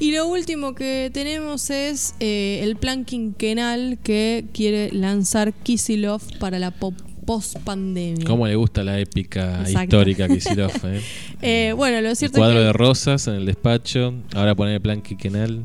Y 0.00 0.12
lo 0.12 0.28
último 0.28 0.74
que 0.74 1.10
tenemos 1.12 1.70
es 1.70 2.14
eh, 2.20 2.60
el 2.62 2.76
plan 2.76 3.04
quinquenal 3.04 3.98
que 4.02 4.44
quiere 4.52 4.92
lanzar 4.92 5.52
Kisilov 5.52 6.22
para 6.38 6.58
la 6.60 6.70
po- 6.70 6.94
post-pandemia. 7.26 8.24
¿Cómo 8.24 8.46
le 8.46 8.54
gusta 8.54 8.84
la 8.84 8.98
épica 9.00 9.60
Exacto. 9.62 9.82
histórica 9.96 10.24
a 10.26 10.28
Kicillof? 10.28 10.84
eh? 10.84 11.00
Eh, 11.42 11.72
bueno, 11.76 12.00
lo 12.00 12.10
El 12.10 12.16
cierto 12.16 12.38
cuadro 12.38 12.60
es 12.60 12.66
de 12.66 12.72
rosas 12.72 13.26
en 13.26 13.34
el 13.34 13.46
despacho, 13.46 14.14
ahora 14.34 14.54
poner 14.54 14.74
el 14.74 14.80
plan 14.80 15.02
quinquenal. 15.02 15.64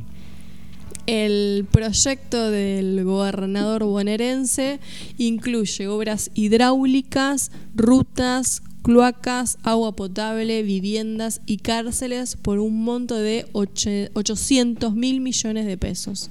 el 1.05 1.65
proyecto 1.72 2.49
del 2.49 3.03
gobernador 3.03 3.84
bonaerense 3.84 4.80
incluye 5.18 5.88
obras 5.88 6.31
hidráulicas, 6.34 7.51
rutas, 7.76 8.64
cloacas, 8.84 9.57
agua 9.64 9.95
potable, 9.95 10.61
viviendas 10.64 11.41
y 11.45 11.57
cárceles 11.57 12.35
por 12.35 12.60
un 12.60 12.84
monto 12.84 13.15
de 13.15 13.47
oche- 13.53 14.11
800 14.14 14.93
mil 14.93 15.22
millones 15.22 15.65
de 15.65 15.77
pesos. 15.77 16.30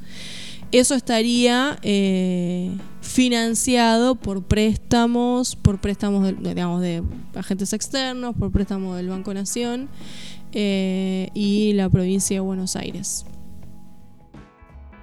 Eso 0.71 0.95
estaría 0.95 1.79
eh, 1.83 2.71
financiado 3.03 4.15
por 4.15 4.43
préstamos, 4.45 5.55
por 5.57 5.81
préstamos 5.81 6.25
de, 6.25 6.33
digamos, 6.33 6.81
de 6.81 7.03
agentes 7.35 7.73
externos, 7.75 8.35
por 8.39 8.51
préstamos 8.53 8.97
del 8.97 9.09
Banco 9.09 9.35
Nación 9.35 9.89
eh, 10.53 11.29
y 11.35 11.73
la 11.75 11.91
provincia 11.91 12.37
de 12.37 12.41
Buenos 12.41 12.77
Aires. 12.77 13.27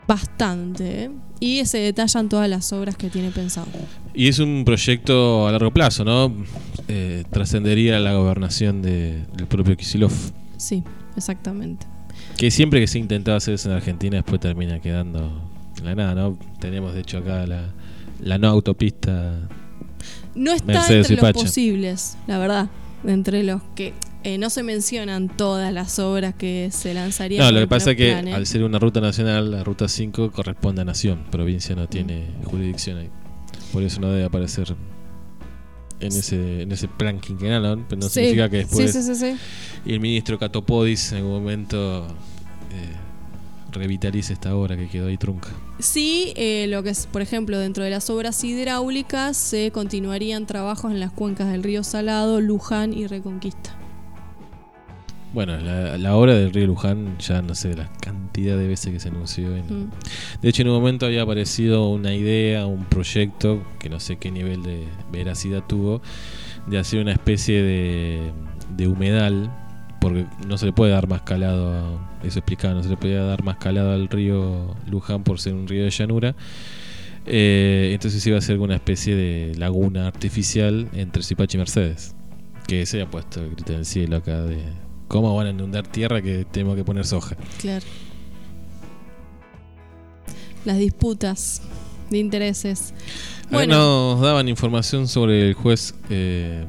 Bastante, 0.07 1.03
¿eh? 1.03 1.11
Y 1.39 1.63
se 1.65 1.77
detallan 1.77 2.29
todas 2.29 2.49
las 2.49 2.73
obras 2.73 2.97
que 2.97 3.09
tiene 3.09 3.29
pensado. 3.29 3.67
Y 4.15 4.27
es 4.27 4.39
un 4.39 4.63
proyecto 4.65 5.47
a 5.47 5.51
largo 5.51 5.71
plazo, 5.71 6.03
¿no? 6.03 6.33
Eh, 6.91 7.23
trascendería 7.29 7.99
la 7.99 8.13
gobernación 8.15 8.81
de- 8.81 9.23
del 9.37 9.45
propio 9.47 9.77
Kisilov. 9.77 10.11
Sí, 10.57 10.83
exactamente. 11.15 11.85
Que 12.35 12.49
siempre 12.51 12.79
que 12.79 12.87
se 12.87 12.97
intentaba 12.99 13.37
hacer 13.37 13.53
eso 13.53 13.69
en 13.69 13.75
Argentina, 13.75 14.17
después 14.17 14.41
termina 14.41 14.79
quedando 14.79 15.49
en 15.77 15.85
la 15.85 15.95
nada, 15.95 16.15
¿no? 16.15 16.37
Tenemos 16.59 16.93
de 16.95 17.01
hecho 17.01 17.19
acá 17.19 17.45
la, 17.45 17.69
la 18.21 18.37
no 18.39 18.47
autopista. 18.49 19.47
No 20.35 20.51
está 20.51 20.65
Mercedes 20.65 21.09
entre 21.11 21.15
los 21.17 21.31
Pacha. 21.33 21.45
posibles, 21.45 22.17
la 22.27 22.37
verdad. 22.39 22.69
Entre 23.05 23.43
los 23.43 23.61
que 23.75 23.93
eh, 24.23 24.37
no 24.37 24.49
se 24.49 24.63
mencionan 24.63 25.29
todas 25.29 25.71
las 25.71 25.99
obras 25.99 26.33
que 26.33 26.69
se 26.71 26.93
lanzarían. 26.93 27.45
No, 27.45 27.51
lo 27.51 27.59
que 27.61 27.67
pasa 27.67 27.91
es 27.91 27.97
que 27.97 28.13
al 28.13 28.45
ser 28.47 28.63
una 28.63 28.79
ruta 28.79 28.99
nacional, 28.99 29.51
la 29.51 29.63
ruta 29.63 29.87
5 29.87 30.31
corresponde 30.31 30.81
a 30.81 30.85
nación. 30.85 31.19
Provincia 31.31 31.75
no 31.75 31.87
tiene 31.87 32.25
jurisdicción 32.45 32.97
ahí. 32.97 33.09
Por 33.71 33.83
eso 33.83 34.01
no 34.01 34.09
debe 34.09 34.25
aparecer 34.25 34.75
en 35.99 36.07
ese, 36.07 36.61
en 36.63 36.71
ese 36.71 36.87
plan 36.87 37.19
quinquenal. 37.19 37.85
Pero 37.87 38.01
no 38.01 38.07
Sí, 38.07 38.15
significa 38.15 38.49
que 38.49 38.57
después 38.57 38.91
Sí, 38.91 39.01
sí, 39.03 39.15
sí, 39.15 39.19
sí. 39.19 39.37
y 39.85 39.93
el 39.93 39.99
ministro 39.99 40.37
Catopodis 40.39 41.11
en 41.11 41.19
algún 41.19 41.33
momento 41.33 42.07
eh, 42.71 42.93
revitalice 43.71 44.33
esta 44.33 44.55
obra 44.55 44.75
que 44.77 44.87
quedó 44.87 45.07
ahí 45.07 45.17
trunca. 45.17 45.49
Sí, 45.79 46.33
eh, 46.35 46.65
lo 46.69 46.83
que 46.83 46.89
es, 46.89 47.05
por 47.07 47.21
ejemplo, 47.21 47.57
dentro 47.57 47.83
de 47.83 47.89
las 47.89 48.09
obras 48.09 48.43
hidráulicas 48.43 49.37
se 49.37 49.71
continuarían 49.71 50.45
trabajos 50.45 50.91
en 50.91 50.99
las 50.99 51.11
cuencas 51.11 51.51
del 51.51 51.63
río 51.63 51.83
Salado, 51.83 52.41
Luján 52.41 52.93
y 52.93 53.07
Reconquista. 53.07 53.75
Bueno, 55.33 55.57
la, 55.57 55.97
la 55.99 56.15
obra 56.15 56.33
del 56.33 56.51
río 56.51 56.65
Luján, 56.65 57.17
ya 57.19 57.41
no 57.43 57.53
sé 57.53 57.75
la 57.75 57.87
cantidad 58.01 58.57
de 58.57 58.67
veces 58.67 58.91
que 58.91 58.99
se 58.99 59.09
anunció. 59.09 59.55
en- 59.55 59.65
Mm. 59.85 59.89
De 60.41 60.49
hecho, 60.49 60.63
en 60.63 60.69
un 60.69 60.75
momento 60.75 61.05
había 61.05 61.21
aparecido 61.21 61.87
una 61.89 62.15
idea, 62.15 62.65
un 62.65 62.85
proyecto, 62.85 63.61
que 63.79 63.89
no 63.89 63.99
sé 63.99 64.17
qué 64.17 64.31
nivel 64.31 64.63
de 64.63 64.85
veracidad 65.11 65.63
tuvo, 65.67 66.01
de 66.65 66.79
hacer 66.79 66.99
una 66.99 67.11
especie 67.11 67.61
de, 67.61 68.31
de 68.75 68.87
humedal, 68.87 69.51
porque 70.01 70.25
no 70.47 70.57
se 70.57 70.65
le 70.65 70.73
puede 70.73 70.91
dar 70.93 71.07
más 71.07 71.21
calado, 71.21 71.73
a- 71.73 72.25
eso 72.25 72.39
explicaba, 72.39 72.73
no 72.73 72.81
se 72.81 72.89
le 72.89 72.97
podía 72.97 73.21
dar 73.21 73.43
más 73.43 73.57
calado 73.57 73.91
al 73.93 74.07
río 74.09 74.75
Luján 74.89 75.23
por 75.23 75.39
ser 75.39 75.53
un 75.53 75.67
río 75.67 75.83
de 75.83 75.91
llanura. 75.91 76.35
Eh, 77.27 77.91
entonces 77.93 78.25
iba 78.25 78.37
a 78.37 78.41
ser 78.41 78.57
una 78.59 78.75
especie 78.75 79.15
de 79.15 79.53
laguna 79.57 80.07
artificial 80.07 80.87
entre 80.93 81.21
Zipachi 81.21 81.57
y 81.57 81.59
Mercedes. 81.59 82.15
Que 82.67 82.85
se 82.87 83.01
ha 83.01 83.09
puesto 83.09 83.41
el 83.43 83.51
grito 83.51 83.73
en 83.73 83.79
el 83.79 83.85
cielo 83.85 84.15
acá 84.17 84.41
de 84.41 84.57
cómo 85.09 85.35
van 85.35 85.47
a 85.47 85.49
inundar 85.49 85.85
tierra 85.85 86.21
que 86.21 86.45
tenemos 86.45 86.77
que 86.77 86.85
poner 86.85 87.05
soja. 87.05 87.35
Claro. 87.57 87.85
Las 90.63 90.77
disputas 90.77 91.61
de 92.09 92.19
intereses. 92.19 92.93
Bueno, 93.51 94.15
nos 94.15 94.21
daban 94.21 94.47
información 94.47 95.07
sobre 95.07 95.49
el 95.49 95.53
juez 95.55 95.95
eh, 96.09 96.63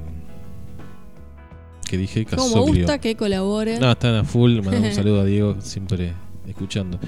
que 1.88 1.96
dije 1.96 2.24
como 2.24 2.42
Casoglio. 2.42 2.84
gusta 2.84 2.98
que 2.98 3.14
colabore. 3.14 3.78
No, 3.78 3.92
están 3.92 4.14
a 4.14 4.24
full. 4.24 4.60
Mandamos 4.62 4.88
un 4.88 4.94
saludo 4.94 5.20
a 5.20 5.24
Diego, 5.24 5.56
siempre 5.60 6.14
escuchando. 6.48 6.98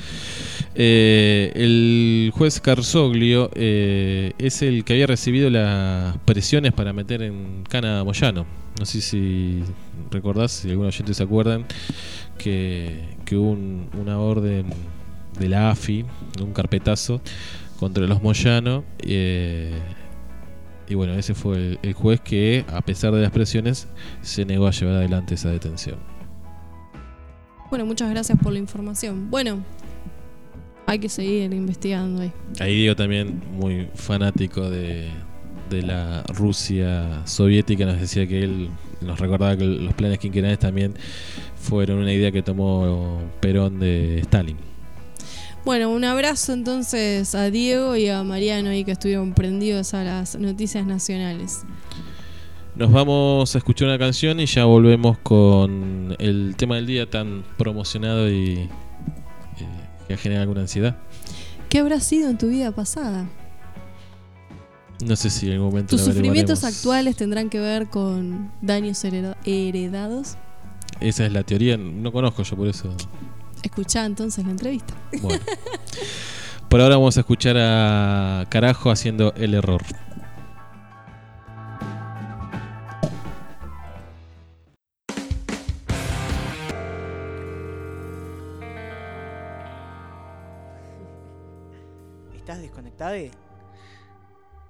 Eh, 0.75 1.53
el 1.55 2.31
juez 2.35 2.61
Carsoglio 2.61 3.51
eh, 3.55 4.33
es 4.39 4.63
el 4.63 4.85
que 4.85 4.93
había 4.95 5.07
recibido 5.07 5.51
las 5.51 6.17
presiones 6.19 6.73
para 6.73 6.93
meter 6.93 7.23
en 7.23 7.65
cana 7.69 8.01
a 8.01 8.05
Moyano. 8.05 8.47
No 8.79 8.87
sé 8.87 9.01
si 9.01 9.63
recordás, 10.11 10.53
si 10.53 10.71
algunos 10.71 10.95
oyentes 10.95 11.17
se 11.17 11.23
acuerdan, 11.23 11.67
que, 12.39 13.01
que 13.25 13.37
hubo 13.37 13.51
un- 13.51 13.89
una 14.01 14.19
orden 14.19 14.67
de 15.39 15.49
la 15.49 15.71
AFI, 15.71 16.05
un 16.41 16.53
carpetazo 16.53 17.21
contra 17.79 18.07
los 18.07 18.23
Moyano. 18.23 18.85
eh, 19.01 19.73
y 20.89 20.95
bueno, 20.95 21.15
ese 21.15 21.33
fue 21.35 21.79
el 21.83 21.93
juez 21.95 22.21
que, 22.21 22.65
a 22.69 22.81
pesar 22.83 23.15
de 23.15 23.23
las 23.23 23.31
presiones, 23.31 23.89
se 24.21 24.45
negó 24.45 24.67
a 24.67 24.73
llevar 24.73 24.97
adelante 24.97 25.35
esa 25.37 25.49
detención. 25.51 25.97
Bueno, 27.73 27.87
muchas 27.87 28.11
gracias 28.11 28.37
por 28.39 28.53
la 28.53 28.59
información. 28.59 29.31
Bueno, 29.31 29.65
hay 30.85 30.99
que 30.99 31.09
seguir 31.09 31.55
investigando 31.55 32.21
ahí. 32.21 32.31
Ahí 32.61 32.75
Diego 32.75 32.95
también, 32.95 33.41
muy 33.51 33.89
fanático 33.95 34.69
de, 34.69 35.09
de 35.71 35.81
la 35.81 36.23
Rusia 36.25 37.23
soviética, 37.25 37.87
nos 37.87 37.99
decía 37.99 38.27
que 38.27 38.43
él 38.43 38.69
nos 39.01 39.19
recordaba 39.19 39.57
que 39.57 39.65
los 39.65 39.95
planes 39.95 40.19
quinquenales 40.19 40.59
también 40.59 40.93
fueron 41.57 42.01
una 42.01 42.13
idea 42.13 42.31
que 42.31 42.43
tomó 42.43 43.23
Perón 43.41 43.81
de 43.81 44.19
Stalin. 44.19 44.59
Bueno, 45.65 45.89
un 45.89 46.05
abrazo 46.05 46.53
entonces 46.53 47.35
a 47.35 47.49
Diego 47.49 47.97
y 47.97 48.07
a 48.07 48.23
Mariano 48.23 48.69
ahí 48.69 48.85
que 48.85 48.93
estuvieron 48.93 49.33
prendidos 49.33 49.95
a 49.95 50.05
las 50.05 50.37
noticias 50.37 50.85
nacionales. 50.85 51.61
Nos 52.75 52.91
vamos 52.91 53.55
a 53.55 53.59
escuchar 53.59 53.89
una 53.89 53.99
canción 53.99 54.41
y 54.41 54.47
ya 54.47 54.65
volvemos 54.65 55.19
con 55.19 56.17
el 56.19 56.55
tema 56.57 56.77
del 56.77 56.87
día 56.87 57.09
tan 57.09 57.45
promocionado 57.59 58.31
y 58.31 58.53
eh, 58.61 58.69
que 60.09 60.17
genera 60.17 60.43
alguna 60.43 60.63
ansiedad. 60.63 60.97
¿Qué 61.69 61.79
habrá 61.81 62.01
sido 62.01 62.31
en 62.31 62.39
tu 62.39 62.49
vida 62.49 62.73
pasada? 62.73 63.29
No 65.05 65.17
sé 65.17 65.31
si 65.31 65.47
en 65.49 65.55
algún 65.55 65.69
momento 65.69 65.97
¿Tus 65.97 66.03
sufrimientos 66.05 66.65
actuales 66.65 67.17
tendrán 67.17 67.51
que 67.51 67.59
ver 67.59 67.89
con 67.89 68.51
daños 68.63 69.03
hereda- 69.05 69.37
heredados? 69.45 70.37
Esa 71.01 71.27
es 71.27 71.33
la 71.33 71.43
teoría, 71.43 71.77
no 71.77 72.11
conozco 72.13 72.43
yo 72.43 72.57
por 72.57 72.69
eso. 72.69 72.95
Escuchá 73.63 74.05
entonces 74.07 74.45
la 74.45 74.51
entrevista. 74.53 74.95
Bueno. 75.21 75.43
Por 76.69 76.81
ahora 76.81 76.97
vamos 76.97 77.17
a 77.19 77.21
escuchar 77.21 77.57
a 77.59 78.47
Carajo 78.49 78.91
haciendo 78.91 79.35
el 79.37 79.53
error. 79.55 79.83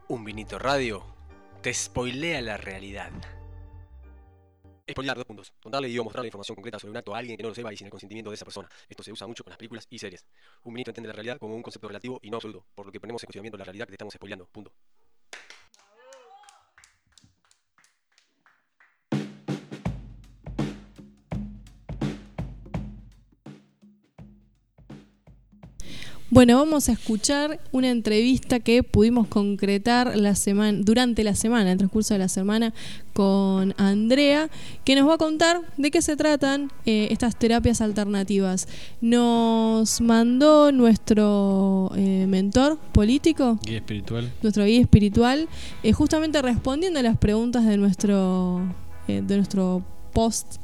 Un 0.08 0.24
vinito 0.24 0.58
radio 0.58 1.04
te 1.60 1.74
spoilea 1.74 2.40
la 2.40 2.56
realidad. 2.56 3.12
Spoilear 4.90 5.18
dos 5.18 5.26
puntos. 5.26 5.52
Contarle 5.62 5.90
y 5.90 5.98
o 5.98 6.04
mostrar 6.04 6.22
la 6.22 6.28
información 6.28 6.54
concreta 6.54 6.78
sobre 6.78 6.92
un 6.92 6.96
acto 6.96 7.14
a 7.14 7.18
alguien 7.18 7.36
que 7.36 7.42
no 7.42 7.50
lo 7.50 7.54
sepa 7.54 7.70
y 7.74 7.76
sin 7.76 7.88
el 7.88 7.90
consentimiento 7.90 8.30
de 8.30 8.36
esa 8.36 8.46
persona. 8.46 8.70
Esto 8.88 9.02
se 9.02 9.12
usa 9.12 9.26
mucho 9.26 9.44
con 9.44 9.50
las 9.50 9.58
películas 9.58 9.86
y 9.90 9.98
series. 9.98 10.24
Un 10.64 10.72
vinito 10.72 10.90
entiende 10.90 11.08
la 11.08 11.14
realidad 11.14 11.36
como 11.38 11.54
un 11.54 11.62
concepto 11.62 11.88
relativo 11.88 12.20
y 12.22 12.30
no 12.30 12.38
absoluto, 12.38 12.64
por 12.74 12.86
lo 12.86 12.92
que 12.92 13.00
ponemos 13.00 13.22
en 13.22 13.26
cuestionamiento 13.26 13.58
la 13.58 13.64
realidad 13.64 13.84
que 13.84 13.90
te 13.90 13.94
estamos 13.96 14.14
spoileando. 14.14 14.46
Punto. 14.46 14.72
Bueno, 26.32 26.56
vamos 26.56 26.88
a 26.88 26.92
escuchar 26.92 27.60
una 27.72 27.90
entrevista 27.90 28.58
que 28.58 28.82
pudimos 28.82 29.28
concretar 29.28 30.16
la 30.16 30.34
semana, 30.34 30.78
durante 30.80 31.24
la 31.24 31.34
semana, 31.34 31.64
en 31.64 31.68
el 31.68 31.76
transcurso 31.76 32.14
de 32.14 32.20
la 32.20 32.28
semana, 32.28 32.72
con 33.12 33.74
Andrea, 33.76 34.48
que 34.82 34.96
nos 34.96 35.06
va 35.06 35.16
a 35.16 35.18
contar 35.18 35.60
de 35.76 35.90
qué 35.90 36.00
se 36.00 36.16
tratan 36.16 36.70
eh, 36.86 37.08
estas 37.10 37.36
terapias 37.36 37.82
alternativas. 37.82 38.66
Nos 39.02 40.00
mandó 40.00 40.72
nuestro 40.72 41.92
eh, 41.96 42.24
mentor 42.26 42.78
político, 42.92 43.58
Guía 43.62 43.76
espiritual. 43.76 44.32
nuestro 44.40 44.64
guía 44.64 44.80
espiritual, 44.80 45.50
eh, 45.82 45.92
justamente 45.92 46.40
respondiendo 46.40 46.98
a 46.98 47.02
las 47.02 47.18
preguntas 47.18 47.66
de 47.66 47.76
nuestro, 47.76 48.62
de 49.06 49.36
nuestro 49.36 49.84
post. 50.14 50.61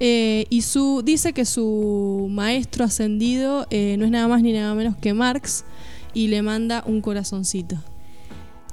Eh, 0.00 0.46
y 0.50 0.62
su 0.62 1.02
dice 1.04 1.32
que 1.32 1.44
su 1.44 2.28
maestro 2.30 2.84
ascendido 2.84 3.66
eh, 3.70 3.96
no 3.98 4.04
es 4.04 4.10
nada 4.10 4.28
más 4.28 4.42
ni 4.42 4.52
nada 4.52 4.74
menos 4.74 4.96
que 4.96 5.12
Marx 5.12 5.64
y 6.14 6.28
le 6.28 6.42
manda 6.42 6.84
un 6.86 7.00
corazoncito. 7.00 7.76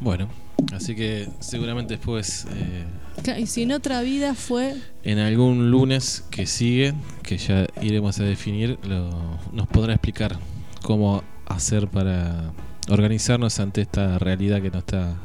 Bueno, 0.01 0.27
así 0.73 0.93
que 0.95 1.27
seguramente 1.39 1.95
después, 1.95 2.45
eh, 2.53 2.85
Claro, 3.23 3.39
Y 3.39 3.47
si 3.47 3.63
en 3.63 3.71
otra 3.71 4.01
vida 4.01 4.35
fue 4.35 4.75
en 5.03 5.19
algún 5.19 5.71
lunes 5.71 6.25
que 6.29 6.45
sigue, 6.45 6.93
que 7.23 7.37
ya 7.37 7.65
iremos 7.81 8.19
a 8.19 8.23
definir, 8.23 8.77
lo- 8.83 9.39
nos 9.53 9.67
podrá 9.67 9.93
explicar 9.93 10.37
cómo 10.83 11.23
hacer 11.47 11.87
para 11.87 12.51
organizarnos 12.89 13.59
ante 13.59 13.81
esta 13.81 14.19
realidad 14.19 14.61
que 14.61 14.69
nos 14.69 14.79
está 14.79 15.15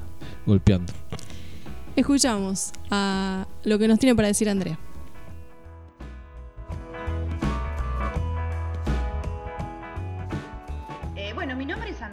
golpeando. 0.47 0.93
Escuchamos 1.97 2.71
a 2.91 3.47
lo 3.65 3.79
que 3.79 3.89
nos 3.89 3.99
tiene 3.99 4.15
para 4.15 4.29
decir 4.29 4.49
Andrea. 4.49 4.79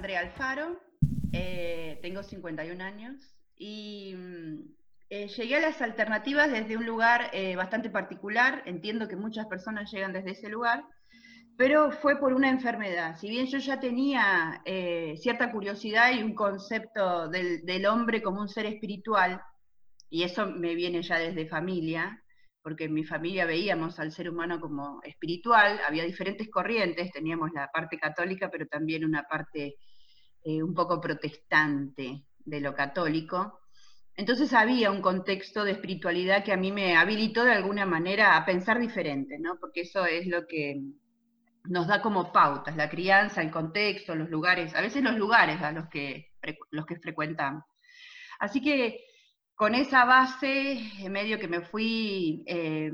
Andrea 0.08 0.22
Alfaro, 0.22 0.80
eh, 1.34 2.00
tengo 2.02 2.24
51 2.24 2.82
años 2.82 3.36
y 3.58 4.16
mm, 4.16 4.56
eh, 5.10 5.28
llegué 5.28 5.58
a 5.58 5.60
las 5.60 5.82
alternativas 5.82 6.50
desde 6.50 6.78
un 6.78 6.86
lugar 6.86 7.30
eh, 7.34 7.58
bastante 7.58 7.90
particular, 7.90 8.64
entiendo 8.66 9.10
que 9.10 9.18
muchas 9.18 9.48
personas 9.48 9.92
llegan 9.92 10.14
desde 10.14 10.32
ese 10.32 10.48
lugar, 10.48 10.86
pero 11.58 11.92
fue 11.92 12.18
por 12.22 12.32
una 12.32 12.50
enfermedad. 12.50 13.18
Si 13.18 13.30
bien 13.30 13.48
yo 13.48 13.58
ya 13.58 13.82
tenía 13.82 14.62
eh, 14.64 15.16
cierta 15.18 15.52
curiosidad 15.52 16.14
y 16.14 16.24
un 16.24 16.36
concepto 16.36 17.28
del, 17.28 17.66
del 17.66 17.86
hombre 17.86 18.22
como 18.22 18.40
un 18.40 18.48
ser 18.48 18.66
espiritual, 18.66 19.42
y 20.10 20.24
eso 20.24 20.46
me 20.46 20.74
viene 20.74 21.02
ya 21.02 21.20
desde 21.20 21.50
familia, 21.50 22.24
porque 22.62 22.86
en 22.86 22.94
mi 22.94 23.04
familia 23.04 23.46
veíamos 23.46 24.00
al 24.00 24.14
ser 24.14 24.30
humano 24.30 24.62
como 24.62 25.02
espiritual, 25.04 25.82
había 25.86 26.06
diferentes 26.06 26.50
corrientes, 26.50 27.12
teníamos 27.12 27.52
la 27.52 27.68
parte 27.74 27.98
católica, 27.98 28.50
pero 28.50 28.68
también 28.68 29.04
una 29.04 29.24
parte 29.24 29.76
eh, 30.48 30.64
un 30.64 30.74
poco 30.74 31.02
protestante 31.02 32.24
de 32.46 32.62
lo 32.62 32.74
católico. 32.74 33.60
Entonces 34.16 34.54
había 34.54 34.92
un 34.92 35.02
contexto 35.02 35.66
de 35.66 35.74
espiritualidad 35.74 36.46
que 36.46 36.54
a 36.54 36.58
mí 36.58 36.72
me 36.72 36.96
habilitó 36.96 37.44
de 37.44 37.52
alguna 37.52 37.86
manera 37.86 38.38
a 38.38 38.46
pensar 38.46 38.80
diferente, 38.80 39.38
¿no? 39.40 39.58
Porque 39.60 39.82
eso 39.82 40.06
es 40.06 40.26
lo 40.26 40.48
que 40.48 40.82
nos 41.66 41.88
da 41.88 42.02
como 42.02 42.32
pautas, 42.32 42.78
la 42.78 42.90
crianza, 42.90 43.42
el 43.42 43.52
contexto, 43.52 44.16
los 44.16 44.30
lugares, 44.30 44.74
a 44.74 44.80
veces 44.80 45.04
los 45.04 45.18
lugares 45.18 45.62
a 45.62 45.74
los 45.74 45.90
que, 45.90 46.32
los 46.72 46.86
que 46.86 46.96
frecuentamos. 46.96 47.66
Así 48.40 48.62
que 48.62 49.02
con 49.54 49.76
esa 49.76 50.06
base, 50.06 50.80
medio 51.10 51.40
que 51.40 51.50
me 51.50 51.60
fui, 51.60 52.44
eh, 52.48 52.94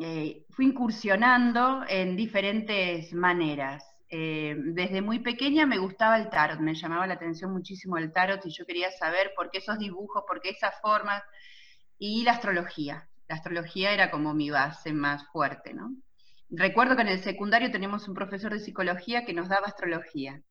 eh, 0.00 0.44
fui 0.50 0.66
incursionando 0.66 1.84
en 1.88 2.16
diferentes 2.16 3.12
maneras. 3.12 3.84
Eh, 4.12 4.56
desde 4.58 5.02
muy 5.02 5.20
pequeña 5.20 5.66
me 5.66 5.78
gustaba 5.78 6.16
el 6.16 6.30
tarot, 6.30 6.58
me 6.58 6.74
llamaba 6.74 7.06
la 7.06 7.14
atención 7.14 7.52
muchísimo 7.52 7.96
el 7.96 8.12
tarot 8.12 8.44
y 8.44 8.50
yo 8.50 8.66
quería 8.66 8.90
saber 8.90 9.32
por 9.36 9.52
qué 9.52 9.58
esos 9.58 9.78
dibujos, 9.78 10.24
por 10.26 10.40
qué 10.40 10.50
esas 10.50 10.74
formas 10.80 11.22
y 11.96 12.24
la 12.24 12.32
astrología. 12.32 13.08
La 13.28 13.36
astrología 13.36 13.92
era 13.92 14.10
como 14.10 14.34
mi 14.34 14.50
base 14.50 14.92
más 14.92 15.24
fuerte, 15.28 15.74
¿no? 15.74 15.94
Recuerdo 16.50 16.96
que 16.96 17.02
en 17.02 17.08
el 17.08 17.20
secundario 17.20 17.70
teníamos 17.70 18.08
un 18.08 18.14
profesor 18.14 18.52
de 18.52 18.58
psicología 18.58 19.24
que 19.24 19.32
nos 19.32 19.48
daba 19.48 19.68
astrología. 19.68 20.42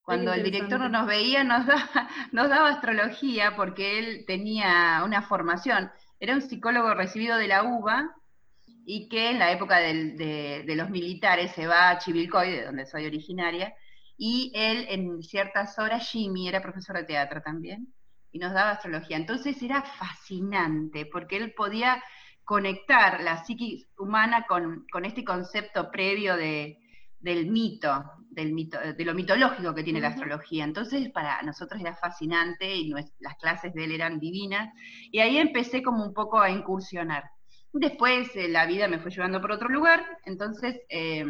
Cuando 0.00 0.32
el 0.32 0.42
director 0.42 0.80
no 0.80 0.88
nos 0.88 1.06
veía, 1.06 1.44
nos 1.44 1.66
daba, 1.66 2.08
nos 2.32 2.48
daba 2.48 2.70
astrología 2.70 3.56
porque 3.56 3.98
él 3.98 4.24
tenía 4.26 5.02
una 5.04 5.20
formación. 5.20 5.90
Era 6.18 6.32
un 6.32 6.40
psicólogo 6.40 6.94
recibido 6.94 7.36
de 7.36 7.48
la 7.48 7.64
UBA 7.64 8.16
y 8.86 9.08
que 9.08 9.30
en 9.30 9.38
la 9.40 9.52
época 9.52 9.78
del- 9.78 10.16
de, 10.16 10.64
de 10.66 10.76
los 10.76 10.90
militares 10.90 11.52
se 11.52 11.66
va 11.66 11.90
a 11.90 11.98
Chivilcoy, 11.98 12.50
de 12.52 12.64
donde 12.66 12.86
soy 12.86 13.06
originaria, 13.06 13.74
y 14.16 14.52
él 14.54 14.86
en 14.90 15.22
ciertas 15.22 15.78
horas, 15.78 16.08
Jimmy 16.10 16.48
era 16.48 16.62
profesor 16.62 16.96
de 16.96 17.04
teatro 17.04 17.42
también, 17.42 17.92
y 18.32 18.38
nos 18.38 18.52
daba 18.54 18.72
astrología. 18.72 19.16
Entonces 19.16 19.60
era 19.62 19.82
fascinante 19.82 21.06
porque 21.06 21.36
él 21.38 21.52
podía 21.54 22.02
conectar 22.44 23.20
la 23.22 23.44
psiquis 23.44 23.88
humana 23.98 24.46
con, 24.48 24.86
con 24.92 25.04
este 25.04 25.24
concepto 25.24 25.90
previo 25.90 26.36
de, 26.36 26.78
del 27.18 27.50
mito, 27.50 28.04
del 28.30 28.52
mito, 28.52 28.78
de 28.80 29.04
lo 29.04 29.14
mitológico 29.14 29.74
que 29.74 29.82
tiene 29.84 30.00
la 30.00 30.08
astrología. 30.08 30.64
Entonces 30.64 31.10
para 31.10 31.42
nosotros 31.42 31.80
era 31.80 31.96
fascinante 31.96 32.74
y 32.76 32.90
nues- 32.90 33.12
las 33.18 33.36
clases 33.36 33.74
de 33.74 33.84
él 33.84 33.92
eran 33.92 34.18
divinas. 34.20 34.72
Y 35.10 35.18
ahí 35.20 35.38
empecé 35.38 35.82
como 35.82 36.04
un 36.04 36.14
poco 36.14 36.40
a 36.40 36.50
incursionar. 36.50 37.24
Después 37.78 38.34
eh, 38.36 38.48
la 38.48 38.64
vida 38.64 38.88
me 38.88 38.98
fue 38.98 39.10
llevando 39.10 39.38
por 39.38 39.52
otro 39.52 39.68
lugar, 39.68 40.02
entonces 40.24 40.80
eh, 40.88 41.26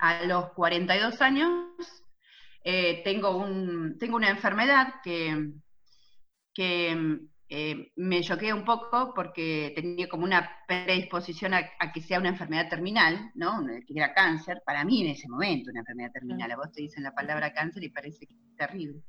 a 0.00 0.24
los 0.24 0.52
42 0.52 1.20
años 1.20 1.66
eh, 2.64 3.02
tengo, 3.04 3.36
un, 3.36 3.98
tengo 3.98 4.16
una 4.16 4.30
enfermedad 4.30 4.94
que, 5.04 5.50
que 6.54 7.18
eh, 7.52 7.90
me 7.96 8.22
choqué 8.22 8.52
un 8.54 8.64
poco 8.64 9.12
porque 9.12 9.72
tenía 9.74 10.08
como 10.08 10.22
una 10.22 10.48
predisposición 10.68 11.52
a, 11.52 11.68
que 11.92 12.00
sea 12.00 12.20
una 12.20 12.28
enfermedad 12.28 12.68
terminal, 12.68 13.32
¿no? 13.34 13.66
Que 13.84 13.92
era 13.92 14.14
cáncer, 14.14 14.62
para 14.64 14.84
mí 14.84 15.02
en 15.02 15.08
ese 15.08 15.28
momento 15.28 15.72
una 15.72 15.80
enfermedad 15.80 16.12
terminal. 16.12 16.52
A 16.52 16.56
vos 16.56 16.70
te 16.70 16.82
dicen 16.82 17.02
la 17.02 17.12
palabra 17.12 17.52
cáncer 17.52 17.82
y 17.82 17.88
parece 17.88 18.24
que 18.26 18.34
es 18.34 18.56
terrible. 18.56 19.02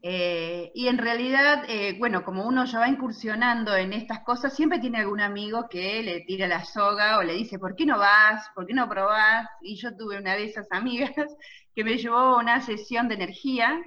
Eh, 0.00 0.70
y 0.76 0.86
en 0.86 0.98
realidad, 0.98 1.64
eh, 1.68 1.96
bueno, 1.98 2.22
como 2.22 2.46
uno 2.46 2.66
ya 2.66 2.78
va 2.78 2.88
incursionando 2.88 3.74
en 3.74 3.92
estas 3.92 4.20
cosas, 4.20 4.54
siempre 4.54 4.78
tiene 4.78 4.98
algún 4.98 5.20
amigo 5.20 5.66
que 5.68 6.04
le 6.04 6.20
tira 6.20 6.46
la 6.46 6.64
soga 6.64 7.18
o 7.18 7.24
le 7.24 7.32
dice, 7.32 7.58
¿por 7.58 7.74
qué 7.74 7.84
no 7.84 7.98
vas? 7.98 8.48
¿Por 8.54 8.66
qué 8.66 8.74
no 8.74 8.88
probás? 8.88 9.48
Y 9.60 9.74
yo 9.74 9.96
tuve 9.96 10.18
una 10.18 10.36
de 10.36 10.44
esas 10.44 10.68
amigas 10.70 11.10
que 11.74 11.82
me 11.82 11.98
llevó 11.98 12.16
a 12.16 12.38
una 12.38 12.60
sesión 12.60 13.08
de 13.08 13.16
energía 13.16 13.82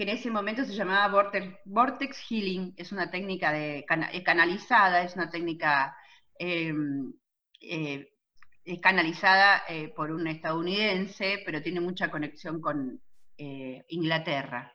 que 0.00 0.04
en 0.04 0.16
ese 0.16 0.30
momento 0.30 0.64
se 0.64 0.72
llamaba 0.72 1.28
Vortex, 1.66 2.16
Healing, 2.26 2.72
es 2.78 2.90
una 2.90 3.10
técnica 3.10 3.52
de, 3.52 3.80
eh, 3.80 4.22
canalizada, 4.24 5.02
es 5.02 5.14
una 5.14 5.28
técnica 5.28 5.94
em, 6.38 7.12
eh, 7.60 8.08
canalizada 8.80 9.62
eh, 9.68 9.92
por 9.94 10.10
un 10.10 10.26
estadounidense, 10.26 11.42
pero 11.44 11.60
tiene 11.60 11.82
mucha 11.82 12.10
conexión 12.10 12.62
con 12.62 12.98
Inglaterra. 13.88 14.72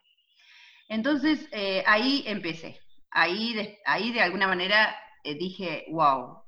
Entonces 0.88 1.48
ahí 1.86 2.22
empecé, 2.26 2.78
ahí 3.10 3.52
de, 3.52 3.78
ahí 3.84 4.12
de 4.12 4.20
alguna 4.20 4.46
manera 4.46 4.96
dije, 5.24 5.86
wow, 5.90 6.44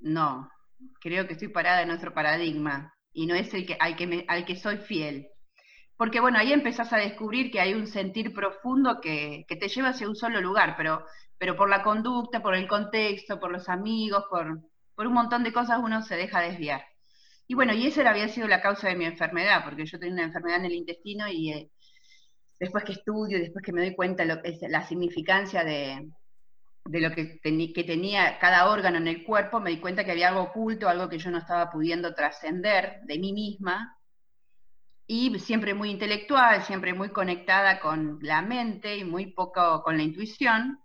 no, 0.00 0.48
creo 1.00 1.26
que 1.26 1.32
estoy 1.32 1.48
parada 1.48 1.82
en 1.82 1.90
otro 1.90 2.14
paradigma 2.14 2.94
y 3.12 3.26
no 3.26 3.34
es 3.34 3.52
el 3.52 3.66
que, 3.66 3.76
al, 3.80 3.96
que 3.96 4.24
al 4.28 4.44
que 4.44 4.54
soy 4.54 4.76
fiel 4.76 5.29
porque 6.00 6.18
bueno, 6.18 6.38
ahí 6.38 6.50
empezás 6.50 6.90
a 6.94 6.96
descubrir 6.96 7.50
que 7.50 7.60
hay 7.60 7.74
un 7.74 7.86
sentir 7.86 8.32
profundo 8.32 9.02
que, 9.02 9.44
te 9.46 9.68
lleva 9.68 9.90
hacia 9.90 10.08
un 10.08 10.16
solo 10.16 10.40
lugar, 10.40 10.74
pero, 10.78 11.04
pero 11.36 11.56
por 11.56 11.68
la 11.68 11.82
conducta, 11.82 12.40
por 12.40 12.54
el 12.54 12.66
contexto, 12.66 13.38
por 13.38 13.52
los 13.52 13.68
amigos, 13.68 14.24
por, 14.30 14.62
por 14.94 15.06
un 15.06 15.12
montón 15.12 15.44
de 15.44 15.52
cosas 15.52 15.78
uno 15.78 16.00
se 16.00 16.16
deja 16.16 16.40
desviar. 16.40 16.82
Y 17.46 17.54
bueno, 17.54 17.74
y 17.74 17.86
esa 17.86 18.08
había 18.08 18.28
sido 18.28 18.48
la 18.48 18.62
causa 18.62 18.88
de 18.88 18.96
mi 18.96 19.04
enfermedad, 19.04 19.62
porque 19.62 19.84
yo 19.84 19.98
tenía 19.98 20.14
una 20.14 20.24
enfermedad 20.24 20.60
en 20.60 20.64
el 20.64 20.72
intestino 20.72 21.28
y 21.28 21.52
eh, 21.52 21.70
después 22.58 22.82
que 22.82 22.92
estudio, 22.92 23.38
después 23.38 23.62
que 23.62 23.72
me 23.74 23.82
doy 23.82 23.94
cuenta 23.94 24.24
lo, 24.24 24.40
la 24.70 24.88
significancia 24.88 25.64
de, 25.64 26.08
de 26.86 27.00
lo 27.02 27.10
que, 27.10 27.40
que, 27.42 27.84
tenía 27.84 28.38
cada 28.38 28.70
órgano 28.70 28.96
en 28.96 29.08
el 29.08 29.22
cuerpo, 29.22 29.60
me 29.60 29.68
di 29.68 29.80
cuenta 29.80 30.02
que 30.06 30.12
había 30.12 30.28
algo 30.28 30.44
oculto, 30.44 30.88
algo 30.88 31.10
que 31.10 31.18
yo 31.18 31.30
no 31.30 31.36
estaba 31.36 31.70
pudiendo 31.70 32.14
trascender 32.14 33.00
de 33.02 33.18
mí 33.18 33.34
misma, 33.34 33.99
y 35.12 35.36
siempre 35.40 35.74
muy 35.74 35.90
intelectual, 35.90 36.62
siempre 36.62 36.94
muy 36.94 37.08
conectada 37.08 37.80
con 37.80 38.20
la 38.22 38.42
mente 38.42 38.96
y 38.96 39.02
muy 39.02 39.32
poco 39.32 39.82
con 39.82 39.96
la 39.96 40.04
intuición. 40.04 40.78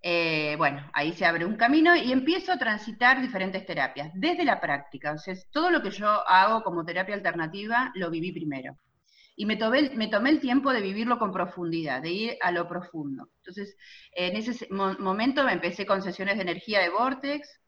Eh, 0.00 0.54
bueno, 0.58 0.88
ahí 0.92 1.12
se 1.12 1.26
abre 1.26 1.44
un 1.44 1.56
camino 1.56 1.96
y 1.96 2.12
empiezo 2.12 2.52
a 2.52 2.56
transitar 2.56 3.20
diferentes 3.20 3.66
terapias, 3.66 4.12
desde 4.14 4.44
la 4.44 4.60
práctica. 4.60 5.10
O 5.10 5.18
sea, 5.18 5.34
todo 5.50 5.70
lo 5.70 5.82
que 5.82 5.90
yo 5.90 6.06
hago 6.08 6.62
como 6.62 6.84
terapia 6.84 7.16
alternativa 7.16 7.90
lo 7.96 8.10
viví 8.10 8.30
primero. 8.30 8.78
Y 9.34 9.44
me 9.44 9.56
tomé, 9.56 9.90
me 9.96 10.06
tomé 10.06 10.30
el 10.30 10.38
tiempo 10.38 10.72
de 10.72 10.80
vivirlo 10.80 11.18
con 11.18 11.32
profundidad, 11.32 12.02
de 12.02 12.12
ir 12.12 12.36
a 12.40 12.52
lo 12.52 12.68
profundo. 12.68 13.30
Entonces, 13.38 13.76
en 14.12 14.36
ese 14.36 14.68
momento 14.70 15.42
me 15.42 15.52
empecé 15.54 15.84
con 15.84 16.00
sesiones 16.00 16.36
de 16.36 16.42
energía 16.42 16.80
de 16.80 16.90
Vortex, 16.90 17.60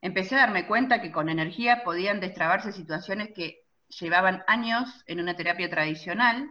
empecé 0.00 0.36
a 0.36 0.46
darme 0.46 0.68
cuenta 0.68 1.02
que 1.02 1.10
con 1.10 1.28
energía 1.28 1.82
podían 1.82 2.20
destrabarse 2.20 2.70
situaciones 2.70 3.30
que 3.34 3.64
llevaban 3.98 4.42
años 4.46 4.88
en 5.06 5.20
una 5.20 5.36
terapia 5.36 5.68
tradicional. 5.68 6.50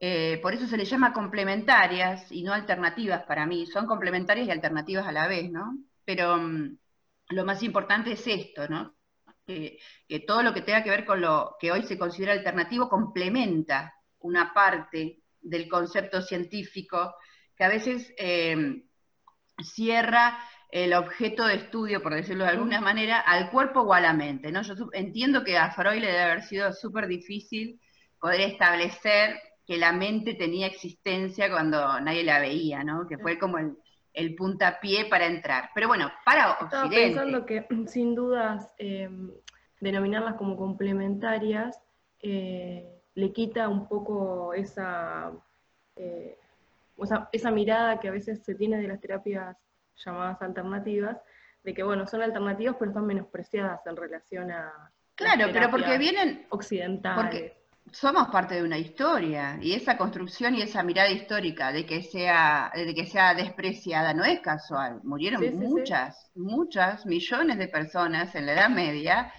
Eh, 0.00 0.38
por 0.42 0.54
eso 0.54 0.66
se 0.66 0.76
les 0.76 0.88
llama 0.88 1.12
complementarias 1.12 2.30
y 2.32 2.42
no 2.42 2.52
alternativas 2.52 3.24
para 3.24 3.46
mí. 3.46 3.66
Son 3.66 3.86
complementarias 3.86 4.48
y 4.48 4.50
alternativas 4.50 5.06
a 5.06 5.12
la 5.12 5.28
vez, 5.28 5.50
¿no? 5.50 5.76
Pero 6.04 6.38
mm, 6.38 6.78
lo 7.30 7.44
más 7.44 7.62
importante 7.62 8.12
es 8.12 8.26
esto, 8.26 8.68
¿no? 8.68 8.94
Que, 9.46 9.78
todo 10.26 10.42
lo 10.42 10.54
que 10.54 10.62
tenga 10.62 10.82
que 10.84 10.90
ver 10.90 11.04
con 11.04 11.20
lo 11.20 11.56
que 11.58 11.72
hoy 11.72 11.82
se 11.82 11.98
considera 11.98 12.32
alternativo 12.32 12.88
complementa 12.88 13.92
una 14.20 14.54
parte 14.54 15.22
del 15.40 15.68
concepto 15.68 16.22
científico 16.22 17.14
que 17.56 17.64
a 17.64 17.68
veces 17.68 18.12
eh, 18.16 18.84
cierra 19.62 20.38
el 20.72 20.94
objeto 20.94 21.46
de 21.46 21.56
estudio, 21.56 22.02
por 22.02 22.14
decirlo 22.14 22.44
de 22.44 22.50
alguna 22.50 22.80
manera, 22.80 23.20
al 23.20 23.50
cuerpo 23.50 23.80
o 23.80 23.92
a 23.92 24.00
la 24.00 24.12
mente. 24.12 24.52
¿no? 24.52 24.62
Yo 24.62 24.74
entiendo 24.92 25.42
que 25.44 25.58
a 25.58 25.70
Freud 25.70 26.00
le 26.00 26.06
debe 26.06 26.22
haber 26.22 26.42
sido 26.42 26.72
súper 26.72 27.06
difícil 27.06 27.80
poder 28.20 28.40
establecer 28.42 29.40
que 29.66 29.78
la 29.78 29.92
mente 29.92 30.34
tenía 30.34 30.66
existencia 30.66 31.50
cuando 31.50 32.00
nadie 32.00 32.24
la 32.24 32.40
veía, 32.40 32.84
¿no? 32.84 33.06
que 33.08 33.18
fue 33.18 33.38
como 33.38 33.58
el, 33.58 33.76
el 34.12 34.34
puntapié 34.34 35.06
para 35.06 35.26
entrar. 35.26 35.70
Pero 35.74 35.88
bueno, 35.88 36.10
para 36.24 36.56
Estaba 36.60 36.88
pensando 36.88 37.46
que 37.46 37.66
sin 37.86 38.14
dudas 38.14 38.72
em, 38.78 39.30
denominarlas 39.80 40.34
como 40.34 40.56
complementarias 40.56 41.80
eh, 42.22 42.84
le 43.14 43.32
quita 43.32 43.68
un 43.68 43.88
poco 43.88 44.54
esa, 44.54 45.32
eh, 45.96 46.38
esa, 46.98 47.28
esa 47.32 47.50
mirada 47.50 47.98
que 47.98 48.08
a 48.08 48.12
veces 48.12 48.42
se 48.44 48.54
tiene 48.54 48.78
de 48.78 48.88
las 48.88 49.00
terapias 49.00 49.56
llamadas 50.04 50.40
alternativas, 50.42 51.16
de 51.62 51.74
que, 51.74 51.82
bueno, 51.82 52.06
son 52.06 52.22
alternativas, 52.22 52.76
pero 52.78 52.90
están 52.90 53.06
menospreciadas 53.06 53.86
en 53.86 53.96
relación 53.96 54.50
a... 54.50 54.90
Claro, 55.14 55.48
pero 55.52 55.70
porque 55.70 55.98
vienen... 55.98 56.46
Occidentales. 56.48 57.22
Porque 57.22 57.60
somos 57.92 58.28
parte 58.28 58.54
de 58.54 58.62
una 58.62 58.78
historia, 58.78 59.58
y 59.60 59.74
esa 59.74 59.96
construcción 59.96 60.54
y 60.54 60.62
esa 60.62 60.82
mirada 60.82 61.10
histórica 61.10 61.72
de 61.72 61.84
que 61.84 62.02
sea, 62.02 62.70
de 62.74 62.94
que 62.94 63.06
sea 63.06 63.34
despreciada 63.34 64.14
no 64.14 64.24
es 64.24 64.40
casual. 64.40 65.00
Murieron 65.02 65.56
muchas, 65.56 66.30
muchas 66.34 67.04
millones 67.06 67.58
de 67.58 67.68
personas 67.68 68.34
en 68.34 68.46
la 68.46 68.52
Edad 68.52 68.70
Media 68.70 69.32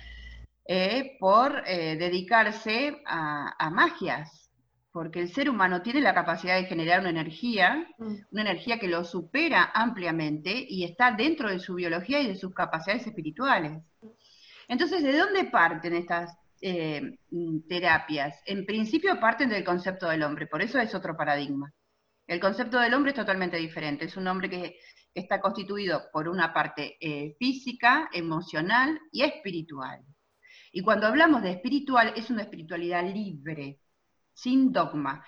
eh, 0.65 1.17
por 1.19 1.63
eh, 1.65 1.95
dedicarse 1.97 3.01
a, 3.05 3.55
a 3.57 3.69
magias, 3.69 4.40
porque 4.91 5.21
el 5.21 5.33
ser 5.33 5.49
humano 5.49 5.81
tiene 5.81 6.01
la 6.01 6.13
capacidad 6.13 6.55
de 6.55 6.65
generar 6.65 6.99
una 6.99 7.09
energía, 7.09 7.87
mm. 7.97 8.15
una 8.31 8.41
energía 8.41 8.79
que 8.79 8.87
lo 8.87 9.03
supera 9.03 9.71
ampliamente 9.73 10.65
y 10.67 10.83
está 10.83 11.11
dentro 11.11 11.49
de 11.49 11.59
su 11.59 11.75
biología 11.75 12.19
y 12.19 12.27
de 12.27 12.35
sus 12.35 12.53
capacidades 12.53 13.07
espirituales. 13.07 13.81
Entonces, 14.67 15.03
¿de 15.03 15.17
dónde 15.17 15.45
parten 15.45 15.93
estas 15.93 16.35
eh, 16.61 17.17
terapias? 17.67 18.41
En 18.45 18.65
principio 18.65 19.19
parten 19.19 19.49
del 19.49 19.63
concepto 19.63 20.09
del 20.09 20.23
hombre, 20.23 20.47
por 20.47 20.61
eso 20.61 20.79
es 20.79 20.93
otro 20.93 21.15
paradigma. 21.15 21.73
El 22.27 22.39
concepto 22.39 22.79
del 22.79 22.93
hombre 22.93 23.11
es 23.11 23.17
totalmente 23.17 23.57
diferente, 23.57 24.05
es 24.05 24.15
un 24.17 24.27
hombre 24.27 24.49
que 24.49 24.77
está 25.13 25.41
constituido 25.41 26.03
por 26.13 26.29
una 26.29 26.53
parte 26.53 26.97
eh, 26.99 27.35
física, 27.37 28.09
emocional 28.13 28.99
y 29.11 29.23
espiritual. 29.23 30.01
Y 30.71 30.81
cuando 30.81 31.07
hablamos 31.07 31.43
de 31.43 31.51
espiritual, 31.51 32.13
es 32.15 32.29
una 32.29 32.43
espiritualidad 32.43 33.03
libre, 33.03 33.79
sin 34.33 34.71
dogma. 34.71 35.23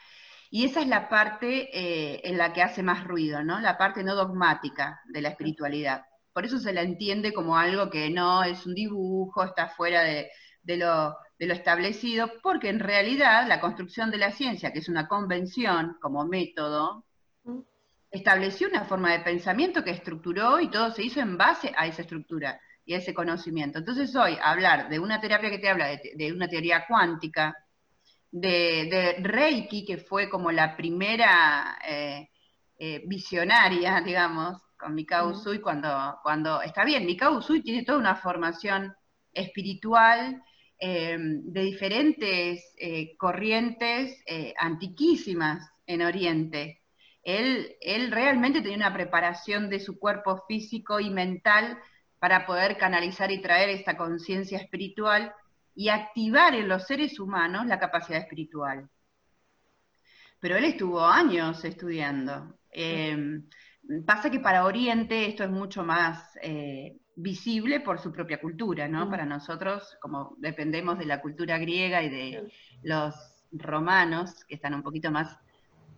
Y 0.56 0.66
esa 0.66 0.82
es 0.82 0.88
la 0.88 1.10
parte 1.10 1.70
eh, 1.74 2.22
en 2.26 2.38
la 2.38 2.54
que 2.54 2.62
hace 2.62 2.84
más 2.84 3.04
ruido, 3.04 3.44
¿no? 3.44 3.60
La 3.60 3.76
parte 3.76 4.04
no 4.04 4.14
dogmática 4.14 5.02
de 5.06 5.20
la 5.20 5.30
espiritualidad. 5.30 6.06
Por 6.32 6.46
eso 6.46 6.60
se 6.60 6.74
la 6.74 6.82
entiende 6.82 7.34
como 7.34 7.58
algo 7.58 7.90
que 7.90 8.12
no 8.12 8.44
es 8.44 8.66
un 8.68 8.76
dibujo, 8.76 9.44
está 9.44 9.70
fuera 9.70 10.04
de, 10.04 10.30
lo, 10.78 11.18
establecido, 11.40 12.30
porque 12.44 12.70
en 12.70 12.80
realidad 12.80 13.48
la 13.48 13.60
construcción 13.60 14.12
de 14.12 14.20
la 14.20 14.32
ciencia, 14.32 14.72
que 14.72 14.78
es 14.78 14.90
una 14.90 15.08
convención 15.08 15.98
como 16.00 16.24
método, 16.26 17.04
estableció 18.12 18.68
una 18.68 18.86
forma 18.86 19.12
de 19.12 19.22
pensamiento 19.22 19.84
que 19.84 19.90
estructuró 19.90 20.60
y 20.60 20.70
todo 20.70 20.92
se 20.92 21.04
hizo 21.04 21.20
en 21.20 21.36
base 21.36 21.74
a 21.76 21.88
esa 21.88 22.04
estructura 22.04 22.60
y 22.86 22.94
a 22.94 22.98
ese 22.98 23.16
conocimiento. 23.16 23.80
Entonces 23.80 24.16
hoy 24.16 24.38
hablar 24.40 24.88
de 24.90 25.00
una 25.00 25.20
terapia 25.20 25.50
que 25.50 25.58
te 25.58 25.70
habla 25.70 25.88
de 25.88 26.32
una 26.32 26.48
teoría 26.48 26.86
cuántica, 26.88 27.56
de, 28.34 29.16
Reiki, 29.22 29.86
que 29.86 29.98
fue 29.98 30.28
como 30.28 30.52
la 30.52 30.76
primera 30.76 31.78
eh, 31.88 32.30
eh, 32.78 33.04
visionaria, 33.06 34.02
digamos, 34.06 34.62
con 34.78 34.96
Mikao 34.96 35.30
Usui, 35.30 35.60
cuando, 35.60 36.18
cuando, 36.24 36.62
está 36.62 36.84
bien, 36.84 37.06
Mikao 37.06 37.38
Usui 37.38 37.62
tiene 37.62 37.84
toda 37.84 38.00
una 38.00 38.16
formación 38.16 38.94
espiritual 39.32 40.44
eh, 40.80 41.16
de 41.20 41.62
diferentes 41.62 42.76
corrientes 43.18 44.22
antiquísimas 44.60 45.70
en 45.86 46.02
Oriente. 46.02 46.82
Él, 47.22 47.78
él 47.80 48.12
realmente 48.12 48.62
tenía 48.62 48.78
una 48.78 48.94
preparación 48.94 49.70
de 49.70 49.80
su 49.80 49.98
cuerpo 49.98 50.44
físico 50.48 51.00
y 51.00 51.10
mental 51.10 51.80
para 52.20 52.46
poder 52.46 52.78
canalizar 52.78 53.32
y 53.32 53.42
traer 53.42 53.70
esta 53.70 53.96
conciencia 53.96 54.58
espiritual 54.58 55.34
y 55.76 55.90
activar 55.90 56.56
en 56.56 56.68
los 56.68 56.86
seres 56.86 57.20
humanos 57.20 57.66
la 57.66 57.80
capacidad 57.80 58.20
espiritual. 58.20 58.90
Pero 60.40 60.58
él 60.58 60.66
estuvo 60.66 61.06
años 61.06 61.64
estudiando. 61.64 62.58
Em, 62.70 63.48
pasa 64.06 64.30
que 64.30 64.40
para 64.40 64.66
Oriente 64.66 65.28
esto 65.28 65.44
es 65.44 65.50
mucho 65.50 65.84
más, 65.84 66.38
eh, 66.42 66.98
visible 67.16 67.80
por 67.80 68.00
su 68.00 68.12
propia 68.12 68.40
cultura, 68.40 68.88
¿no? 68.88 69.10
Para 69.10 69.26
nosotros, 69.26 69.98
como 70.02 70.36
dependemos 70.40 70.98
de 70.98 71.06
la 71.06 71.22
cultura 71.22 71.58
griega 71.58 72.02
y 72.04 72.10
de 72.10 72.52
los 72.82 73.16
romanos, 73.52 74.44
que 74.46 74.56
están 74.56 74.74
un 74.74 74.84
poquito 74.84 75.12
más 75.12 75.38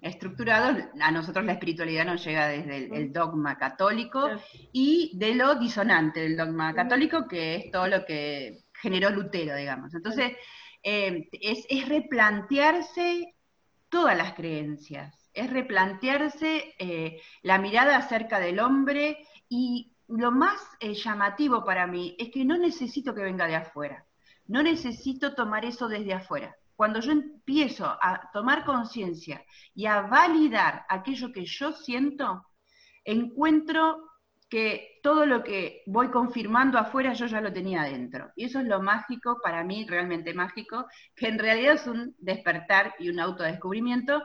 estructurados, 0.01 0.83
a 0.99 1.11
nosotros 1.11 1.45
la 1.45 1.53
espiritualidad 1.53 2.05
nos 2.05 2.23
llega 2.23 2.47
desde 2.47 2.95
el, 2.95 3.11
dogma 3.11 3.57
católico 3.57 4.29
y 4.71 5.17
de 5.17 5.33
lo 5.33 5.55
disonante 5.55 6.19
del 6.19 6.37
dogma 6.37 6.73
católico, 6.73 7.27
que 7.27 7.55
es 7.55 7.71
todo 7.71 7.87
lo 7.87 8.05
que 8.05 8.64
generó 8.85 9.09
Lutero, 9.09 9.55
digamos. 9.55 9.95
Entonces, 9.95 10.33
eh, 10.83 11.27
es, 11.31 11.89
replantearse 11.89 13.33
todas 13.89 14.15
las 14.15 14.35
creencias, 14.35 15.27
es 15.33 15.49
replantearse 15.49 16.75
eh, 16.77 17.19
la 17.41 17.57
mirada 17.57 17.97
acerca 17.97 18.39
del 18.39 18.59
hombre 18.59 19.25
y 19.49 19.91
lo 20.07 20.31
más 20.31 20.61
eh, 20.79 20.93
llamativo 20.93 21.65
para 21.65 21.87
mí 21.87 22.15
es 22.19 22.29
que 22.29 22.45
no 22.45 22.59
necesito 22.59 23.15
que 23.15 23.23
venga 23.23 23.47
de 23.47 23.55
afuera, 23.55 24.05
no 24.45 24.61
necesito 24.61 25.33
tomar 25.33 25.65
eso 25.65 25.87
desde 25.87 26.13
afuera. 26.13 26.55
Cuando 26.75 26.99
yo 26.99 27.11
empiezo 27.11 27.87
a 27.87 28.29
tomar 28.31 28.65
conciencia 28.65 29.43
y 29.73 29.87
a 29.87 30.01
validar 30.01 30.85
aquello 30.89 31.31
que 31.31 31.45
yo 31.45 31.71
siento, 31.71 32.45
encuentro 33.03 34.03
que 34.49 34.99
todo 35.01 35.25
lo 35.25 35.43
que 35.43 35.83
voy 35.87 36.09
confirmando 36.09 36.77
afuera 36.77 37.13
yo 37.13 37.25
ya 37.25 37.41
lo 37.41 37.51
tenía 37.51 37.81
adentro. 37.81 38.31
Y 38.35 38.45
eso 38.45 38.59
es 38.59 38.65
lo 38.65 38.81
mágico, 38.81 39.39
para 39.41 39.63
mí 39.63 39.85
realmente 39.87 40.33
mágico, 40.33 40.85
que 41.15 41.27
en 41.27 41.39
realidad 41.39 41.73
es 41.75 41.87
un 41.87 42.15
despertar 42.19 42.95
y 42.99 43.09
un 43.09 43.19
autodescubrimiento 43.19 44.23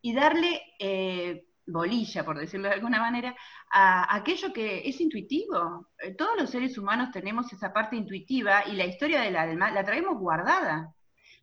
y 0.00 0.14
darle 0.14 0.62
eh, 0.78 1.44
bolilla, 1.66 2.24
por 2.24 2.38
decirlo 2.38 2.68
de 2.68 2.74
alguna 2.74 3.00
manera, 3.00 3.34
a 3.70 4.16
aquello 4.16 4.52
que 4.52 4.88
es 4.88 5.00
intuitivo. 5.00 5.88
Eh, 5.98 6.14
todos 6.14 6.36
los 6.38 6.50
seres 6.50 6.78
humanos 6.78 7.10
tenemos 7.12 7.52
esa 7.52 7.72
parte 7.72 7.96
intuitiva 7.96 8.64
y 8.66 8.72
la 8.72 8.86
historia 8.86 9.20
del 9.20 9.36
alma 9.36 9.70
la 9.70 9.84
traemos 9.84 10.18
guardada. 10.18 10.94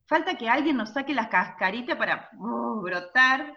Falta 0.07 0.37
que 0.37 0.49
alguien 0.49 0.77
nos 0.77 0.93
saque 0.93 1.13
la 1.13 1.29
cascarita 1.29 1.97
para 1.97 2.29
uh, 2.37 2.81
brotar 2.81 3.55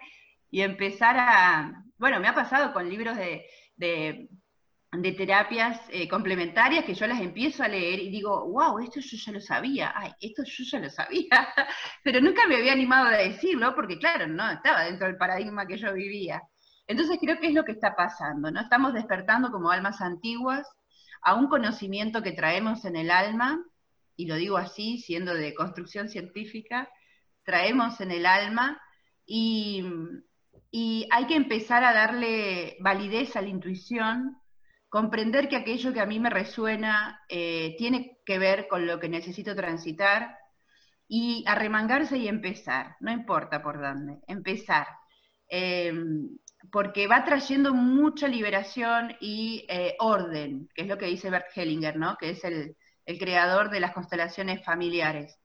y 0.50 0.62
empezar 0.62 1.16
a... 1.18 1.84
Bueno, 1.98 2.20
me 2.20 2.28
ha 2.28 2.34
pasado 2.34 2.72
con 2.72 2.88
libros 2.88 3.16
de, 3.16 4.28
terapias 5.16 5.80
eh, 5.90 6.08
complementarias 6.08 6.84
que 6.84 6.94
yo 6.94 7.06
las 7.06 7.20
empiezo 7.20 7.62
a 7.62 7.68
leer 7.68 8.00
y 8.00 8.10
digo, 8.10 8.48
wow, 8.48 8.78
esto 8.78 9.00
yo 9.00 9.16
ya 9.16 9.32
lo 9.32 9.40
sabía, 9.40 9.92
ay, 9.94 10.12
esto 10.20 10.42
yo 10.44 10.64
ya 10.64 10.78
lo 10.80 10.90
sabía, 10.90 11.28
pero 12.02 12.20
nunca 12.20 12.46
me 12.46 12.56
había 12.56 12.72
animado 12.72 13.08
a 13.08 13.18
decirlo 13.18 13.74
porque 13.74 13.98
claro, 13.98 14.26
no 14.26 14.50
estaba 14.50 14.84
dentro 14.84 15.06
del 15.06 15.16
paradigma 15.16 15.66
que 15.66 15.76
yo 15.76 15.92
vivía. 15.92 16.42
Entonces 16.86 17.18
creo 17.20 17.38
que 17.38 17.48
es 17.48 17.54
lo 17.54 17.64
que 17.64 17.72
está 17.72 17.94
pasando, 17.94 18.50
¿no? 18.50 18.60
Estamos 18.60 18.94
despertando 18.94 19.50
como 19.50 19.70
almas 19.70 20.00
antiguas 20.00 20.66
a 21.20 21.34
un 21.34 21.48
conocimiento 21.48 22.22
que 22.22 22.32
traemos 22.32 22.84
en 22.84 22.96
el 22.96 23.10
alma, 23.10 23.62
y 24.16 24.26
lo 24.26 24.36
digo 24.36 24.56
así, 24.56 24.98
siendo 24.98 25.34
de 25.34 25.54
construcción 25.54 26.08
científica, 26.08 26.88
traemos 27.44 28.00
en 28.00 28.10
el 28.10 28.26
alma 28.26 28.80
y, 29.24 29.84
hay 31.10 31.26
que 31.26 31.34
empezar 31.34 31.82
a 31.82 31.94
darle 31.94 32.76
validez 32.80 33.36
a 33.36 33.42
la 33.42 33.48
intuición, 33.48 34.36
comprender 34.88 35.48
que 35.48 35.56
aquello 35.56 35.92
que 35.92 36.00
a 36.00 36.06
mí 36.06 36.18
me 36.18 36.30
resuena 36.30 37.22
eh, 37.28 37.74
tiene 37.78 38.18
que 38.24 38.38
ver 38.38 38.68
con 38.68 38.86
lo 38.86 38.98
que 38.98 39.08
necesito 39.08 39.54
transitar 39.54 40.38
y 41.06 41.44
arremangarse 41.46 42.18
y 42.18 42.28
empezar, 42.28 42.96
no 43.00 43.10
importa 43.10 43.62
por 43.62 43.80
dónde, 43.80 44.20
empezar. 44.26 44.86
Eh, 45.48 45.92
porque 46.70 47.06
va 47.06 47.24
trayendo 47.24 47.72
mucha 47.72 48.28
liberación 48.28 49.16
y 49.20 49.64
eh, 49.68 49.96
orden, 50.00 50.68
que 50.74 50.82
es 50.82 50.88
lo 50.88 50.98
que 50.98 51.06
dice 51.06 51.30
Bert 51.30 51.46
Hellinger, 51.54 51.96
¿no? 51.96 52.16
que 52.16 52.30
es 52.30 52.44
el, 52.44 52.76
creador 53.18 53.70
de 53.70 53.80
las 53.80 53.92
constelaciones 53.92 54.62
familiares. 54.62 55.38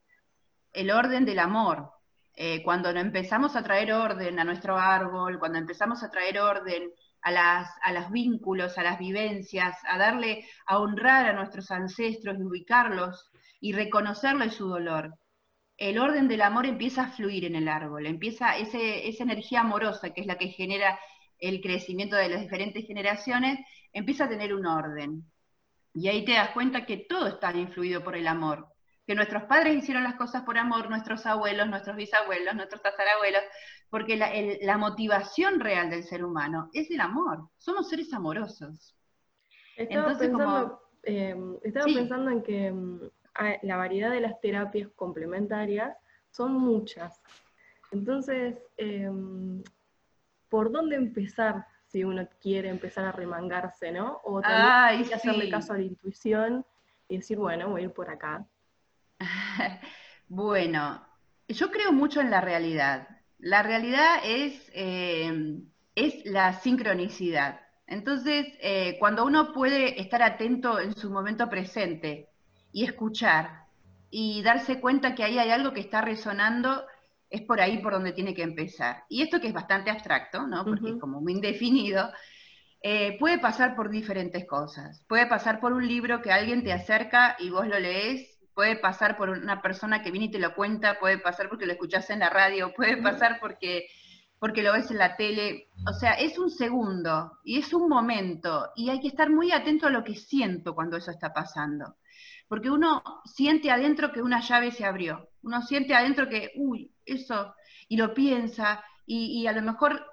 El 0.74 0.92
orden 0.92 1.24
del 1.24 1.40
amor. 1.40 1.92
Eh, 2.36 2.62
cuando 2.62 2.90
empezamos 2.90 3.56
a 3.56 3.64
traer 3.64 3.94
orden 3.94 4.38
a 4.38 4.44
nuestro 4.44 4.78
árbol, 4.78 5.40
cuando 5.40 5.60
empezamos 5.60 6.04
a 6.04 6.10
traer 6.10 6.40
orden 6.40 6.92
a, 7.24 7.32
las, 7.32 7.70
a 7.82 7.92
los 7.94 8.12
vínculos, 8.12 8.78
a 8.78 8.84
las 8.84 9.00
vivencias, 9.00 9.78
a 9.88 9.98
darle, 9.98 10.46
a 10.66 10.80
honrar 10.80 11.28
a 11.28 11.34
nuestros 11.34 11.72
ancestros 11.72 12.38
y 12.38 12.44
ubicarlos 12.44 13.32
y 13.60 13.74
reconocerles 13.74 14.56
su 14.56 14.68
dolor 14.68 15.18
el 15.78 16.00
orden 16.00 16.28
del 16.28 16.42
amor 16.42 16.66
empieza 16.66 17.04
a 17.04 17.12
fluir 17.12 17.46
en 17.46 17.56
el 17.56 17.68
árbol, 17.68 18.06
empieza 18.06 18.58
esa 18.58 19.24
energía 19.24 19.62
amorosa 19.62 20.14
que 20.14 20.22
es 20.22 20.28
la 20.28 20.38
que 20.38 20.50
genera 20.50 21.00
el 21.40 21.62
crecimiento 21.62 22.16
de 22.16 22.30
las 22.30 22.42
diferentes 22.42 22.86
generaciones, 22.86 23.60
empieza 23.92 24.26
a 24.26 24.30
tener 24.30 24.54
un 24.54 24.66
orden. 24.66 25.24
Y 25.94 26.08
ahí 26.08 26.26
te 26.26 26.34
das 26.34 26.52
cuenta 26.52 26.86
que 26.86 26.98
todo 26.98 27.28
está 27.28 27.52
influido 27.56 28.04
por 28.04 28.16
el 28.16 28.28
amor, 28.28 28.68
que 29.06 29.16
nuestros 29.16 29.44
padres 29.44 29.76
hicieron 29.76 30.04
las 30.04 30.16
cosas 30.16 30.44
por 30.44 30.58
amor, 30.58 30.90
nuestros 30.90 31.26
abuelos, 31.26 31.68
nuestros 31.68 31.96
bisabuelos, 31.98 32.56
nuestros 32.56 32.82
tatarabuelos, 32.82 33.42
porque 33.94 34.18
la, 34.18 34.78
motivación 34.80 35.60
real 35.60 35.92
del 35.92 36.04
ser 36.04 36.26
humano 36.26 36.68
es 36.74 36.90
el 36.90 37.00
amor, 37.00 37.48
somos 37.60 37.90
seres 37.90 38.12
amorosos. 38.12 38.98
Estaba, 39.78 40.18
pensando, 40.18 40.82
eh, 41.04 41.36
pensando 41.62 42.32
en 42.32 42.42
que 42.42 42.72
mm, 42.72 43.02
la 43.62 43.78
variedad 43.78 44.10
de 44.10 44.22
las 44.22 44.42
terapias 44.42 44.90
complementarias 44.96 45.96
son 46.32 46.54
muchas. 46.54 47.22
Entonces, 47.92 48.58
em, 48.78 49.62
¿por 50.50 50.72
dónde 50.72 50.96
empezar 50.96 51.68
si 51.86 52.04
uno 52.04 52.28
quiere 52.42 52.70
empezar 52.70 53.06
a 53.06 53.12
remangarse, 53.12 53.92
no? 53.92 54.22
O 54.24 54.42
también 54.42 54.72
hay 54.72 55.04
que 55.04 55.14
hacerle 55.14 55.52
caso 55.52 55.74
a 55.74 55.78
la 55.78 55.84
intuición 55.84 56.66
y 57.08 57.18
decir, 57.18 57.38
bueno, 57.38 57.70
voy 57.70 57.82
a 57.82 57.84
ir 57.84 57.92
por 57.92 58.10
acá. 58.10 58.44
bueno, 60.30 61.06
yo 61.48 61.70
creo 61.70 61.92
mucho 61.92 62.22
en 62.22 62.32
la 62.32 62.42
realidad. 62.42 63.13
La 63.44 63.62
realidad 63.62 64.22
es, 64.24 64.72
em, 64.74 65.66
es 65.96 66.26
la 66.26 66.54
sincronicidad. 66.62 67.60
Entonces, 67.88 68.48
eh, 68.62 68.96
cuando 69.00 69.26
uno 69.26 69.52
puede 69.52 70.00
estar 70.00 70.24
atento 70.24 70.80
en 70.80 70.96
su 70.96 71.12
momento 71.12 71.50
presente 71.50 72.30
y 72.72 72.86
escuchar 72.86 73.66
y 74.10 74.42
darse 74.44 74.80
cuenta 74.80 75.14
que 75.14 75.26
ahí 75.26 75.40
hay 75.40 75.50
algo 75.50 75.74
que 75.74 75.82
está 75.82 76.00
resonando, 76.00 76.86
es 77.30 77.42
por 77.42 77.60
ahí 77.60 77.80
por 77.80 77.92
donde 77.92 78.14
tiene 78.14 78.34
que 78.34 78.44
empezar. 78.44 79.04
Y 79.10 79.22
esto 79.22 79.42
que 79.42 79.48
es 79.48 79.54
bastante 79.54 79.92
abstracto, 79.92 80.48
¿no? 80.48 80.64
porque 80.64 80.92
es 80.92 80.96
como 81.02 81.20
muy 81.20 81.34
indefinido, 81.34 82.10
eh, 82.82 83.18
puede 83.20 83.40
pasar 83.40 83.76
por 83.76 83.90
diferentes 83.90 84.48
cosas. 84.48 85.04
Puede 85.10 85.26
pasar 85.26 85.60
por 85.60 85.74
un 85.74 85.86
libro 85.86 86.22
que 86.22 86.32
alguien 86.32 86.64
te 86.64 86.72
acerca 86.72 87.36
y 87.40 87.50
vos 87.50 87.68
lo 87.68 87.78
lees, 87.78 88.33
puede 88.54 88.76
pasar 88.76 89.18
por 89.18 89.30
una 89.30 89.62
persona 89.62 90.02
que 90.02 90.12
viene 90.12 90.28
y 90.28 90.32
te 90.32 90.40
lo 90.40 90.56
cuenta, 90.56 91.00
puede 91.00 91.18
pasar 91.18 91.50
porque 91.50 91.66
lo 91.66 91.74
escuchás 91.74 92.10
en 92.10 92.20
la 92.20 92.30
radio, 92.30 92.74
puede 92.76 92.98
pasar 93.02 93.40
porque, 93.40 93.88
porque 94.40 94.64
lo 94.64 94.74
ves 94.74 94.92
en 94.92 94.98
la 94.98 95.16
tele. 95.16 95.70
O 95.88 95.94
sea, 95.94 96.14
es 96.14 96.38
un 96.38 96.50
segundo 96.50 97.40
y 97.44 97.60
es 97.60 97.74
un 97.74 97.90
momento 97.90 98.70
y 98.76 98.90
hay 98.90 99.00
que 99.00 99.08
estar 99.08 99.30
muy 99.30 99.52
atento 99.52 99.88
a 99.88 99.92
lo 99.92 100.04
que 100.04 100.16
siento 100.16 100.76
cuando 100.76 100.98
eso 100.98 101.12
está 101.12 101.34
pasando. 101.34 101.96
Porque 102.48 102.70
uno 102.70 103.02
siente 103.26 103.72
adentro 103.72 104.12
que 104.12 104.22
una 104.22 104.42
llave 104.42 104.72
se 104.72 104.86
abrió, 104.86 105.30
uno 105.42 105.62
siente 105.62 105.96
adentro 105.96 106.30
que, 106.30 106.52
uy, 106.56 106.94
eso, 107.06 107.56
y 107.88 107.98
lo 107.98 108.14
piensa, 108.14 108.84
y, 109.06 109.48
a 109.48 109.52
lo 109.52 109.62
mejor 109.62 110.06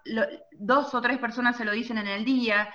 dos 0.52 0.94
o 0.94 1.00
tres 1.00 1.18
personas 1.18 1.56
se 1.56 1.64
lo 1.64 1.72
dicen 1.72 1.98
en 1.98 2.08
el 2.08 2.24
día, 2.24 2.68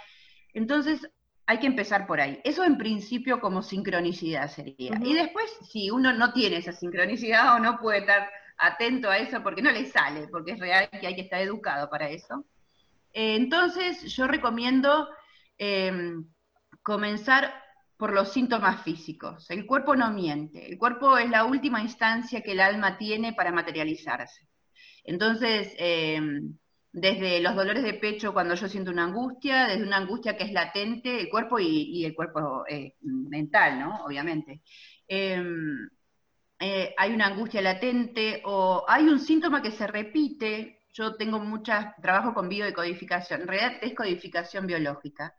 entonces 0.53 1.09
hay 1.47 1.59
que 1.59 1.67
empezar 1.67 2.07
por 2.07 2.19
ahí. 2.19 2.39
Eso 2.43 2.63
en 2.63 2.77
principio 2.77 3.39
como 3.39 3.61
sincronicidad 3.61 4.49
sería. 4.49 4.99
Y 5.03 5.13
después, 5.13 5.51
si 5.69 5.91
uno 5.91 6.13
no 6.13 6.33
tiene 6.33 6.57
esa 6.57 6.71
sincronicidad 6.71 7.55
o 7.55 7.59
no 7.59 7.79
puede 7.79 7.99
estar 7.99 8.29
atento 8.57 9.09
a 9.09 9.17
eso 9.17 9.43
porque 9.43 9.61
no 9.61 9.71
le 9.71 9.85
sale, 9.85 10.27
porque 10.29 10.53
es 10.53 10.59
real 10.59 10.89
que 10.89 11.07
hay 11.07 11.15
que 11.15 11.21
estar 11.21 11.41
educado 11.41 11.89
para 11.89 12.09
eso, 12.09 12.45
eh, 13.13 13.35
entonces 13.35 14.03
yo 14.13 14.27
recomiendo 14.27 15.09
em, 15.57 16.25
comenzar 16.81 17.53
por 17.97 18.13
los 18.13 18.31
síntomas 18.33 18.83
físicos. 18.83 19.49
El 19.51 19.65
cuerpo 19.65 19.95
no 19.95 20.11
miente, 20.11 20.67
el 20.67 20.77
cuerpo 20.77 21.17
es 21.17 21.29
la 21.29 21.45
última 21.45 21.81
instancia 21.81 22.41
que 22.41 22.53
el 22.53 22.59
alma 22.59 22.97
tiene 22.97 23.33
para 23.33 23.51
materializarse. 23.51 24.47
Entonces, 25.03 25.73
eh, 25.77 26.19
desde 26.95 27.41
los 27.41 27.55
dolores 27.55 27.83
de 27.83 27.95
pecho 27.95 28.33
cuando 28.33 28.55
yo 28.55 28.69
siento 28.69 28.89
una 28.89 29.03
angustia, 29.03 29.67
desde 29.67 29.83
una 29.83 29.97
angustia 29.97 30.37
que 30.37 30.45
es 30.45 30.53
latente, 30.53 31.19
el 31.19 31.29
cuerpo 31.29 31.59
y, 31.59 32.05
el 32.05 32.15
cuerpo 32.15 32.63
eh, 32.69 32.93
mental, 33.01 33.79
¿no? 33.79 34.05
Obviamente. 34.05 34.61
Em, 35.07 35.89
eh, 36.59 36.93
hay 36.97 37.11
una 37.13 37.27
angustia 37.27 37.61
latente 37.61 38.41
o 38.45 38.85
hay 38.87 39.03
un 39.09 39.19
síntoma 39.19 39.61
que 39.61 39.71
se 39.71 39.87
repite. 39.87 40.85
Yo 40.93 41.15
tengo 41.17 41.39
muchas, 41.39 41.95
trabajo 42.01 42.33
con 42.33 42.47
biodecodificación, 42.47 43.41
en 43.41 43.47
realidad 43.49 43.79
es 43.81 43.93
codificación 43.93 44.65
biológica. 44.65 45.35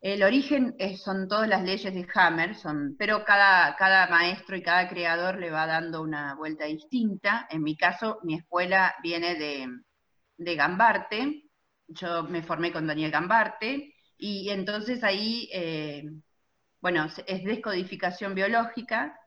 El 0.00 0.22
origen 0.24 0.76
son 0.98 1.28
todas 1.28 1.48
las 1.48 1.62
leyes 1.62 1.94
de 1.94 2.06
Hammer, 2.14 2.54
son, 2.56 2.96
pero 2.98 3.24
cada, 3.24 3.76
cada 3.76 4.08
maestro 4.08 4.56
y 4.56 4.62
cada 4.62 4.88
creador 4.88 5.38
le 5.38 5.50
va 5.50 5.66
dando 5.66 6.02
una 6.02 6.34
vuelta 6.34 6.64
distinta. 6.66 7.46
En 7.50 7.62
mi 7.62 7.76
caso, 7.76 8.18
mi 8.24 8.34
escuela 8.36 8.94
viene 9.02 9.36
de, 9.36 9.68
de 10.36 10.54
Gambarte, 10.54 11.44
yo 11.88 12.24
me 12.24 12.42
formé 12.42 12.72
con 12.72 12.86
Daniel 12.86 13.10
Gambarte, 13.10 13.94
y 14.16 14.50
entonces 14.50 15.02
ahí, 15.04 15.48
eh, 15.52 16.04
bueno, 16.80 17.06
es 17.26 17.44
descodificación 17.44 18.34
biológica, 18.34 19.18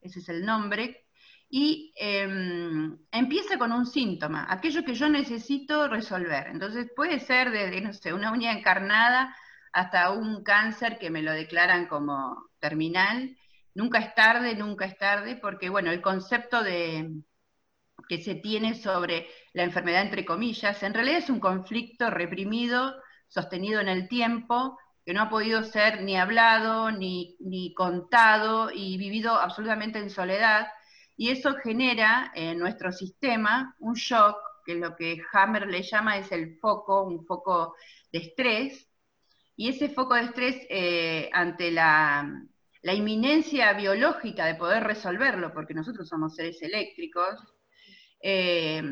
ese 0.00 0.20
es 0.20 0.28
el 0.28 0.44
nombre, 0.44 1.06
y 1.48 1.92
em, 1.96 2.98
empieza 3.10 3.58
con 3.58 3.72
un 3.72 3.86
síntoma, 3.86 4.46
aquello 4.48 4.84
que 4.84 4.94
yo 4.94 5.08
necesito 5.08 5.86
resolver. 5.88 6.46
Entonces 6.48 6.90
puede 6.96 7.20
ser 7.20 7.50
desde, 7.50 7.80
no 7.82 7.92
sé, 7.92 8.12
una 8.14 8.32
uña 8.32 8.52
encarnada 8.52 9.36
hasta 9.72 10.10
un 10.12 10.42
cáncer 10.42 10.98
que 10.98 11.10
me 11.10 11.22
lo 11.22 11.32
declaran 11.32 11.86
como 11.88 12.50
terminal. 12.58 13.36
Nunca 13.74 13.98
es 13.98 14.14
tarde, 14.14 14.54
nunca 14.56 14.86
es 14.86 14.96
tarde, 14.98 15.36
porque 15.36 15.68
bueno, 15.68 15.90
el 15.90 16.00
concepto 16.02 16.62
de, 16.62 17.10
que 18.08 18.22
se 18.22 18.34
tiene 18.36 18.74
sobre 18.74 19.26
la 19.52 19.64
enfermedad, 19.64 20.02
entre 20.02 20.24
comillas, 20.24 20.82
en 20.82 20.94
realidad 20.94 21.18
es 21.18 21.30
un 21.30 21.40
conflicto 21.40 22.10
reprimido, 22.10 22.94
sostenido 23.28 23.80
en 23.80 23.88
el 23.88 24.08
tiempo, 24.08 24.78
que 25.04 25.12
no 25.12 25.22
ha 25.22 25.30
podido 25.30 25.64
ser 25.64 26.02
ni 26.02 26.16
hablado, 26.16 26.90
ni, 26.90 27.36
ni 27.40 27.74
contado 27.74 28.70
y 28.72 28.96
vivido 28.98 29.34
absolutamente 29.34 29.98
en 29.98 30.10
soledad. 30.10 30.68
Y 31.16 31.30
eso 31.30 31.54
genera 31.56 32.32
en 32.34 32.58
nuestro 32.58 32.92
sistema 32.92 33.74
un 33.78 33.94
shock, 33.94 34.36
que 34.64 34.74
lo 34.76 34.94
que 34.94 35.20
Hammer 35.32 35.66
le 35.66 35.82
llama 35.82 36.18
es 36.18 36.30
el 36.30 36.58
foco, 36.60 37.02
un 37.02 37.26
foco 37.26 37.74
de 38.12 38.20
estrés. 38.20 38.88
Y 39.56 39.68
ese 39.68 39.88
foco 39.90 40.14
de 40.14 40.22
estrés 40.22 40.56
eh, 40.70 41.28
ante 41.32 41.70
la, 41.70 42.42
la 42.82 42.94
inminencia 42.94 43.72
biológica 43.74 44.46
de 44.46 44.54
poder 44.54 44.84
resolverlo, 44.84 45.52
porque 45.52 45.74
nosotros 45.74 46.08
somos 46.08 46.36
seres 46.36 46.62
eléctricos, 46.62 47.40
eh, 48.22 48.82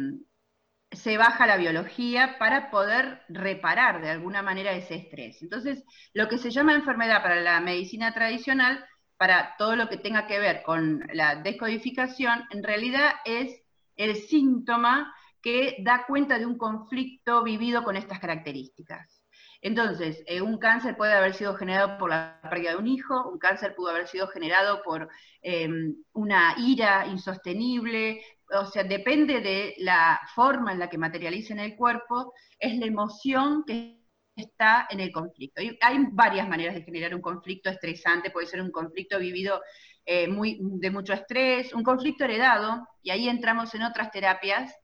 se 0.92 1.16
baja 1.16 1.46
la 1.46 1.56
biología 1.56 2.36
para 2.38 2.70
poder 2.70 3.22
reparar 3.28 4.02
de 4.02 4.10
alguna 4.10 4.42
manera 4.42 4.72
ese 4.72 4.96
estrés. 4.96 5.40
Entonces, 5.42 5.84
lo 6.14 6.28
que 6.28 6.38
se 6.38 6.50
llama 6.50 6.74
enfermedad 6.74 7.22
para 7.22 7.40
la 7.40 7.60
medicina 7.60 8.12
tradicional, 8.12 8.84
para 9.16 9.54
todo 9.56 9.76
lo 9.76 9.88
que 9.88 9.98
tenga 9.98 10.26
que 10.26 10.38
ver 10.38 10.62
con 10.62 11.06
la 11.12 11.36
descodificación, 11.36 12.44
en 12.50 12.62
realidad 12.62 13.12
es 13.24 13.62
el 13.96 14.16
síntoma 14.16 15.14
que 15.42 15.76
da 15.80 16.04
cuenta 16.06 16.38
de 16.38 16.46
un 16.46 16.58
conflicto 16.58 17.42
vivido 17.42 17.84
con 17.84 17.96
estas 17.96 18.18
características. 18.18 19.20
Entonces, 19.62 20.22
eh, 20.26 20.40
un 20.40 20.58
cáncer 20.58 20.96
puede 20.96 21.12
haber 21.12 21.34
sido 21.34 21.54
generado 21.54 21.98
por 21.98 22.10
la 22.10 22.40
pérdida 22.48 22.70
de 22.70 22.76
un 22.78 22.86
hijo, 22.86 23.28
un 23.30 23.38
cáncer 23.38 23.74
pudo 23.74 23.90
haber 23.90 24.08
sido 24.08 24.26
generado 24.28 24.82
por 24.82 25.08
em, 25.42 25.96
una 26.12 26.54
ira 26.58 27.06
insostenible, 27.06 28.22
o 28.52 28.66
sea, 28.66 28.84
depende 28.84 29.40
de 29.40 29.74
la 29.78 30.20
forma 30.34 30.72
en 30.72 30.78
la 30.78 30.88
que 30.88 30.98
materializa 30.98 31.52
en 31.54 31.60
el 31.60 31.76
cuerpo, 31.76 32.32
es 32.58 32.76
la 32.78 32.86
emoción 32.86 33.64
que 33.66 34.00
está 34.36 34.86
en 34.90 35.00
el 35.00 35.12
conflicto. 35.12 35.62
Y 35.62 35.78
hay 35.80 35.98
varias 36.12 36.48
maneras 36.48 36.74
de 36.74 36.82
generar 36.82 37.14
un 37.14 37.20
conflicto 37.20 37.70
estresante, 37.70 38.30
puede 38.30 38.46
ser 38.46 38.60
un 38.60 38.70
conflicto 38.70 39.18
vivido 39.18 39.60
eh, 40.04 40.28
muy, 40.28 40.58
de 40.60 40.90
mucho 40.90 41.12
estrés, 41.12 41.72
un 41.74 41.82
conflicto 41.82 42.24
heredado, 42.24 42.86
y 43.02 43.10
ahí 43.10 43.28
entramos 43.28 43.74
en 43.74 43.82
otras 43.82 44.10
terapias, 44.10 44.74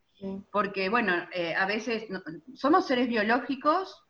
porque, 0.50 0.88
bueno, 0.88 1.12
eh, 1.32 1.54
a 1.54 1.66
veces 1.66 2.06
somos 2.54 2.86
seres 2.86 3.06
biológicos 3.06 4.02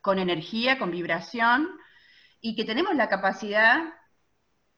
con 0.00 0.18
energía, 0.18 0.78
con 0.78 0.90
vibración, 0.90 1.68
y 2.40 2.56
que 2.56 2.64
tenemos 2.64 2.96
la 2.96 3.08
capacidad 3.08 3.84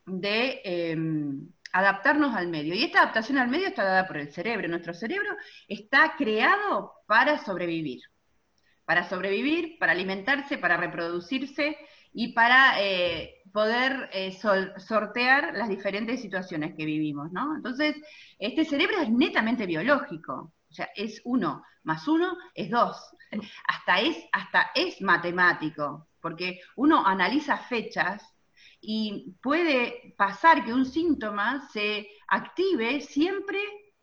de 0.05 0.61
em, 0.65 1.49
adaptarnos 1.75 2.35
al 2.35 2.47
medio. 2.49 2.75
Y 2.75 2.85
esta 2.85 3.01
adaptación 3.01 3.37
al 3.37 3.49
medio 3.49 3.67
está 3.67 3.83
dada 3.83 4.07
por 4.07 4.17
el 4.17 4.33
cerebro. 4.33 4.69
Nuestro 4.69 4.95
cerebro 4.95 5.31
está 5.69 6.15
creado 6.17 6.93
para 7.07 7.45
sobrevivir. 7.45 8.01
Para 8.85 9.09
sobrevivir, 9.09 9.77
para 9.79 9.93
alimentarse, 9.93 10.57
para 10.57 10.77
reproducirse 10.77 11.77
y 12.13 12.33
para 12.33 12.81
eh, 12.81 13.43
poder 13.53 14.09
eh, 14.13 14.33
sortear 14.79 15.55
las 15.55 15.69
diferentes 15.69 16.21
situaciones 16.21 16.75
que 16.77 16.85
vivimos, 16.85 17.33
¿no? 17.33 17.57
Entonces, 17.57 17.97
este 18.39 18.65
cerebro 18.65 19.01
es 19.01 19.11
netamente 19.11 19.67
biológico. 19.67 20.55
O 20.71 20.73
sea, 20.73 20.89
es 20.95 21.21
uno 21.25 21.65
más 21.85 22.09
uno 22.09 22.37
es 22.55 22.71
dos. 22.71 22.97
Hasta 23.69 24.01
es, 24.01 24.17
hasta 24.33 24.71
es 24.75 25.01
matemático, 25.03 26.09
porque 26.21 26.61
uno 26.77 27.07
analiza 27.07 27.59
fechas 27.59 28.34
y 28.86 29.35
puede 29.43 30.15
pasar 30.16 30.65
que 30.65 30.73
un 30.73 30.85
síntoma 30.85 31.69
se 31.73 32.06
active 32.28 33.01
siempre 33.01 33.59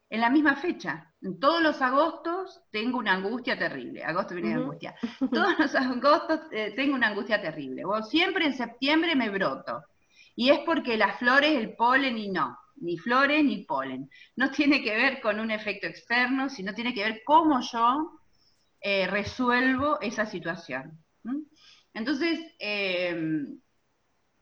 en 0.09 0.21
la 0.21 0.29
misma 0.29 0.55
fecha. 0.55 1.13
En 1.21 1.39
todos 1.39 1.61
los 1.61 1.81
agostos 1.81 2.61
tengo 2.71 2.97
una 2.97 3.13
angustia 3.13 3.57
terrible. 3.57 4.03
Agosto 4.03 4.33
viene 4.33 4.49
de 4.49 4.55
angustia. 4.55 4.95
Todos 5.31 5.59
los 5.59 5.75
agostos 5.75 6.41
eh, 6.51 6.73
tengo 6.75 6.95
una 6.95 7.09
angustia 7.09 7.41
terrible. 7.41 7.85
O 7.85 8.01
siempre 8.01 8.45
en 8.45 8.57
septiembre 8.57 9.15
me 9.15 9.29
broto. 9.29 9.83
Y 10.35 10.49
es 10.49 10.59
porque 10.65 10.97
las 10.97 11.19
flores, 11.19 11.57
el 11.57 11.75
polen 11.75 12.17
y 12.17 12.29
no 12.29 12.57
ni 12.81 12.97
flores 12.97 13.43
ni 13.43 13.63
polen. 13.63 14.09
No 14.35 14.51
tiene 14.51 14.81
que 14.81 14.95
ver 14.95 15.21
con 15.21 15.39
un 15.39 15.51
efecto 15.51 15.87
externo, 15.87 16.49
sino 16.49 16.73
tiene 16.73 16.93
que 16.93 17.03
ver 17.03 17.21
cómo 17.23 17.61
yo 17.61 18.19
eh, 18.81 19.07
resuelvo 19.07 19.99
esa 20.01 20.25
situación. 20.25 20.99
Entonces, 21.93 22.39
eh, 22.59 23.45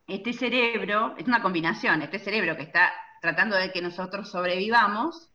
este 0.10 0.34
cerebro, 0.34 1.16
es 1.18 1.28
una 1.28 1.42
combinación, 1.42 2.02
este 2.02 2.20
cerebro 2.20 2.56
que 2.56 2.64
está 2.64 2.92
tratando 3.22 3.56
de 3.56 3.72
que 3.72 3.82
nosotros 3.82 4.30
sobrevivamos, 4.30 5.30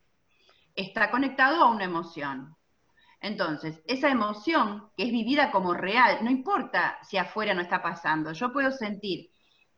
está 0.75 1.11
conectado 1.11 1.63
a 1.63 1.71
una 1.71 1.85
emoción. 1.85 2.57
Entonces, 3.21 3.81
esa 3.87 4.11
emoción 4.11 4.91
que 4.97 5.05
es 5.05 5.11
vivida 5.11 5.51
como 5.51 5.75
real, 5.75 6.19
no 6.23 6.31
importa 6.31 6.99
si 7.03 7.17
afuera 7.17 7.55
no 7.55 7.63
está 7.63 7.83
pasando, 7.83 8.33
yo 8.33 8.53
puedo 8.53 8.71
sentir 8.71 9.31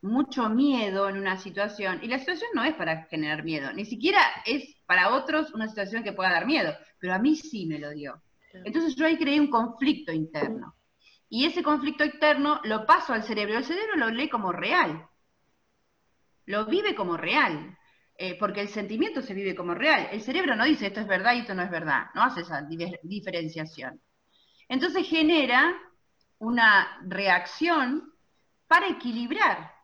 mucho 0.02 0.48
miedo 0.48 1.08
en 1.08 1.16
una 1.16 1.36
situación, 1.36 2.00
y 2.02 2.08
la 2.08 2.18
situación 2.18 2.50
no 2.54 2.64
es 2.64 2.74
para 2.74 3.04
generar 3.04 3.44
miedo, 3.44 3.72
ni 3.72 3.84
siquiera 3.84 4.20
es 4.44 4.76
para 4.86 5.14
otros 5.14 5.52
una 5.52 5.68
situación 5.68 6.02
que 6.02 6.12
pueda 6.12 6.30
dar 6.30 6.46
miedo, 6.46 6.74
pero 6.98 7.14
a 7.14 7.18
mí 7.18 7.36
sí 7.36 7.66
me 7.66 7.78
lo 7.78 7.90
dio. 7.90 8.22
Entonces 8.52 8.94
yo 8.96 9.06
ahí 9.06 9.16
creé 9.16 9.40
un 9.40 9.50
conflicto 9.50 10.12
interno. 10.12 10.75
Y 11.28 11.44
ese 11.46 11.62
conflicto 11.62 12.04
interno 12.04 12.60
lo 12.64 12.86
paso 12.86 13.12
al 13.12 13.24
cerebro, 13.24 13.58
el 13.58 13.64
cerebro 13.64 13.96
lo 13.96 14.10
lee 14.10 14.28
como 14.28 14.52
real, 14.52 15.08
lo 16.46 16.66
vive 16.66 16.94
como 16.94 17.16
real, 17.16 17.76
eh, 18.16 18.36
porque 18.38 18.60
el 18.60 18.68
sentimiento 18.68 19.20
se 19.22 19.34
vive 19.34 19.54
como 19.54 19.74
real. 19.74 20.08
El 20.12 20.22
cerebro 20.22 20.54
no 20.54 20.64
dice 20.64 20.86
esto 20.86 21.00
es 21.00 21.08
verdad 21.08 21.34
y 21.34 21.40
esto 21.40 21.54
no 21.54 21.62
es 21.62 21.70
verdad, 21.70 22.06
no 22.14 22.22
hace 22.22 22.42
esa 22.42 22.66
diferenciación. 23.02 24.00
Entonces 24.68 25.08
genera 25.08 25.74
una 26.38 27.00
reacción 27.06 28.12
para 28.68 28.88
equilibrar 28.88 29.76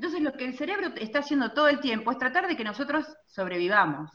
entonces 0.00 0.22
lo 0.22 0.32
que 0.32 0.46
el 0.46 0.56
cerebro 0.56 0.94
está 0.96 1.18
haciendo 1.18 1.52
todo 1.52 1.68
el 1.68 1.80
tiempo 1.80 2.10
es 2.10 2.18
tratar 2.18 2.48
de 2.48 2.56
que 2.56 2.64
nosotros 2.64 3.06
sobrevivamos. 3.26 4.10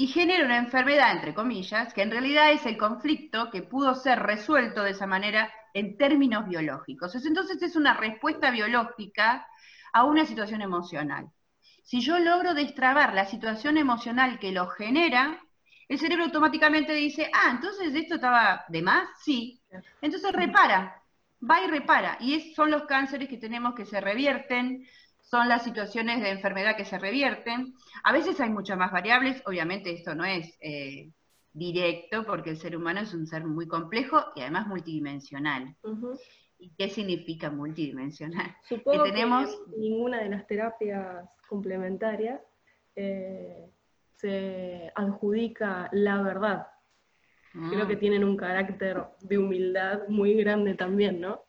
Y 0.00 0.06
genera 0.06 0.46
una 0.46 0.56
enfermedad, 0.56 1.12
entre 1.12 1.34
comillas, 1.34 1.92
que 1.92 2.00
en 2.00 2.10
realidad 2.10 2.52
es 2.52 2.64
el 2.64 2.78
conflicto 2.78 3.50
que 3.50 3.60
pudo 3.60 3.94
ser 3.94 4.18
resuelto 4.18 4.82
de 4.82 4.92
esa 4.92 5.06
manera 5.06 5.52
en 5.74 5.98
términos 5.98 6.48
biológicos. 6.48 7.14
Entonces 7.26 7.60
es 7.60 7.76
una 7.76 7.92
respuesta 7.92 8.50
biológica 8.50 9.46
a 9.92 10.04
una 10.04 10.24
situación 10.24 10.62
emocional. 10.62 11.28
Si 11.82 12.00
yo 12.00 12.18
logro 12.18 12.54
destrabar 12.54 13.12
la 13.12 13.26
situación 13.26 13.76
emocional 13.76 14.38
que 14.38 14.52
lo 14.52 14.68
genera, 14.68 15.38
el 15.86 15.98
cerebro 15.98 16.24
automáticamente 16.24 16.94
dice, 16.94 17.30
ah, 17.34 17.50
entonces 17.50 17.94
esto 17.94 18.14
estaba 18.14 18.64
de 18.68 18.80
más, 18.80 19.06
sí. 19.22 19.60
Entonces 20.00 20.32
repara, 20.32 21.02
va 21.42 21.62
y 21.62 21.66
repara. 21.66 22.16
Y 22.20 22.54
son 22.54 22.70
los 22.70 22.84
cánceres 22.84 23.28
que 23.28 23.36
tenemos 23.36 23.74
que 23.74 23.84
se 23.84 24.00
revierten, 24.00 24.82
son 25.30 25.48
las 25.48 25.62
situaciones 25.62 26.20
de 26.20 26.30
enfermedad 26.30 26.76
que 26.76 26.84
se 26.84 26.98
revierten. 26.98 27.74
A 28.02 28.12
veces 28.12 28.40
hay 28.40 28.50
muchas 28.50 28.76
más 28.76 28.90
variables, 28.90 29.42
obviamente 29.46 29.92
esto 29.92 30.14
no 30.14 30.24
es 30.24 30.58
eh, 30.60 31.12
directo, 31.52 32.24
porque 32.24 32.50
el 32.50 32.56
ser 32.56 32.76
humano 32.76 33.00
es 33.00 33.14
un 33.14 33.26
ser 33.26 33.44
muy 33.44 33.68
complejo 33.68 34.24
y 34.34 34.40
además 34.40 34.66
multidimensional. 34.66 35.76
¿Y 36.58 36.70
qué 36.76 36.88
significa 36.90 37.50
multidimensional? 37.50 38.56
Supongo 38.68 39.04
que, 39.04 39.12
tenemos... 39.12 39.56
ninguna 39.76 40.20
de 40.20 40.30
las 40.30 40.46
terapias 40.46 41.28
complementarias 41.48 42.40
eh, 42.96 43.70
se 44.16 44.92
adjudica 44.96 45.88
la 45.92 46.22
verdad 46.22 46.66
creo 47.52 47.86
que 47.86 47.96
mm. 47.96 47.98
tienen 47.98 48.24
un 48.24 48.36
carácter 48.36 49.04
de 49.20 49.38
humildad 49.38 50.06
muy 50.08 50.34
grande 50.34 50.74
también, 50.74 51.20
¿no? 51.20 51.42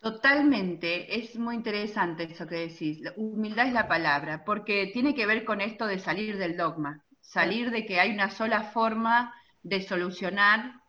Totalmente, 0.00 1.18
es 1.18 1.36
muy 1.36 1.54
interesante 1.54 2.24
eso 2.24 2.46
que 2.46 2.68
decís. 2.68 3.02
Humildad 3.16 3.66
es 3.66 3.72
la 3.74 3.86
palabra, 3.88 4.44
porque 4.44 4.90
tiene 4.92 5.14
que 5.14 5.26
ver 5.26 5.44
con 5.44 5.60
esto 5.60 5.86
de 5.86 5.98
salir 5.98 6.38
del 6.38 6.56
dogma, 6.56 7.04
salir 7.20 7.70
de 7.70 7.84
que 7.84 8.00
hay 8.00 8.12
una 8.12 8.30
sola 8.30 8.64
forma 8.64 9.34
de 9.62 9.82
solucionar 9.82 10.80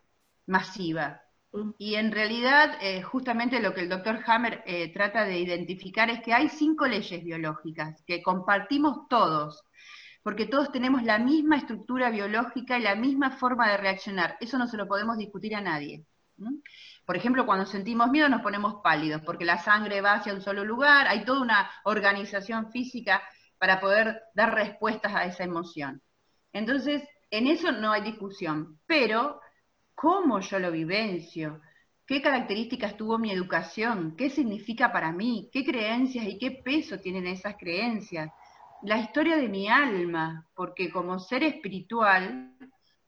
masiva. 0.46 1.22
Mm. 1.52 1.70
Y 1.78 1.94
en 1.96 2.10
realidad, 2.12 2.78
eh, 2.80 3.02
justamente 3.02 3.60
lo 3.60 3.74
que 3.74 3.82
el 3.82 3.90
doctor 3.90 4.20
Hammer 4.26 4.62
eh, 4.66 4.92
trata 4.92 5.24
de 5.24 5.38
identificar 5.40 6.08
es 6.10 6.20
que 6.22 6.32
hay 6.32 6.48
cinco 6.48 6.86
leyes 6.86 7.22
biológicas 7.22 8.02
que 8.06 8.22
compartimos 8.22 9.08
todos, 9.08 9.62
porque 10.22 10.46
todos 10.46 10.72
tenemos 10.72 11.02
la 11.02 11.18
misma 11.18 11.56
estructura 11.58 12.10
biológica 12.10 12.78
y 12.78 12.82
la 12.82 12.94
misma 12.94 13.30
forma 13.30 13.70
de 13.70 13.76
reaccionar. 13.76 14.36
Eso 14.40 14.56
no 14.58 14.66
se 14.66 14.76
lo 14.78 14.88
podemos 14.88 15.18
discutir 15.18 15.54
a 15.54 15.60
nadie. 15.60 16.06
Por 17.04 17.16
ejemplo, 17.16 17.46
cuando 17.46 17.66
sentimos 17.66 18.10
miedo 18.10 18.28
nos 18.28 18.42
ponemos 18.42 18.82
pálidos, 18.82 19.22
porque 19.22 19.44
la 19.44 19.58
sangre 19.58 20.00
va 20.00 20.14
hacia 20.14 20.34
un 20.34 20.40
solo 20.40 20.64
lugar, 20.64 21.06
hay 21.08 21.24
toda 21.24 21.42
una 21.42 21.70
organización 21.84 22.70
física 22.70 23.22
para 23.58 23.80
poder 23.80 24.22
dar 24.34 24.54
respuestas 24.54 25.14
a 25.14 25.24
esa 25.24 25.44
emoción. 25.44 26.02
Entonces, 26.52 27.02
en 27.30 27.46
eso 27.46 27.72
no 27.72 27.92
hay 27.92 28.02
discusión, 28.02 28.78
pero 28.86 29.40
cómo 29.94 30.40
yo 30.40 30.58
lo 30.58 30.70
vivencio, 30.70 31.60
qué 32.06 32.20
características 32.20 32.96
tuvo 32.96 33.18
mi 33.18 33.30
educación, 33.30 34.14
qué 34.16 34.30
significa 34.30 34.92
para 34.92 35.12
mí, 35.12 35.48
qué 35.52 35.64
creencias 35.64 36.26
y 36.26 36.38
qué 36.38 36.50
peso 36.50 36.98
tienen 36.98 37.26
esas 37.26 37.56
creencias, 37.56 38.30
la 38.82 38.98
historia 38.98 39.36
de 39.36 39.48
mi 39.48 39.68
alma, 39.68 40.46
porque 40.54 40.90
como 40.90 41.18
ser 41.18 41.44
espiritual 41.44 42.52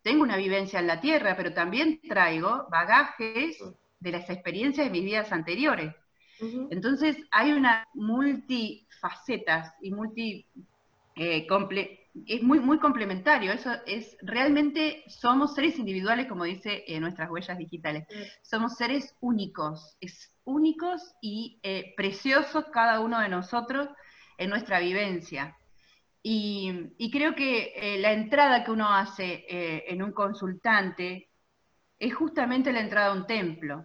tengo 0.05 0.25
una 0.25 0.39
vivencia 0.39 0.81
en 0.81 0.89
la 0.89 1.01
tierra, 1.03 1.37
pero 1.37 1.55
también 1.55 2.01
traigo 2.09 2.69
bagajes 2.71 3.75
de 4.01 4.13
las 4.13 4.31
experiencias 4.31 4.87
de 4.87 4.93
mis 4.93 5.05
vidas 5.05 5.33
anteriores. 5.33 5.95
Entonces 6.69 7.17
hay 7.31 7.53
una 7.53 7.87
multifacetas 7.95 9.73
y 9.83 9.93
multi 9.93 10.47
eh, 11.17 11.47
comple- 11.49 12.01
es 12.27 12.43
muy, 12.43 12.61
muy 12.61 12.79
complementario. 12.79 13.53
Eso 13.53 13.73
es 13.87 14.17
realmente 14.23 15.05
somos 15.09 15.55
seres 15.55 15.79
individuales, 15.79 16.27
como 16.29 16.45
dice 16.45 16.85
eh, 16.87 17.01
nuestras 17.01 17.31
huellas 17.31 17.59
digitales. 17.59 18.07
Somos 18.43 18.77
seres 18.77 19.17
únicos, 19.21 19.97
es 20.01 20.35
únicos 20.45 21.03
y 21.23 21.61
eh, 21.63 21.95
preciosos 21.97 22.67
cada 22.73 23.01
uno 23.01 23.21
de 23.21 23.29
nosotros 23.29 23.89
en 24.39 24.51
nuestra 24.51 24.81
vivencia. 24.81 25.57
Y, 26.27 27.11
creo 27.13 27.35
que 27.35 27.75
eh, 27.77 27.99
la 27.99 28.13
entrada 28.13 28.65
que 28.65 28.71
uno 28.71 28.89
hace 28.89 29.45
eh, 29.47 29.85
en 29.89 30.03
un 30.03 30.13
consultante 30.13 31.29
es 31.99 32.15
justamente 32.15 32.73
la 32.73 32.81
entrada 32.81 33.09
a 33.09 33.17
un 33.17 33.27
templo, 33.27 33.85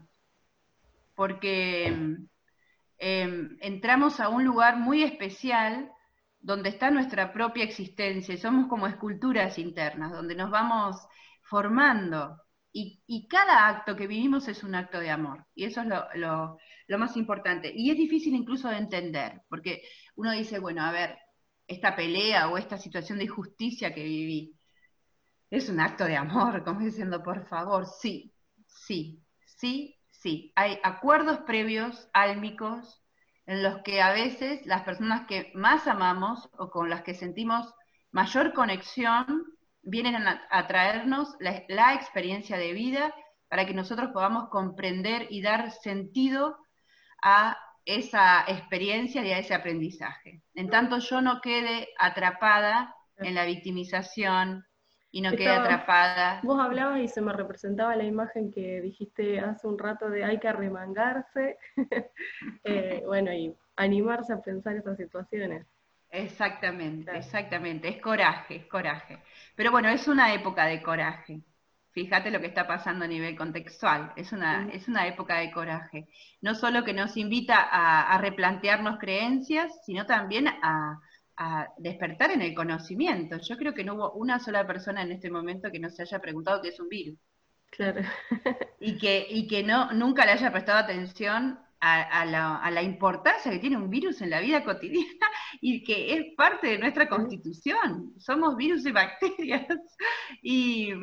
porque 1.16 1.92
mm, 1.92 2.28
em, 3.00 3.58
entramos 3.60 4.22
a 4.22 4.30
un 4.30 4.46
lugar 4.46 4.78
muy 4.78 5.04
especial 5.04 5.92
donde 6.40 6.70
está 6.70 6.90
nuestra 6.92 7.34
propia 7.34 7.66
existencia, 7.66 8.38
somos 8.38 8.68
como 8.70 8.88
esculturas 8.88 9.60
internas, 9.60 10.14
donde 10.14 10.36
nos 10.36 10.50
vamos 10.50 10.96
formando. 11.44 12.38
Y, 12.72 13.28
cada 13.28 13.68
acto 13.68 13.98
que 13.98 14.08
vivimos 14.08 14.48
es 14.48 14.64
un 14.64 14.76
acto 14.76 15.00
de 15.00 15.10
amor, 15.10 15.46
y 15.56 15.66
eso 15.66 15.82
es 15.82 15.88
lo- 15.88 16.58
lo 16.88 16.98
más 16.98 17.18
importante. 17.18 17.72
Y 17.76 17.92
es 17.92 17.98
difícil 17.98 18.34
incluso 18.34 18.70
de 18.70 18.78
entender, 18.78 19.42
porque 19.50 19.82
uno 20.16 20.32
dice, 20.32 20.60
bueno, 20.60 20.84
a 20.84 20.92
ver, 20.92 21.18
esta 21.70 21.96
pelea 21.96 22.50
o 22.50 22.58
esta 22.58 22.78
situación 22.78 23.20
de 23.20 23.26
injusticia 23.26 23.94
que 23.94 24.04
viví, 24.04 24.60
es 25.50 25.70
un 25.70 25.80
acto 25.80 26.06
de 26.06 26.18
amor, 26.18 26.64
como 26.66 26.82
diciendo, 26.82 27.24
por 27.24 27.48
favor, 27.48 27.86
sí, 27.86 28.34
sí, 28.68 29.24
sí, 29.46 29.96
sí. 30.12 30.52
Hay 30.56 30.80
acuerdos 30.84 31.40
previos, 31.40 32.10
álmicos, 32.14 33.02
en 33.46 33.64
los 33.64 33.82
que 33.84 34.02
a 34.02 34.12
veces 34.12 34.66
las 34.66 34.84
personas 34.84 35.26
que 35.28 35.52
más 35.56 35.88
amamos 35.88 36.50
o 36.58 36.70
con 36.70 36.90
las 36.90 37.02
que 37.04 37.16
sentimos 37.16 37.74
mayor 38.12 38.54
conexión 38.54 39.46
vienen 39.82 40.28
a, 40.28 40.68
traernos 40.68 41.36
la, 41.40 41.64
la 41.68 41.94
experiencia 41.96 42.58
de 42.58 42.74
vida 42.74 43.14
para 43.48 43.66
que 43.66 43.74
nosotros 43.74 44.12
podamos 44.12 44.50
comprender 44.50 45.28
y 45.32 45.42
dar 45.42 45.72
sentido 45.72 46.58
a 47.24 47.58
esa 47.96 48.44
experiencia 48.48 49.26
y 49.26 49.32
a 49.32 49.40
ese 49.40 49.54
aprendizaje. 49.54 50.42
En 50.54 50.70
tanto 50.70 51.00
yo 51.00 51.22
no 51.22 51.42
quede 51.42 51.90
atrapada 51.98 52.96
en 53.18 53.36
la 53.36 53.46
victimización 53.46 54.66
y 55.12 55.22
no 55.22 55.32
quede 55.32 55.50
atrapada. 55.50 56.40
Vos 56.44 56.60
hablabas 56.62 57.02
y 57.02 57.08
se 57.08 57.22
me 57.22 57.34
representaba 57.34 57.96
la 57.96 58.04
imagen 58.04 58.52
que 58.52 58.82
dijiste 58.82 59.40
hace 59.40 59.68
un 59.68 59.80
rato 59.80 60.10
de 60.10 60.24
hay 60.24 60.40
que 60.40 60.48
arremangarse, 60.48 61.58
eh, 62.64 63.02
bueno, 63.06 63.34
y 63.34 63.56
animarse 63.76 64.34
a 64.34 64.42
pensar 64.42 64.76
esas 64.76 64.98
situaciones. 64.98 65.66
Exactamente, 66.12 67.16
exactamente. 67.16 67.88
Es 67.88 68.02
coraje, 68.02 68.58
es 68.58 68.66
coraje. 68.66 69.20
Pero 69.56 69.72
bueno, 69.72 69.90
es 69.90 70.08
una 70.08 70.34
época 70.34 70.66
de 70.66 70.82
coraje. 70.82 71.42
Fíjate 72.00 72.32
lo 72.32 72.40
que 72.40 72.48
está 72.48 72.66
pasando 72.66 73.04
a 73.04 73.10
nivel 73.10 73.36
contextual. 73.36 74.14
Es 74.16 74.32
una, 74.32 74.70
es 74.72 74.88
una 74.88 75.06
época 75.06 75.40
de 75.40 75.52
coraje. 75.52 76.08
No 76.40 76.56
solo 76.56 76.86
que 76.86 76.94
nos 76.94 77.18
invita 77.18 77.58
a, 77.60 78.14
a 78.14 78.18
replantearnos 78.20 79.00
creencias, 79.00 79.70
sino 79.86 80.06
también 80.06 80.48
a, 80.48 81.02
a 81.36 81.68
despertar 81.78 82.32
en 82.32 82.42
el 82.42 82.56
conocimiento. 82.56 83.38
Yo 83.42 83.58
creo 83.58 83.74
que 83.74 83.84
no 83.84 83.96
hubo 83.96 84.14
una 84.14 84.40
sola 84.40 84.66
persona 84.66 85.02
en 85.02 85.12
este 85.12 85.30
momento 85.30 85.70
que 85.72 85.80
no 85.80 85.90
se 85.90 86.04
haya 86.04 86.20
preguntado 86.20 86.62
qué 86.62 86.70
es 86.70 86.80
un 86.80 86.88
virus. 86.88 87.20
Claro. 87.70 88.02
Y 88.82 88.98
que, 88.98 89.28
y 89.30 89.46
que 89.46 89.62
no, 89.62 89.92
nunca 89.92 90.26
le 90.26 90.32
haya 90.32 90.54
prestado 90.54 90.80
atención 90.80 91.60
a, 91.82 92.02
a 92.02 92.26
la, 92.26 92.56
a 92.56 92.72
la 92.72 92.82
importancia 92.82 93.52
que 93.52 93.60
tiene 93.60 93.76
un 93.76 93.90
virus 93.90 94.22
en 94.22 94.30
la 94.30 94.40
vida 94.40 94.64
cotidiana 94.64 95.28
y 95.60 95.84
que 95.84 96.14
es 96.14 96.34
parte 96.38 96.68
de 96.68 96.78
nuestra 96.78 97.10
constitución. 97.10 98.14
Somos 98.18 98.56
virus 98.56 98.86
y 98.86 98.94
bacterias. 98.94 99.68
Y, 100.42 100.94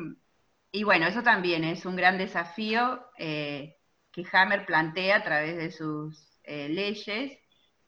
y 0.71 0.83
bueno, 0.83 1.07
eso 1.07 1.23
también 1.23 1.63
es 1.63 1.85
un 1.85 1.95
gran 1.95 2.17
desafío 2.17 3.01
eh, 3.17 3.77
que 4.11 4.25
Hammer 4.31 4.65
plantea 4.65 5.17
a 5.17 5.23
través 5.23 5.57
de 5.57 5.71
sus 5.71 6.39
eh, 6.43 6.69
leyes 6.69 7.37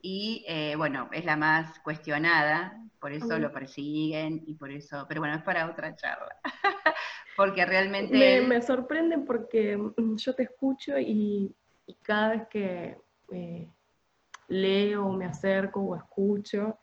y 0.01 0.45
eh, 0.47 0.75
bueno, 0.75 1.09
es 1.11 1.25
la 1.25 1.35
más 1.35 1.79
cuestionada, 1.79 2.73
por 2.99 3.11
eso 3.11 3.37
lo 3.37 3.51
persiguen 3.51 4.43
y 4.45 4.53
por 4.55 4.71
eso, 4.71 5.05
pero 5.07 5.21
bueno, 5.21 5.35
es 5.35 5.43
para 5.43 5.69
otra 5.69 5.95
charla, 5.95 6.37
porque 7.35 7.65
realmente... 7.65 8.17
Me, 8.17 8.37
él- 8.37 8.47
me 8.47 8.61
sorprende 8.61 9.17
porque 9.19 9.77
mm, 9.77 10.15
yo 10.15 10.33
te 10.35 10.43
escucho 10.43 10.97
y, 10.97 11.53
y 11.85 11.93
cada 11.95 12.29
vez 12.29 12.47
que 12.49 12.97
leo, 14.47 15.11
me 15.11 15.25
acerco 15.25 15.81
o 15.81 15.95
escucho 15.95 16.77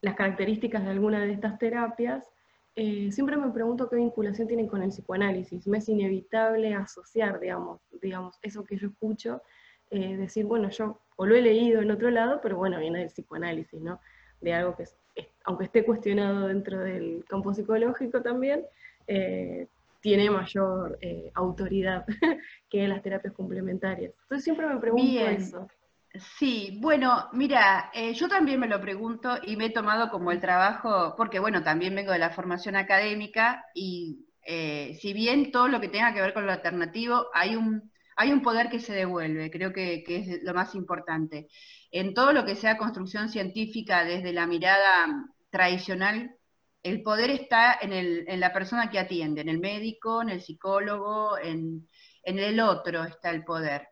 las 0.00 0.14
características 0.16 0.84
de 0.84 0.90
alguna 0.90 1.20
de 1.20 1.32
estas 1.32 1.58
terapias, 1.58 2.30
eh, 2.76 3.10
siempre 3.12 3.36
me 3.36 3.50
pregunto 3.50 3.88
qué 3.88 3.96
vinculación 3.96 4.48
tienen 4.48 4.66
con 4.66 4.82
el 4.82 4.90
psicoanálisis. 4.90 5.66
Me 5.66 5.78
es 5.78 5.88
inevitable 5.88 6.74
asociar, 6.74 7.40
digamos, 7.40 7.80
digamos 8.02 8.38
eso 8.42 8.64
que 8.64 8.76
yo 8.76 8.88
escucho, 8.88 9.42
eh, 9.90 10.16
decir, 10.16 10.44
bueno, 10.46 10.70
yo 10.70 11.00
o 11.16 11.26
lo 11.26 11.36
he 11.36 11.42
leído 11.42 11.80
en 11.80 11.90
otro 11.90 12.10
lado, 12.10 12.40
pero 12.42 12.56
bueno, 12.56 12.78
viene 12.80 12.98
del 13.00 13.08
psicoanálisis, 13.08 13.80
¿no? 13.80 14.00
De 14.40 14.52
algo 14.52 14.74
que, 14.76 14.82
es- 14.84 14.96
es- 15.14 15.28
aunque 15.44 15.64
esté 15.64 15.84
cuestionado 15.84 16.48
dentro 16.48 16.80
del 16.80 17.24
campo 17.28 17.54
psicológico 17.54 18.20
también, 18.22 18.64
eh, 19.06 19.68
tiene 20.00 20.28
mayor 20.30 20.98
eh, 21.00 21.30
autoridad 21.34 22.04
que 22.68 22.88
las 22.88 23.02
terapias 23.02 23.32
complementarias. 23.34 24.12
Entonces 24.22 24.44
siempre 24.44 24.66
me 24.66 24.78
pregunto 24.80 25.04
Bien. 25.04 25.36
eso. 25.36 25.68
Sí, 26.38 26.78
bueno, 26.80 27.28
mira, 27.32 27.90
eh, 27.92 28.14
yo 28.14 28.28
también 28.28 28.60
me 28.60 28.68
lo 28.68 28.80
pregunto 28.80 29.36
y 29.42 29.56
me 29.56 29.66
he 29.66 29.70
tomado 29.70 30.10
como 30.10 30.30
el 30.30 30.40
trabajo, 30.40 31.14
porque 31.16 31.40
bueno, 31.40 31.64
también 31.64 31.92
vengo 31.94 32.12
de 32.12 32.20
la 32.20 32.30
formación 32.30 32.76
académica 32.76 33.64
y 33.74 34.24
eh, 34.46 34.96
si 35.00 35.12
bien 35.12 35.50
todo 35.50 35.66
lo 35.66 35.80
que 35.80 35.88
tenga 35.88 36.14
que 36.14 36.20
ver 36.20 36.32
con 36.32 36.46
lo 36.46 36.52
alternativo, 36.52 37.26
hay 37.34 37.56
un, 37.56 37.90
hay 38.16 38.30
un 38.32 38.42
poder 38.42 38.68
que 38.70 38.78
se 38.78 38.92
devuelve, 38.94 39.50
creo 39.50 39.72
que, 39.72 40.04
que 40.04 40.18
es 40.18 40.42
lo 40.44 40.54
más 40.54 40.76
importante. 40.76 41.48
En 41.90 42.14
todo 42.14 42.32
lo 42.32 42.44
que 42.44 42.54
sea 42.54 42.78
construcción 42.78 43.28
científica 43.28 44.04
desde 44.04 44.32
la 44.32 44.46
mirada 44.46 45.26
tradicional, 45.50 46.30
el 46.84 47.02
poder 47.02 47.30
está 47.30 47.76
en, 47.80 47.92
el- 47.92 48.24
en 48.28 48.38
la 48.38 48.52
persona 48.52 48.88
que 48.88 49.00
atiende, 49.00 49.40
en 49.40 49.48
el 49.48 49.58
médico, 49.58 50.22
en 50.22 50.28
el 50.30 50.40
psicólogo, 50.42 51.36
en, 51.38 51.88
en 52.22 52.38
el 52.38 52.60
otro 52.60 53.02
está 53.02 53.30
el 53.30 53.42
poder. 53.44 53.88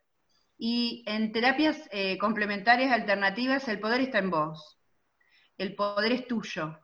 Y 0.71 1.03
en 1.07 1.33
terapias 1.33 1.79
eh, 1.93 2.17
complementarias 2.19 2.93
alternativas, 2.93 3.67
el 3.69 3.81
poder 3.81 4.01
está 4.03 4.19
en 4.19 4.31
vos. 4.31 4.79
El 5.59 5.75
poder 5.77 6.13
es 6.13 6.27
tuyo. 6.29 6.79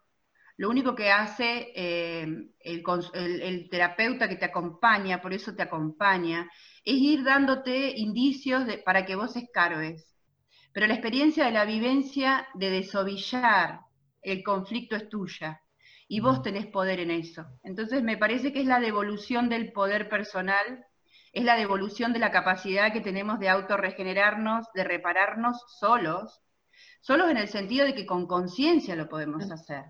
Lo 0.59 0.71
único 0.71 0.95
que 0.95 1.11
hace 1.13 1.73
eh, 1.77 2.27
el, 2.61 2.83
cons- 2.85 3.11
el- 3.15 3.43
el 3.43 3.71
terapeuta 3.71 4.29
que 4.29 4.37
te 4.37 4.47
acompaña, 4.47 5.21
por 5.23 5.33
eso 5.35 5.55
te 5.55 5.63
acompaña, 5.65 6.51
es 6.85 6.97
ir 6.97 7.25
dándote 7.25 7.93
indicios 7.97 8.67
de- 8.67 8.79
para 8.79 9.07
que 9.07 9.17
vos 9.17 9.37
escarbes. 9.37 10.17
Pero 10.73 10.87
la 10.87 10.95
experiencia 10.95 11.45
de 11.47 11.53
la 11.53 11.65
vivencia 11.67 12.49
de 12.55 12.71
desovillar 12.71 13.81
el 14.23 14.43
conflicto 14.43 14.97
es 14.97 15.09
tuya. 15.11 15.61
Y 16.09 16.21
vos 16.21 16.43
tenés 16.43 16.67
poder 16.67 17.01
en 17.01 17.11
eso. 17.13 17.47
Entonces 17.63 18.03
me 18.03 18.17
parece 18.17 18.53
que 18.53 18.61
es 18.63 18.67
la 18.67 18.81
devolución 18.81 19.49
del 19.51 19.73
poder 19.73 20.09
personal 20.09 20.85
es 21.39 21.44
la 21.44 21.56
devolución 21.56 22.12
de 22.12 22.19
la 22.20 22.31
capacidad 22.32 22.93
que 22.93 23.01
tenemos 23.01 23.39
de 23.40 23.48
autorregenerarnos, 23.48 24.66
de 24.74 24.85
repararnos 24.85 25.56
solos, 25.81 26.40
solos 27.02 27.31
en 27.31 27.39
el 27.39 27.48
sentido 27.48 27.86
de 27.86 27.94
que 27.94 28.06
con 28.06 28.27
conciencia 28.27 28.97
lo 28.97 29.09
podemos 29.09 29.51
hacer. 29.52 29.85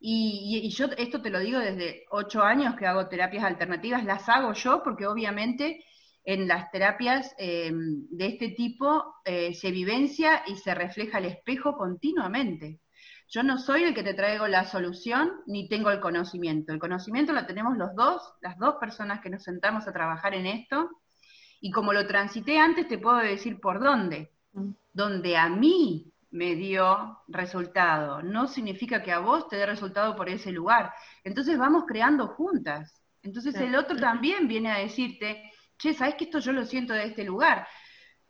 Y, 0.00 0.60
y- 0.62 0.66
y 0.66 0.70
yo 0.70 0.86
esto 0.96 1.20
te 1.22 1.30
lo 1.30 1.40
digo 1.40 1.58
desde 1.58 2.04
ocho 2.10 2.42
años 2.42 2.76
que 2.76 2.86
hago 2.86 3.08
terapias 3.08 3.44
alternativas, 3.44 4.04
las 4.04 4.28
hago 4.28 4.52
yo 4.52 4.82
porque 4.82 5.06
obviamente 5.06 5.84
en 6.24 6.46
las 6.48 6.70
terapias 6.70 7.34
eh, 7.38 7.70
de 7.74 8.26
este 8.26 8.50
tipo 8.50 9.14
eh, 9.24 9.54
se 9.54 9.70
vivencia 9.70 10.42
y 10.46 10.56
se 10.56 10.74
refleja 10.74 11.18
el 11.18 11.26
espejo 11.26 11.76
continuamente. 11.76 12.80
Yo 13.30 13.42
no 13.42 13.58
soy 13.58 13.84
el 13.84 13.94
que 13.94 14.02
te 14.02 14.14
traigo 14.14 14.46
la 14.46 14.64
solución 14.64 15.32
ni 15.46 15.68
tengo 15.68 15.90
el 15.90 16.00
conocimiento. 16.00 16.72
El 16.72 16.78
conocimiento 16.78 17.32
lo 17.32 17.44
tenemos 17.44 17.76
los 17.76 17.94
dos, 17.94 18.22
las 18.40 18.58
dos 18.58 18.76
personas 18.76 19.20
que 19.20 19.28
nos 19.28 19.42
sentamos 19.42 19.86
a 19.86 19.92
trabajar 19.92 20.34
en 20.34 20.46
esto. 20.46 20.90
Y 21.60 21.70
como 21.70 21.92
lo 21.92 22.06
transité 22.06 22.58
antes, 22.58 22.88
te 22.88 22.98
puedo 22.98 23.18
decir 23.18 23.60
por 23.60 23.80
dónde. 23.80 24.32
Mm. 24.52 24.70
Donde 24.92 25.36
a 25.36 25.48
mí 25.48 26.12
me 26.30 26.54
dio 26.54 27.22
resultado, 27.28 28.22
no 28.22 28.46
significa 28.46 29.02
que 29.02 29.12
a 29.12 29.18
vos 29.18 29.48
te 29.48 29.56
dé 29.56 29.66
resultado 29.66 30.16
por 30.16 30.28
ese 30.28 30.50
lugar. 30.50 30.92
Entonces 31.24 31.58
vamos 31.58 31.84
creando 31.86 32.28
juntas. 32.28 33.02
Entonces 33.22 33.54
el 33.56 33.74
otro 33.74 33.96
también 33.96 34.48
viene 34.48 34.70
a 34.70 34.78
decirte, 34.78 35.50
che, 35.78 35.94
¿sabes 35.94 36.14
que 36.14 36.24
esto 36.24 36.38
yo 36.38 36.52
lo 36.52 36.64
siento 36.64 36.92
de 36.92 37.06
este 37.06 37.24
lugar? 37.24 37.66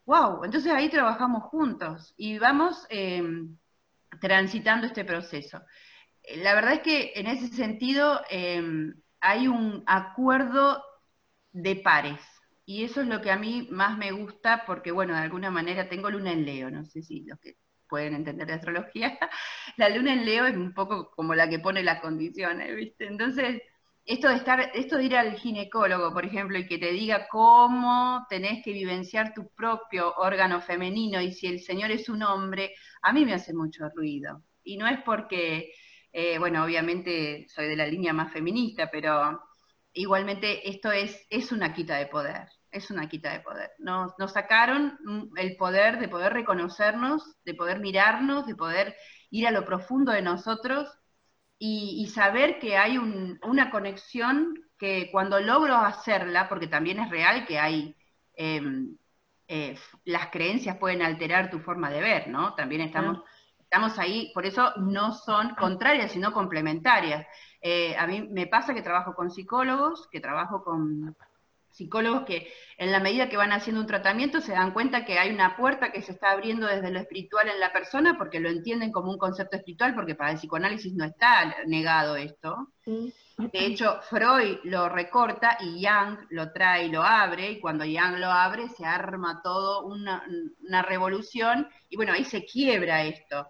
Wow, 0.07 0.45
entonces 0.45 0.73
ahí 0.73 0.89
trabajamos 0.89 1.45
juntos 1.45 2.15
y 2.17 2.39
vamos 2.39 2.87
eh, 2.89 3.23
transitando 4.21 4.87
este 4.87 5.05
proceso. 5.05 5.63
Eh, 6.23 6.39
La 6.43 6.55
verdad 6.55 6.75
es 6.75 6.81
que 6.83 7.13
en 7.17 7.27
ese 7.29 7.49
sentido 7.49 8.23
eh, 8.31 8.63
hay 9.21 9.49
un 9.49 9.85
acuerdo 9.87 10.83
de 11.53 11.77
pares. 11.77 12.21
Y 12.65 12.85
eso 12.85 13.01
es 13.01 13.09
lo 13.09 13.21
que 13.23 13.31
a 13.31 13.39
mí 13.39 13.67
más 13.71 13.97
me 13.97 14.13
gusta 14.13 14.65
porque, 14.67 14.93
bueno, 14.93 15.15
de 15.15 15.21
alguna 15.21 15.51
manera 15.51 15.89
tengo 15.89 16.11
luna 16.11 16.33
en 16.33 16.45
Leo, 16.45 16.71
no 16.71 16.85
sé 16.85 17.03
si 17.03 17.25
los 17.25 17.39
que 17.41 17.57
pueden 17.89 18.15
entender 18.15 18.47
de 18.47 18.55
astrología, 18.55 19.19
la 19.79 19.89
luna 19.89 20.13
en 20.13 20.27
Leo 20.27 20.47
es 20.47 20.57
un 20.57 20.75
poco 20.75 21.11
como 21.13 21.35
la 21.35 21.49
que 21.49 21.59
pone 21.59 21.83
las 21.83 22.01
condiciones, 22.01 22.77
¿viste? 22.77 23.07
Entonces, 23.07 23.63
esto 24.05 24.29
de 24.29 24.37
estar, 24.37 24.71
esto 24.75 24.97
de 24.99 25.05
ir 25.05 25.17
al 25.17 25.35
ginecólogo, 25.37 26.13
por 26.13 26.25
ejemplo, 26.27 26.59
y 26.59 26.67
que 26.67 26.79
te 26.79 26.93
diga 26.93 27.27
cómo 27.29 28.27
tenés 28.29 28.63
que 28.65 28.73
vivenciar 28.73 29.33
tu 29.35 29.49
propio 29.55 30.15
órgano 30.17 30.61
femenino 30.61 31.21
y 31.21 31.33
si 31.33 31.47
el 31.47 31.61
señor 31.61 31.91
es 31.91 32.09
un 32.11 32.23
hombre, 32.23 32.75
a 33.03 33.13
mí 33.13 33.25
me 33.25 33.35
hace 33.35 33.55
mucho 33.55 33.89
ruido. 33.95 34.43
Y 34.65 34.77
no 34.77 34.87
es 34.87 35.01
porque, 35.05 35.73
eh, 36.13 36.39
bueno, 36.39 36.65
obviamente 36.65 37.47
soy 37.49 37.69
de 37.69 37.77
la 37.77 37.87
línea 37.87 38.13
más 38.13 38.33
feminista, 38.33 38.91
pero 38.91 39.41
igualmente 39.93 40.69
esto 40.69 40.93
es, 40.93 41.27
es 41.31 41.53
una 41.53 41.73
quita 41.75 41.97
de 41.97 42.07
poder, 42.07 42.49
es 42.71 42.91
una 42.91 43.09
quita 43.09 43.33
de 43.33 43.41
poder. 43.41 43.71
Nos, 43.79 44.13
nos 44.19 44.33
sacaron 44.33 44.99
el 45.37 45.57
poder 45.57 45.99
de 45.99 46.09
poder 46.09 46.33
reconocernos, 46.33 47.37
de 47.45 47.55
poder 47.55 47.81
mirarnos, 47.81 48.47
de 48.47 48.55
poder 48.57 48.97
ir 49.31 49.47
a 49.47 49.51
lo 49.51 49.65
profundo 49.65 50.13
de 50.13 50.23
nosotros 50.23 50.89
y, 51.59 52.07
saber 52.09 52.59
que 52.61 52.77
hay 52.77 52.99
un- 52.99 53.39
una 53.43 53.71
conexión 53.71 54.55
que 54.79 55.11
cuando 55.11 55.41
logro 55.41 55.75
hacerla, 55.77 56.49
porque 56.49 56.69
también 56.69 57.01
es 57.01 57.11
real 57.11 57.47
que 57.47 57.59
hay, 57.59 57.97
em, 58.37 58.97
eh, 59.49 59.77
las 60.05 60.29
creencias 60.29 60.77
pueden 60.77 61.03
alterar 61.03 61.51
tu 61.51 61.59
forma 61.59 61.91
de 61.91 62.01
ver, 62.01 62.29
¿no? 62.29 62.55
También 62.55 62.83
estamos, 62.83 63.21
estamos 63.59 63.99
ahí, 63.99 64.31
por 64.35 64.45
eso 64.45 64.75
no 64.77 65.13
son 65.13 65.55
contrarias, 65.55 66.13
sino 66.13 66.33
complementarias. 66.33 67.27
Eh, 67.63 67.97
a 67.97 68.07
mí 68.07 68.29
me 68.31 68.47
pasa 68.47 68.75
que 68.75 68.83
trabajo 68.83 69.15
con 69.15 69.31
psicólogos, 69.31 70.07
que 70.13 70.21
trabajo 70.21 70.63
con 70.63 71.17
psicólogos 71.71 72.25
que 72.25 72.53
en 72.77 72.93
la 72.93 73.01
medida 73.01 73.29
que 73.29 73.37
van 73.37 73.53
haciendo 73.53 73.81
un 73.81 73.87
tratamiento 73.87 74.41
se 74.41 74.53
dan 74.53 74.73
cuenta 74.73 75.05
que 75.05 75.19
hay 75.19 75.31
una 75.31 75.57
puerta 75.57 75.93
que 75.93 76.03
se 76.03 76.13
está 76.13 76.31
abriendo 76.31 76.67
desde 76.67 76.91
lo 76.91 77.01
espiritual 77.01 77.49
en 77.49 77.61
la 77.61 77.73
persona 77.73 78.17
porque 78.17 78.41
lo 78.41 78.49
entienden 78.49 78.93
como 78.93 79.11
un 79.11 79.19
concepto 79.19 79.57
espiritual, 79.57 79.95
porque 79.95 80.15
para 80.15 80.31
el 80.31 80.39
psicoanálisis 80.39 80.95
no 80.95 81.05
está 81.05 81.57
negado 81.67 82.17
esto. 82.17 82.73
De 82.85 83.67
hecho, 83.67 84.01
Freud 84.09 84.59
lo 84.65 84.89
recorta 84.89 85.59
y 85.61 85.81
Young 85.81 86.19
lo 86.31 86.53
trae 86.53 86.87
y 86.87 86.91
lo 86.91 87.03
abre, 87.03 87.53
y 87.53 87.61
cuando 87.61 87.85
Young 87.85 88.19
lo 88.19 88.31
abre 88.31 88.69
se 88.71 88.85
arma 88.85 89.41
todo 89.43 89.87
una, 89.87 90.25
una 90.67 90.83
revolución, 90.83 91.69
y 91.89 91.97
bueno, 91.97 92.13
ahí 92.13 92.25
se 92.25 92.45
quiebra 92.45 93.05
esto. 93.05 93.49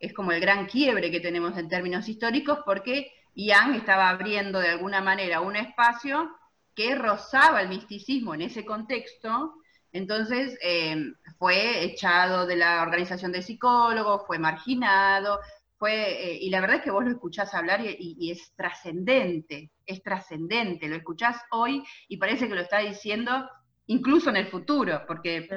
Es 0.00 0.12
como 0.12 0.32
el 0.32 0.40
gran 0.40 0.66
quiebre 0.66 1.10
que 1.10 1.20
tenemos 1.20 1.56
en 1.56 1.68
términos 1.68 2.08
históricos, 2.08 2.60
porque 2.64 3.12
Young 3.34 3.76
estaba 3.76 4.08
abriendo 4.08 4.58
de 4.58 4.70
alguna 4.70 5.00
manera 5.00 5.40
un 5.40 5.54
espacio 5.54 6.37
que 6.78 6.94
rozaba 6.94 7.60
el 7.60 7.68
misticismo 7.68 8.34
en 8.34 8.42
ese 8.42 8.64
contexto, 8.64 9.54
entonces 9.90 10.56
eh, 10.62 11.12
fue 11.36 11.82
echado 11.82 12.46
de 12.46 12.54
la 12.54 12.82
organización 12.82 13.32
de 13.32 13.42
psicólogos, 13.42 14.22
fue 14.28 14.38
marginado, 14.38 15.40
fue, 15.76 15.94
eh, 15.94 16.38
y 16.40 16.50
la 16.50 16.60
verdad 16.60 16.76
es 16.76 16.82
que 16.84 16.92
vos 16.92 17.02
lo 17.02 17.10
escuchás 17.10 17.52
hablar 17.52 17.80
y 17.82 18.30
es 18.30 18.54
trascendente, 18.54 19.72
es 19.86 20.04
trascendente, 20.04 20.86
lo 20.86 20.94
escuchás 20.94 21.42
hoy 21.50 21.82
y 22.06 22.16
parece 22.16 22.46
que 22.46 22.54
lo 22.54 22.60
está 22.60 22.78
diciendo 22.78 23.50
incluso 23.86 24.30
en 24.30 24.36
el 24.36 24.46
futuro, 24.46 25.02
porque, 25.04 25.48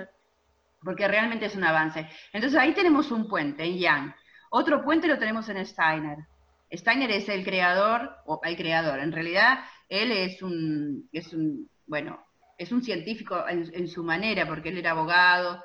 porque 0.84 1.08
realmente 1.08 1.46
es 1.46 1.56
un 1.56 1.66
avance. 1.66 2.10
Entonces 2.34 2.60
ahí 2.60 2.74
tenemos 2.74 3.12
un 3.12 3.28
puente 3.28 3.64
en 3.64 3.78
Yang. 3.78 4.16
Otro 4.50 4.84
puente 4.84 5.08
lo 5.08 5.20
tenemos 5.20 5.48
en 5.50 5.64
Steiner. 5.64 6.18
Steiner 6.72 7.12
es 7.12 7.30
el 7.30 7.44
creador, 7.44 8.18
o 8.26 8.42
el 8.44 8.56
creador, 8.56 9.00
en 9.00 9.12
realidad 9.12 9.60
él 9.92 10.14
es 10.14 10.42
un, 10.42 11.10
es 11.12 11.34
un 11.34 11.70
bueno, 11.86 12.26
es 12.58 12.72
un 12.72 12.82
científico 12.82 13.46
en, 13.50 13.88
su 13.90 14.04
manera, 14.04 14.48
porque 14.48 14.70
él 14.70 14.78
era 14.78 14.92
abogado 14.92 15.62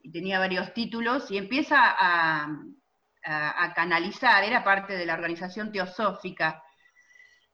y 0.00 0.12
tenía 0.12 0.38
varios 0.38 0.72
títulos, 0.72 1.28
y 1.30 1.38
empieza 1.38 1.78
a, 1.80 2.48
canalizar, 3.74 4.44
era 4.44 4.62
parte 4.62 4.96
de 4.96 5.06
la 5.06 5.14
organización 5.14 5.72
teosófica, 5.72 6.62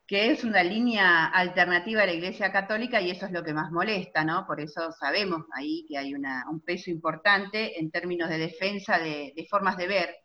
que 0.07 0.31
es 0.33 0.45
una 0.45 0.63
línea 0.63 1.27
alternativa 1.27 2.03
a 2.03 2.07
la 2.07 2.13
Iglesia 2.13 2.53
Católica, 2.53 3.01
y 3.01 3.11
eso 3.11 3.25
es 3.27 3.33
lo 3.33 3.43
que 3.43 3.55
más 3.55 3.71
molesta, 3.71 4.23
¿no? 4.25 4.47
Por 4.47 4.61
eso 4.61 4.93
sabemos 4.93 5.45
ahí 5.55 5.87
que 5.89 5.97
hay 5.97 6.13
una- 6.13 6.45
un 6.51 6.61
peso 6.61 6.91
importante 6.91 7.79
en 7.79 7.91
términos 7.91 8.29
de 8.29 8.39
defensa 8.39 8.99
de, 8.99 9.47
formas 9.49 9.79
de 9.79 9.87
ver, 9.87 10.17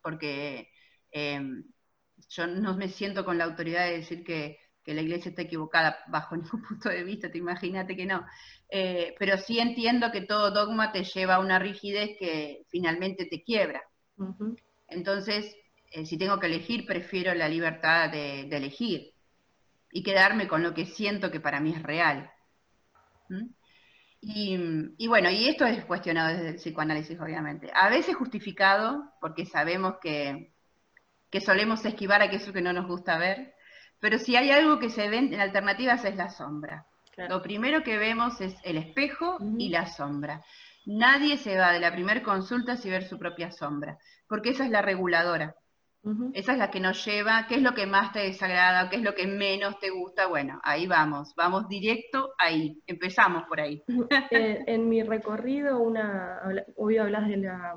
porque 0.00 0.68
eh, 1.12 1.40
yo 2.30 2.46
no 2.46 2.76
me 2.76 2.88
siento 2.88 3.24
con 3.24 3.36
la 3.36 3.44
autoridad 3.44 3.86
de 3.86 3.98
decir 3.98 4.24
que, 4.24 4.59
que 4.84 4.94
la 4.94 5.02
iglesia 5.02 5.30
está 5.30 5.42
equivocada 5.42 5.98
bajo 6.08 6.36
ningún 6.36 6.62
punto 6.62 6.88
de 6.88 7.04
vista, 7.04 7.30
te 7.30 7.38
imagínate 7.38 7.96
que 7.96 8.06
no. 8.06 8.24
Eh, 8.68 9.14
pero 9.18 9.36
sí 9.38 9.58
entiendo 9.58 10.10
que 10.12 10.22
todo 10.22 10.50
dogma 10.50 10.92
te 10.92 11.04
lleva 11.04 11.36
a 11.36 11.40
una 11.40 11.58
rigidez 11.58 12.10
que 12.18 12.62
finalmente 12.68 13.26
te 13.26 13.42
quiebra. 13.42 13.82
Entonces, 14.88 15.56
eh, 15.90 16.04
si 16.04 16.18
tengo 16.18 16.38
que 16.38 16.46
elegir, 16.46 16.86
prefiero 16.86 17.34
la 17.34 17.48
libertad 17.48 18.10
de, 18.10 18.44
de 18.44 18.56
elegir 18.56 19.12
y 19.92 20.02
quedarme 20.02 20.46
con 20.46 20.62
lo 20.62 20.74
que 20.74 20.86
siento 20.86 21.30
que 21.30 21.40
para 21.40 21.60
mí 21.60 21.72
es 21.72 21.82
real. 21.82 22.30
¿Mm? 23.28 23.46
Y, 24.22 24.58
y 24.98 25.08
bueno, 25.08 25.30
y 25.30 25.48
esto 25.48 25.64
es 25.64 25.84
cuestionado 25.86 26.36
desde 26.36 26.50
el 26.50 26.56
psicoanálisis, 26.56 27.18
obviamente. 27.18 27.70
A 27.74 27.88
veces 27.88 28.16
justificado, 28.16 29.10
porque 29.20 29.46
sabemos 29.46 29.94
que, 30.02 30.52
que 31.30 31.40
solemos 31.40 31.84
esquivar 31.84 32.20
aquello 32.20 32.52
que 32.52 32.60
no 32.60 32.72
nos 32.72 32.86
gusta 32.86 33.16
ver, 33.16 33.54
pero 34.00 34.18
si 34.18 34.36
hay 34.36 34.50
algo 34.50 34.78
que 34.78 34.90
se 34.90 35.08
ven 35.08 35.32
en 35.32 35.40
alternativas 35.40 36.04
es 36.04 36.16
la 36.16 36.30
sombra. 36.30 36.86
Lo 37.28 37.42
primero 37.42 37.82
que 37.82 37.98
vemos 37.98 38.40
es 38.40 38.56
el 38.64 38.78
espejo 38.78 39.36
y 39.58 39.68
la 39.68 39.86
sombra. 39.86 40.42
Nadie 40.86 41.36
se 41.36 41.56
va 41.58 41.72
de 41.72 41.80
la 41.80 41.92
primera 41.92 42.22
consulta 42.22 42.76
sin 42.76 42.92
ver 42.92 43.04
su 43.04 43.18
propia 43.18 43.50
sombra, 43.50 43.98
porque 44.26 44.50
esa 44.50 44.64
es 44.64 44.70
la 44.70 44.80
reguladora. 44.82 45.54
Esa 46.32 46.52
es 46.52 46.58
la 46.58 46.70
que 46.70 46.80
nos 46.80 47.04
lleva, 47.04 47.46
qué 47.46 47.56
es 47.56 47.62
lo 47.62 47.74
que 47.74 47.84
más 47.84 48.12
te 48.12 48.20
desagrada, 48.20 48.88
qué 48.88 48.96
es 48.96 49.02
lo 49.02 49.14
que 49.14 49.26
menos 49.26 49.78
te 49.80 49.90
gusta. 49.90 50.28
Bueno, 50.28 50.58
ahí 50.62 50.86
vamos, 50.86 51.34
vamos 51.36 51.68
directo 51.68 52.32
ahí, 52.38 52.82
empezamos 52.86 53.42
por 53.44 53.60
ahí. 53.60 53.82
en, 54.30 54.66
en 54.66 54.88
mi 54.88 55.02
recorrido, 55.02 55.78
una, 55.78 56.40
hoy 56.76 56.96
hablas 56.96 57.28
de 57.28 57.36
la 57.36 57.76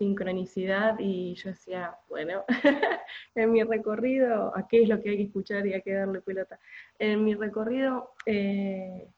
sincronicidad 0.00 0.98
y 0.98 1.34
yo 1.34 1.50
decía, 1.50 1.94
bueno, 2.08 2.44
en 3.34 3.52
mi 3.52 3.62
recorrido, 3.62 4.56
¿a 4.56 4.66
qué 4.66 4.82
es 4.82 4.88
lo 4.88 4.98
que 4.98 5.10
hay 5.10 5.16
que 5.18 5.24
escuchar 5.24 5.66
y 5.66 5.74
a 5.74 5.82
qué 5.82 5.92
darle 5.92 6.22
pelota? 6.22 6.58
En 6.98 7.22
mi 7.22 7.34
recorrido 7.34 8.14
eh, 8.24 9.08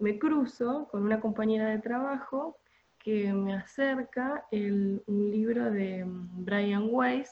me 0.00 0.18
cruzo 0.18 0.88
con 0.90 1.04
una 1.04 1.20
compañera 1.20 1.68
de 1.68 1.78
trabajo 1.78 2.58
que 2.98 3.32
me 3.32 3.54
acerca 3.54 4.44
un 4.50 5.30
libro 5.30 5.70
de 5.70 6.04
mm, 6.04 6.44
Brian 6.44 6.88
Weiss 6.90 7.30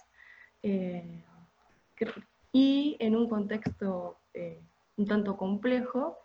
eh, 0.63 1.25
y 2.53 2.97
en 3.01 3.17
un 3.17 3.29
contexto 3.29 4.21
eh, 4.33 4.63
un 4.97 5.07
tanto 5.09 5.37
complejo, 5.37 6.19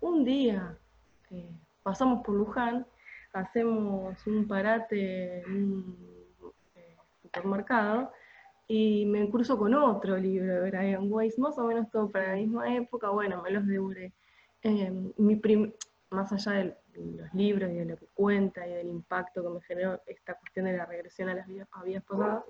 un 0.00 0.24
día 0.24 0.78
pasamos 1.82 2.22
por 2.22 2.34
Luján, 2.34 2.86
hacemos 3.38 4.26
un 4.26 4.46
parate 4.46 5.40
en 5.40 5.54
un 5.54 5.96
eh, 6.74 6.96
supermercado 7.22 8.12
y 8.68 9.06
me 9.06 9.28
cruzo 9.30 9.56
con 9.58 9.74
otro 9.74 10.16
libro 10.16 10.54
de 10.54 10.70
Brian 10.70 11.10
Weiss, 11.10 11.38
más 11.38 11.56
o 11.58 11.64
menos 11.64 11.90
todo 11.90 12.10
para 12.10 12.30
la 12.30 12.36
misma 12.36 12.74
época, 12.74 13.10
bueno, 13.10 13.42
me 13.42 13.50
los 13.50 13.66
devoré. 13.66 14.12
Eh, 14.62 14.90
mi 15.18 15.40
más 16.10 16.32
allá 16.32 16.52
de 16.52 16.76
los 16.94 17.34
libros 17.34 17.70
y 17.70 17.74
de 17.74 17.84
lo 17.84 17.96
que 17.96 18.06
cuenta 18.14 18.66
y 18.66 18.72
del 18.72 18.88
impacto 18.88 19.42
que 19.42 19.48
me 19.48 19.60
generó 19.62 20.00
esta 20.06 20.34
cuestión 20.34 20.66
de 20.66 20.76
la 20.76 20.86
regresión 20.86 21.28
a 21.28 21.34
las 21.34 21.46
vidas, 21.46 21.68
a 21.72 22.00
pasadas, 22.00 22.44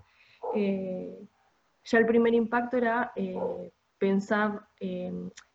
eh, 0.54 1.18
ya 1.84 1.98
el 1.98 2.06
primer 2.06 2.34
impacto 2.34 2.76
era 2.76 3.12
eh, 3.16 3.72
pensar 3.98 4.66
eh, 4.80 5.12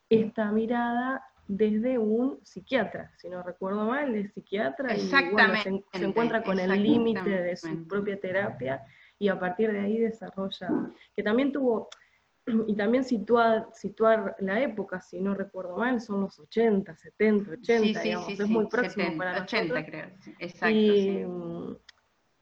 esta 0.09 0.51
mirada 0.51 1.25
desde 1.53 1.97
un 1.97 2.39
psiquiatra, 2.43 3.11
si 3.17 3.27
no 3.29 3.43
recuerdo 3.43 3.85
mal, 3.85 4.15
es 4.15 4.31
psiquiatra 4.33 4.95
y 4.95 5.09
bueno, 5.31 5.49
se, 5.63 5.69
en- 5.69 5.83
se 5.91 6.05
encuentra 6.05 6.43
con 6.43 6.59
el 6.59 6.69
límite 6.83 7.29
de 7.29 7.57
su 7.57 7.67
propia 7.87 8.19
terapia 8.19 8.85
y 9.19 9.27
a 9.27 9.37
partir 9.39 9.71
de 9.71 9.79
ahí 9.81 9.97
desarrolla, 9.99 10.69
que 11.13 11.21
también 11.23 11.51
tuvo, 11.51 11.89
y 12.67 12.75
también 12.75 13.03
sitúa, 13.03 13.67
situar 13.73 14.35
la 14.39 14.61
época, 14.61 15.01
si 15.01 15.19
no 15.19 15.33
recuerdo 15.35 15.75
mal, 15.75 15.99
son 15.99 16.21
los 16.21 16.39
80, 16.39 16.95
70, 16.95 17.51
80, 17.51 17.65
Sí, 17.65 17.93
sí, 17.95 17.99
digamos, 18.01 18.25
sí, 18.27 18.33
es 18.43 18.49
muy 18.49 18.67
próximo 18.67 19.05
70, 19.07 19.17
para 19.17 19.41
80 19.43 19.63
nosotros. 19.81 19.85
creo. 19.85 20.35
Exacto. 20.39 20.67
y, 20.75 21.25
mm, 21.25 21.77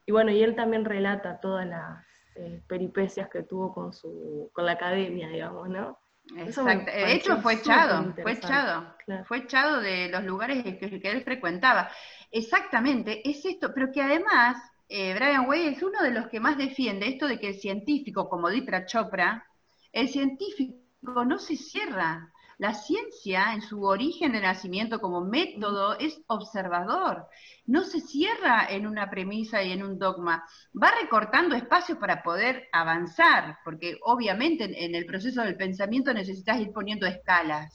y 0.06 0.12
bueno, 0.12 0.30
y 0.30 0.42
él 0.42 0.54
también 0.54 0.84
relata 0.84 1.40
todas 1.40 1.66
las 1.66 2.04
eh, 2.36 2.62
peripecias 2.68 3.28
que 3.28 3.42
tuvo 3.42 3.74
con 3.74 3.92
su 3.92 4.50
con 4.52 4.64
la 4.66 4.72
academia, 4.72 5.28
digamos, 5.28 5.68
¿no? 5.68 5.98
Exacto. 6.36 6.90
De 6.90 7.12
hecho, 7.12 7.36
fue 7.38 7.54
echado, 7.54 8.14
fue 8.22 8.32
echado, 8.32 8.94
claro. 9.04 9.24
fue 9.24 9.38
echado 9.38 9.80
de 9.80 10.08
los 10.08 10.24
lugares 10.24 10.62
que, 10.62 11.00
que 11.00 11.10
él 11.10 11.22
frecuentaba. 11.22 11.90
Exactamente, 12.30 13.28
es 13.28 13.44
esto, 13.44 13.72
pero 13.74 13.90
que 13.92 14.02
además 14.02 14.56
eh, 14.88 15.14
Brian 15.14 15.48
Way 15.48 15.68
es 15.68 15.82
uno 15.84 16.02
de 16.02 16.10
los 16.10 16.28
que 16.28 16.40
más 16.40 16.58
defiende 16.58 17.08
esto 17.08 17.28
de 17.28 17.38
que 17.38 17.48
el 17.48 17.54
científico, 17.54 18.28
como 18.28 18.50
Dipra 18.50 18.86
Chopra, 18.86 19.46
el 19.92 20.08
científico 20.08 21.24
no 21.24 21.38
se 21.38 21.56
cierra. 21.56 22.32
La 22.60 22.74
ciencia, 22.74 23.54
en 23.54 23.62
su 23.62 23.84
origen 23.84 24.32
de 24.32 24.42
nacimiento 24.42 25.00
como 25.00 25.24
método, 25.24 25.98
es 25.98 26.20
observador. 26.26 27.26
No 27.64 27.84
se 27.84 28.02
cierra 28.02 28.66
en 28.68 28.86
una 28.86 29.08
premisa 29.08 29.62
y 29.62 29.72
en 29.72 29.82
un 29.82 29.98
dogma. 29.98 30.44
Va 30.74 30.92
recortando 31.00 31.56
espacios 31.56 31.96
para 31.96 32.22
poder 32.22 32.68
avanzar, 32.70 33.56
porque 33.64 33.96
obviamente 34.02 34.64
en, 34.64 34.74
en 34.74 34.94
el 34.94 35.06
proceso 35.06 35.40
del 35.40 35.56
pensamiento 35.56 36.12
necesitas 36.12 36.60
ir 36.60 36.70
poniendo 36.70 37.06
escalas. 37.06 37.72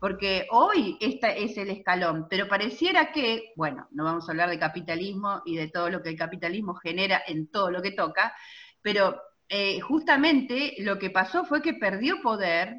Porque 0.00 0.48
hoy 0.50 0.98
este 1.00 1.44
es 1.44 1.56
el 1.56 1.70
escalón, 1.70 2.26
pero 2.28 2.48
pareciera 2.48 3.12
que, 3.12 3.52
bueno, 3.54 3.86
no 3.92 4.02
vamos 4.02 4.28
a 4.28 4.32
hablar 4.32 4.50
de 4.50 4.58
capitalismo 4.58 5.42
y 5.46 5.54
de 5.54 5.68
todo 5.68 5.90
lo 5.90 6.02
que 6.02 6.08
el 6.08 6.18
capitalismo 6.18 6.74
genera 6.74 7.22
en 7.24 7.46
todo 7.52 7.70
lo 7.70 7.80
que 7.80 7.92
toca, 7.92 8.34
pero 8.82 9.16
eh, 9.48 9.78
justamente 9.78 10.74
lo 10.80 10.98
que 10.98 11.10
pasó 11.10 11.44
fue 11.44 11.62
que 11.62 11.74
perdió 11.74 12.20
poder 12.20 12.78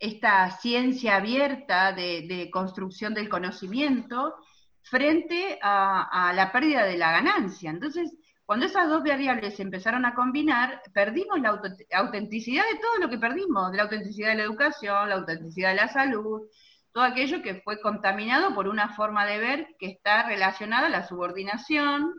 esta 0.00 0.50
ciencia 0.50 1.16
abierta 1.16 1.92
de, 1.92 2.48
construcción 2.50 3.12
del 3.12 3.28
conocimiento 3.28 4.34
frente 4.82 5.58
a, 5.62 6.32
la 6.34 6.50
pérdida 6.50 6.84
de 6.84 6.96
la 6.96 7.12
ganancia. 7.12 7.70
Entonces, 7.70 8.10
cuando 8.46 8.66
esas 8.66 8.88
dos 8.88 9.04
variables 9.04 9.56
se 9.56 9.62
empezaron 9.62 10.06
a 10.06 10.14
combinar, 10.14 10.80
perdimos 10.94 11.38
la 11.40 11.60
autenticidad 11.92 12.64
de 12.72 12.78
todo 12.78 12.96
lo 12.98 13.10
que 13.10 13.18
perdimos, 13.18 13.72
la 13.76 13.84
autenticidad 13.84 14.30
de 14.30 14.36
la 14.36 14.44
educación, 14.44 15.10
la 15.10 15.16
autenticidad 15.16 15.68
de 15.68 15.76
la 15.76 15.88
salud, 15.88 16.48
todo 16.92 17.04
aquello 17.04 17.42
que 17.42 17.60
fue 17.60 17.80
contaminado 17.80 18.54
por 18.54 18.66
una 18.66 18.94
forma 18.96 19.26
de 19.26 19.38
ver 19.38 19.68
que 19.78 19.86
está 19.86 20.26
relacionada 20.26 20.86
a 20.86 20.90
la 20.90 21.06
subordinación 21.06 22.14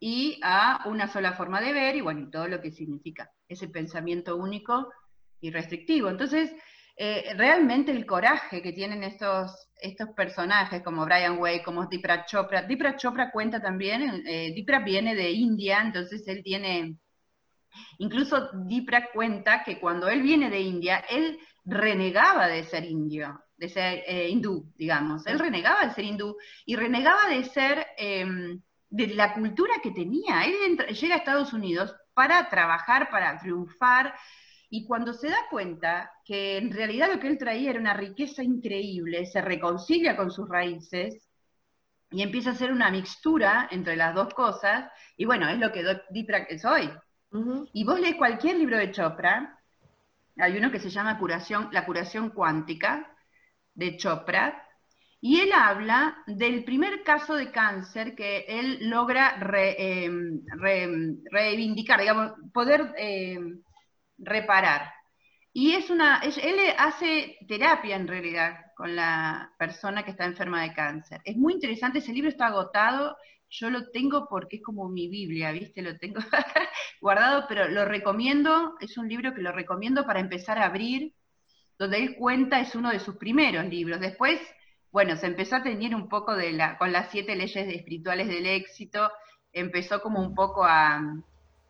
y 0.00 0.40
a 0.42 0.82
una 0.86 1.08
sola 1.08 1.32
forma 1.32 1.60
de 1.60 1.72
ver, 1.72 1.96
y 1.96 2.00
bueno, 2.00 2.20
y 2.20 2.30
todo 2.30 2.48
lo 2.48 2.60
que 2.60 2.72
significa 2.72 3.30
ese 3.48 3.68
pensamiento 3.68 4.36
único 4.36 4.92
y 5.40 5.50
restrictivo. 5.50 6.08
Entonces, 6.08 6.52
eh, 6.96 7.34
realmente 7.36 7.92
el 7.92 8.06
coraje 8.06 8.62
que 8.62 8.72
tienen 8.72 9.04
estos, 9.04 9.68
estos 9.80 10.08
personajes 10.10 10.82
como 10.82 11.04
Brian 11.04 11.38
Way, 11.38 11.62
como 11.62 11.86
Dipra 11.86 12.24
Chopra. 12.24 12.62
Dipra 12.62 12.96
Chopra 12.96 13.30
cuenta 13.30 13.60
también, 13.60 14.22
eh, 14.26 14.52
Dipra 14.54 14.80
viene 14.80 15.14
de 15.14 15.30
India, 15.30 15.82
entonces 15.82 16.26
él 16.26 16.42
tiene, 16.42 16.96
incluso 17.98 18.50
Dipra 18.66 19.10
cuenta 19.12 19.62
que 19.62 19.78
cuando 19.78 20.08
él 20.08 20.22
viene 20.22 20.48
de 20.48 20.60
India, 20.60 21.04
él 21.10 21.38
renegaba 21.66 22.46
de 22.46 22.64
ser 22.64 22.84
indio, 22.84 23.42
de 23.56 23.68
ser 23.68 24.02
eh, 24.06 24.28
hindú, 24.30 24.72
digamos. 24.76 25.26
Él 25.26 25.38
renegaba 25.38 25.84
de 25.84 25.92
ser 25.92 26.04
hindú 26.04 26.36
y 26.64 26.76
renegaba 26.76 27.28
de 27.28 27.44
ser, 27.44 27.86
eh, 27.98 28.24
de 28.88 29.06
la 29.08 29.34
cultura 29.34 29.74
que 29.82 29.90
tenía. 29.90 30.44
Él 30.44 30.78
llega 30.78 31.16
a 31.16 31.18
Estados 31.18 31.52
Unidos 31.52 31.94
para 32.14 32.48
trabajar, 32.48 33.10
para 33.10 33.36
triunfar, 33.38 34.14
y 34.76 34.84
cuando 34.84 35.14
se 35.14 35.30
da 35.30 35.48
cuenta 35.48 36.10
que 36.22 36.58
en 36.58 36.70
realidad 36.70 37.08
lo 37.10 37.18
que 37.18 37.28
él 37.28 37.38
traía 37.38 37.70
era 37.70 37.80
una 37.80 37.94
riqueza 37.94 38.42
increíble, 38.42 39.24
se 39.24 39.40
reconcilia 39.40 40.18
con 40.18 40.30
sus 40.30 40.46
raíces 40.50 41.26
y 42.10 42.20
empieza 42.20 42.50
a 42.50 42.52
hacer 42.52 42.70
una 42.70 42.90
mixtura 42.90 43.68
entre 43.70 43.96
las 43.96 44.14
dos 44.14 44.34
cosas, 44.34 44.90
y 45.16 45.24
bueno, 45.24 45.48
es 45.48 45.58
lo 45.58 45.72
que 45.72 45.82
Dipra 46.10 46.40
es 46.40 46.62
hoy. 46.66 46.90
Y 47.72 47.84
vos 47.84 47.98
lees 47.98 48.16
cualquier 48.16 48.56
libro 48.56 48.76
de 48.76 48.90
Chopra, 48.90 49.58
hay 50.36 50.58
uno 50.58 50.70
que 50.70 50.78
se 50.78 50.90
llama 50.90 51.18
curación, 51.18 51.70
La 51.72 51.86
curación 51.86 52.28
cuántica 52.28 53.10
de 53.72 53.96
Chopra, 53.96 54.62
y 55.22 55.40
él 55.40 55.52
habla 55.54 56.18
del 56.26 56.64
primer 56.64 57.02
caso 57.02 57.34
de 57.34 57.50
cáncer 57.50 58.14
que 58.14 58.44
él 58.46 58.90
logra 58.90 59.38
re- 59.38 59.76
eh, 59.78 60.10
re- 60.58 61.16
reivindicar, 61.30 61.98
digamos, 61.98 62.32
poder 62.52 62.92
eh, 62.98 63.38
reparar. 64.18 64.92
Y 65.52 65.74
es 65.74 65.88
una, 65.88 66.20
él 66.20 66.58
hace 66.76 67.38
terapia 67.48 67.96
en 67.96 68.06
realidad 68.06 68.58
con 68.76 68.94
la 68.94 69.52
persona 69.58 70.04
que 70.04 70.10
está 70.10 70.26
enferma 70.26 70.62
de 70.62 70.74
cáncer. 70.74 71.22
Es 71.24 71.36
muy 71.36 71.54
interesante, 71.54 72.00
ese 72.00 72.12
libro 72.12 72.28
está 72.28 72.48
agotado, 72.48 73.16
yo 73.48 73.70
lo 73.70 73.90
tengo 73.90 74.28
porque 74.28 74.56
es 74.56 74.62
como 74.62 74.88
mi 74.88 75.08
Biblia, 75.08 75.52
¿viste? 75.52 75.80
Lo 75.80 75.96
tengo 75.96 76.20
guardado, 77.00 77.46
pero 77.48 77.68
lo 77.68 77.86
recomiendo, 77.86 78.74
es 78.80 78.98
un 78.98 79.08
libro 79.08 79.34
que 79.34 79.40
lo 79.40 79.52
recomiendo 79.52 80.04
para 80.04 80.20
empezar 80.20 80.58
a 80.58 80.66
abrir, 80.66 81.14
donde 81.78 81.98
él 81.98 82.16
cuenta, 82.16 82.60
es 82.60 82.74
uno 82.74 82.90
de 82.90 83.00
sus 83.00 83.16
primeros 83.16 83.64
libros. 83.66 83.98
Después, 83.98 84.40
bueno, 84.92 85.16
se 85.16 85.26
empezó 85.26 85.56
a 85.56 85.62
teñir 85.62 85.94
un 85.94 86.08
poco 86.08 86.34
de 86.36 86.52
la, 86.52 86.76
con 86.76 86.92
las 86.92 87.10
siete 87.10 87.34
leyes 87.34 87.66
espirituales 87.68 88.28
del 88.28 88.44
éxito, 88.44 89.10
empezó 89.52 90.02
como 90.02 90.20
un 90.20 90.34
poco 90.34 90.64
a, 90.64 91.00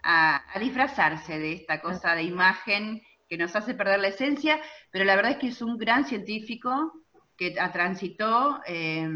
a- 0.07 0.43
a 0.55 0.59
disfrazarse 0.61 1.39
de 1.39 1.53
esta 1.55 1.81
cosa 1.81 2.15
de 2.15 2.23
imagen 2.25 3.03
que 3.29 3.37
nos 3.39 3.57
hace 3.57 3.75
perder 3.75 4.01
la 4.01 4.09
esencia, 4.09 4.61
pero 4.91 5.05
la 5.05 5.17
verdad 5.17 5.33
es 5.33 5.39
que 5.39 5.49
es 5.49 5.61
un 5.63 5.77
gran 5.79 6.07
científico 6.07 6.93
que 7.37 7.51
transitó 7.73 8.61
eh, 8.67 9.09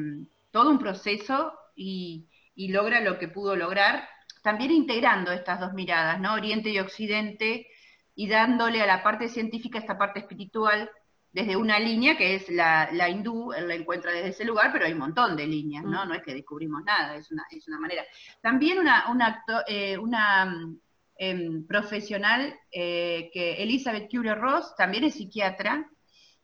todo 0.50 0.70
un 0.70 0.78
proceso 0.78 1.52
y, 1.74 2.28
y 2.54 2.68
logra 2.68 3.00
lo 3.00 3.18
que 3.18 3.28
pudo 3.28 3.56
lograr, 3.56 4.08
también 4.42 4.70
integrando 4.72 5.32
estas 5.32 5.60
dos 5.60 5.72
miradas, 5.74 6.20
¿no? 6.20 6.34
Oriente 6.34 6.70
y 6.70 6.78
Occidente, 6.78 7.66
y 8.14 8.28
dándole 8.28 8.82
a 8.82 8.86
la 8.86 9.02
parte 9.02 9.28
científica 9.28 9.78
esta 9.78 9.96
parte 9.98 10.20
espiritual 10.20 10.90
desde 11.32 11.56
una 11.56 11.78
línea 11.78 12.16
que 12.16 12.34
es 12.34 12.48
la, 12.48 12.90
la 12.92 13.08
hindú, 13.08 13.52
él 13.52 13.68
la 13.68 13.74
encuentra 13.74 14.10
desde 14.12 14.30
ese 14.30 14.44
lugar, 14.44 14.70
pero 14.72 14.84
hay 14.84 14.92
un 14.92 14.98
montón 14.98 15.36
de 15.36 15.46
líneas, 15.46 15.84
¿no? 15.84 16.04
No 16.04 16.14
es 16.14 16.22
que 16.22 16.34
descubrimos 16.34 16.82
nada, 16.84 17.16
es 17.16 17.30
una, 17.30 17.44
es 17.50 17.66
una 17.68 17.78
manera. 17.78 18.04
También 18.42 18.78
una, 18.78 19.08
una, 19.10 19.28
acto- 19.46 19.62
eh, 19.68 19.96
una 19.96 20.44
mm, 20.46 20.80
em, 21.16 21.66
profesional 21.66 22.52
eh, 22.72 23.30
que 23.32 23.62
Elizabeth 23.62 24.10
Kubler-Ross, 24.10 24.74
también 24.76 25.04
es 25.04 25.14
psiquiatra, 25.14 25.88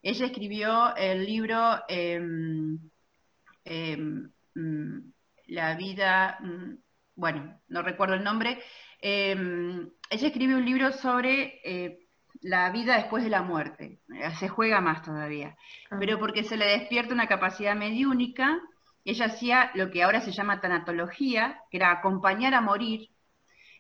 ella 0.03 0.27
escribió 0.27 0.95
el 0.97 1.25
libro 1.27 1.81
em, 1.89 2.79
em, 3.65 4.31
mm, 4.55 5.13
La 5.49 5.75
vida, 5.77 6.39
mm, 6.41 6.75
bueno, 7.17 7.61
no 7.69 7.83
recuerdo 7.83 8.15
el 8.15 8.23
nombre, 8.25 8.63
ella 9.01 9.89
escribió 10.29 10.57
un 10.57 10.65
libro 10.65 10.93
sobre 10.93 11.61
eh, 11.65 12.06
la 12.43 12.71
vida 12.71 12.97
después 12.97 13.25
de 13.25 13.31
la 13.31 13.43
muerte, 13.43 14.01
Eh, 14.15 14.31
se 14.39 14.49
juega 14.49 14.81
más 14.81 15.03
todavía, 15.03 15.57
Ah. 15.91 15.97
pero 16.01 16.19
porque 16.19 16.43
se 16.45 16.57
le 16.57 16.67
despierta 16.67 17.15
una 17.15 17.27
capacidad 17.29 17.75
mediúnica, 17.77 18.61
ella 19.05 19.27
hacía 19.27 19.71
lo 19.75 19.91
que 19.91 20.03
ahora 20.03 20.21
se 20.21 20.33
llama 20.33 20.61
tanatología, 20.61 21.61
que 21.71 21.77
era 21.79 21.91
acompañar 21.93 22.55
a 22.55 22.61
morir, 22.61 23.11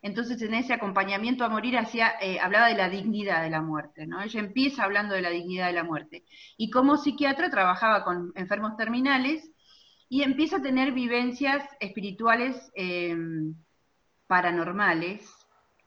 entonces 0.02 0.40
en 0.42 0.54
ese 0.54 0.72
acompañamiento 0.72 1.44
a 1.44 1.48
morir 1.48 1.76
hacía, 1.78 2.12
eh, 2.20 2.38
hablaba 2.38 2.68
de 2.68 2.76
la 2.76 2.88
dignidad 2.88 3.42
de 3.42 3.50
la 3.50 3.60
muerte, 3.62 4.06
¿no? 4.06 4.20
Ella 4.22 4.40
empieza 4.40 4.84
hablando 4.84 5.14
de 5.14 5.22
la 5.22 5.30
dignidad 5.30 5.66
de 5.66 5.72
la 5.72 5.84
muerte. 5.84 6.24
Y 6.56 6.70
como 6.70 6.96
psiquiatra 6.96 7.50
trabajaba 7.50 8.04
con 8.04 8.30
enfermos 8.36 8.76
terminales 8.76 9.50
y 10.08 10.22
empieza 10.22 10.58
a 10.58 10.62
tener 10.62 10.92
vivencias 10.92 11.64
espirituales 11.80 12.70
eh, 12.76 13.16
paranormales 14.28 15.28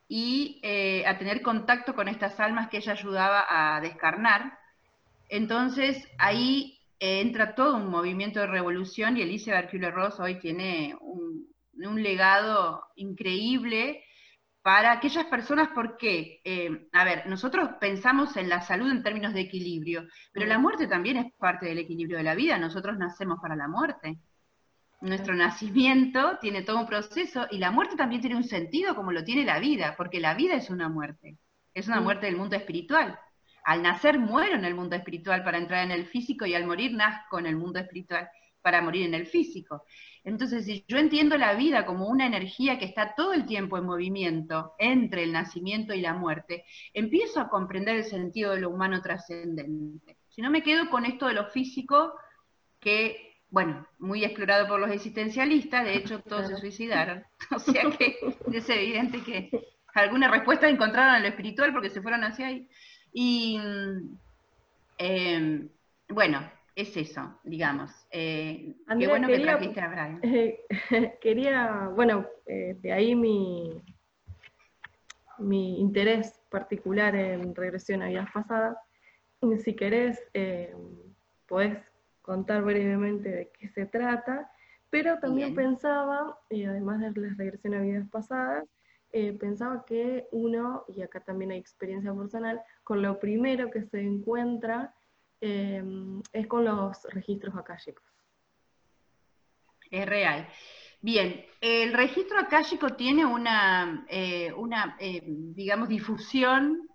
y 0.10 0.60
eh, 0.64 1.06
a 1.06 1.18
tener 1.19 1.44
contacto 1.44 1.94
con 1.94 2.07
estas 2.10 2.40
almas 2.40 2.68
que 2.68 2.77
ella 2.77 2.94
ayudaba 2.94 3.45
a 3.48 3.80
descarnar. 3.80 4.57
Entonces 5.30 6.06
ahí 6.18 6.80
eh, 6.99 7.22
entra 7.22 7.53
todo 7.53 7.77
un 7.77 7.90
movimiento 7.90 8.40
de 8.40 8.48
revolución 8.48 9.15
y 9.15 9.22
Elizabeth 9.22 9.69
Kubler-Ross 9.72 10.19
hoy 10.19 10.40
tiene 10.40 10.95
un, 10.99 11.48
un 11.73 12.03
legado 12.03 12.84
increíble 12.95 14.03
para 14.64 14.91
aquellas 14.91 15.26
personas 15.27 15.69
porque, 15.73 16.41
eh, 16.44 16.90
a 16.91 17.03
ver, 17.06 17.27
nosotros 17.27 17.69
pensamos 17.80 18.36
en 18.36 18.49
la 18.49 18.61
salud 18.61 18.91
en 18.91 19.03
términos 19.03 19.34
de 19.34 19.41
equilibrio, 19.41 20.07
pero 20.34 20.48
la 20.48 20.57
muerte 20.57 20.88
también 20.88 21.18
es 21.18 21.34
parte 21.38 21.68
del 21.68 21.77
equilibrio 21.77 22.18
de 22.18 22.23
la 22.23 22.36
vida, 22.36 22.57
nosotros 22.57 22.98
nacemos 22.98 23.40
para 23.41 23.56
la 23.56 23.68
muerte. 23.68 24.19
Nuestro 25.01 25.34
nacimiento 25.35 26.38
tiene 26.41 26.61
todo 26.61 26.80
un 26.80 26.85
proceso 26.88 27.47
y 27.51 27.57
la 27.57 27.71
muerte 27.71 27.95
también 27.95 28.21
tiene 28.21 28.35
un 28.35 28.43
sentido 28.43 28.95
como 28.95 29.11
lo 29.13 29.23
tiene 29.23 29.45
la 29.45 29.59
vida, 29.59 29.95
porque 29.97 30.19
la 30.19 30.34
vida 30.34 30.55
es 30.55 30.69
una 30.69 30.89
muerte, 30.89 31.38
es 31.73 31.88
una 31.88 32.01
Mm. 32.01 32.03
muerte 32.03 32.26
del 32.26 32.35
mundo 32.38 32.55
espiritual. 32.57 33.17
Al 33.63 33.81
nacer 33.81 34.19
muero 34.19 34.55
en 34.55 34.65
el 34.65 34.76
mundo 34.76 34.95
espiritual 34.95 35.43
para 35.43 35.57
entrar 35.57 35.85
en 35.85 35.91
el 35.91 36.05
físico 36.05 36.45
y 36.45 36.53
al 36.53 36.65
morir 36.65 36.93
nazco 36.93 37.39
en 37.39 37.45
el 37.45 37.55
mundo 37.57 37.80
espiritual. 37.80 38.30
para 38.61 38.81
morir 38.81 39.05
en 39.05 39.13
el 39.13 39.26
físico. 39.26 39.85
Entonces, 40.26 40.65
si 40.65 40.84
yo 40.85 40.97
entiendo 40.97 41.38
la 41.38 41.53
vida 41.53 41.85
como 41.85 42.07
una 42.07 42.26
energía 42.26 42.77
que 42.77 42.84
está 42.84 43.15
todo 43.15 43.31
el 43.34 43.45
tiempo 43.45 43.77
en 43.77 43.85
movimiento 43.85 44.73
entre 44.77 45.23
el 45.23 45.31
nacimiento 45.31 45.93
y 45.93 46.01
la 46.01 46.13
muerte, 46.13 46.65
empiezo 46.93 47.39
a 47.39 47.47
comprender 47.49 47.95
el 47.95 48.03
sentido 48.03 48.51
de 48.51 48.59
lo 48.59 48.69
humano 48.69 49.01
trascendente. 49.01 50.17
Si 50.27 50.41
no 50.41 50.49
me 50.51 50.61
quedo 50.61 50.89
con 50.89 51.05
esto 51.05 51.27
de 51.27 51.35
lo 51.35 51.45
físico, 51.45 52.13
que, 52.80 53.28
bueno, 53.51 53.88
muy 53.97 54.23
explorado 54.23 54.67
por 54.67 54.80
los 54.80 54.91
existencialistas, 54.91 55.84
de 55.84 55.95
hecho 55.95 56.19
todos 56.21 56.47
se 56.47 56.57
suicidaron. 56.57 57.23
O 57.55 57.59
sea 57.59 57.84
que 57.97 58.17
es 58.53 58.69
evidente 58.69 59.23
que 59.23 59.49
alguna 59.93 60.30
respuesta 60.30 60.69
encontraron 60.69 61.15
en 61.15 61.23
lo 61.23 61.30
espiritual 61.30 61.73
porque 61.73 61.89
se 61.89 62.01
fueron 62.01 62.23
hacia 62.23 62.47
ahí. 62.47 62.69
Y 63.11 63.57
mm, 63.57 64.17
em, 64.99 65.69
bueno, 66.09 66.47
es 66.76 66.95
eso, 66.95 67.39
digamos. 67.43 67.91
Eh, 68.11 68.76
qué 68.99 69.07
bueno 69.07 69.27
que 69.27 69.39
trajiste 69.39 69.81
a 69.81 69.88
Brian. 69.88 70.21
quería, 71.21 71.89
bueno, 71.95 72.27
eh, 72.45 72.77
de 72.80 72.93
ahí 72.93 73.15
mi, 73.15 73.81
mi 75.39 75.80
interés 75.80 76.39
particular 76.49 77.15
en 77.15 77.55
regresión 77.55 78.01
a 78.01 78.07
vidas 78.07 78.30
pasadas. 78.31 78.77
Si 79.63 79.76
querés, 79.76 80.21
eh, 80.34 80.76
podés 81.47 81.77
contar 82.30 82.64
brevemente 82.64 83.30
de 83.30 83.51
qué 83.57 83.69
se 83.69 83.85
trata, 83.85 84.51
pero 84.89 85.18
también 85.19 85.56
pensaba, 85.56 86.38
y 86.49 86.65
además 86.65 86.99
de 86.99 87.22
las 87.22 87.38
regresiones 87.38 87.80
a 87.80 87.84
vidas 87.84 88.10
pasadas, 88.10 88.65
pensaba 89.39 89.84
que 89.85 90.27
uno, 90.31 90.85
y 90.88 91.01
acá 91.01 91.19
también 91.19 91.51
hay 91.51 91.57
experiencia 91.57 92.14
personal, 92.14 92.61
con 92.84 93.01
lo 93.01 93.19
primero 93.19 93.72
que 93.72 93.84
se 93.84 94.01
encuentra 94.01 94.93
Em, 95.41 96.22
es 96.34 96.47
con 96.47 96.65
los 96.65 97.03
registros 97.11 97.56
akáshicos. 97.56 98.03
Es 99.89 100.06
real. 100.06 100.47
Bien, 101.01 101.45
el 101.61 101.93
registro 101.93 102.39
akáshico 102.39 102.89
tiene 102.89 103.26
una, 103.26 104.06
eh, 104.10 104.51
una 104.51 104.97
eh, 104.99 105.23
digamos, 105.26 105.88
difusión 105.88 106.89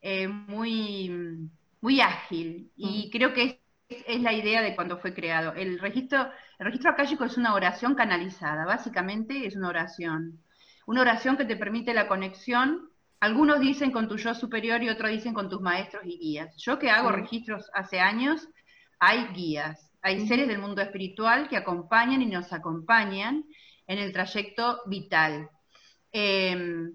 eh, 0.00 0.26
muy, 0.28 1.50
muy 1.82 2.00
ágil 2.00 2.72
y 2.74 3.06
mm. 3.06 3.10
creo 3.10 3.34
que 3.34 3.42
es, 3.42 3.56
es, 3.90 4.20
la 4.20 4.32
idea 4.32 4.62
de 4.62 4.74
cuando 4.74 4.98
fue 4.98 5.12
creado. 5.12 5.52
El 5.52 5.78
registro, 5.78 6.30
el 6.58 6.66
registro 6.66 6.90
akáshico 6.90 7.24
es 7.24 7.36
una 7.36 7.54
oración 7.54 7.94
canalizada, 7.94 8.64
básicamente 8.64 9.46
es 9.46 9.56
una 9.56 9.68
oración. 9.68 10.40
Una 10.86 11.02
oración 11.02 11.36
que 11.36 11.44
te 11.44 11.56
permite 11.56 11.92
la 11.92 12.08
conexión 12.08 12.90
algunos 13.20 13.60
dicen 13.60 13.90
con 13.90 14.08
tu 14.08 14.16
yo 14.16 14.34
superior 14.34 14.82
y 14.82 14.88
otros 14.88 15.10
dicen 15.10 15.34
con 15.34 15.50
tus 15.50 15.60
maestros 15.60 16.02
y 16.06 16.18
guías. 16.18 16.56
Yo 16.56 16.78
que 16.78 16.90
hago 16.90 17.12
registros 17.12 17.70
hace 17.74 18.00
años, 18.00 18.48
hay 18.98 19.26
guías, 19.34 19.92
hay 20.00 20.26
seres 20.26 20.48
del 20.48 20.58
mundo 20.58 20.80
espiritual 20.80 21.46
que 21.48 21.58
acompañan 21.58 22.22
y 22.22 22.26
nos 22.26 22.50
acompañan 22.54 23.44
en 23.86 23.98
el 23.98 24.14
trayecto 24.14 24.80
vital. 24.86 25.50
Em, 26.12 26.94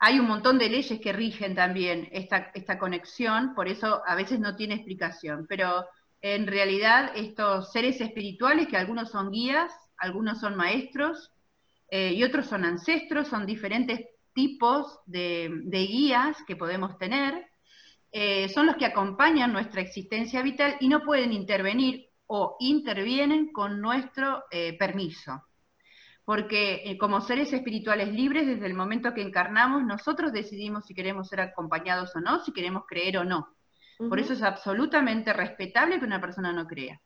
hay 0.00 0.18
un 0.18 0.26
montón 0.26 0.58
de 0.58 0.68
leyes 0.68 1.00
que 1.00 1.12
rigen 1.12 1.54
también 1.54 2.08
esta, 2.10 2.50
esta 2.52 2.76
conexión, 2.76 3.54
por 3.54 3.68
eso 3.68 4.02
a 4.04 4.16
veces 4.16 4.40
no 4.40 4.56
tiene 4.56 4.74
explicación, 4.74 5.46
pero 5.48 5.86
en 6.22 6.46
realidad 6.46 7.12
estos 7.14 7.72
seres 7.72 8.00
espirituales, 8.00 8.68
que 8.68 8.76
algunos 8.76 9.10
son 9.10 9.30
guías, 9.30 9.72
algunos 9.96 10.40
son 10.40 10.56
maestros 10.56 11.32
eh, 11.90 12.12
y 12.14 12.22
otros 12.24 12.46
son 12.46 12.64
ancestros, 12.64 13.28
son 13.28 13.46
diferentes 13.46 14.00
tipos 14.34 15.00
de, 15.06 15.48
guías 15.70 16.36
que 16.46 16.56
podemos 16.56 16.98
tener, 16.98 17.46
eh, 18.12 18.48
son 18.48 18.66
los 18.66 18.76
que 18.76 18.86
acompañan 18.86 19.52
nuestra 19.52 19.80
existencia 19.80 20.42
vital 20.42 20.76
y 20.80 20.88
no 20.88 21.02
pueden 21.02 21.32
intervenir 21.32 22.06
o 22.26 22.56
intervienen 22.60 23.52
con 23.52 23.80
nuestro 23.80 24.44
eh, 24.50 24.76
permiso. 24.78 25.42
Porque 26.24 26.96
como 27.00 27.20
seres 27.22 27.52
espirituales 27.52 28.12
libres, 28.12 28.46
desde 28.46 28.66
el 28.66 28.74
momento 28.74 29.14
que 29.14 29.22
encarnamos, 29.22 29.82
nosotros 29.82 30.32
decidimos 30.32 30.86
si 30.86 30.94
queremos 30.94 31.26
ser 31.28 31.40
acompañados 31.40 32.14
o 32.14 32.20
no, 32.20 32.44
si 32.44 32.52
queremos 32.52 32.84
creer 32.86 33.18
o 33.18 33.24
no. 33.24 33.48
Por 34.08 34.18
eso 34.18 34.32
es 34.32 34.42
absolutamente 34.42 35.32
respetable 35.32 35.98
que 35.98 36.06
una 36.06 36.20
persona 36.20 36.52
no 36.52 36.66
crea. 36.66 37.00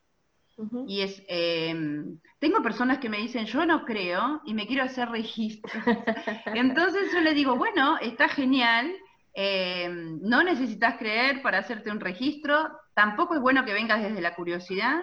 Y 0.87 1.01
es, 1.01 1.21
em, 1.27 2.21
tengo 2.39 2.63
personas 2.63 2.99
que 2.99 3.09
me 3.09 3.19
dicen, 3.19 3.47
yo 3.47 3.67
no 3.67 3.85
creo 3.85 4.41
y 4.45 4.55
me 4.55 4.69
quiero 4.69 4.85
hacer 4.85 5.09
registro. 5.09 5.73
Entonces 6.55 7.13
yo 7.13 7.21
le 7.21 7.35
digo, 7.35 7.57
bueno, 7.57 7.99
está 7.99 8.29
genial, 8.29 8.95
em, 9.35 10.21
no 10.23 10.45
necesitas 10.45 10.97
creer 10.97 11.43
para 11.43 11.59
hacerte 11.59 11.91
un 11.91 11.99
registro, 11.99 12.71
tampoco 12.95 13.35
es 13.35 13.41
bueno 13.41 13.65
que 13.65 13.73
vengas 13.73 14.01
desde 14.01 14.21
la 14.21 14.37
curiosidad, 14.37 15.03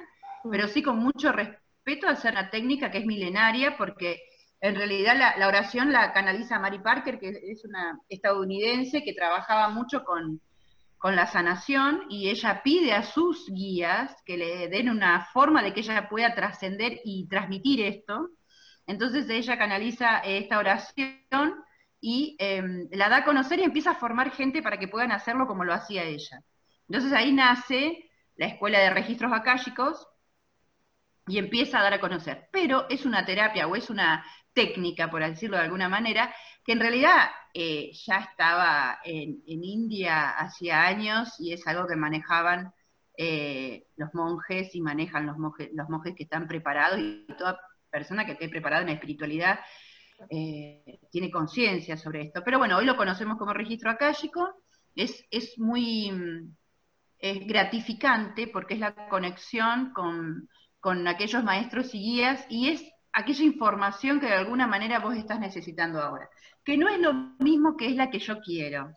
pero 0.49 0.69
sí 0.69 0.81
con 0.81 0.99
mucho 0.99 1.33
respeto 1.33 2.07
a 2.07 2.11
hacer 2.11 2.31
una 2.31 2.49
técnica 2.49 2.89
que 2.89 2.99
es 2.99 3.05
milenaria, 3.05 3.75
porque 3.77 4.21
en 4.61 4.75
realidad 4.75 5.17
la, 5.17 5.37
la 5.37 5.47
oración 5.49 5.91
la 5.91 6.13
canaliza 6.13 6.59
Mary 6.59 6.79
Parker, 6.79 7.19
que 7.19 7.29
es 7.29 7.65
una 7.65 7.99
estadounidense 8.07 9.03
que 9.03 9.13
trabajaba 9.13 9.67
mucho 9.69 10.05
con 10.05 10.39
con 11.01 11.15
la 11.15 11.25
sanación 11.25 12.03
y 12.09 12.29
ella 12.29 12.61
pide 12.63 12.93
a 12.93 13.01
sus 13.01 13.49
guías 13.49 14.15
que 14.23 14.37
le 14.37 14.67
den 14.67 14.87
una 14.87 15.25
forma 15.33 15.63
de 15.63 15.73
que 15.73 15.79
ella 15.79 16.07
pueda 16.07 16.35
trascender 16.35 17.01
y 17.03 17.27
transmitir 17.27 17.81
esto. 17.81 18.29
Entonces 18.85 19.27
ella 19.27 19.57
canaliza 19.57 20.19
esta 20.19 20.59
oración 20.59 21.55
y 21.99 22.35
em, 22.37 22.87
la 22.91 23.09
da 23.09 23.17
a 23.17 23.25
conocer 23.25 23.57
y 23.57 23.63
empieza 23.63 23.91
a 23.91 23.95
formar 23.95 24.29
gente 24.29 24.61
para 24.61 24.77
que 24.77 24.87
puedan 24.87 25.11
hacerlo 25.11 25.47
como 25.47 25.63
lo 25.63 25.73
hacía 25.73 26.03
ella. 26.03 26.43
Entonces 26.87 27.13
ahí 27.13 27.33
nace 27.33 28.11
la 28.35 28.45
escuela 28.45 28.77
de 28.77 28.91
registros 28.91 29.33
akáshicos 29.33 30.07
y 31.25 31.39
empieza 31.39 31.79
a 31.79 31.83
dar 31.83 31.95
a 31.95 31.99
conocer. 31.99 32.47
Pero 32.51 32.87
es 32.89 33.07
una 33.07 33.25
terapia 33.25 33.65
o 33.65 33.75
es 33.75 33.89
una 33.89 34.23
técnica, 34.53 35.09
por 35.09 35.23
decirlo 35.23 35.57
de 35.57 35.63
alguna 35.63 35.89
manera, 35.89 36.31
que 36.63 36.73
en 36.73 36.79
realidad 36.79 37.31
eh, 37.53 37.91
ya 37.93 38.17
estaba 38.17 38.99
en, 39.03 39.41
India 39.45 40.29
hacía 40.31 40.83
años 40.83 41.39
y 41.39 41.53
es 41.53 41.65
algo 41.67 41.87
que 41.87 41.95
manejaban 41.95 42.73
eh, 43.17 43.87
los 43.97 44.13
monjes 44.13 44.73
y 44.73 44.81
manejan 44.81 45.25
los 45.25 45.37
monjes, 45.37 45.69
los 45.73 45.89
monjes 45.89 46.15
que 46.15 46.23
están 46.23 46.47
preparados 46.47 46.99
y 46.99 47.27
toda 47.37 47.59
persona 47.89 48.25
que 48.25 48.33
esté 48.33 48.49
preparada 48.49 48.81
en 48.81 48.87
la 48.87 48.93
espiritualidad 48.93 49.59
eh, 50.29 50.99
tiene 51.11 51.29
conciencia 51.29 51.97
sobre 51.97 52.23
esto. 52.23 52.41
Pero 52.43 52.57
bueno, 52.57 52.77
hoy 52.77 52.85
lo 52.85 52.95
conocemos 52.95 53.37
como 53.37 53.53
registro 53.53 53.89
akáshico, 53.89 54.63
es, 54.95 55.25
es 55.29 55.57
muy 55.57 56.11
es 57.19 57.45
gratificante 57.47 58.47
porque 58.47 58.73
es 58.73 58.79
la 58.79 59.07
conexión 59.07 59.93
con, 59.93 60.49
con 60.79 61.07
aquellos 61.07 61.43
maestros 61.43 61.93
y 61.93 61.99
guías 61.99 62.45
y 62.49 62.69
es 62.69 62.83
aquella 63.13 63.43
información 63.43 64.19
que 64.19 64.25
de 64.25 64.33
alguna 64.33 64.67
manera 64.67 64.99
vos 64.99 65.15
estás 65.15 65.39
necesitando 65.39 66.01
ahora 66.01 66.29
que 66.63 66.77
no 66.77 66.89
es 66.89 66.99
lo 66.99 67.13
mismo 67.39 67.75
que 67.75 67.87
es 67.87 67.95
la 67.95 68.09
que 68.09 68.19
yo 68.19 68.39
quiero. 68.39 68.95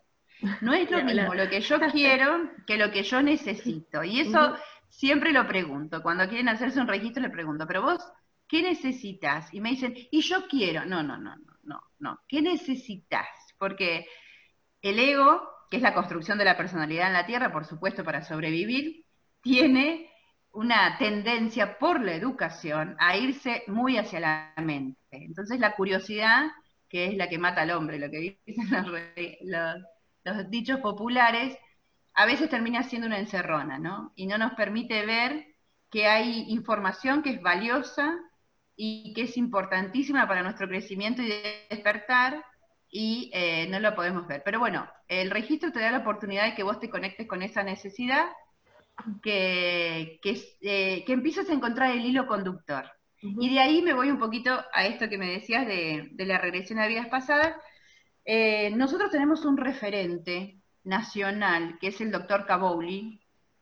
No 0.61 0.73
es 0.73 0.89
lo 0.91 1.03
mismo 1.03 1.33
lo 1.33 1.49
que 1.49 1.61
yo 1.61 1.79
quiero 1.91 2.51
que 2.67 2.77
lo 2.77 2.91
que 2.91 3.03
yo 3.03 3.21
necesito. 3.21 4.03
Y 4.03 4.19
eso 4.19 4.55
siempre 4.89 5.31
lo 5.31 5.47
pregunto. 5.47 6.01
Cuando 6.01 6.27
quieren 6.27 6.49
hacerse 6.49 6.79
un 6.79 6.87
registro 6.87 7.23
le 7.23 7.29
pregunto, 7.29 7.65
pero 7.65 7.81
vos, 7.81 8.03
¿qué 8.47 8.61
necesitas? 8.61 9.53
Y 9.53 9.61
me 9.61 9.69
dicen, 9.69 9.95
y 10.11 10.21
yo 10.21 10.47
quiero. 10.47 10.85
No, 10.85 11.03
no, 11.03 11.17
no, 11.17 11.35
no, 11.35 11.53
no, 11.63 11.81
no. 11.99 12.19
¿Qué 12.27 12.41
necesitas? 12.41 13.27
Porque 13.57 14.05
el 14.81 14.99
ego, 14.99 15.41
que 15.69 15.77
es 15.77 15.83
la 15.83 15.93
construcción 15.93 16.37
de 16.37 16.45
la 16.45 16.57
personalidad 16.57 17.07
en 17.07 17.13
la 17.13 17.25
Tierra, 17.25 17.51
por 17.51 17.65
supuesto, 17.65 18.03
para 18.03 18.21
sobrevivir, 18.21 19.05
tiene 19.41 20.09
una 20.51 20.97
tendencia 20.97 21.77
por 21.77 22.01
la 22.01 22.15
educación 22.15 22.95
a 22.99 23.17
irse 23.17 23.63
muy 23.67 23.97
hacia 23.97 24.19
la 24.19 24.53
mente. 24.57 24.99
Entonces 25.11 25.59
la 25.59 25.75
curiosidad 25.75 26.47
que 26.95 27.07
es 27.07 27.17
la 27.17 27.27
que 27.27 27.37
mata 27.37 27.63
al 27.63 27.71
hombre, 27.71 27.99
lo 27.99 28.09
que 28.09 28.39
dicen 28.45 28.69
los, 30.23 30.49
dichos 30.49 30.79
populares, 30.79 31.57
a 32.13 32.25
veces 32.25 32.49
termina 32.49 32.83
siendo 32.83 33.05
una 33.05 33.19
encerrona, 33.19 33.77
¿no? 33.77 34.13
Y 34.15 34.27
no 34.27 34.37
nos 34.37 34.53
permite 34.53 35.05
ver 35.05 35.45
que 35.91 36.07
hay 36.07 36.45
información 36.47 37.21
que 37.21 37.31
es 37.31 37.41
valiosa 37.41 38.17
y 38.77 39.13
que 39.13 39.23
es 39.23 39.35
importantísima 39.35 40.25
para 40.25 40.41
nuestro 40.41 40.69
crecimiento 40.69 41.21
y 41.21 41.33
despertar, 41.69 42.45
y 42.89 43.29
eh, 43.33 43.67
no 43.67 43.81
lo 43.81 43.93
podemos 43.93 44.25
ver. 44.25 44.41
Pero 44.45 44.59
bueno, 44.59 44.87
el 45.09 45.31
registro 45.31 45.73
te 45.73 45.81
da 45.81 45.91
la 45.91 45.97
oportunidad 45.97 46.45
de 46.45 46.55
que 46.55 46.63
vos 46.63 46.79
te 46.79 46.89
conectes 46.89 47.27
con 47.27 47.41
esa 47.41 47.61
necesidad, 47.61 48.27
que, 49.21 50.17
que, 50.21 50.41
eh, 50.61 51.05
a 51.05 51.53
encontrar 51.53 51.91
el 51.91 52.05
hilo 52.05 52.25
conductor. 52.25 52.89
Y 53.39 53.53
de 53.53 53.59
ahí 53.59 53.81
me 53.81 53.93
voy 53.93 54.11
un 54.11 54.19
poquito 54.19 54.63
a 54.71 54.85
esto 54.85 55.09
que 55.09 55.17
me 55.17 55.31
decías 55.31 55.65
de, 55.65 56.11
la 56.17 56.37
regresión 56.37 56.79
a 56.79 56.87
vidas 56.87 57.07
pasadas. 57.07 57.55
Eh, 58.23 58.71
nosotros 58.71 59.09
tenemos 59.09 59.45
un 59.45 59.57
referente 59.57 60.59
nacional, 60.83 61.77
que 61.79 61.87
es 61.87 62.01
el 62.01 62.11
doctor 62.11 62.45
Cabouli. 62.45 63.19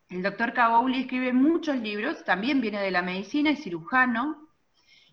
El 0.10 0.22
doctor 0.22 0.53
Cabouli 0.53 1.02
escribe 1.02 1.31
muchos 1.31 1.77
libros, 1.77 2.23
también 2.26 2.60
viene 2.60 2.81
de 2.81 2.91
la 2.91 3.02
medicina, 3.02 3.52
es 3.52 3.64
cirujano, 3.64 4.49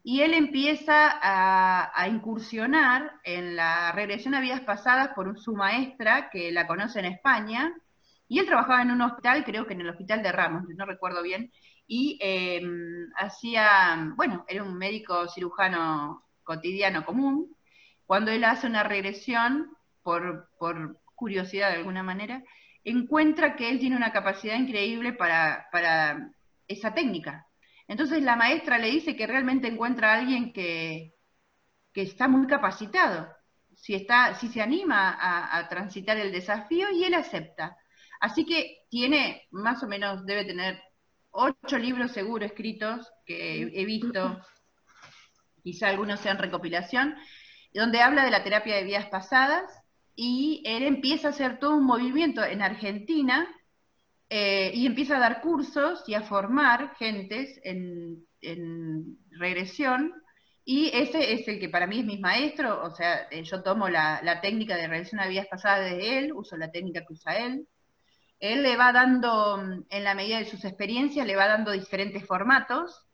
y 0.03 0.23
él 0.23 0.35
empieza 0.35 1.19
a, 1.23 2.09
incursionar 2.09 3.13
en 3.23 3.55
la 3.55 3.93
regresión 3.93 4.35
a 4.35 4.41
vidas 4.41 4.63
pasadas 4.63 5.11
por 5.15 5.39
su 5.39 5.55
maestra, 5.55 6.29
que 6.31 6.51
la 6.51 6.67
conoce 6.67 6.99
en 6.99 7.05
España, 7.05 7.73
y 8.27 8.39
él 8.39 8.47
trabajaba 8.47 8.83
en 8.83 8.91
un 8.91 9.03
hospital, 9.03 9.45
creo 9.45 9.67
que 9.67 9.75
en 9.75 9.83
el 9.83 9.91
hospital 9.91 10.23
de 10.23 10.33
Ramos, 10.33 10.65
no 10.69 10.87
recuerdo 10.87 11.23
bien, 11.23 11.53
y 11.93 12.17
eh, 12.21 12.63
hacía, 13.17 14.13
bueno, 14.15 14.45
era 14.47 14.63
un 14.63 14.79
médico 14.79 15.27
cirujano 15.27 16.25
cotidiano 16.45 17.05
común. 17.05 17.57
Cuando 18.07 18.31
él 18.31 18.45
hace 18.45 18.69
una 18.69 18.85
regresión, 18.85 19.77
por, 20.01 20.49
curiosidad 21.17 21.71
de 21.71 21.79
alguna 21.79 22.05
manera, 22.05 22.45
encuentra 22.85 23.57
que 23.57 23.71
él 23.71 23.81
tiene 23.81 23.97
una 23.97 24.13
capacidad 24.13 24.55
increíble 24.55 25.15
para, 25.15 25.67
esa 26.69 26.95
técnica. 26.95 27.49
Entonces 27.89 28.23
la 28.23 28.37
maestra 28.37 28.79
le 28.79 28.91
dice 28.93 29.17
que 29.17 29.27
realmente 29.27 29.67
encuentra 29.67 30.13
a 30.13 30.19
alguien 30.21 30.53
que, 30.53 31.17
está 31.93 32.29
muy 32.29 32.47
capacitado, 32.47 33.29
si, 33.75 33.97
está, 33.97 34.37
si 34.37 34.47
se 34.47 34.63
anima 34.63 35.19
a, 35.59 35.69
transitar 35.69 36.17
el 36.19 36.31
desafío 36.31 36.89
y 36.93 37.03
él 37.03 37.15
acepta. 37.15 37.77
Así 38.21 38.47
que 38.47 38.85
tiene, 38.89 39.49
más 39.51 39.83
o 39.83 39.89
menos, 39.89 40.25
debe 40.25 40.45
tener 40.45 40.81
ocho 41.31 41.79
libros 41.79 42.13
seguro 42.13 42.45
escritos 42.45 43.11
que 43.25 43.63
he 43.63 43.85
visto, 43.85 44.41
quizá 45.63 45.89
algunos 45.89 46.21
sean 46.21 46.39
recopilación, 46.39 47.15
donde 47.73 48.03
habla 48.03 48.25
de 48.25 48.31
la 48.31 48.43
terapia 48.43 48.77
de 48.77 48.85
vidas 48.85 49.07
pasadas 49.07 49.71
y 50.17 50.63
él 50.67 50.83
empieza 50.83 51.29
a 51.29 51.31
hacer 51.31 51.59
todo 51.59 51.77
un 51.77 51.85
movimiento 51.85 52.45
en 52.45 52.63
Argentina 52.63 53.49
eh, 54.29 54.71
y 54.75 54.87
empieza 54.87 55.17
a 55.17 55.21
dar 55.21 55.41
cursos 55.41 56.05
y 56.07 56.15
a 56.15 56.23
formar 56.23 56.95
gentes 56.97 57.61
en, 57.65 58.25
en, 58.41 59.19
regresión. 59.31 60.13
Y 60.65 60.91
ese 60.95 61.33
es 61.33 61.49
el 61.49 61.59
que 61.59 61.69
para 61.69 61.87
mí 61.87 62.01
es 62.01 62.05
mi 62.05 62.19
maestro, 62.19 62.85
o 62.85 62.91
sea, 62.91 63.27
eh, 63.31 63.43
yo 63.43 63.63
tomo 63.63 63.89
la, 63.89 64.21
la, 64.23 64.41
técnica 64.41 64.77
de 64.77 64.87
regresión 64.87 65.21
a 65.21 65.27
vidas 65.27 65.47
pasadas 65.47 65.91
de 65.91 66.19
él, 66.19 66.33
uso 66.33 66.57
la 66.57 66.71
técnica 66.71 67.01
que 67.01 67.15
usa 67.15 67.39
él. 67.39 67.67
Él 68.41 68.63
le 68.63 68.77
va 68.77 68.91
dando, 68.93 69.85
en 69.91 70.05
la 70.05 70.15
medida 70.15 70.39
de 70.39 70.47
sus 70.47 70.65
experiencias, 70.65 71.27
le 71.27 71.37
va 71.37 71.47
dando 71.47 71.73
diferentes 71.73 72.27
formatos, 72.27 73.07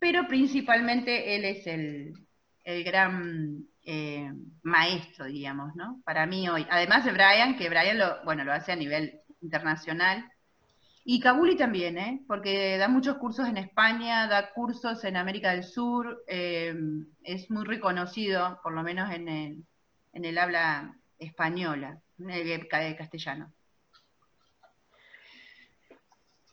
pero 0.00 0.26
principalmente 0.26 1.36
él 1.36 1.44
es 1.44 1.66
el, 1.66 2.14
gran 2.84 3.64
eh, 3.84 4.30
maestro, 4.62 5.24
diríamos, 5.24 5.74
¿no? 5.74 6.02
Para 6.04 6.26
mí 6.26 6.48
hoy. 6.48 6.66
Además 6.68 7.04
de 7.04 7.12
Brian, 7.12 7.56
que 7.56 7.70
Brian 7.70 7.98
lo, 7.98 8.22
bueno, 8.24 8.44
lo 8.44 8.52
hace 8.52 8.72
a 8.72 8.76
nivel 8.76 9.20
internacional. 9.40 10.30
Y 11.04 11.20
Kabuli 11.20 11.56
también, 11.56 11.96
¿eh? 11.96 12.22
porque 12.26 12.76
da 12.76 12.88
muchos 12.88 13.16
cursos 13.16 13.48
en 13.48 13.56
España, 13.56 14.26
da 14.26 14.52
cursos 14.52 15.02
en 15.04 15.16
América 15.16 15.52
del 15.52 15.64
Sur, 15.64 16.22
eh, 16.26 16.74
es 17.22 17.50
muy 17.50 17.64
reconocido, 17.64 18.60
por 18.62 18.74
lo 18.74 18.82
menos 18.82 19.10
en 19.10 19.28
el, 19.28 19.64
en 20.12 20.24
el 20.26 20.36
habla 20.36 20.94
española, 21.18 21.98
en 22.18 22.30
el 22.30 22.68
castellano. 22.68 23.54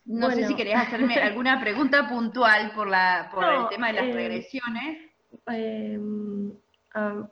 No 0.06 0.28
Bueno. 0.28 0.36
sé 0.36 0.48
si 0.48 0.56
querías 0.56 0.88
hacerme 0.88 1.16
alguna 1.22 1.60
pregunta 1.60 2.08
puntual 2.08 2.72
por, 2.74 2.88
la, 2.88 3.30
por 3.34 3.42
No, 3.42 3.64
el 3.64 3.70
tema 3.70 3.88
de 3.88 3.94
las 3.94 4.06
eh, 4.06 4.14
regresiones. 4.14 5.12
Eh, 5.52 6.00
a, 6.94 7.28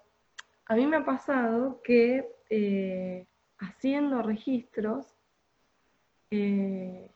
a 0.66 0.76
mí 0.76 0.88
me 0.88 0.98
ha 0.98 1.06
pasado 1.06 1.82
que 1.84 2.28
eh, 2.50 3.26
haciendo 3.60 4.22
registros, 4.24 5.06
eh, 6.32 7.10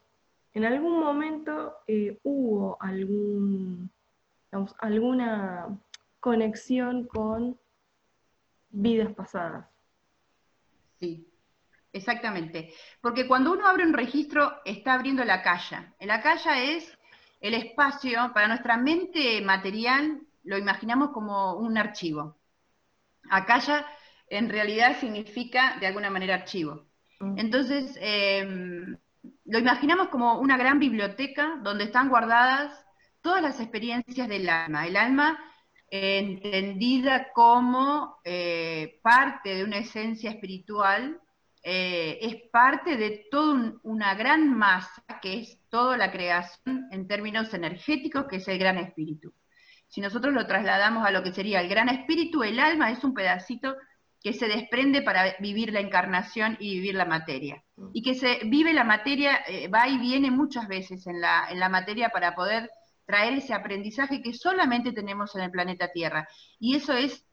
en 0.53 0.65
algún 0.65 0.99
momento 0.99 1.75
hubo 2.23 2.77
algún, 2.79 3.89
digamos, 4.51 4.75
alguna 4.79 5.67
conexión 6.19 7.05
con 7.07 7.59
vidas 8.69 9.13
pasadas. 9.13 9.67
Sí, 10.99 11.26
exactamente. 11.97 12.73
Porque 13.01 13.27
cuando 13.27 13.51
uno 13.51 13.67
abre 13.67 13.83
un 13.85 13.93
registro, 13.93 14.61
está 14.65 14.93
abriendo 14.93 15.23
la 15.25 15.41
calla. 15.41 15.93
La 15.99 16.21
calla 16.21 16.61
es 16.61 16.97
el 17.41 17.53
espacio, 17.53 18.31
para 18.33 18.47
nuestra 18.47 18.77
mente 18.77 19.41
material, 19.41 20.21
lo 20.43 20.57
imaginamos 20.57 21.11
como 21.11 21.55
un 21.55 21.77
archivo. 21.77 22.37
Acalla 23.29 23.85
en 24.29 24.49
realidad 24.49 24.99
significa 24.99 25.77
de 25.79 25.87
alguna 25.87 26.09
manera 26.09 26.35
archivo. 26.35 26.85
Entonces, 27.35 27.97
eh, 27.99 28.45
lo 29.45 29.59
imaginamos 29.59 30.09
como 30.09 30.39
una 30.39 30.57
gran 30.57 30.79
biblioteca 30.79 31.59
donde 31.63 31.85
están 31.85 32.09
guardadas 32.09 32.85
todas 33.21 33.41
las 33.41 33.59
experiencias 33.59 34.27
del 34.27 34.47
alma. 34.49 34.87
El 34.87 34.95
alma 34.95 35.39
eh, 35.89 36.19
entendida 36.19 37.31
como 37.33 38.17
eh, 38.23 38.99
parte 39.01 39.55
de 39.55 39.63
una 39.63 39.77
esencia 39.77 40.31
espiritual, 40.31 41.19
eh, 41.63 42.19
es 42.21 42.49
parte 42.51 42.97
de 42.97 43.27
toda 43.29 43.53
un, 43.53 43.79
una 43.83 44.15
gran 44.15 44.55
masa 44.57 45.03
que 45.21 45.39
es 45.39 45.59
toda 45.69 45.97
la 45.97 46.11
creación 46.11 46.87
en 46.91 47.07
términos 47.07 47.53
energéticos, 47.53 48.25
que 48.27 48.37
es 48.37 48.47
el 48.47 48.57
gran 48.57 48.77
espíritu. 48.77 49.33
Si 49.87 50.01
nosotros 50.01 50.33
lo 50.33 50.47
trasladamos 50.47 51.05
a 51.05 51.11
lo 51.11 51.23
que 51.23 51.33
sería 51.33 51.61
el 51.61 51.69
gran 51.69 51.89
espíritu, 51.89 52.43
el 52.43 52.59
alma 52.59 52.91
es 52.91 53.03
un 53.03 53.13
pedacito 53.13 53.75
que 54.21 54.33
se 54.33 54.47
desprende 54.47 55.01
para 55.01 55.35
vivir 55.39 55.71
la 55.71 55.79
encarnación 55.79 56.57
y 56.59 56.75
vivir 56.75 56.95
la 56.95 57.05
materia. 57.05 57.63
Y 57.93 58.01
que 58.01 58.15
se 58.15 58.39
vive 58.45 58.73
la 58.73 58.83
materia, 58.83 59.39
eh, 59.47 59.67
va 59.67 59.87
y 59.87 59.97
viene 59.97 60.31
muchas 60.31 60.67
veces 60.67 61.07
en 61.07 61.21
la, 61.21 61.47
en 61.49 61.59
la 61.59 61.69
materia 61.69 62.09
para 62.09 62.35
poder 62.35 62.69
traer 63.05 63.33
ese 63.33 63.53
aprendizaje 63.53 64.21
que 64.21 64.33
solamente 64.33 64.91
tenemos 64.91 65.35
en 65.35 65.43
el 65.43 65.51
planeta 65.51 65.91
Tierra. 65.91 66.27
Y 66.59 66.75
eso 66.75 66.93
es 66.93 67.26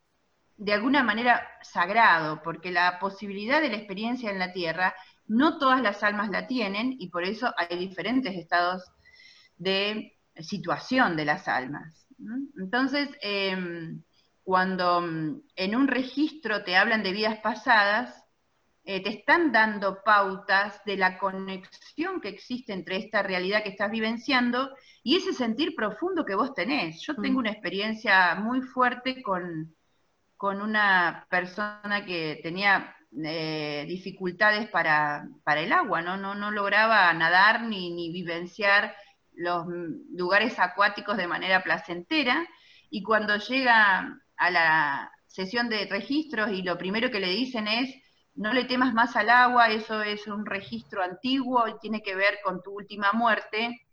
de 0.56 0.72
alguna 0.72 1.02
manera 1.02 1.46
sagrado, 1.62 2.42
porque 2.42 2.70
la 2.70 2.98
posibilidad 2.98 3.60
de 3.60 3.70
la 3.70 3.76
experiencia 3.76 4.30
en 4.30 4.38
la 4.38 4.52
Tierra, 4.52 4.94
no 5.26 5.58
todas 5.58 5.80
las 5.80 6.02
almas 6.02 6.30
la 6.30 6.46
tienen 6.46 6.94
y 6.98 7.08
por 7.08 7.24
eso 7.24 7.52
hay 7.56 7.78
diferentes 7.78 8.34
estados 8.34 8.84
de 9.56 10.18
situación 10.40 11.16
de 11.16 11.24
las 11.24 11.48
almas. 11.48 12.06
Entonces, 12.58 13.08
eh, 13.22 13.56
cuando 14.42 15.00
mm, 15.00 15.42
en 15.56 15.76
un 15.76 15.88
registro 15.88 16.62
te 16.62 16.76
hablan 16.76 17.02
de 17.02 17.12
vidas 17.12 17.38
pasadas, 17.40 18.24
eh, 18.86 19.02
te 19.02 19.08
están 19.08 19.50
dando 19.50 20.02
pautas 20.04 20.84
de 20.84 20.98
la 20.98 21.18
conexión 21.18 22.20
que 22.20 22.28
existe 22.28 22.74
entre 22.74 22.98
esta 22.98 23.22
realidad 23.22 23.62
que 23.62 23.70
estás 23.70 23.90
vivenciando 23.90 24.76
y 25.02 25.16
ese 25.16 25.32
sentir 25.32 25.74
profundo 25.74 26.26
que 26.26 26.34
vos 26.34 26.52
tenés. 26.54 27.00
Yo 27.00 27.14
tengo 27.16 27.38
una 27.38 27.50
experiencia 27.50 28.34
muy 28.34 28.60
fuerte 28.60 29.22
con, 29.22 29.74
con 30.36 30.60
una 30.60 31.26
persona 31.30 32.04
que 32.04 32.40
tenía 32.42 32.94
eh, 33.24 33.84
dificultades 33.88 34.68
para, 34.68 35.28
para, 35.44 35.60
el 35.60 35.72
agua, 35.72 36.02
¿no? 36.02 36.16
No, 36.16 36.34
no 36.34 36.50
lograba 36.50 37.12
nadar 37.12 37.62
ni, 37.62 37.90
ni 37.90 38.12
vivenciar 38.12 38.94
los 39.32 39.66
lugares 40.12 40.58
acuáticos 40.58 41.16
de 41.16 41.26
manera 41.26 41.62
placentera 41.62 42.46
y 42.90 43.02
cuando 43.02 43.36
llega 43.36 44.20
a 44.36 44.50
la 44.50 45.12
sesión 45.26 45.68
de 45.68 45.86
registros 45.86 46.50
y 46.50 46.62
lo 46.62 46.78
primero 46.78 47.10
que 47.10 47.20
le 47.20 47.28
dicen 47.28 47.66
es 47.66 47.94
no 48.34 48.52
le 48.52 48.64
temas 48.64 48.92
más 48.94 49.16
al 49.16 49.30
agua, 49.30 49.68
eso 49.68 50.02
es 50.02 50.26
un 50.26 50.44
registro 50.44 51.02
antiguo 51.02 51.68
y 51.68 51.78
tiene 51.78 52.02
que 52.02 52.16
ver 52.16 52.38
con 52.42 52.62
tu 52.62 52.72
última 52.72 53.12
muerte. 53.12 53.86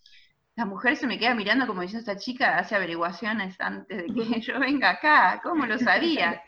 La 0.56 0.66
mujer 0.66 0.98
se 0.98 1.08
me 1.08 1.18
queda 1.18 1.34
mirando 1.34 1.66
como 1.66 1.82
diciendo, 1.82 2.12
esta 2.12 2.22
chica 2.22 2.58
hace 2.58 2.76
averiguaciones 2.76 3.60
antes 3.60 3.98
de 3.98 4.14
que 4.14 4.40
yo 4.42 4.60
venga 4.60 4.92
acá, 4.92 5.40
¿cómo 5.44 5.66
lo 5.66 5.78
sabía? 5.78 6.42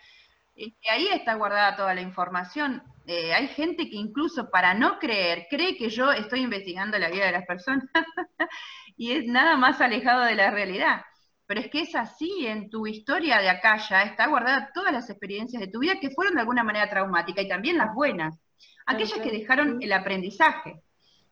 Ahí 0.89 1.07
está 1.07 1.35
guardada 1.35 1.75
toda 1.75 1.95
la 1.95 2.01
información. 2.01 2.83
Eh, 3.07 3.33
hay 3.33 3.47
gente 3.47 3.89
que 3.89 3.95
incluso 3.95 4.49
para 4.49 4.73
no 4.73 4.99
creer, 4.99 5.47
cree 5.49 5.75
que 5.75 5.89
yo 5.89 6.11
estoy 6.11 6.41
investigando 6.41 6.97
la 6.99 7.09
vida 7.09 7.25
de 7.25 7.31
las 7.31 7.45
personas 7.45 7.85
y 8.97 9.11
es 9.11 9.25
nada 9.25 9.57
más 9.57 9.81
alejado 9.81 10.23
de 10.23 10.35
la 10.35 10.51
realidad 10.51 11.01
pero 11.45 11.59
es 11.59 11.69
que 11.69 11.81
es 11.81 11.95
así, 11.95 12.47
en 12.47 12.69
tu 12.69 12.87
historia 12.87 13.39
de 13.39 13.49
acá 13.49 13.77
ya 13.77 14.03
está 14.03 14.27
guardada 14.27 14.71
todas 14.73 14.93
las 14.93 15.09
experiencias 15.09 15.59
de 15.59 15.67
tu 15.67 15.79
vida 15.79 15.99
que 15.99 16.09
fueron 16.09 16.35
de 16.35 16.41
alguna 16.41 16.63
manera 16.63 16.89
traumáticas 16.89 17.45
y 17.45 17.49
también 17.49 17.77
las 17.77 17.93
buenas, 17.93 18.39
aquellas 18.85 19.19
que 19.19 19.31
dejaron 19.31 19.81
el 19.81 19.93
aprendizaje 19.93 20.81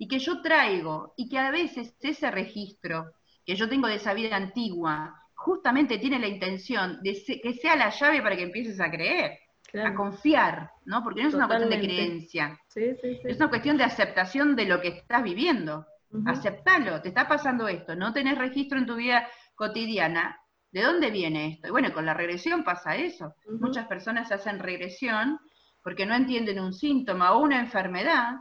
y 0.02 0.07
que 0.07 0.18
yo 0.18 0.41
traigo 0.41 1.14
y 1.15 1.30
que 1.30 1.38
a 1.38 1.52
veces 1.52 1.95
ese 2.02 2.32
registro 2.32 3.11
que 3.45 3.56
yo 3.56 3.69
tengo 3.69 3.88
de 3.88 3.95
esa 3.95 4.15
vida 4.15 4.36
antigua 4.36 5.14
justamente 5.36 5.99
tiene 5.99 6.18
la 6.18 6.28
intención 6.28 6.99
de 7.03 7.14
que 7.44 7.53
sea 7.53 7.76
la 7.76 7.91
llave 7.91 8.19
para 8.23 8.36
que 8.36 8.41
empieces 8.41 8.80
a 8.80 8.90
creer, 8.90 9.38
claro. 9.72 9.90
a 9.90 9.94
confiar, 9.94 10.72
¿no? 10.86 11.03
Porque 11.03 11.22
no 11.22 11.28
es 11.28 11.34
Totalmente. 11.34 11.65
una 11.68 11.69
cuestión 11.69 11.69
de 11.69 11.88
creencia, 11.88 12.60
sí, 12.68 12.95
sí, 12.99 13.15
sí. 13.22 13.22
es 13.26 13.38
una 13.38 13.49
cuestión 13.49 13.78
de 13.78 13.84
aceptación 13.84 14.56
de 14.56 14.65
lo 14.65 14.82
que 14.82 14.88
estás 14.88 15.22
viviendo. 15.22 15.86
Uh 16.10 16.18
-huh. 16.18 16.32
Aceptalo, 16.32 16.99
te 17.03 17.10
está 17.10 17.28
pasando 17.28 17.68
esto, 17.68 17.95
no 17.95 18.11
tenés 18.11 18.40
registro 18.40 18.80
en 18.80 18.88
tu 18.88 18.95
vida 18.95 19.28
cotidiana, 19.53 20.36
¿de 20.72 20.82
dónde 20.82 21.11
viene 21.11 21.48
esto? 21.53 21.68
Y 21.68 21.72
bueno, 21.72 21.94
con 21.94 22.07
la 22.07 22.15
regresión 22.15 22.64
pasa 22.64 22.95
eso. 22.95 23.36
Uh 23.45 23.52
-huh. 23.52 23.60
Muchas 23.60 23.86
personas 23.86 24.32
hacen 24.32 24.57
regresión 24.57 25.40
porque 25.84 26.07
no 26.07 26.15
entienden 26.15 26.60
un 26.60 26.73
síntoma 26.73 27.34
o 27.34 27.44
una 27.44 27.60
enfermedad, 27.60 28.40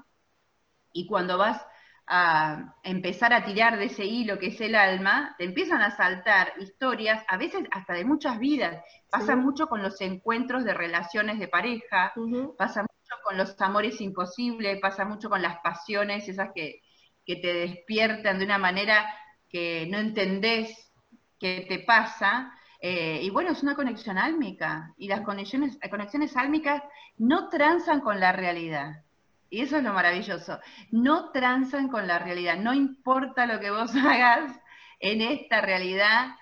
y 0.93 1.07
cuando 1.07 1.39
vas 1.39 1.65
a 2.13 2.75
empezar 2.83 3.33
a 3.33 3.45
tirar 3.45 3.79
de 3.79 3.85
ese 3.85 4.05
hilo 4.05 4.39
que 4.39 4.49
es 4.49 4.61
el 4.61 4.75
alma, 4.75 5.37
te 5.39 5.45
empiezan 5.45 5.81
a 5.81 5.97
saltar 5.97 6.53
historias, 6.59 7.25
a 7.29 7.37
veces 7.37 7.63
hasta 7.71 7.95
de 7.95 8.05
muchas 8.05 8.41
vidas. 8.41 8.83
Pasa 9.09 9.35
sí. 9.35 9.39
mucho 9.39 9.69
con 9.69 9.81
los 9.81 10.01
encuentros 10.01 10.65
de 10.65 10.75
relaciones 10.75 11.39
de 11.39 11.47
pareja, 11.47 12.13
uh 12.17 12.27
-huh. 12.27 12.57
pasa 12.57 12.83
mucho 12.83 13.23
con 13.23 13.39
los 13.39 13.61
amores 13.61 14.01
imposibles, 14.01 14.81
pasa 14.81 15.05
mucho 15.05 15.31
con 15.31 15.41
las 15.41 15.59
pasiones, 15.61 16.29
esas 16.29 16.51
que, 16.53 16.83
que 17.25 17.37
te 17.37 17.53
despiertan 17.53 18.41
de 18.41 18.45
una 18.45 18.59
manera 18.59 19.07
que 19.49 19.87
no 19.89 19.99
entendés 19.99 20.93
qué 21.39 21.65
te 21.69 21.79
pasa. 21.81 22.53
Eh, 22.81 23.21
y 23.23 23.31
bueno, 23.31 23.51
es 23.53 23.63
una 23.63 23.77
conexión 23.77 24.19
álmica. 24.19 24.95
Y 24.97 25.07
las 25.07 25.21
conexiones, 25.21 25.79
conexiones 25.91 26.37
álmicas 26.37 26.83
no 27.19 27.49
transan 27.51 28.01
con 28.01 28.19
la 28.19 28.33
realidad. 28.33 29.05
Y 29.51 29.63
eso 29.63 29.77
es 29.77 29.83
lo 29.83 29.93
maravilloso. 29.93 30.61
No 30.93 31.31
transan 31.33 31.89
con 31.89 32.07
la 32.07 32.21
realidad. 32.21 32.57
No 32.57 32.73
importa 32.73 33.47
lo 33.47 33.59
que 33.59 33.71
vos 33.71 33.95
hagas 33.97 34.59
en 35.01 35.21
esta 35.21 35.61
realidad, 35.61 36.37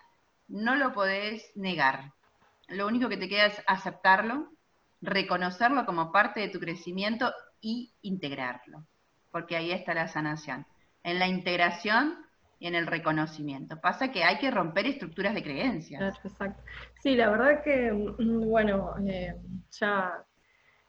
no 0.49 0.77
lo 0.77 0.93
podés 0.93 1.51
negar. 1.55 2.13
Lo 2.69 2.87
único 2.87 3.09
que 3.09 3.17
te 3.17 3.29
queda 3.29 3.47
es 3.47 3.63
aceptarlo, 3.67 4.51
reconocerlo 5.01 5.87
como 5.87 6.13
parte 6.13 6.41
de 6.41 6.49
tu 6.49 6.59
crecimiento 6.61 7.33
y 7.61 7.95
integrarlo. 8.03 8.85
Porque 9.31 9.57
ahí 9.57 9.73
está 9.73 9.95
la 9.95 10.09
sanación. 10.09 10.67
En 11.03 11.19
la 11.19 11.29
integración 11.29 12.19
y 12.59 12.67
en 12.67 12.75
el 12.75 12.87
reconocimiento. 12.87 13.81
Pasa 13.81 14.11
que 14.11 14.25
hay 14.25 14.39
que 14.39 14.51
romper 14.51 14.87
estructuras 14.87 15.35
de 15.35 15.43
creencias. 15.43 16.19
Exacto. 16.25 16.63
Sí, 17.01 17.15
la 17.15 17.31
verdad 17.31 17.63
que, 17.63 17.93
mm, 17.93 18.49
bueno, 18.49 18.95
eh, 19.07 19.37
ya 19.71 20.25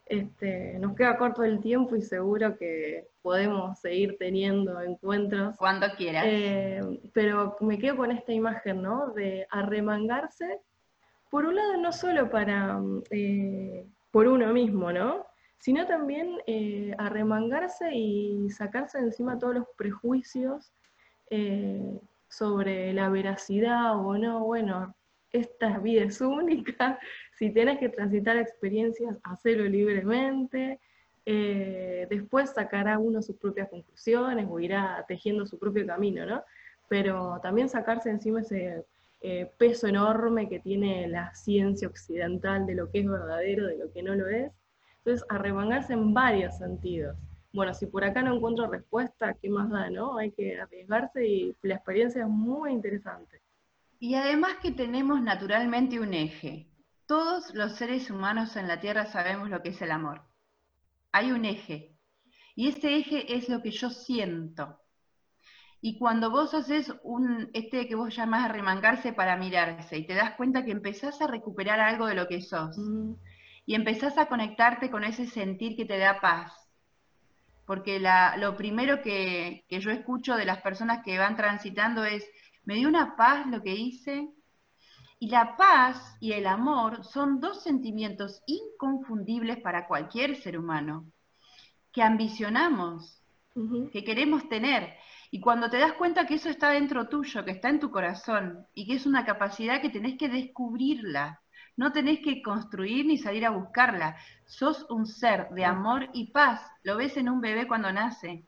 este, 0.09 0.79
nos 0.79 0.95
queda 0.95 1.17
corto 1.17 1.43
el 1.43 1.59
tiempo 1.59 1.95
y 1.95 2.01
seguro 2.01 2.57
que 2.57 3.07
podemos 3.21 3.79
seguir 3.79 4.17
teniendo 4.17 4.81
encuentros. 4.81 5.55
Cuando 5.57 5.87
quieras. 5.95 6.25
Eh, 6.27 6.81
pero 7.13 7.55
me 7.61 7.77
quedo 7.77 7.97
con 7.97 8.11
esta 8.11 8.33
imagen, 8.33 8.81
¿no? 8.81 9.11
De 9.11 9.45
arremangarse, 9.51 10.61
por 11.29 11.45
un 11.45 11.55
lado, 11.55 11.77
no 11.77 11.91
solo 11.91 12.27
para, 12.31 12.81
eh, 13.11 13.85
por 14.09 14.27
uno 14.27 14.51
mismo, 14.51 14.91
¿no? 14.91 15.27
Sino 15.59 15.85
también 15.85 16.39
eh, 16.47 16.95
arremangarse 16.97 17.93
y 17.93 18.49
sacarse 18.49 18.97
de 18.97 19.05
encima 19.05 19.37
todos 19.37 19.55
los 19.55 19.67
prejuicios 19.77 20.73
sobre 22.27 22.91
la 22.93 23.09
veracidad 23.09 23.95
o 23.95 24.17
no, 24.17 24.39
bueno, 24.39 24.95
esta 25.31 25.77
vida 25.77 26.05
es 26.05 26.21
única, 26.21 26.99
si 27.39 27.51
tienes 27.51 27.79
que 27.79 27.87
transitar 27.87 28.35
experiencias, 28.35 29.15
hacerlo 29.23 29.63
libremente. 29.63 30.81
Eh, 31.25 32.05
después 32.09 32.49
sacará 32.49 32.99
uno 32.99 33.21
sus 33.21 33.37
propias 33.37 33.69
conclusiones 33.69 34.45
o 34.49 34.59
irá 34.59 35.05
tejiendo 35.07 35.45
su 35.45 35.57
propio 35.57 35.87
camino, 35.87 36.25
¿no? 36.25 36.43
Pero 36.89 37.39
también 37.41 37.69
sacarse 37.69 38.09
encima 38.09 38.41
ese 38.41 38.83
eh, 39.21 39.49
peso 39.57 39.87
enorme 39.87 40.49
que 40.49 40.59
tiene 40.59 41.07
la 41.07 41.33
ciencia 41.33 41.87
occidental 41.87 42.65
de 42.65 42.75
lo 42.75 42.91
que 42.91 42.99
es 42.99 43.07
verdadero, 43.07 43.67
de 43.67 43.77
lo 43.77 43.89
que 43.93 44.03
no 44.03 44.15
lo 44.15 44.27
es. 44.27 44.51
Entonces, 44.97 45.25
arremangarse 45.29 45.93
en 45.93 46.13
varios 46.13 46.57
sentidos. 46.57 47.15
Bueno, 47.53 47.73
si 47.73 47.85
por 47.85 48.03
acá 48.03 48.21
no 48.21 48.35
encuentro 48.35 48.67
respuesta, 48.67 49.33
¿qué 49.41 49.49
más 49.49 49.69
da, 49.69 49.89
no? 49.89 50.17
Hay 50.17 50.31
que 50.31 50.59
arriesgarse 50.59 51.25
y 51.25 51.55
la 51.61 51.75
experiencia 51.75 52.23
es 52.23 52.27
muy 52.27 52.73
interesante. 52.73 53.41
Y 53.97 54.15
además 54.15 54.57
que 54.61 54.71
tenemos 54.71 55.21
naturalmente 55.21 55.99
un 55.99 56.13
eje, 56.13 56.68
todos 57.09 57.55
los 57.55 57.73
seres 57.73 58.11
humanos 58.11 58.55
en 58.55 58.67
la 58.67 58.79
Tierra 58.79 59.07
sabemos 59.07 59.49
lo 59.49 59.63
que 59.63 59.69
es 59.69 59.81
el 59.81 59.89
amor. 59.89 60.21
Hay 61.11 61.31
un 61.31 61.43
eje. 61.43 61.97
Y 62.55 62.67
ese 62.67 62.97
eje 62.97 63.35
es 63.35 63.49
lo 63.49 63.63
que 63.63 63.71
yo 63.71 63.89
siento. 63.89 64.79
Y 65.81 65.97
cuando 65.97 66.29
vos 66.29 66.53
haces 66.53 66.93
un, 67.01 67.49
este 67.53 67.87
que 67.87 67.95
vos 67.95 68.15
llamás 68.15 68.51
remangarse 68.51 69.11
para 69.11 69.37
mirarse 69.37 69.97
y 69.97 70.05
te 70.05 70.13
das 70.13 70.35
cuenta 70.35 70.63
que 70.63 70.69
empezás 70.69 71.19
a 71.19 71.25
recuperar 71.25 71.79
algo 71.79 72.05
de 72.05 72.13
lo 72.13 72.27
que 72.27 72.43
sos 72.43 72.77
y 73.65 73.73
empezás 73.73 74.19
a 74.19 74.27
conectarte 74.27 74.91
con 74.91 75.03
ese 75.03 75.25
sentir 75.25 75.75
que 75.75 75.85
te 75.85 75.97
da 75.97 76.21
paz. 76.21 76.53
Porque 77.65 77.99
lo 78.37 78.55
primero 78.55 79.01
que, 79.01 79.65
que 79.67 79.79
yo 79.79 79.89
escucho 79.89 80.35
de 80.35 80.45
las 80.45 80.61
personas 80.61 81.03
que 81.03 81.17
van 81.17 81.35
transitando 81.35 82.03
es, 82.03 82.23
me 82.65 82.75
dio 82.75 82.87
una 82.87 83.15
paz 83.15 83.47
lo 83.47 83.63
que 83.63 83.73
hice, 83.73 84.29
y 85.19 85.27
la 85.27 85.57
paz 85.57 86.15
y 86.21 86.31
el 86.31 86.47
amor 86.47 87.03
son 87.03 87.41
dos 87.41 87.61
sentimientos 87.61 88.41
inconfundibles 88.47 89.57
para 89.57 89.85
cualquier 89.85 90.37
ser 90.37 90.57
humano, 90.57 91.11
que 91.91 92.01
ambicionamos, 92.01 93.21
que 93.91 94.03
queremos 94.05 94.47
tener. 94.47 94.95
Y 95.29 95.41
cuando 95.41 95.69
te 95.69 95.77
das 95.77 95.93
cuenta 95.93 96.25
que 96.25 96.35
eso 96.35 96.49
está 96.49 96.69
dentro 96.69 97.09
tuyo, 97.09 97.43
que 97.43 97.51
está 97.51 97.69
en 97.69 97.81
tu 97.81 97.91
corazón, 97.91 98.65
y 98.73 98.87
que 98.87 98.93
es 98.93 99.05
una 99.05 99.25
capacidad 99.25 99.81
que 99.81 99.89
tenés 99.89 100.17
que 100.17 100.29
descubrirla, 100.29 101.41
no 101.75 101.91
tenés 101.91 102.19
que 102.21 102.41
construir 102.41 103.05
ni 103.05 103.17
salir 103.17 103.45
a 103.45 103.51
buscarla. 103.51 104.15
Sos 104.45 104.85
un 104.89 105.05
ser 105.05 105.49
de 105.49 105.65
amor 105.65 106.09
y 106.13 106.31
paz. 106.31 106.61
Lo 106.83 106.97
ves 106.97 107.17
en 107.17 107.29
un 107.29 107.41
bebé 107.41 107.67
cuando 107.67 107.91
nace, 107.91 108.45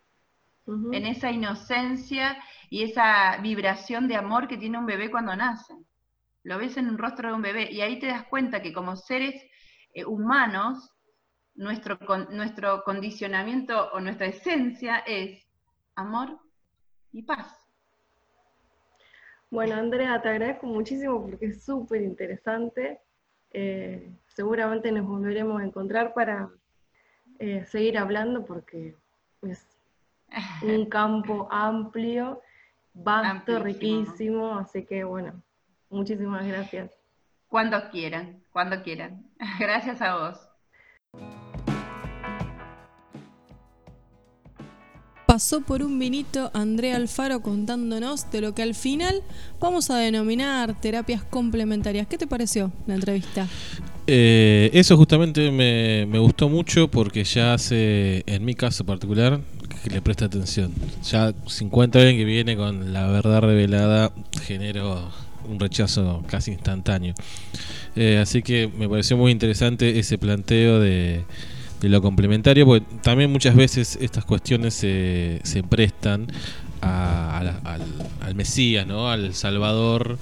en 0.68 1.06
esa 1.06 1.31
inocencia 1.31 2.38
y 2.69 2.84
esa 2.84 3.38
vibración 3.38 4.07
de 4.07 4.15
amor 4.15 4.48
que 4.48 4.57
tiene 4.57 4.77
un 4.77 4.85
bebé 4.85 5.11
cuando 5.11 5.35
nace 5.35 5.76
lo 6.44 6.58
ves 6.58 6.78
en 6.78 6.90
un 6.90 6.98
rostro 6.98 7.30
de 7.30 7.36
un 7.36 7.42
bebé 7.42 7.72
y 7.72 7.82
ahí 7.82 8.00
te 8.00 8.08
das 8.08 8.26
cuenta 8.26 8.62
que 8.62 8.74
como 8.74 8.96
seres 8.96 9.44
eh, 9.94 10.06
humanos, 10.06 10.92
nuestro, 11.56 12.00
nuestro 12.32 12.84
condicionamiento 12.84 13.92
o 13.92 14.00
nuestra 14.00 14.28
esencia 14.28 15.00
es 15.00 15.46
amor 15.96 16.40
y 17.12 17.24
paz. 17.24 17.62
Bueno, 19.50 19.76
Andrea, 19.76 20.22
te 20.22 20.30
agradezco 20.30 20.66
muchísimo 20.66 21.22
porque 21.22 21.48
es 21.48 21.64
súper 21.64 22.02
interesante. 22.02 23.02
Eh, 23.52 24.10
seguramente 24.28 24.92
nos 24.94 25.06
volveremos 25.06 25.62
a 25.62 25.66
encontrar 25.66 26.14
para 26.14 26.50
eh, 27.38 27.66
seguir 27.66 27.98
hablando 27.98 28.46
porque 28.46 28.96
es 29.42 29.68
un 30.62 30.86
campo 30.90 31.50
amplio, 31.52 32.42
vasto, 32.94 33.60
riquísimo, 33.60 34.58
así 34.58 34.86
que 34.86 35.04
bueno, 35.04 35.44
Muchísimas 35.92 36.48
gracias. 36.48 36.90
Cuando 37.48 37.78
quieran, 37.92 38.42
cuando 38.54 38.82
quieran. 38.82 39.26
Gracias 39.60 40.02
a 40.02 40.16
vos. 40.16 40.38
Pasó 45.26 45.62
por 45.62 45.84
un 45.84 46.00
vinito 46.00 46.50
Andrea 46.54 46.96
Alfaro 46.96 47.42
contándonos 47.42 48.30
de 48.32 48.42
lo 48.42 48.54
que 48.54 48.62
al 48.62 48.74
final 48.74 49.22
vamos 49.60 49.90
a 49.90 49.98
denominar 49.98 50.80
terapias 50.80 51.24
complementarias. 51.24 52.08
¿Qué 52.08 52.18
te 52.18 52.28
pareció 52.28 52.72
la 52.88 52.96
entrevista? 52.96 53.48
Eh, 54.08 54.70
eso 54.74 54.98
justamente 54.98 55.52
me, 55.52 56.06
me, 56.06 56.20
gustó 56.20 56.50
mucho 56.50 56.90
porque 56.90 57.24
ya 57.24 57.54
hace, 57.54 58.24
en 58.28 58.44
mi 58.44 58.56
caso 58.56 58.86
particular, 58.86 59.40
que 59.84 59.90
le 59.90 60.02
presta 60.02 60.26
atención. 60.26 60.74
Ya 61.04 61.34
50 61.48 62.00
alguien 62.00 62.18
que 62.18 62.26
viene 62.26 62.58
con 62.58 62.92
la 62.92 63.08
verdad 63.08 63.42
revelada, 63.42 64.12
genero 64.42 65.12
un 65.50 65.60
rechazo 65.60 66.24
casi 66.28 66.52
instantáneo. 66.52 67.14
Eh, 67.96 68.20
así 68.22 68.42
que 68.42 68.70
me 68.78 68.88
pareció 68.88 69.18
muy 69.18 69.32
interesante 69.32 70.00
ese 70.00 70.18
planteo 70.18 70.80
de, 70.80 71.24
lo 71.82 72.02
complementario, 72.02 72.66
porque 72.66 72.86
también 73.02 73.32
muchas 73.32 73.56
veces 73.56 73.98
estas 74.02 74.24
cuestiones 74.26 74.74
se, 74.74 75.40
se 75.44 75.64
prestan 75.64 76.28
al, 76.82 78.36
Mesías, 78.36 78.88
¿no? 78.88 79.10
al 79.10 79.34
Salvador 79.34 80.18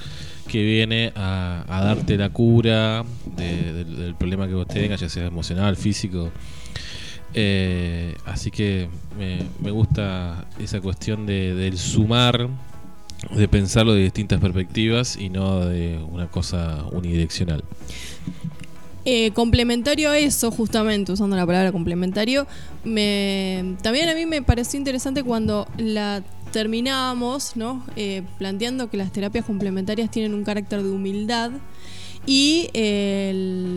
que 0.47 0.63
viene 0.63 1.13
a, 1.15 1.63
darte 1.67 2.17
la 2.17 2.29
cura 2.29 3.03
del 3.37 4.15
problema 4.17 4.47
que 4.47 4.55
vos 4.55 4.67
tengas, 4.67 4.99
ya 4.99 5.09
sea 5.09 5.27
emocional, 5.27 5.75
físico. 5.75 6.31
Eh, 7.33 8.15
así 8.25 8.49
que 8.49 8.89
me, 9.17 9.71
gusta 9.71 10.45
esa 10.59 10.81
cuestión 10.81 11.25
de, 11.25 11.53
del 11.53 11.77
sumar 11.77 12.49
de 13.31 13.47
pensarlo 13.47 13.93
de 13.93 14.03
distintas 14.03 14.39
perspectivas 14.39 15.17
y 15.17 15.29
no 15.29 15.65
de 15.65 15.99
una 16.09 16.27
cosa 16.27 16.85
unidireccional. 16.91 17.63
Eh, 19.05 19.31
complementario 19.31 20.11
a 20.11 20.17
eso, 20.17 20.51
justamente 20.51 21.11
usando 21.11 21.35
la 21.35 21.45
palabra 21.45 21.71
complementario, 21.71 22.47
me, 22.83 23.75
también 23.81 24.09
a 24.09 24.13
mí 24.13 24.25
me 24.25 24.41
pareció 24.41 24.77
interesante 24.77 25.23
cuando 25.23 25.67
la 25.77 26.21
terminábamos, 26.51 27.55
¿no? 27.55 27.85
Eh, 27.95 28.23
planteando 28.37 28.89
que 28.89 28.97
las 28.97 29.11
terapias 29.11 29.45
complementarias 29.45 30.11
tienen 30.11 30.33
un 30.33 30.43
carácter 30.43 30.83
de 30.83 30.89
humildad 30.89 31.51
y 32.25 32.69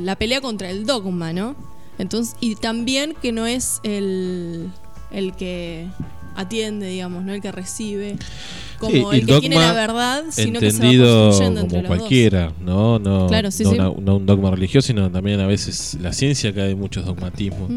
la 0.04 0.16
pelea 0.16 0.40
contra 0.40 0.70
el 0.70 0.84
dogma, 0.84 1.32
¿no? 1.32 1.54
Entonces, 1.98 2.36
y 2.40 2.56
también 2.56 3.14
que 3.22 3.32
no 3.32 3.46
es 3.46 3.80
el, 3.84 4.70
el 5.10 5.34
que 5.34 5.88
atiende, 6.34 6.88
digamos, 6.88 7.24
no 7.24 7.32
el 7.32 7.40
que 7.40 7.52
recibe 7.52 8.16
como 8.82 9.12
el, 9.12 9.24
que 9.24 9.40
tiene 9.40 9.56
la 9.56 9.72
verdad, 9.72 10.24
sino 10.30 10.58
que 10.58 10.70
se 10.70 10.98
va 10.98 11.60
como 11.60 11.84
cualquiera, 11.84 12.52
¿no? 12.60 12.98
No, 12.98 13.28
no, 13.28 13.92
un 13.92 14.26
dogma 14.26 14.50
religioso, 14.50 14.88
sino 14.88 15.10
también 15.10 15.40
a 15.40 15.46
veces 15.46 15.96
la 16.00 16.12
ciencia 16.12 16.52
cae 16.52 16.70
en 16.70 16.78
muchos 16.78 17.06
dogmatismos. 17.06 17.70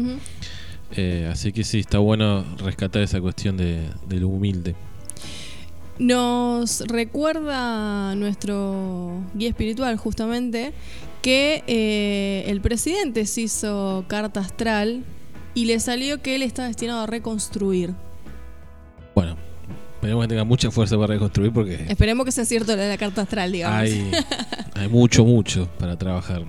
Eh, 0.96 1.28
así 1.30 1.52
que 1.52 1.64
sí, 1.64 1.80
está 1.80 1.98
bueno 1.98 2.44
rescatar 2.58 3.02
esa 3.02 3.20
cuestión 3.20 3.56
de, 3.56 3.88
lo 4.08 4.28
humilde. 4.28 4.74
Nos 5.98 6.80
recuerda 6.80 8.14
nuestro 8.16 9.22
guía 9.34 9.48
espiritual 9.48 9.96
justamente 9.96 10.72
que 11.22 11.62
eh, 11.66 12.44
el 12.48 12.60
presidente 12.60 13.24
se 13.26 13.42
hizo 13.42 14.04
carta 14.06 14.40
astral 14.40 15.04
y 15.54 15.64
le 15.64 15.80
salió 15.80 16.20
que 16.20 16.34
él 16.34 16.42
está 16.42 16.66
destinado 16.66 17.00
a 17.00 17.06
reconstruir. 17.06 17.94
Bueno, 19.14 19.36
Esperemos 20.06 20.24
que 20.24 20.28
tenga 20.28 20.44
mucha 20.44 20.70
fuerza 20.70 20.96
para 20.96 21.14
reconstruir 21.14 21.52
porque 21.52 21.84
Esperemos 21.88 22.24
que 22.24 22.30
sea 22.30 22.44
cierto 22.44 22.76
lo 22.76 22.82
de 22.82 22.88
la 22.88 22.96
carta 22.96 23.22
astral, 23.22 23.50
digamos. 23.50 23.76
hay, 23.80 24.12
hay 24.74 24.88
mucho, 24.88 25.24
mucho 25.24 25.68
para 25.80 25.96
trabajar. 25.98 26.44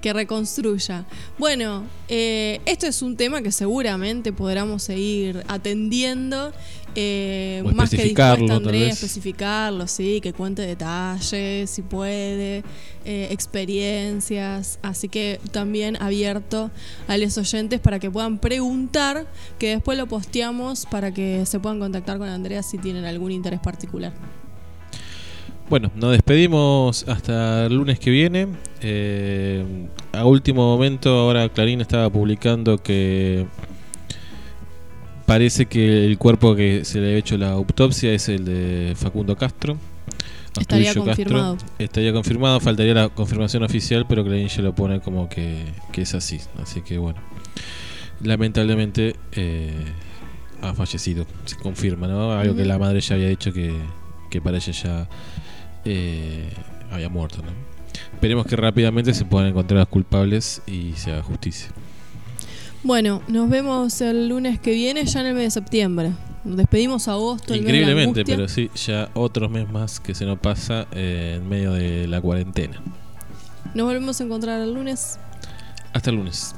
que 0.00 0.12
reconstruya. 0.12 1.04
Bueno, 1.38 1.84
eh, 2.08 2.60
esto 2.66 2.88
es 2.88 3.00
un 3.02 3.16
tema 3.16 3.40
que 3.40 3.52
seguramente 3.52 4.32
podremos 4.32 4.82
seguir 4.82 5.44
atendiendo. 5.46 6.52
Eh, 6.94 7.62
O 7.64 7.72
más 7.72 7.90
que 7.90 8.02
dispuesta 8.02 8.54
Andrea 8.54 8.88
especificarlo, 8.88 9.86
sí, 9.86 10.20
que 10.20 10.32
cuente 10.32 10.62
detalles, 10.62 11.70
si 11.70 11.82
puede, 11.82 12.62
eh, 13.04 13.28
experiencias. 13.30 14.78
Así 14.82 15.08
que 15.08 15.40
también 15.50 15.96
abierto 16.00 16.70
a 17.08 17.16
los 17.16 17.38
oyentes 17.38 17.80
para 17.80 17.98
que 17.98 18.10
puedan 18.10 18.38
preguntar, 18.38 19.26
que 19.58 19.70
después 19.70 19.96
lo 19.96 20.06
posteamos 20.06 20.86
para 20.86 21.12
que 21.12 21.46
se 21.46 21.60
puedan 21.60 21.78
contactar 21.78 22.18
con 22.18 22.28
Andrea 22.28 22.62
si 22.62 22.78
tienen 22.78 23.04
algún 23.04 23.32
interés 23.32 23.60
particular. 23.60 24.12
Bueno, 25.70 25.90
nos 25.94 26.12
despedimos 26.12 27.08
hasta 27.08 27.64
el 27.64 27.76
lunes 27.76 27.98
que 27.98 28.10
viene. 28.10 28.48
Eh, 28.82 29.64
a 30.12 30.26
último 30.26 30.66
momento, 30.66 31.08
ahora 31.18 31.48
Clarín 31.48 31.80
estaba 31.80 32.10
publicando 32.10 32.76
que 32.76 33.46
parece 35.26 35.66
que 35.66 36.04
el 36.06 36.18
cuerpo 36.18 36.54
que 36.54 36.84
se 36.84 37.00
le 37.00 37.14
ha 37.14 37.18
hecho 37.18 37.36
la 37.36 37.50
autopsia 37.50 38.12
es 38.12 38.28
el 38.28 38.44
de 38.44 38.94
Facundo 38.96 39.36
Castro. 39.36 39.78
Estaría 40.60 40.94
confirmado. 40.94 41.56
Estaría 41.78 42.12
confirmado, 42.12 42.60
faltaría 42.60 42.94
la 42.94 43.08
confirmación 43.08 43.62
oficial, 43.62 44.06
pero 44.08 44.24
Clarín 44.24 44.48
ya 44.48 44.62
lo 44.62 44.74
pone 44.74 45.00
como 45.00 45.28
que, 45.28 45.64
que 45.92 46.02
es 46.02 46.14
así. 46.14 46.40
Así 46.62 46.82
que 46.82 46.98
bueno, 46.98 47.20
lamentablemente 48.22 49.16
eh, 49.32 49.72
ha 50.60 50.74
fallecido, 50.74 51.26
se 51.46 51.56
confirma, 51.56 52.06
¿no? 52.06 52.32
Algo 52.32 52.54
que 52.54 52.64
la 52.64 52.78
madre 52.78 53.00
ya 53.00 53.14
había 53.14 53.28
dicho 53.28 53.52
que, 53.52 53.74
que 54.30 54.40
para 54.40 54.58
ella 54.58 54.72
ya 54.72 55.08
eh, 55.84 56.50
había 56.90 57.08
muerto, 57.08 57.38
¿no? 57.42 57.50
Esperemos 58.14 58.46
que 58.46 58.56
rápidamente 58.56 59.14
se 59.14 59.24
puedan 59.24 59.48
encontrar 59.48 59.80
los 59.80 59.88
culpables 59.88 60.62
y 60.66 60.92
se 60.96 61.12
haga 61.12 61.22
justicia. 61.22 61.70
Bueno, 62.84 63.22
nos 63.28 63.48
vemos 63.48 64.00
el 64.00 64.28
lunes 64.28 64.58
que 64.58 64.72
viene, 64.72 65.04
ya 65.04 65.20
en 65.20 65.26
el 65.26 65.34
mes 65.34 65.44
de 65.44 65.50
septiembre. 65.50 66.12
Nos 66.44 66.56
despedimos 66.56 67.06
agosto. 67.06 67.54
el 67.54 67.60
mes 67.62 67.66
de 67.66 67.72
la 67.72 67.78
Increíblemente, 67.78 68.24
pero 68.24 68.48
sí, 68.48 68.70
ya 68.74 69.08
otro 69.14 69.48
mes 69.48 69.70
más 69.70 70.00
que 70.00 70.14
se 70.16 70.24
nos 70.24 70.40
pasa 70.40 70.88
eh, 70.90 71.34
en 71.36 71.48
medio 71.48 71.72
de 71.72 72.08
la 72.08 72.20
cuarentena. 72.20 72.82
Nos 73.74 73.86
volvemos 73.86 74.20
a 74.20 74.24
encontrar 74.24 74.60
el 74.60 74.74
lunes. 74.74 75.20
Hasta 75.92 76.10
el 76.10 76.16
lunes. 76.16 76.56